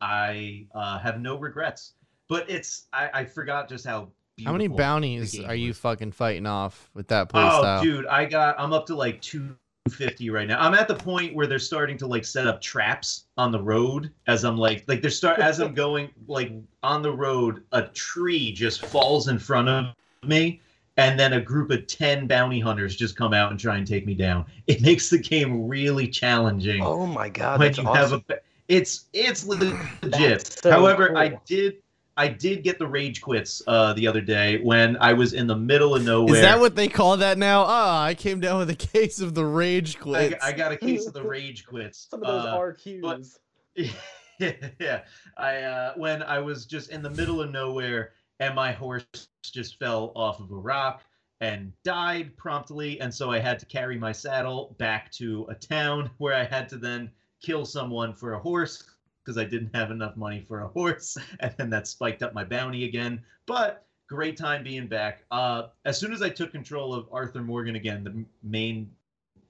I 0.00 0.66
uh, 0.74 0.98
have 0.98 1.20
no 1.20 1.36
regrets. 1.38 1.92
But 2.28 2.48
it's 2.48 2.86
I, 2.92 3.10
I 3.12 3.24
forgot 3.24 3.68
just 3.68 3.86
how. 3.86 4.08
How 4.44 4.50
many 4.52 4.66
bounties 4.66 5.30
the 5.32 5.38
game 5.38 5.50
are 5.50 5.54
you 5.54 5.72
fucking 5.72 6.10
fighting 6.10 6.46
off 6.46 6.90
with 6.92 7.06
that 7.08 7.30
Oh, 7.32 7.38
playstyle? 7.38 7.82
dude, 7.82 8.06
I 8.06 8.24
got. 8.24 8.58
I'm 8.58 8.72
up 8.72 8.84
to 8.86 8.96
like 8.96 9.20
250 9.20 10.30
right 10.30 10.48
now. 10.48 10.58
I'm 10.60 10.74
at 10.74 10.88
the 10.88 10.94
point 10.96 11.36
where 11.36 11.46
they're 11.46 11.60
starting 11.60 11.96
to 11.98 12.06
like 12.08 12.24
set 12.24 12.48
up 12.48 12.60
traps 12.60 13.26
on 13.36 13.52
the 13.52 13.62
road 13.62 14.10
as 14.26 14.42
I'm 14.44 14.56
like 14.56 14.84
like 14.88 15.02
they're 15.02 15.10
start 15.10 15.38
as 15.38 15.60
I'm 15.60 15.72
going 15.74 16.10
like 16.26 16.50
on 16.82 17.02
the 17.02 17.12
road. 17.12 17.62
A 17.72 17.82
tree 17.82 18.50
just 18.52 18.84
falls 18.86 19.28
in 19.28 19.38
front 19.38 19.68
of 19.68 19.94
me, 20.24 20.60
and 20.96 21.20
then 21.20 21.34
a 21.34 21.40
group 21.40 21.70
of 21.70 21.86
10 21.86 22.26
bounty 22.26 22.58
hunters 22.58 22.96
just 22.96 23.14
come 23.16 23.34
out 23.34 23.52
and 23.52 23.60
try 23.60 23.76
and 23.76 23.86
take 23.86 24.04
me 24.04 24.14
down. 24.14 24.46
It 24.66 24.80
makes 24.80 25.10
the 25.10 25.18
game 25.18 25.68
really 25.68 26.08
challenging 26.08 26.82
Oh 26.82 27.06
my 27.06 27.28
god, 27.28 27.60
when 27.60 27.68
that's 27.68 27.78
you 27.78 27.84
awesome. 27.84 27.96
have 28.00 28.12
a 28.12 28.18
ba- 28.26 28.40
it's 28.68 29.06
it's 29.12 29.44
legit. 29.44 30.46
So 30.46 30.70
However, 30.70 31.16
I 31.16 31.38
did 31.46 31.76
I 32.16 32.28
did 32.28 32.62
get 32.62 32.78
the 32.78 32.86
rage 32.86 33.20
quits 33.20 33.62
uh 33.66 33.92
the 33.94 34.06
other 34.06 34.20
day 34.20 34.60
when 34.62 34.96
I 34.98 35.12
was 35.12 35.32
in 35.32 35.46
the 35.46 35.56
middle 35.56 35.94
of 35.94 36.04
nowhere. 36.04 36.36
Is 36.36 36.40
that 36.42 36.60
what 36.60 36.76
they 36.76 36.88
call 36.88 37.16
that 37.18 37.38
now? 37.38 37.64
Ah, 37.66 38.02
I 38.02 38.14
came 38.14 38.40
down 38.40 38.58
with 38.58 38.70
a 38.70 38.76
case 38.76 39.20
of 39.20 39.34
the 39.34 39.44
rage 39.44 39.96
I, 39.96 40.00
quits. 40.00 40.44
I 40.44 40.52
got 40.52 40.72
a 40.72 40.76
case 40.76 41.06
of 41.06 41.12
the 41.12 41.22
rage 41.26 41.66
quits. 41.66 42.08
Some 42.10 42.22
of 42.22 42.42
those 42.42 42.46
Uh, 42.46 42.58
RQs. 42.58 43.38
yeah, 44.80 45.02
I 45.36 45.56
uh, 45.58 45.94
when 45.96 46.22
I 46.22 46.38
was 46.38 46.66
just 46.66 46.90
in 46.90 47.02
the 47.02 47.10
middle 47.10 47.40
of 47.40 47.50
nowhere 47.50 48.12
and 48.40 48.54
my 48.54 48.72
horse 48.72 49.04
just 49.42 49.78
fell 49.78 50.12
off 50.16 50.40
of 50.40 50.50
a 50.50 50.56
rock 50.56 51.02
and 51.40 51.72
died 51.84 52.36
promptly, 52.36 53.00
and 53.00 53.12
so 53.12 53.30
I 53.30 53.38
had 53.38 53.58
to 53.58 53.66
carry 53.66 53.98
my 53.98 54.12
saddle 54.12 54.74
back 54.78 55.10
to 55.12 55.46
a 55.48 55.54
town 55.54 56.10
where 56.18 56.34
I 56.34 56.44
had 56.44 56.68
to 56.70 56.76
then 56.76 57.10
kill 57.44 57.64
someone 57.64 58.12
for 58.12 58.34
a 58.34 58.38
horse 58.38 58.82
because 59.22 59.38
I 59.38 59.44
didn't 59.44 59.74
have 59.74 59.90
enough 59.90 60.16
money 60.16 60.44
for 60.46 60.60
a 60.60 60.68
horse, 60.68 61.16
and 61.40 61.54
then 61.56 61.70
that 61.70 61.88
spiked 61.88 62.22
up 62.22 62.34
my 62.34 62.44
bounty 62.44 62.84
again. 62.84 63.22
But 63.46 63.86
great 64.08 64.36
time 64.36 64.62
being 64.62 64.86
back. 64.86 65.24
Uh, 65.30 65.68
as 65.84 65.98
soon 65.98 66.12
as 66.12 66.22
I 66.22 66.28
took 66.28 66.52
control 66.52 66.94
of 66.94 67.08
Arthur 67.10 67.42
Morgan 67.42 67.76
again, 67.76 68.04
the 68.04 68.24
main 68.42 68.90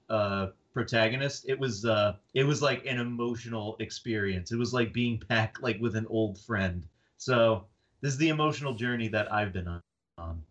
uh, 0.08 0.48
protagonist, 0.72 1.48
it 1.48 1.58
was 1.58 1.84
uh, 1.84 2.16
it 2.34 2.44
was 2.44 2.62
like 2.62 2.84
an 2.86 2.98
emotional 2.98 3.76
experience. 3.80 4.52
It 4.52 4.56
was 4.56 4.72
like 4.72 4.92
being 4.92 5.22
back 5.28 5.56
like 5.60 5.80
with 5.80 5.96
an 5.96 6.06
old 6.08 6.38
friend. 6.38 6.86
So 7.16 7.66
this 8.00 8.12
is 8.12 8.18
the 8.18 8.28
emotional 8.28 8.74
journey 8.74 9.08
that 9.08 9.32
I've 9.32 9.52
been 9.52 9.68
on. 9.68 9.80
on. 10.18 10.42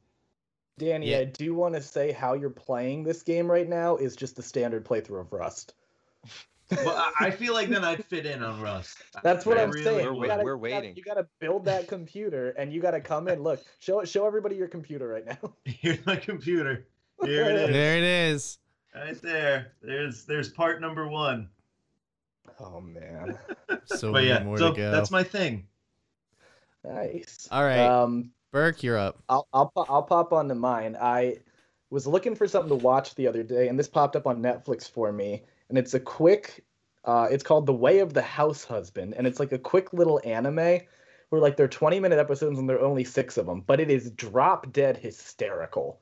Danny, 0.79 1.11
Yeah. 1.11 1.19
I 1.19 1.25
do 1.25 1.53
want 1.53 1.75
to 1.75 1.81
say 1.81 2.11
how 2.11 2.33
you're 2.33 2.49
playing 2.49 3.03
this 3.03 3.21
game 3.21 3.49
right 3.49 3.69
now 3.69 3.95
is 3.95 4.15
just 4.15 4.35
the 4.35 4.41
standard 4.41 4.83
playthrough 4.83 5.21
of 5.21 5.31
Rust. 5.31 5.75
Well, 6.71 6.95
I- 6.97 7.27
I 7.27 7.31
feel 7.31 7.53
like 7.53 7.69
then 7.69 7.83
I'd 7.83 8.03
fit 8.05 8.25
in 8.25 8.41
on 8.43 8.61
Rust. 8.61 8.97
That's 9.23 9.45
what 9.45 9.57
I 9.57 9.63
I'm 9.63 9.71
really 9.71 9.83
saying. 9.83 10.15
We're 10.17 10.27
gotta- 10.27 10.43
we're 10.43 10.57
waiting. 10.57 10.95
You 10.95 11.03
got 11.03 11.15
to 11.15 11.27
build 11.39 11.65
that 11.65 11.87
computer, 11.87 12.49
and 12.51 12.71
you 12.73 12.81
got 12.81 12.91
to 12.91 13.01
come 13.01 13.27
in. 13.27 13.41
Look, 13.43 13.61
show 13.79 14.03
show 14.05 14.25
everybody 14.25 14.55
your 14.55 14.67
computer 14.67 15.07
right 15.07 15.25
now. 15.25 15.53
Here's 15.65 16.05
my 16.05 16.15
computer. 16.15 16.87
Here 17.23 17.43
it 17.45 17.55
is. 17.69 17.69
there 17.73 17.97
it 17.97 18.03
is. 18.03 18.57
Right 18.95 19.21
there. 19.21 19.73
There's 19.81 20.25
there's 20.25 20.49
part 20.49 20.81
number 20.81 21.07
one. 21.07 21.49
Oh 22.59 22.79
man, 22.81 23.37
So 23.85 24.11
but 24.11 24.19
many 24.23 24.27
yeah, 24.27 24.43
more 24.43 24.57
so 24.57 24.71
to 24.71 24.77
go. 24.77 24.91
that's 24.91 25.09
my 25.11 25.23
thing. 25.23 25.65
nice. 26.83 27.47
All 27.51 27.63
right. 27.63 27.79
Um, 27.79 28.31
Burke, 28.51 28.83
you're 28.83 28.97
up. 28.97 29.17
I'll 29.29 29.47
I'll 29.53 29.71
po- 29.75 29.85
I'll 29.89 30.03
pop 30.03 30.33
onto 30.33 30.53
mine. 30.53 30.95
I 30.99 31.37
was 31.89 32.05
looking 32.07 32.35
for 32.35 32.47
something 32.47 32.69
to 32.77 32.83
watch 32.83 33.15
the 33.15 33.27
other 33.27 33.43
day, 33.43 33.67
and 33.67 33.77
this 33.79 33.87
popped 33.87 34.15
up 34.15 34.27
on 34.27 34.41
Netflix 34.41 34.89
for 34.89 35.11
me. 35.11 35.43
And 35.73 35.79
it's 35.79 35.95
a 35.95 35.99
quick. 35.99 36.63
Uh, 37.03 37.27
it's 37.31 37.43
called 37.43 37.65
The 37.65 37.73
Way 37.73 37.97
of 37.97 38.13
the 38.13 38.21
House 38.21 38.63
Husband, 38.63 39.15
and 39.17 39.25
it's 39.25 39.39
like 39.39 39.51
a 39.53 39.57
quick 39.57 39.91
little 39.91 40.21
anime 40.23 40.81
where 41.29 41.41
like 41.41 41.57
they're 41.57 41.67
20 41.67 41.99
minute 41.99 42.19
episodes 42.19 42.59
and 42.59 42.69
there 42.69 42.77
are 42.77 42.85
only 42.85 43.03
six 43.03 43.39
of 43.39 43.47
them, 43.47 43.61
but 43.61 43.79
it 43.79 43.89
is 43.89 44.11
drop 44.11 44.71
dead 44.71 44.97
hysterical. 44.97 45.99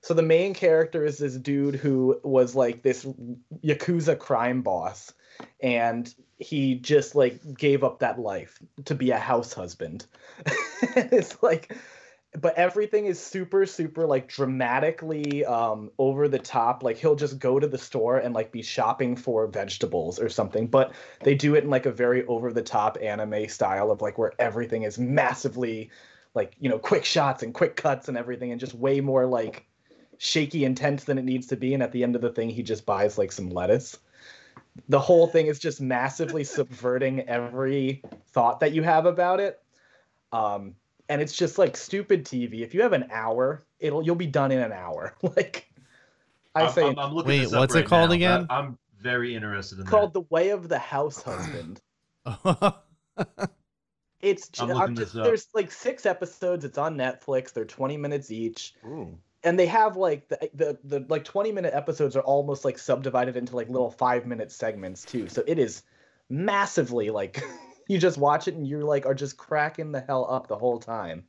So 0.00 0.14
the 0.14 0.22
main 0.22 0.54
character 0.54 1.04
is 1.04 1.18
this 1.18 1.36
dude 1.36 1.74
who 1.74 2.18
was 2.24 2.54
like 2.54 2.82
this 2.82 3.04
yakuza 3.62 4.18
crime 4.18 4.62
boss, 4.62 5.12
and 5.60 6.12
he 6.38 6.76
just 6.76 7.14
like 7.14 7.58
gave 7.58 7.84
up 7.84 7.98
that 7.98 8.18
life 8.18 8.58
to 8.86 8.94
be 8.94 9.10
a 9.10 9.18
house 9.18 9.52
husband. 9.52 10.06
it's 10.82 11.42
like 11.42 11.76
but 12.38 12.56
everything 12.56 13.06
is 13.06 13.18
super 13.18 13.66
super 13.66 14.06
like 14.06 14.28
dramatically 14.28 15.44
um 15.44 15.90
over 15.98 16.28
the 16.28 16.38
top. 16.38 16.82
Like 16.82 16.96
he'll 16.96 17.16
just 17.16 17.38
go 17.38 17.58
to 17.58 17.66
the 17.66 17.78
store 17.78 18.18
and 18.18 18.34
like 18.34 18.52
be 18.52 18.62
shopping 18.62 19.16
for 19.16 19.46
vegetables 19.46 20.18
or 20.20 20.28
something 20.28 20.66
but 20.66 20.92
they 21.22 21.34
do 21.34 21.54
it 21.54 21.64
in 21.64 21.70
like 21.70 21.86
a 21.86 21.92
very 21.92 22.24
over 22.26 22.52
the 22.52 22.62
top 22.62 22.96
anime 23.02 23.48
style 23.48 23.90
of 23.90 24.00
like 24.00 24.18
where 24.18 24.32
everything 24.38 24.84
is 24.84 24.98
massively 24.98 25.90
like 26.34 26.54
you 26.60 26.68
know 26.68 26.78
quick 26.78 27.04
shots 27.04 27.42
and 27.42 27.54
quick 27.54 27.76
cuts 27.76 28.08
and 28.08 28.16
everything 28.16 28.52
and 28.52 28.60
just 28.60 28.74
way 28.74 29.00
more 29.00 29.26
like 29.26 29.66
shaky 30.18 30.64
intense 30.64 31.04
than 31.04 31.18
it 31.18 31.24
needs 31.24 31.46
to 31.48 31.56
be 31.56 31.74
and 31.74 31.82
at 31.82 31.92
the 31.92 32.02
end 32.02 32.14
of 32.14 32.22
the 32.22 32.30
thing 32.30 32.50
he 32.50 32.62
just 32.62 32.86
buys 32.86 33.18
like 33.18 33.32
some 33.32 33.50
lettuce. 33.50 33.98
The 34.88 35.00
whole 35.00 35.26
thing 35.26 35.46
is 35.46 35.58
just 35.58 35.80
massively 35.80 36.44
subverting 36.44 37.28
every 37.28 38.02
thought 38.32 38.60
that 38.60 38.72
you 38.72 38.82
have 38.82 39.06
about 39.06 39.40
it. 39.40 39.60
Um 40.32 40.76
and 41.10 41.20
it's 41.20 41.36
just 41.36 41.58
like 41.58 41.76
stupid 41.76 42.24
TV. 42.24 42.60
If 42.60 42.72
you 42.72 42.82
have 42.82 42.92
an 42.92 43.08
hour, 43.10 43.64
it'll 43.80 44.02
you'll 44.02 44.14
be 44.14 44.28
done 44.28 44.52
in 44.52 44.60
an 44.60 44.72
hour. 44.72 45.14
like 45.22 45.68
I 46.54 46.62
I'm, 46.62 46.72
say, 46.72 46.86
I'm, 46.86 46.98
I'm 46.98 47.12
looking 47.12 47.28
Wait, 47.28 47.40
this 47.40 47.52
up 47.52 47.60
what's 47.60 47.74
it 47.74 47.86
called 47.86 48.10
now. 48.10 48.16
again? 48.16 48.46
I, 48.48 48.60
am 48.60 48.78
very 49.00 49.34
interested 49.34 49.76
in 49.76 49.82
it's 49.82 49.90
called 49.90 50.14
The 50.14 50.22
Way 50.30 50.50
of 50.50 50.68
the 50.68 50.78
House 50.78 51.22
Husband. 51.22 51.80
It's 54.22 54.50
I'm 54.60 54.70
I'm 54.72 54.94
just, 54.94 55.14
there's 55.14 55.48
like 55.54 55.72
six 55.72 56.04
episodes. 56.04 56.66
It's 56.66 56.76
on 56.76 56.94
Netflix. 56.94 57.54
They're 57.54 57.64
20 57.64 57.96
minutes 57.96 58.30
each, 58.30 58.74
Ooh. 58.84 59.16
and 59.42 59.58
they 59.58 59.64
have 59.64 59.96
like 59.96 60.28
the, 60.28 60.50
the 60.52 60.78
the 60.84 61.06
like 61.08 61.24
20 61.24 61.52
minute 61.52 61.72
episodes 61.72 62.16
are 62.16 62.22
almost 62.22 62.62
like 62.62 62.78
subdivided 62.78 63.38
into 63.38 63.56
like 63.56 63.70
little 63.70 63.90
five 63.90 64.26
minute 64.26 64.52
segments 64.52 65.06
too. 65.06 65.26
So 65.30 65.42
it 65.46 65.58
is 65.58 65.84
massively 66.28 67.08
like 67.08 67.42
you 67.90 67.98
just 67.98 68.18
watch 68.18 68.46
it 68.46 68.54
and 68.54 68.66
you're 68.66 68.84
like 68.84 69.04
are 69.04 69.14
just 69.14 69.36
cracking 69.36 69.90
the 69.90 70.00
hell 70.00 70.24
up 70.30 70.46
the 70.46 70.56
whole 70.56 70.78
time. 70.78 71.24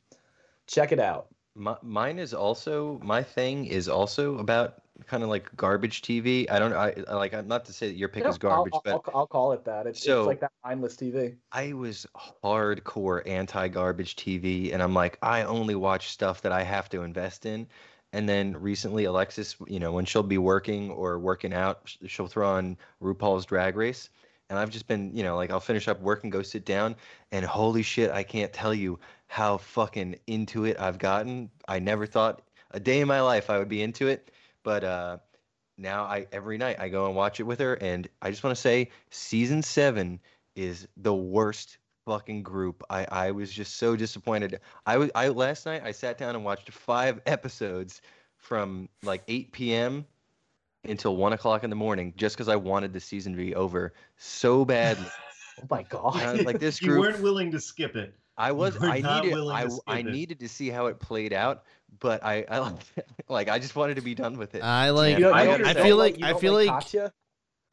Check 0.68 0.92
it 0.92 1.00
out. 1.00 1.28
My, 1.56 1.76
mine 1.82 2.20
is 2.20 2.34
also 2.36 3.00
my 3.04 3.24
thing 3.24 3.66
is 3.66 3.90
also 3.90 4.38
about 4.38 4.76
kind 5.08 5.24
of 5.24 5.30
like 5.30 5.54
garbage 5.58 6.04
TV. 6.04 6.50
I 6.52 6.60
don't 6.60 6.74
I, 6.74 6.94
I 7.08 7.16
like 7.16 7.34
I'm 7.34 7.48
not 7.48 7.66
to 7.66 7.74
say 7.74 7.88
that 7.88 7.96
your 7.96 8.10
pick 8.10 8.24
No, 8.26 8.30
is 8.30 8.38
garbage, 8.38 8.74
I'll, 8.76 8.82
but 8.86 8.92
I'll, 8.92 9.22
I'll 9.22 9.28
call 9.28 9.54
it 9.54 9.66
that. 9.66 9.88
It's, 9.88 10.04
So- 10.04 10.20
it's 10.22 10.28
like 10.28 10.40
that 10.42 10.52
mindless 10.64 10.96
TV. 10.96 11.36
I 11.52 11.74
was 11.74 12.06
hardcore 12.44 13.28
anti-garbage 13.28 14.16
TV, 14.16 14.72
and 14.72 14.84
I'm 14.84 14.94
like, 14.94 15.18
I 15.24 15.42
only 15.44 15.74
watch 15.74 16.10
stuff 16.10 16.44
that 16.44 16.52
I 16.52 16.62
have 16.62 16.90
to 16.90 17.02
invest 17.02 17.48
in. 17.48 17.68
And 18.14 18.30
then 18.30 18.56
recently, 18.56 19.06
Alexis, 19.06 19.56
you 19.68 19.80
know, 19.80 19.94
when 19.94 20.06
she'll 20.06 20.22
be 20.22 20.38
working 20.38 20.92
or 20.92 21.18
working 21.18 21.54
out, 21.54 21.96
she'll 22.06 22.28
throw 22.28 22.50
on 22.50 22.78
RuPaul's 23.02 23.46
Drag 23.46 23.76
Race. 23.76 24.10
And 24.52 24.60
I've 24.60 24.70
just 24.70 24.86
been, 24.86 25.16
you 25.16 25.24
know, 25.24 25.38
like 25.38 25.50
I'll 25.50 25.62
finish 25.62 25.88
up 25.88 26.02
work 26.02 26.24
and 26.24 26.32
go 26.32 26.42
sit 26.42 26.66
down, 26.66 26.98
and 27.32 27.46
holy 27.46 27.84
shit, 27.84 28.12
I 28.12 28.22
can't 28.22 28.52
tell 28.52 28.74
you 28.74 29.00
how 29.28 29.58
fucking 29.58 30.18
into 30.28 30.66
it 30.66 30.78
I've 30.78 31.00
gotten. 31.00 31.50
I 31.70 31.80
never 31.80 32.06
thought 32.06 32.42
a 32.72 32.80
day 32.80 33.00
in 33.00 33.08
my 33.08 33.22
life 33.22 33.50
I 33.50 33.58
would 33.58 33.70
be 33.70 33.82
into 33.82 34.10
it, 34.10 34.30
but 34.62 34.84
uh, 34.84 35.20
now 35.78 36.04
I 36.04 36.28
every 36.34 36.58
night 36.58 36.82
I 36.82 36.90
go 36.90 37.06
and 37.06 37.16
watch 37.16 37.40
it 37.40 37.44
with 37.44 37.60
her, 37.60 37.76
and 37.76 38.10
I 38.22 38.30
just 38.30 38.44
want 38.44 38.54
to 38.54 38.62
say, 38.62 38.90
season 39.10 39.64
seven 39.64 40.20
is 40.58 40.86
the 40.98 41.16
worst 41.16 41.78
fucking 42.06 42.44
group. 42.44 42.84
I 42.90 43.06
I 43.10 43.32
was 43.32 43.54
just 43.54 43.78
so 43.78 43.96
disappointed. 43.96 44.60
I 44.86 44.98
was 44.98 45.12
I 45.16 45.30
last 45.30 45.66
night 45.66 45.84
I 45.86 45.94
sat 45.94 46.18
down 46.18 46.36
and 46.36 46.44
watched 46.44 46.70
five 46.72 47.22
episodes 47.26 48.02
from 48.36 48.90
like 49.02 49.24
8 49.30 49.54
p.m. 49.54 50.06
until 50.84 51.16
one 51.16 51.34
o'clock 51.34 51.64
in 51.64 51.70
the 51.70 51.76
morning 51.76 52.14
just 52.18 52.36
because 52.36 52.48
I 52.48 52.56
wanted 52.56 52.94
the 52.94 53.00
season 53.00 53.34
to 53.34 53.38
be 53.38 53.56
over 53.56 53.94
so 54.18 54.66
badly. 54.66 55.06
Oh 55.62 55.68
my 55.70 55.84
god. 55.84 56.16
And 56.16 56.24
I 56.24 56.32
was 56.32 56.46
like 56.46 56.60
this 56.60 56.80
group, 56.80 56.96
you 56.96 57.00
weren't 57.02 57.22
willing 57.22 57.52
to 57.52 57.60
skip 57.60 57.96
it. 57.96 58.16
I 58.38 58.52
was 58.54 58.80
were 58.80 58.88
I 58.88 59.00
not 59.02 59.26
needed 59.26 59.36
willing 59.36 59.56
I, 59.56 59.64
to 59.66 59.70
skip 59.70 59.84
I 59.86 60.02
needed 60.02 60.40
to 60.40 60.50
see 60.50 60.70
how 60.70 60.88
it 60.88 61.00
played 61.00 61.34
out, 61.34 61.66
but 62.00 62.24
I 62.24 62.46
I 62.50 62.60
like 62.60 62.82
like 63.28 63.50
I 63.50 63.60
just 63.60 63.76
wanted 63.76 63.96
to 63.96 64.02
be 64.02 64.16
done 64.16 64.38
with 64.38 64.56
it. 64.56 64.64
I 64.64 64.90
like. 64.92 65.18
You 65.18 65.26
don't- 65.26 65.34
I, 65.36 65.42
you 65.44 65.58
don't- 65.58 65.66
I 65.66 65.72
you 65.74 65.84
feel 65.84 65.98
like 65.98 66.18
you 66.18 66.26
I 66.26 66.32
don't 66.32 66.40
feel 66.42 66.54
like 66.54 66.70
Katya? 66.70 67.14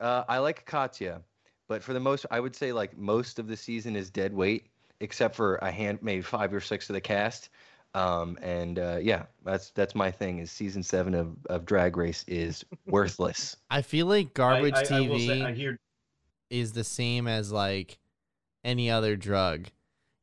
Uh, 0.01 0.25
I 0.29 0.39
like 0.39 0.67
Katya, 0.67 1.23
but 1.69 1.83
for 1.83 1.93
the 1.95 2.01
most, 2.01 2.27
I 2.31 2.41
would 2.41 2.55
say 2.55 2.73
like 2.73 2.99
most 2.99 3.39
of 3.39 3.47
the 3.47 3.57
season 3.57 3.97
is 3.97 4.11
dead 4.11 4.35
weight, 4.35 4.67
except 5.01 5.35
for 5.37 5.57
a 5.57 5.71
hand, 5.71 6.01
maybe 6.03 6.21
five 6.21 6.53
or 6.53 6.61
six 6.61 6.91
of 6.91 6.95
the 6.95 7.01
cast. 7.01 7.49
Um, 7.99 8.39
and 8.43 8.79
uh, 8.79 8.99
yeah, 9.01 9.25
that's 9.45 9.70
that's 9.70 9.95
my 9.95 10.11
thing. 10.11 10.39
Is 10.39 10.51
season 10.53 10.83
seven 10.83 11.15
of, 11.15 11.35
of 11.47 11.65
Drag 11.66 11.97
Race 11.97 12.25
is 12.29 12.65
worthless. 12.87 13.57
I 13.70 13.83
feel 13.83 14.07
like 14.07 14.35
garbage 14.35 14.75
I, 14.75 14.97
I, 14.97 15.01
will 15.01 15.16
TV 15.16 15.27
say, 15.27 15.43
I 15.43 15.53
hear 15.53 15.79
is 16.51 16.73
the 16.73 16.85
same 16.85 17.27
as 17.27 17.51
like 17.51 17.99
any 18.65 18.91
other 18.91 19.16
drug. 19.16 19.66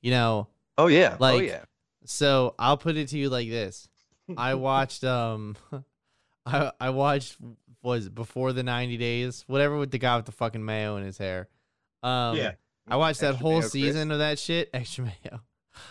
You 0.02 0.12
know, 0.12 0.48
Oh 0.78 0.88
yeah, 0.88 1.16
oh 1.20 1.24
Like- 1.24 1.48
yeah. 1.50 1.64
so 2.06 2.56
I'll 2.60 2.78
put 2.78 2.96
it 2.98 3.10
to 3.10 3.18
you 3.18 3.30
like 3.30 3.50
this. 3.50 3.88
I 4.38 4.54
watched 4.70 5.04
um 5.04 5.56
I 6.46 6.72
I 6.80 6.90
watched 6.92 7.38
was 7.84 8.10
before 8.10 8.54
the 8.54 8.64
90 8.64 8.98
days, 8.98 9.44
whatever 9.48 9.78
with 9.78 9.92
the 9.92 9.98
guy 10.00 10.16
with 10.16 10.26
the 10.26 10.32
fucking 10.32 10.64
mayo 10.64 10.98
in 10.98 11.04
his 11.04 11.18
hair. 11.18 11.48
Um 12.04 12.38
yeah. 12.38 12.54
I 12.88 12.98
watched 12.98 13.20
that 13.22 13.34
Extra 13.34 13.42
whole 13.42 13.52
mayo, 13.54 13.62
Chris. 13.62 13.72
season 13.72 14.12
of 14.12 14.20
that 14.20 14.38
shit. 14.40 14.70
Extra 14.74 15.06
mayo. 15.06 15.42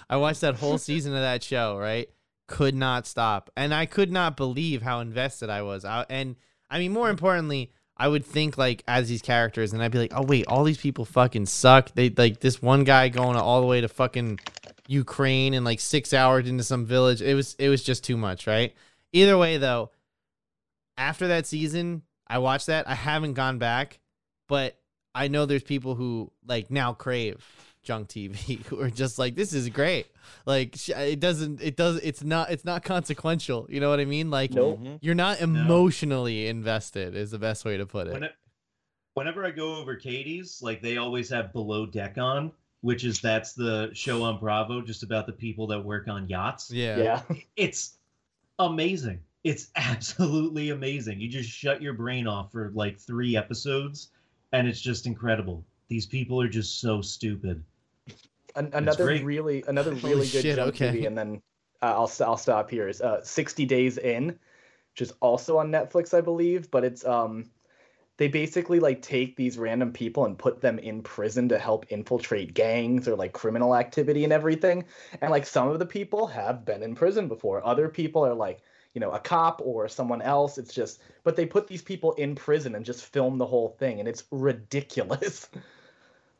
I 0.09 0.16
watched 0.16 0.40
that 0.43 0.56
whole 0.56 0.78
season 0.78 1.15
of 1.15 1.20
that 1.20 1.43
show, 1.43 1.78
right? 1.78 2.09
Could 2.47 2.74
not 2.74 3.06
stop. 3.06 3.51
And 3.56 3.74
I 3.74 3.86
could 3.86 4.12
not 4.12 4.36
believe 4.36 4.82
how 4.82 5.01
invested 5.01 5.51
I 5.51 5.62
was. 5.62 5.85
I, 5.85 6.05
and 6.09 6.36
I 6.70 6.78
mean, 6.78 6.93
more 6.93 7.11
importantly, 7.11 7.73
I 7.97 8.09
would 8.09 8.24
think 8.24 8.59
like 8.59 8.82
as 8.89 9.09
these 9.09 9.23
characters, 9.23 9.73
and 9.73 9.82
I'd 9.82 9.93
be 9.93 9.98
like, 9.98 10.12
oh, 10.15 10.24
wait, 10.24 10.47
all 10.47 10.65
these 10.65 10.78
people 10.78 11.05
fucking 11.05 11.47
suck. 11.47 11.94
They 11.94 12.11
like 12.11 12.40
this 12.40 12.61
one 12.61 12.85
guy 12.85 13.09
going 13.09 13.36
all 13.36 13.61
the 13.61 13.66
way 13.66 13.81
to 13.81 13.89
fucking 13.89 14.40
Ukraine 14.89 15.55
and 15.55 15.65
like 15.65 15.81
six 15.81 16.12
hours 16.12 16.48
into 16.48 16.65
some 16.65 16.85
village. 16.85 17.23
It 17.23 17.35
was, 17.35 17.55
it 17.59 17.69
was 17.69 17.82
just 17.82 18.05
too 18.05 18.16
much, 18.16 18.47
right? 18.47 18.74
Either 19.12 19.39
way, 19.39 19.59
though, 19.59 19.90
after 20.97 21.28
that 21.28 21.47
season, 21.47 22.02
I 22.27 22.39
watched 22.39 22.66
that. 22.66 22.89
I 22.89 22.94
haven't 22.94 23.35
gone 23.35 23.59
back, 23.59 24.01
but 24.48 24.77
I 25.15 25.28
know 25.28 25.47
there's 25.47 25.62
people 25.62 25.94
who 25.94 26.32
like 26.47 26.70
now 26.70 26.93
crave 26.93 27.44
junk 27.85 28.09
TV 28.09 28.65
who 28.66 28.81
are 28.81 28.90
just 28.90 29.19
like, 29.19 29.35
this 29.36 29.52
is 29.52 29.69
great. 29.69 30.06
Like 30.47 30.89
it 30.89 31.20
doesn't, 31.20 31.62
it 31.62 31.77
does, 31.77 31.97
it's 32.02 32.24
not, 32.24 32.51
it's 32.51 32.65
not 32.65 32.82
consequential. 32.82 33.66
You 33.69 33.81
know 33.81 33.90
what 33.90 34.01
I 34.01 34.05
mean? 34.05 34.31
Like 34.31 34.52
Nope. 34.52 34.81
Mhm. 34.81 34.98
you're 35.02 35.15
not 35.15 35.40
emotionally 35.40 36.47
invested 36.48 37.15
is 37.15 37.31
the 37.31 37.39
best 37.39 37.65
way 37.65 37.77
to 37.77 37.86
put 37.86 38.06
it. 38.09 38.12
When 38.15 38.24
it, 38.24 38.32
whenever 39.15 39.44
I 39.44 39.51
go 39.51 39.77
over 39.77 39.94
Katie's, 39.97 40.61
like 40.62 40.82
they 40.82 40.97
always 40.97 41.28
have 41.31 41.52
Below 41.52 41.86
Deck 41.86 42.19
on, 42.19 42.51
which 42.81 43.05
is 43.05 43.20
that's 43.20 43.52
the 43.55 43.90
show 43.94 44.23
on 44.23 44.39
Bravo 44.40 44.81
just 44.82 45.02
about 45.02 45.27
the 45.27 45.32
people 45.32 45.66
that 45.69 45.81
work 45.85 46.09
on 46.09 46.28
yachts. 46.28 46.70
yeah. 46.70 46.97
Yeah. 47.28 47.36
It's 47.56 47.98
amazing. 48.59 49.20
It's 49.44 49.70
absolutely 49.77 50.70
amazing. 50.70 51.20
You 51.20 51.28
just 51.28 51.51
shut 51.51 51.82
your 51.82 51.93
brain 51.94 52.27
off 52.27 52.51
for 52.52 52.70
like 52.74 52.98
three 52.98 53.36
episodes, 53.36 54.11
and 54.52 54.66
it's 54.66 54.81
just 54.81 55.06
incredible. 55.06 55.65
These 55.89 56.06
people 56.06 56.40
are 56.40 56.48
just 56.48 56.81
so 56.81 57.02
stupid. 57.02 57.62
An- 58.56 58.70
another 58.72 59.06
really 59.22 59.64
another 59.66 59.93
really 60.02 60.28
good 60.28 60.43
shit, 60.43 60.59
okay. 60.59 60.93
TV, 60.93 61.06
and 61.06 61.16
then 61.16 61.43
uh, 61.82 61.86
I'll 61.86 62.12
I'll 62.20 62.36
stop 62.36 62.70
here. 62.70 62.89
Is 62.89 63.01
uh, 63.01 63.22
60 63.22 63.66
Days 63.66 63.98
In, 63.98 64.26
which 64.28 65.02
is 65.02 65.12
also 65.20 65.59
on 65.59 65.70
Netflix, 65.70 66.14
I 66.14 66.20
believe, 66.20 66.70
but 66.70 66.85
it's 66.85 67.05
um 67.05 67.51
they 68.16 68.28
basically 68.28 68.78
like 68.78 69.02
take 69.02 69.36
these 69.36 69.59
random 69.59 69.93
people 69.93 70.24
and 70.24 70.39
put 70.39 70.60
them 70.60 70.78
in 70.78 71.02
prison 71.02 71.48
to 71.48 71.59
help 71.59 71.86
infiltrate 71.89 72.55
gangs 72.55 73.09
or 73.09 73.16
like 73.16 73.32
criminal 73.32 73.74
activity 73.74 74.22
and 74.22 74.32
everything. 74.32 74.85
And 75.20 75.31
like 75.31 75.47
some 75.47 75.68
of 75.68 75.81
the 75.81 75.86
people 75.86 76.28
have 76.28 76.64
been 76.64 76.82
in 76.82 76.94
prison 76.94 77.26
before. 77.26 77.66
Other 77.66 77.89
people 77.89 78.24
are 78.24 78.35
like, 78.35 78.60
you 78.93 79.01
know, 79.01 79.10
a 79.10 79.18
cop 79.18 79.60
or 79.64 79.89
someone 79.89 80.22
else. 80.22 80.59
It's 80.59 80.72
just 80.72 81.01
but 81.24 81.35
they 81.35 81.47
put 81.47 81.66
these 81.66 81.82
people 81.82 82.12
in 82.12 82.36
prison 82.36 82.76
and 82.76 82.85
just 82.85 83.05
film 83.05 83.39
the 83.39 83.47
whole 83.47 83.70
thing 83.81 83.98
and 83.98 84.09
it's 84.09 84.24
ridiculous. 84.31 85.48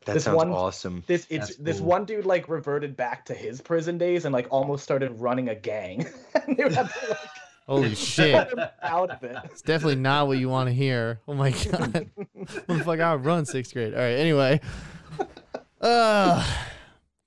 That 0.05 0.13
This 0.13 0.23
sounds 0.25 0.37
one- 0.37 0.51
awesome. 0.51 1.03
This 1.07 1.25
it's 1.29 1.47
That's 1.47 1.57
this 1.59 1.77
cool. 1.79 1.87
one 1.87 2.05
dude 2.05 2.25
like 2.25 2.47
reverted 2.47 2.95
back 2.95 3.25
to 3.25 3.33
his 3.33 3.59
prison 3.61 3.97
days 3.97 4.25
and 4.25 4.33
like 4.33 4.47
almost 4.51 4.83
started 4.83 5.19
running 5.19 5.49
a 5.49 5.55
gang. 5.55 6.05
and 6.47 6.55
they 6.57 6.63
would 6.63 6.73
have 6.73 6.93
to 7.01 7.09
like 7.09 7.17
Holy 7.67 7.95
shit. 7.95 8.33
cut 8.49 8.75
out 8.83 9.09
of 9.09 9.23
it. 9.23 9.35
It's 9.45 9.63
definitely 9.63 9.95
not 9.95 10.27
what 10.27 10.37
you 10.37 10.47
want 10.49 10.69
to 10.69 10.73
hear. 10.73 11.19
Oh 11.27 11.33
my 11.33 11.49
god. 11.49 12.09
Motherfucker, 12.37 13.01
I 13.03 13.15
run 13.15 13.45
sixth 13.47 13.73
grade. 13.73 13.93
All 13.95 13.99
right, 13.99 14.11
anyway. 14.13 14.61
Uh 15.81 16.45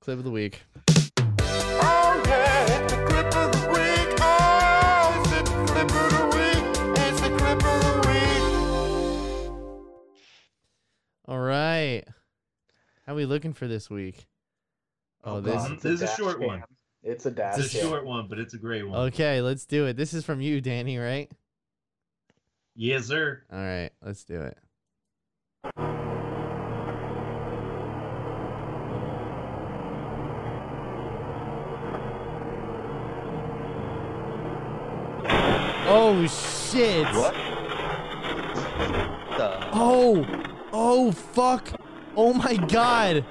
clip 0.00 0.18
of 0.18 0.24
the 0.24 0.30
week. 0.30 0.62
Oh 0.88 2.22
yeah, 2.26 2.64
it's 2.84 2.92
the 2.92 3.04
clip 3.04 3.26
of 3.34 3.52
the 3.52 3.68
week. 3.72 4.14
It's 5.20 5.30
the 5.30 5.42
clip 5.66 5.90
of 5.92 6.10
the 6.12 6.24
week. 6.36 6.64
It's 6.98 7.20
the 7.20 7.30
clip 7.36 7.64
of 7.64 7.82
the 7.82 8.08
week. 8.08 9.52
All 11.26 11.38
right. 11.40 11.77
How 13.08 13.14
we 13.14 13.24
looking 13.24 13.54
for 13.54 13.66
this 13.66 13.88
week? 13.88 14.26
Oh, 15.24 15.36
Oh, 15.36 15.40
this 15.40 15.54
God, 15.54 15.80
This 15.80 15.92
is 15.92 16.02
a 16.02 16.06
dash 16.08 16.16
short 16.18 16.40
one. 16.40 16.62
It's 17.02 17.24
a 17.24 17.30
dash. 17.30 17.58
It's 17.58 17.74
a 17.74 17.78
cam. 17.78 17.88
short 17.88 18.04
one, 18.04 18.28
but 18.28 18.38
it's 18.38 18.52
a 18.52 18.58
great 18.58 18.86
one. 18.86 19.00
Okay, 19.06 19.40
let's 19.40 19.64
do 19.64 19.86
it. 19.86 19.96
This 19.96 20.12
is 20.12 20.26
from 20.26 20.42
you, 20.42 20.60
Danny, 20.60 20.98
right? 20.98 21.30
Yes, 22.76 23.06
sir. 23.06 23.44
All 23.50 23.58
right, 23.58 23.88
let's 24.04 24.24
do 24.24 24.42
it. 24.42 24.58
Oh 35.90 36.26
shit! 36.26 37.06
What? 37.14 37.34
The- 39.36 39.68
Oh, 39.72 40.26
oh 40.72 41.12
fuck! 41.12 41.68
Oh 42.20 42.32
my 42.32 42.56
god! 42.56 43.24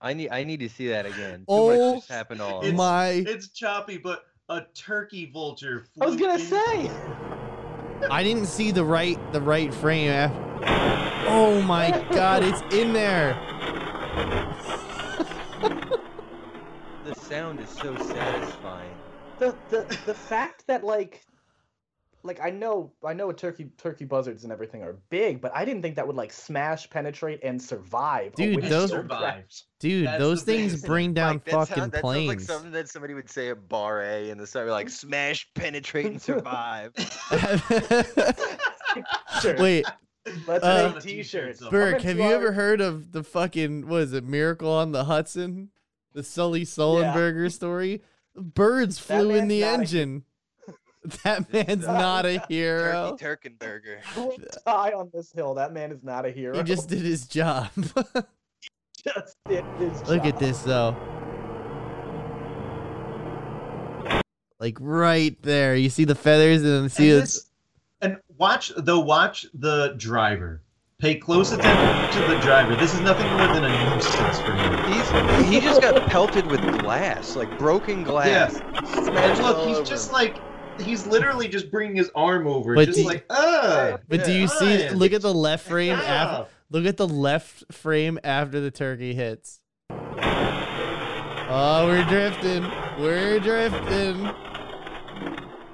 I 0.00 0.14
need 0.14 0.30
I 0.30 0.42
need 0.42 0.60
to 0.60 0.70
see 0.70 0.88
that 0.88 1.04
again. 1.04 1.40
Too 1.40 1.44
Oh 1.48 1.92
much 1.92 1.98
just 2.00 2.10
happened 2.10 2.40
all. 2.40 2.60
It's- 2.60 2.74
my! 2.74 3.08
It's 3.26 3.48
choppy, 3.48 3.98
but 3.98 4.24
a 4.48 4.62
turkey 4.74 5.30
vulture. 5.30 5.84
I 6.00 6.06
was 6.06 6.16
gonna 6.16 6.34
in- 6.34 6.40
say. 6.40 6.90
I 8.10 8.22
didn't 8.22 8.46
see 8.46 8.70
the 8.70 8.84
right 8.84 9.18
the 9.34 9.42
right 9.42 9.72
frame. 9.74 10.10
af- 10.10 10.32
Oh 11.28 11.60
my 11.60 11.90
god! 12.10 12.42
It's 12.42 12.62
in 12.74 12.94
there. 12.94 13.34
the 17.04 17.14
sound 17.14 17.60
is 17.60 17.68
so 17.68 17.94
satisfying. 17.98 18.94
The 19.38 19.54
the 19.68 19.98
the 20.06 20.14
fact 20.14 20.66
that 20.68 20.82
like 20.84 21.22
like 22.24 22.40
I 22.40 22.50
know 22.50 22.92
I 23.04 23.12
know 23.14 23.32
turkey 23.32 23.70
turkey 23.78 24.04
buzzards 24.04 24.44
and 24.44 24.52
everything 24.52 24.82
are 24.82 24.96
big, 25.10 25.40
but 25.40 25.50
I 25.54 25.64
didn't 25.64 25.82
think 25.82 25.96
that 25.96 26.06
would 26.06 26.16
like 26.16 26.32
smash, 26.32 26.88
penetrate, 26.88 27.40
and 27.42 27.60
survive. 27.60 28.34
Dude, 28.34 28.62
those- 28.64 28.90
Survive. 28.90 29.44
Dude, 29.80 30.06
That's 30.06 30.18
those 30.20 30.44
the 30.44 30.52
thing. 30.52 30.68
things 30.68 30.82
bring 30.82 31.12
down 31.14 31.34
Like, 31.34 31.44
that 31.46 31.50
fucking 31.52 31.74
sound- 31.76 31.92
that 31.92 32.02
sounds 32.02 32.04
like 32.04 32.26
planes. 32.26 32.46
something 32.46 32.70
that 32.72 32.88
somebody 32.88 33.14
would 33.14 33.28
say 33.28 33.48
at 33.50 33.68
bar 33.68 34.00
A 34.02 34.30
in 34.30 34.38
the 34.38 34.46
summer, 34.46 34.70
like 34.70 34.88
smash, 34.88 35.48
penetrate, 35.54 36.06
and 36.06 36.22
survive. 36.22 36.92
Sure. 39.40 39.56
Wait, 39.58 39.86
let's 40.46 40.62
uh, 40.64 40.92
make 40.94 41.02
t-shirts. 41.02 41.60
Burke, 41.60 41.70
Burke, 41.70 42.02
have 42.02 42.18
you 42.18 42.24
our- 42.24 42.34
ever 42.34 42.52
heard 42.52 42.80
of 42.80 43.12
the 43.12 43.22
fucking 43.24 43.88
what 43.88 44.02
is 44.02 44.12
it, 44.12 44.24
Miracle 44.24 44.70
on 44.70 44.92
the 44.92 45.04
Hudson? 45.04 45.70
The 46.12 46.22
Sully 46.22 46.64
Sullenberger 46.66 47.50
story? 47.50 48.02
Birds 48.36 48.98
flew 48.98 49.30
in 49.30 49.48
the 49.48 49.62
not 49.62 49.66
a- 49.66 49.72
engine. 49.80 50.24
That 51.24 51.52
man's 51.52 51.86
not 51.86 52.26
a 52.26 52.38
hero. 52.48 53.16
Turkey 53.18 53.50
Turkenberger. 53.50 53.98
We'll 54.16 54.36
die 54.64 54.92
on 54.92 55.10
this 55.12 55.32
hill. 55.32 55.54
That 55.54 55.72
man 55.72 55.90
is 55.90 56.02
not 56.02 56.24
a 56.24 56.30
hero. 56.30 56.56
He 56.56 56.62
just 56.62 56.88
did 56.88 57.02
his 57.02 57.26
job. 57.26 57.70
just 59.04 59.36
did 59.48 59.64
his 59.78 60.08
Look 60.08 60.24
at 60.24 60.38
this 60.38 60.60
though. 60.62 60.96
Like 64.60 64.76
right 64.80 65.40
there. 65.42 65.74
You 65.74 65.90
see 65.90 66.04
the 66.04 66.14
feathers 66.14 66.62
and 66.62 66.84
then 66.84 66.88
see 66.88 67.10
and, 67.10 67.22
this, 67.22 67.50
and 68.00 68.18
watch 68.38 68.72
though 68.76 69.00
watch 69.00 69.46
the 69.54 69.94
driver. 69.96 70.62
Pay 71.00 71.16
close 71.16 71.50
attention 71.50 72.22
to 72.22 72.28
the 72.32 72.38
driver. 72.40 72.76
This 72.76 72.94
is 72.94 73.00
nothing 73.00 73.26
more 73.32 73.48
than 73.48 73.64
a 73.64 73.94
nuisance 73.94 74.38
for 74.38 74.52
him. 74.52 74.92
He's 74.92 75.50
he 75.50 75.60
just 75.60 75.80
got 75.82 76.00
pelted 76.06 76.46
with 76.46 76.60
glass, 76.78 77.34
like 77.34 77.58
broken 77.58 78.04
glass. 78.04 78.54
And 78.54 79.38
look, 79.40 79.66
he's 79.66 79.78
over 79.78 79.84
just 79.84 80.12
like 80.12 80.36
he's 80.80 81.06
literally 81.06 81.48
just 81.48 81.70
bringing 81.70 81.96
his 81.96 82.10
arm 82.14 82.46
over, 82.46 82.74
But 82.74 82.86
just 82.86 82.98
do- 82.98 83.04
like 83.06 83.24
ah. 83.30 83.98
But 84.08 84.24
do 84.24 84.32
you 84.32 84.48
see 84.48 84.88
Fine. 84.88 84.98
look 84.98 85.12
at 85.12 85.22
the 85.22 85.32
left 85.34 85.66
frame 85.68 85.96
after 85.98 86.50
look 86.70 86.86
at 86.86 86.96
the 86.96 87.08
left 87.08 87.72
frame 87.72 88.18
after 88.24 88.60
the 88.60 88.70
turkey 88.70 89.14
hits. 89.14 89.60
Oh, 91.54 91.86
we're 91.86 92.04
drifting. 92.04 92.62
We're 92.98 93.38
drifting. 93.40 94.22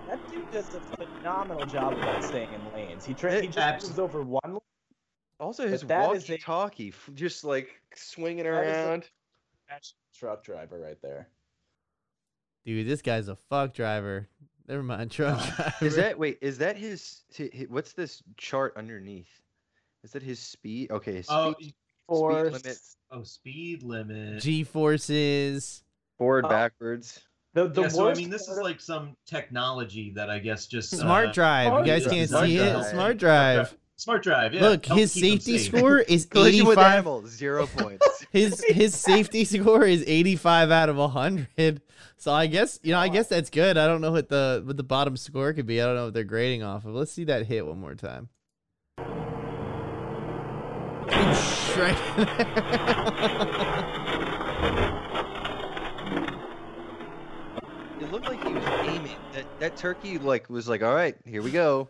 That 0.09 0.19
dude 0.31 0.51
does 0.51 0.75
a 0.75 0.81
phenomenal 0.97 1.65
job 1.67 1.93
about 1.93 2.25
staying 2.25 2.49
in 2.53 2.73
lanes. 2.73 3.05
He 3.05 3.15
tra- 3.15 3.35
It- 3.35 3.43
he 3.43 3.49
just 3.49 3.85
moves 3.87 3.99
over 3.99 4.23
one 4.23 4.41
lane. 4.45 4.59
Also, 5.39 5.69
his 5.69 5.83
that 5.83 6.13
is 6.17 6.29
a- 6.29 6.33
walkie-talkie, 6.33 6.89
f- 6.89 7.11
just 7.15 7.45
like 7.45 7.81
swinging 7.95 8.43
That 8.45 8.65
is 8.67 8.77
a- 8.77 8.81
around. 8.89 9.09
That's 9.69 9.95
truck 10.15 10.43
driver 10.43 10.81
right 10.81 11.01
there. 11.01 11.29
Dude, 12.65 12.89
this 12.89 13.01
guy's 13.03 13.29
a 13.29 13.37
fuck 13.37 13.73
driver. 13.73 14.29
Never 14.69 14.83
mind, 14.83 15.11
truck 15.11 15.39
driver. 15.39 15.75
Is 15.81 15.97
that 15.97 16.19
wait? 16.19 16.39
Is 16.43 16.59
that 16.59 16.77
his, 16.77 17.23
hi- 17.37 17.51
hi- 17.57 17.67
What's 17.69 17.93
this 17.95 18.23
chart 18.37 18.75
underneath? 18.77 19.31
Is 20.05 20.13
that 20.13 20.23
his 20.23 20.39
speed? 20.39 20.91
Okay, 20.91 21.15
his 21.17 21.27
Oh, 21.29 21.53
speed, 21.55 21.75
For 22.07 22.45
limit. 22.45 22.79
oh, 23.11 23.23
speed 23.23 23.83
limit. 23.83 24.41
G 24.43 24.65
forces? 24.65 25.83
forward, 26.19 26.45
uh, 26.45 26.49
backwards. 26.49 27.21
the 27.55 27.69
the 27.69 27.83
yeah, 27.83 27.87
worst. 27.87 27.97
so 27.97 28.11
I 28.11 28.15
mean, 28.15 28.29
this 28.31 28.49
is 28.49 28.59
like 28.59 28.81
some 28.81 29.17
technology 29.25 30.11
that 30.17 30.29
I 30.31 30.39
guess 30.41 30.67
just 30.67 30.91
Smart 30.91 31.29
uh, 31.29 31.33
drive. 31.33 31.79
You 31.79 31.85
guys 31.93 32.07
can't 32.07 32.29
drive. 32.29 32.47
see 32.49 32.57
it. 32.59 32.71
Smart 32.73 32.87
Smart 32.91 33.19
drive. 33.19 33.77
Drive. 33.99 34.03
Smart 34.03 34.23
drive. 34.23 34.55
Yeah. 34.55 34.61
Look, 34.63 34.87
helps 34.87 35.01
his 35.01 35.13
safety 35.13 35.59
safe. 35.59 35.77
score 35.79 35.99
is 36.09 36.27
Collision 36.27 36.67
85. 36.69 37.27
zero 37.29 37.67
points. 37.77 38.25
his 38.31 38.65
his 38.69 38.95
safety 38.95 39.45
score 39.45 39.85
is 39.85 40.05
85 40.07 40.71
out 40.71 40.89
of 40.89 40.97
100 40.97 41.81
so 42.17 42.33
i 42.33 42.47
guess 42.47 42.79
you 42.83 42.93
know 42.93 42.99
i 42.99 43.09
guess 43.09 43.29
that's 43.29 43.51
good 43.51 43.77
i 43.79 43.87
don't 43.87 44.01
know 44.01 44.13
what 44.13 44.29
the 44.29 44.63
what 44.65 44.77
the 44.77 44.83
bottom 44.83 45.17
score 45.17 45.53
could 45.53 45.67
be 45.67 45.81
i 45.81 45.85
don't 45.87 45.95
know 45.97 46.05
what 46.07 46.15
they're 46.15 46.25
grading 46.25 46.63
off 46.63 46.85
of 46.85 46.95
let's 46.95 47.13
see 47.13 47.25
that 47.25 47.47
hit 47.47 47.67
one 47.67 47.79
more 47.81 47.95
time 47.95 48.29
Oosh, 51.09 51.77
right 51.77 52.19
it 58.01 58.13
looked 58.13 58.29
like 58.29 58.43
he 58.45 58.53
was 58.53 58.65
aiming. 58.89 59.17
That 59.33 59.61
that 59.61 59.77
turkey 59.77 60.19
like 60.19 60.49
was 60.51 60.69
like, 60.69 60.83
all 60.83 60.95
right, 60.95 61.17
here 61.25 61.43
we 61.43 61.51
go. 61.51 61.89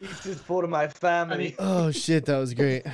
This 0.00 0.26
is 0.26 0.40
for 0.40 0.66
my 0.66 0.86
family. 0.88 1.34
I 1.34 1.38
mean, 1.38 1.54
oh 1.58 1.90
shit 1.90 2.24
that 2.26 2.38
was 2.38 2.54
great 2.54 2.84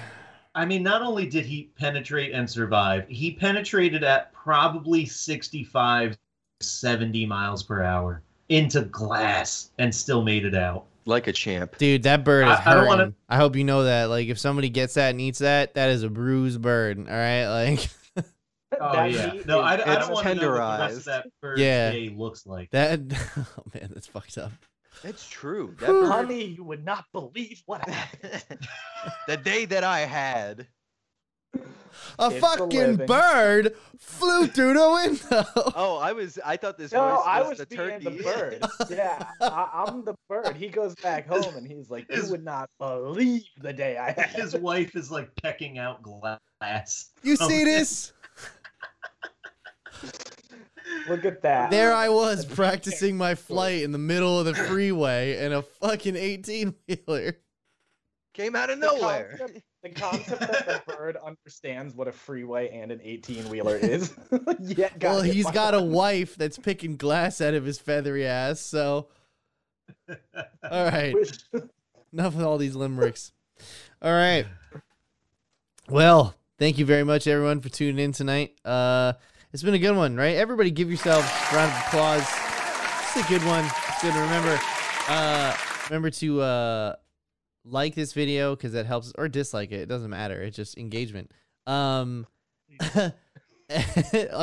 I 0.57 0.65
mean, 0.65 0.83
not 0.85 1.03
only 1.03 1.27
did 1.27 1.45
he 1.45 1.71
penetrate 1.77 2.33
and 2.33 2.49
survive, 2.49 3.09
he 3.09 3.33
penetrated 3.33 4.05
at 4.05 4.33
probably 4.33 5.05
65, 5.05 6.17
70 6.61 7.27
miles 7.27 7.65
per 7.65 7.83
hour 7.83 8.23
into 8.49 8.83
glass 8.83 9.71
and 9.79 9.93
still 9.93 10.23
made 10.23 10.45
it 10.45 10.55
out. 10.55 10.85
Like 11.07 11.27
a 11.27 11.33
champ. 11.33 11.77
dude 11.77 12.05
that 12.05 12.25
bird 12.25 12.47
is 12.47 12.59
I- 12.59 12.71
I 12.71 12.75
don't 12.75 12.87
wanna- 12.87 13.13
I 13.29 13.37
hope 13.37 13.57
you 13.57 13.65
know 13.65 13.85
that 13.85 14.05
like 14.05 14.29
if 14.29 14.39
somebody 14.39 14.71
gets 14.71 14.95
that 14.95 15.11
and 15.11 15.21
eats 15.21 15.41
that 15.41 15.75
that 15.75 15.91
is 15.91 16.03
a 16.03 16.09
bruised 16.09 16.63
bird 16.63 16.99
all 16.99 17.05
right 17.05 17.47
like 17.49 17.91
Oh, 18.81 18.93
That 18.93 19.13
yeah. 19.13 19.33
meat 19.33 19.47
No, 19.47 19.61
I, 19.61 19.75
I 19.75 19.77
don't 19.99 20.13
want 20.13 20.27
to 20.27 20.35
know 20.35 20.51
what 20.51 20.79
the 20.79 20.85
rest 20.85 20.97
of 20.99 21.05
that 21.05 21.27
bird's 21.43 21.61
Yeah. 21.61 21.91
day 21.93 22.09
looks 22.09 22.47
like. 22.47 22.71
that 22.71 23.01
oh 23.37 23.65
man 23.75 23.91
that's 23.93 24.07
fucked 24.07 24.39
up 24.39 24.53
That's 25.03 25.29
true. 25.29 25.75
That 25.81 25.89
Whew. 25.91 26.07
Honey, 26.07 26.45
you 26.45 26.65
would 26.65 26.85
not 26.85 27.05
believe 27.13 27.63
what 27.67 27.87
happened. 27.89 28.67
the 29.29 29.37
day 29.37 29.65
that 29.67 29.85
I 29.85 30.01
had. 30.01 30.67
a 32.19 32.31
It's 32.31 32.39
fucking 32.39 32.69
living. 32.71 33.07
bird 33.07 33.75
flew 33.99 34.47
through 34.47 34.75
the 34.75 34.91
window 34.91 35.45
Oh, 35.77 35.99
I 35.99 36.13
was. 36.13 36.39
I 36.45 36.57
thought 36.57 36.79
this 36.79 36.93
No, 36.93 37.09
voice 37.17 37.23
I 37.27 37.41
was 37.41 37.49
was 37.51 37.59
the 37.59 37.67
turkey. 37.77 38.05
the 38.05 38.23
bird. 38.23 38.65
Yeah, 38.91 39.27
I, 39.41 39.85
I'm 39.87 40.05
the 40.05 40.15
bird. 40.29 40.57
He 40.57 40.69
goes 40.69 40.95
back 40.97 41.27
home 41.29 41.55
and 41.57 41.67
he's 41.67 41.91
like, 41.91 42.07
"You 42.11 42.17
His- 42.23 42.31
would 42.31 42.45
not 42.45 42.69
believe 42.79 43.45
the 43.61 43.73
day 43.73 43.97
I 43.99 44.11
had." 44.13 44.31
His 44.31 44.55
wife 44.57 44.97
is 44.97 45.11
like 45.11 45.31
pecking 45.43 45.79
out 45.79 46.03
glass. 46.03 47.11
you 47.23 47.37
Oh, 47.41 47.49
see 47.49 47.65
this 47.65 48.13
Look 51.09 51.25
at 51.25 51.43
that. 51.43 51.71
There 51.71 51.93
I 51.93 52.09
was 52.09 52.45
practicing 52.45 53.17
my 53.17 53.35
flight 53.37 53.83
in 53.83 53.93
the 53.93 53.99
middle 53.99 54.39
of 54.39 54.47
the 54.47 54.55
freeway 54.55 55.45
in 55.45 55.53
a 55.53 55.63
fucking 55.63 56.17
18 56.17 56.75
wheeler. 56.89 57.37
Came 58.35 58.57
out 58.57 58.69
of 58.71 58.81
The 58.81 58.87
nowhere. 58.87 59.37
concept- 59.39 59.61
The 59.83 59.89
concept 59.91 60.41
that 60.41 60.67
the 60.87 60.93
bird 60.97 61.17
understands 61.25 61.95
what 61.95 62.09
a 62.09 62.13
freeway 62.13 62.69
and 62.71 62.91
an 62.91 63.01
18 63.03 63.49
wheeler 63.49 63.77
is. 63.83 64.13
yeah, 64.61 64.89
got 64.99 65.11
Well, 65.11 65.23
he's 65.23 65.45
by 65.45 65.53
got 65.53 65.75
a 65.75 65.83
wife 65.83 66.35
that's 66.37 66.59
picking 66.59 66.97
glass 66.97 67.41
out 67.41 67.55
of 67.55 67.65
his 67.65 67.79
feathery 67.79 68.27
ass, 68.27 68.61
so. 68.61 69.09
All 70.09 70.85
right. 70.91 71.15
Enough 72.13 72.35
with 72.35 72.45
all 72.45 72.59
these 72.59 72.75
limericks. 72.75 73.33
All 74.03 74.13
right. 74.13 74.47
Well, 75.89 76.35
thank 76.59 76.79
you 76.79 76.87
very 76.87 77.05
much, 77.05 77.27
everyone, 77.27 77.61
for 77.61 77.69
tuning 77.69 78.03
in 78.03 78.13
tonight. 78.13 78.55
Uh, 78.65 79.13
it's 79.55 79.63
been 79.63 79.75
a 79.75 79.79
good 79.79 79.97
one, 79.97 80.17
right? 80.17 80.35
Everybody, 80.35 80.73
give 80.73 80.89
yourselves 80.89 81.29
a 81.53 81.55
round 81.55 81.71
of 81.71 81.79
applause. 81.87 82.29
It's 83.17 83.25
a 83.25 83.29
good 83.29 83.47
one. 83.47 83.65
It's 83.65 84.03
good 84.03 84.13
to 84.13 84.19
remember. 84.19 84.59
Uh, 85.09 85.57
remember 85.89 86.11
to 86.11 86.41
uh, 86.41 86.97
like 87.65 87.95
this 87.95 88.13
video 88.15 88.57
because 88.57 88.73
that 88.73 88.85
helps, 88.85 89.13
or 89.17 89.29
dislike 89.29 89.71
it. 89.71 89.83
It 89.83 89.89
doesn't 89.89 90.11
matter. 90.11 90.43
It's 90.43 90.57
just 90.57 90.77
engagement. 90.77 91.31
Um, 91.69 92.27
I 92.91 93.13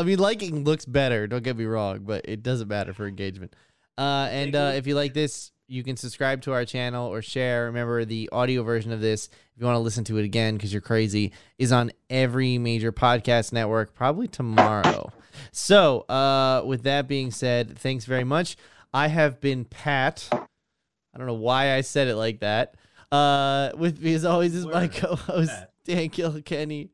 mean, 0.05 0.17
liking 0.17 0.63
looks 0.63 0.85
better. 0.85 1.27
Don't 1.27 1.43
get 1.43 1.57
me 1.57 1.65
wrong, 1.65 2.03
but 2.03 2.21
it 2.23 2.41
doesn't 2.41 2.69
matter 2.69 2.93
for 2.93 3.05
engagement. 3.05 3.53
Uh, 3.97 4.29
and 4.31 4.55
uh, 4.55 4.71
if 4.75 4.87
you 4.87 4.95
like 4.95 5.13
this, 5.13 5.51
you 5.71 5.83
can 5.83 5.95
subscribe 5.95 6.41
to 6.41 6.51
our 6.51 6.65
channel 6.65 7.07
or 7.07 7.21
share. 7.21 7.65
Remember, 7.65 8.03
the 8.03 8.27
audio 8.33 8.61
version 8.61 8.91
of 8.91 8.99
this, 8.99 9.27
if 9.27 9.61
you 9.61 9.65
want 9.65 9.75
to 9.75 9.79
listen 9.79 10.03
to 10.03 10.17
it 10.17 10.25
again 10.25 10.57
because 10.57 10.73
you're 10.73 10.81
crazy, 10.81 11.31
is 11.57 11.71
on 11.71 11.91
every 12.09 12.57
major 12.57 12.91
podcast 12.91 13.53
network 13.53 13.93
probably 13.93 14.27
tomorrow. 14.27 15.13
So, 15.53 16.01
uh, 16.01 16.63
with 16.65 16.83
that 16.83 17.07
being 17.07 17.31
said, 17.31 17.79
thanks 17.79 18.03
very 18.03 18.25
much. 18.25 18.57
I 18.93 19.07
have 19.07 19.39
been 19.39 19.63
Pat. 19.63 20.27
I 20.33 21.17
don't 21.17 21.27
know 21.27 21.33
why 21.33 21.73
I 21.73 21.81
said 21.81 22.09
it 22.09 22.15
like 22.15 22.41
that. 22.41 22.75
Uh, 23.09 23.71
with 23.77 24.01
me 24.01 24.13
as 24.13 24.25
always 24.25 24.53
is 24.53 24.65
my 24.65 24.89
co-host 24.89 25.51
Pat. 25.51 25.71
Dan 25.85 26.09
Kilkenny, 26.09 26.89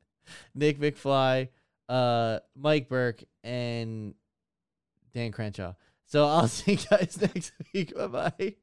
Nick 0.53 0.79
McFly, 0.79 1.49
uh, 1.89 2.39
Mike 2.55 2.89
Burke, 2.89 3.23
and 3.43 4.13
Dan 5.15 5.31
Crenshaw. 5.31 5.73
So 6.05 6.27
I'll 6.27 6.47
see 6.47 6.73
you 6.73 6.77
guys 6.89 7.17
next 7.19 7.53
week. 7.73 7.95
Bye 7.95 8.07
bye. 8.07 8.55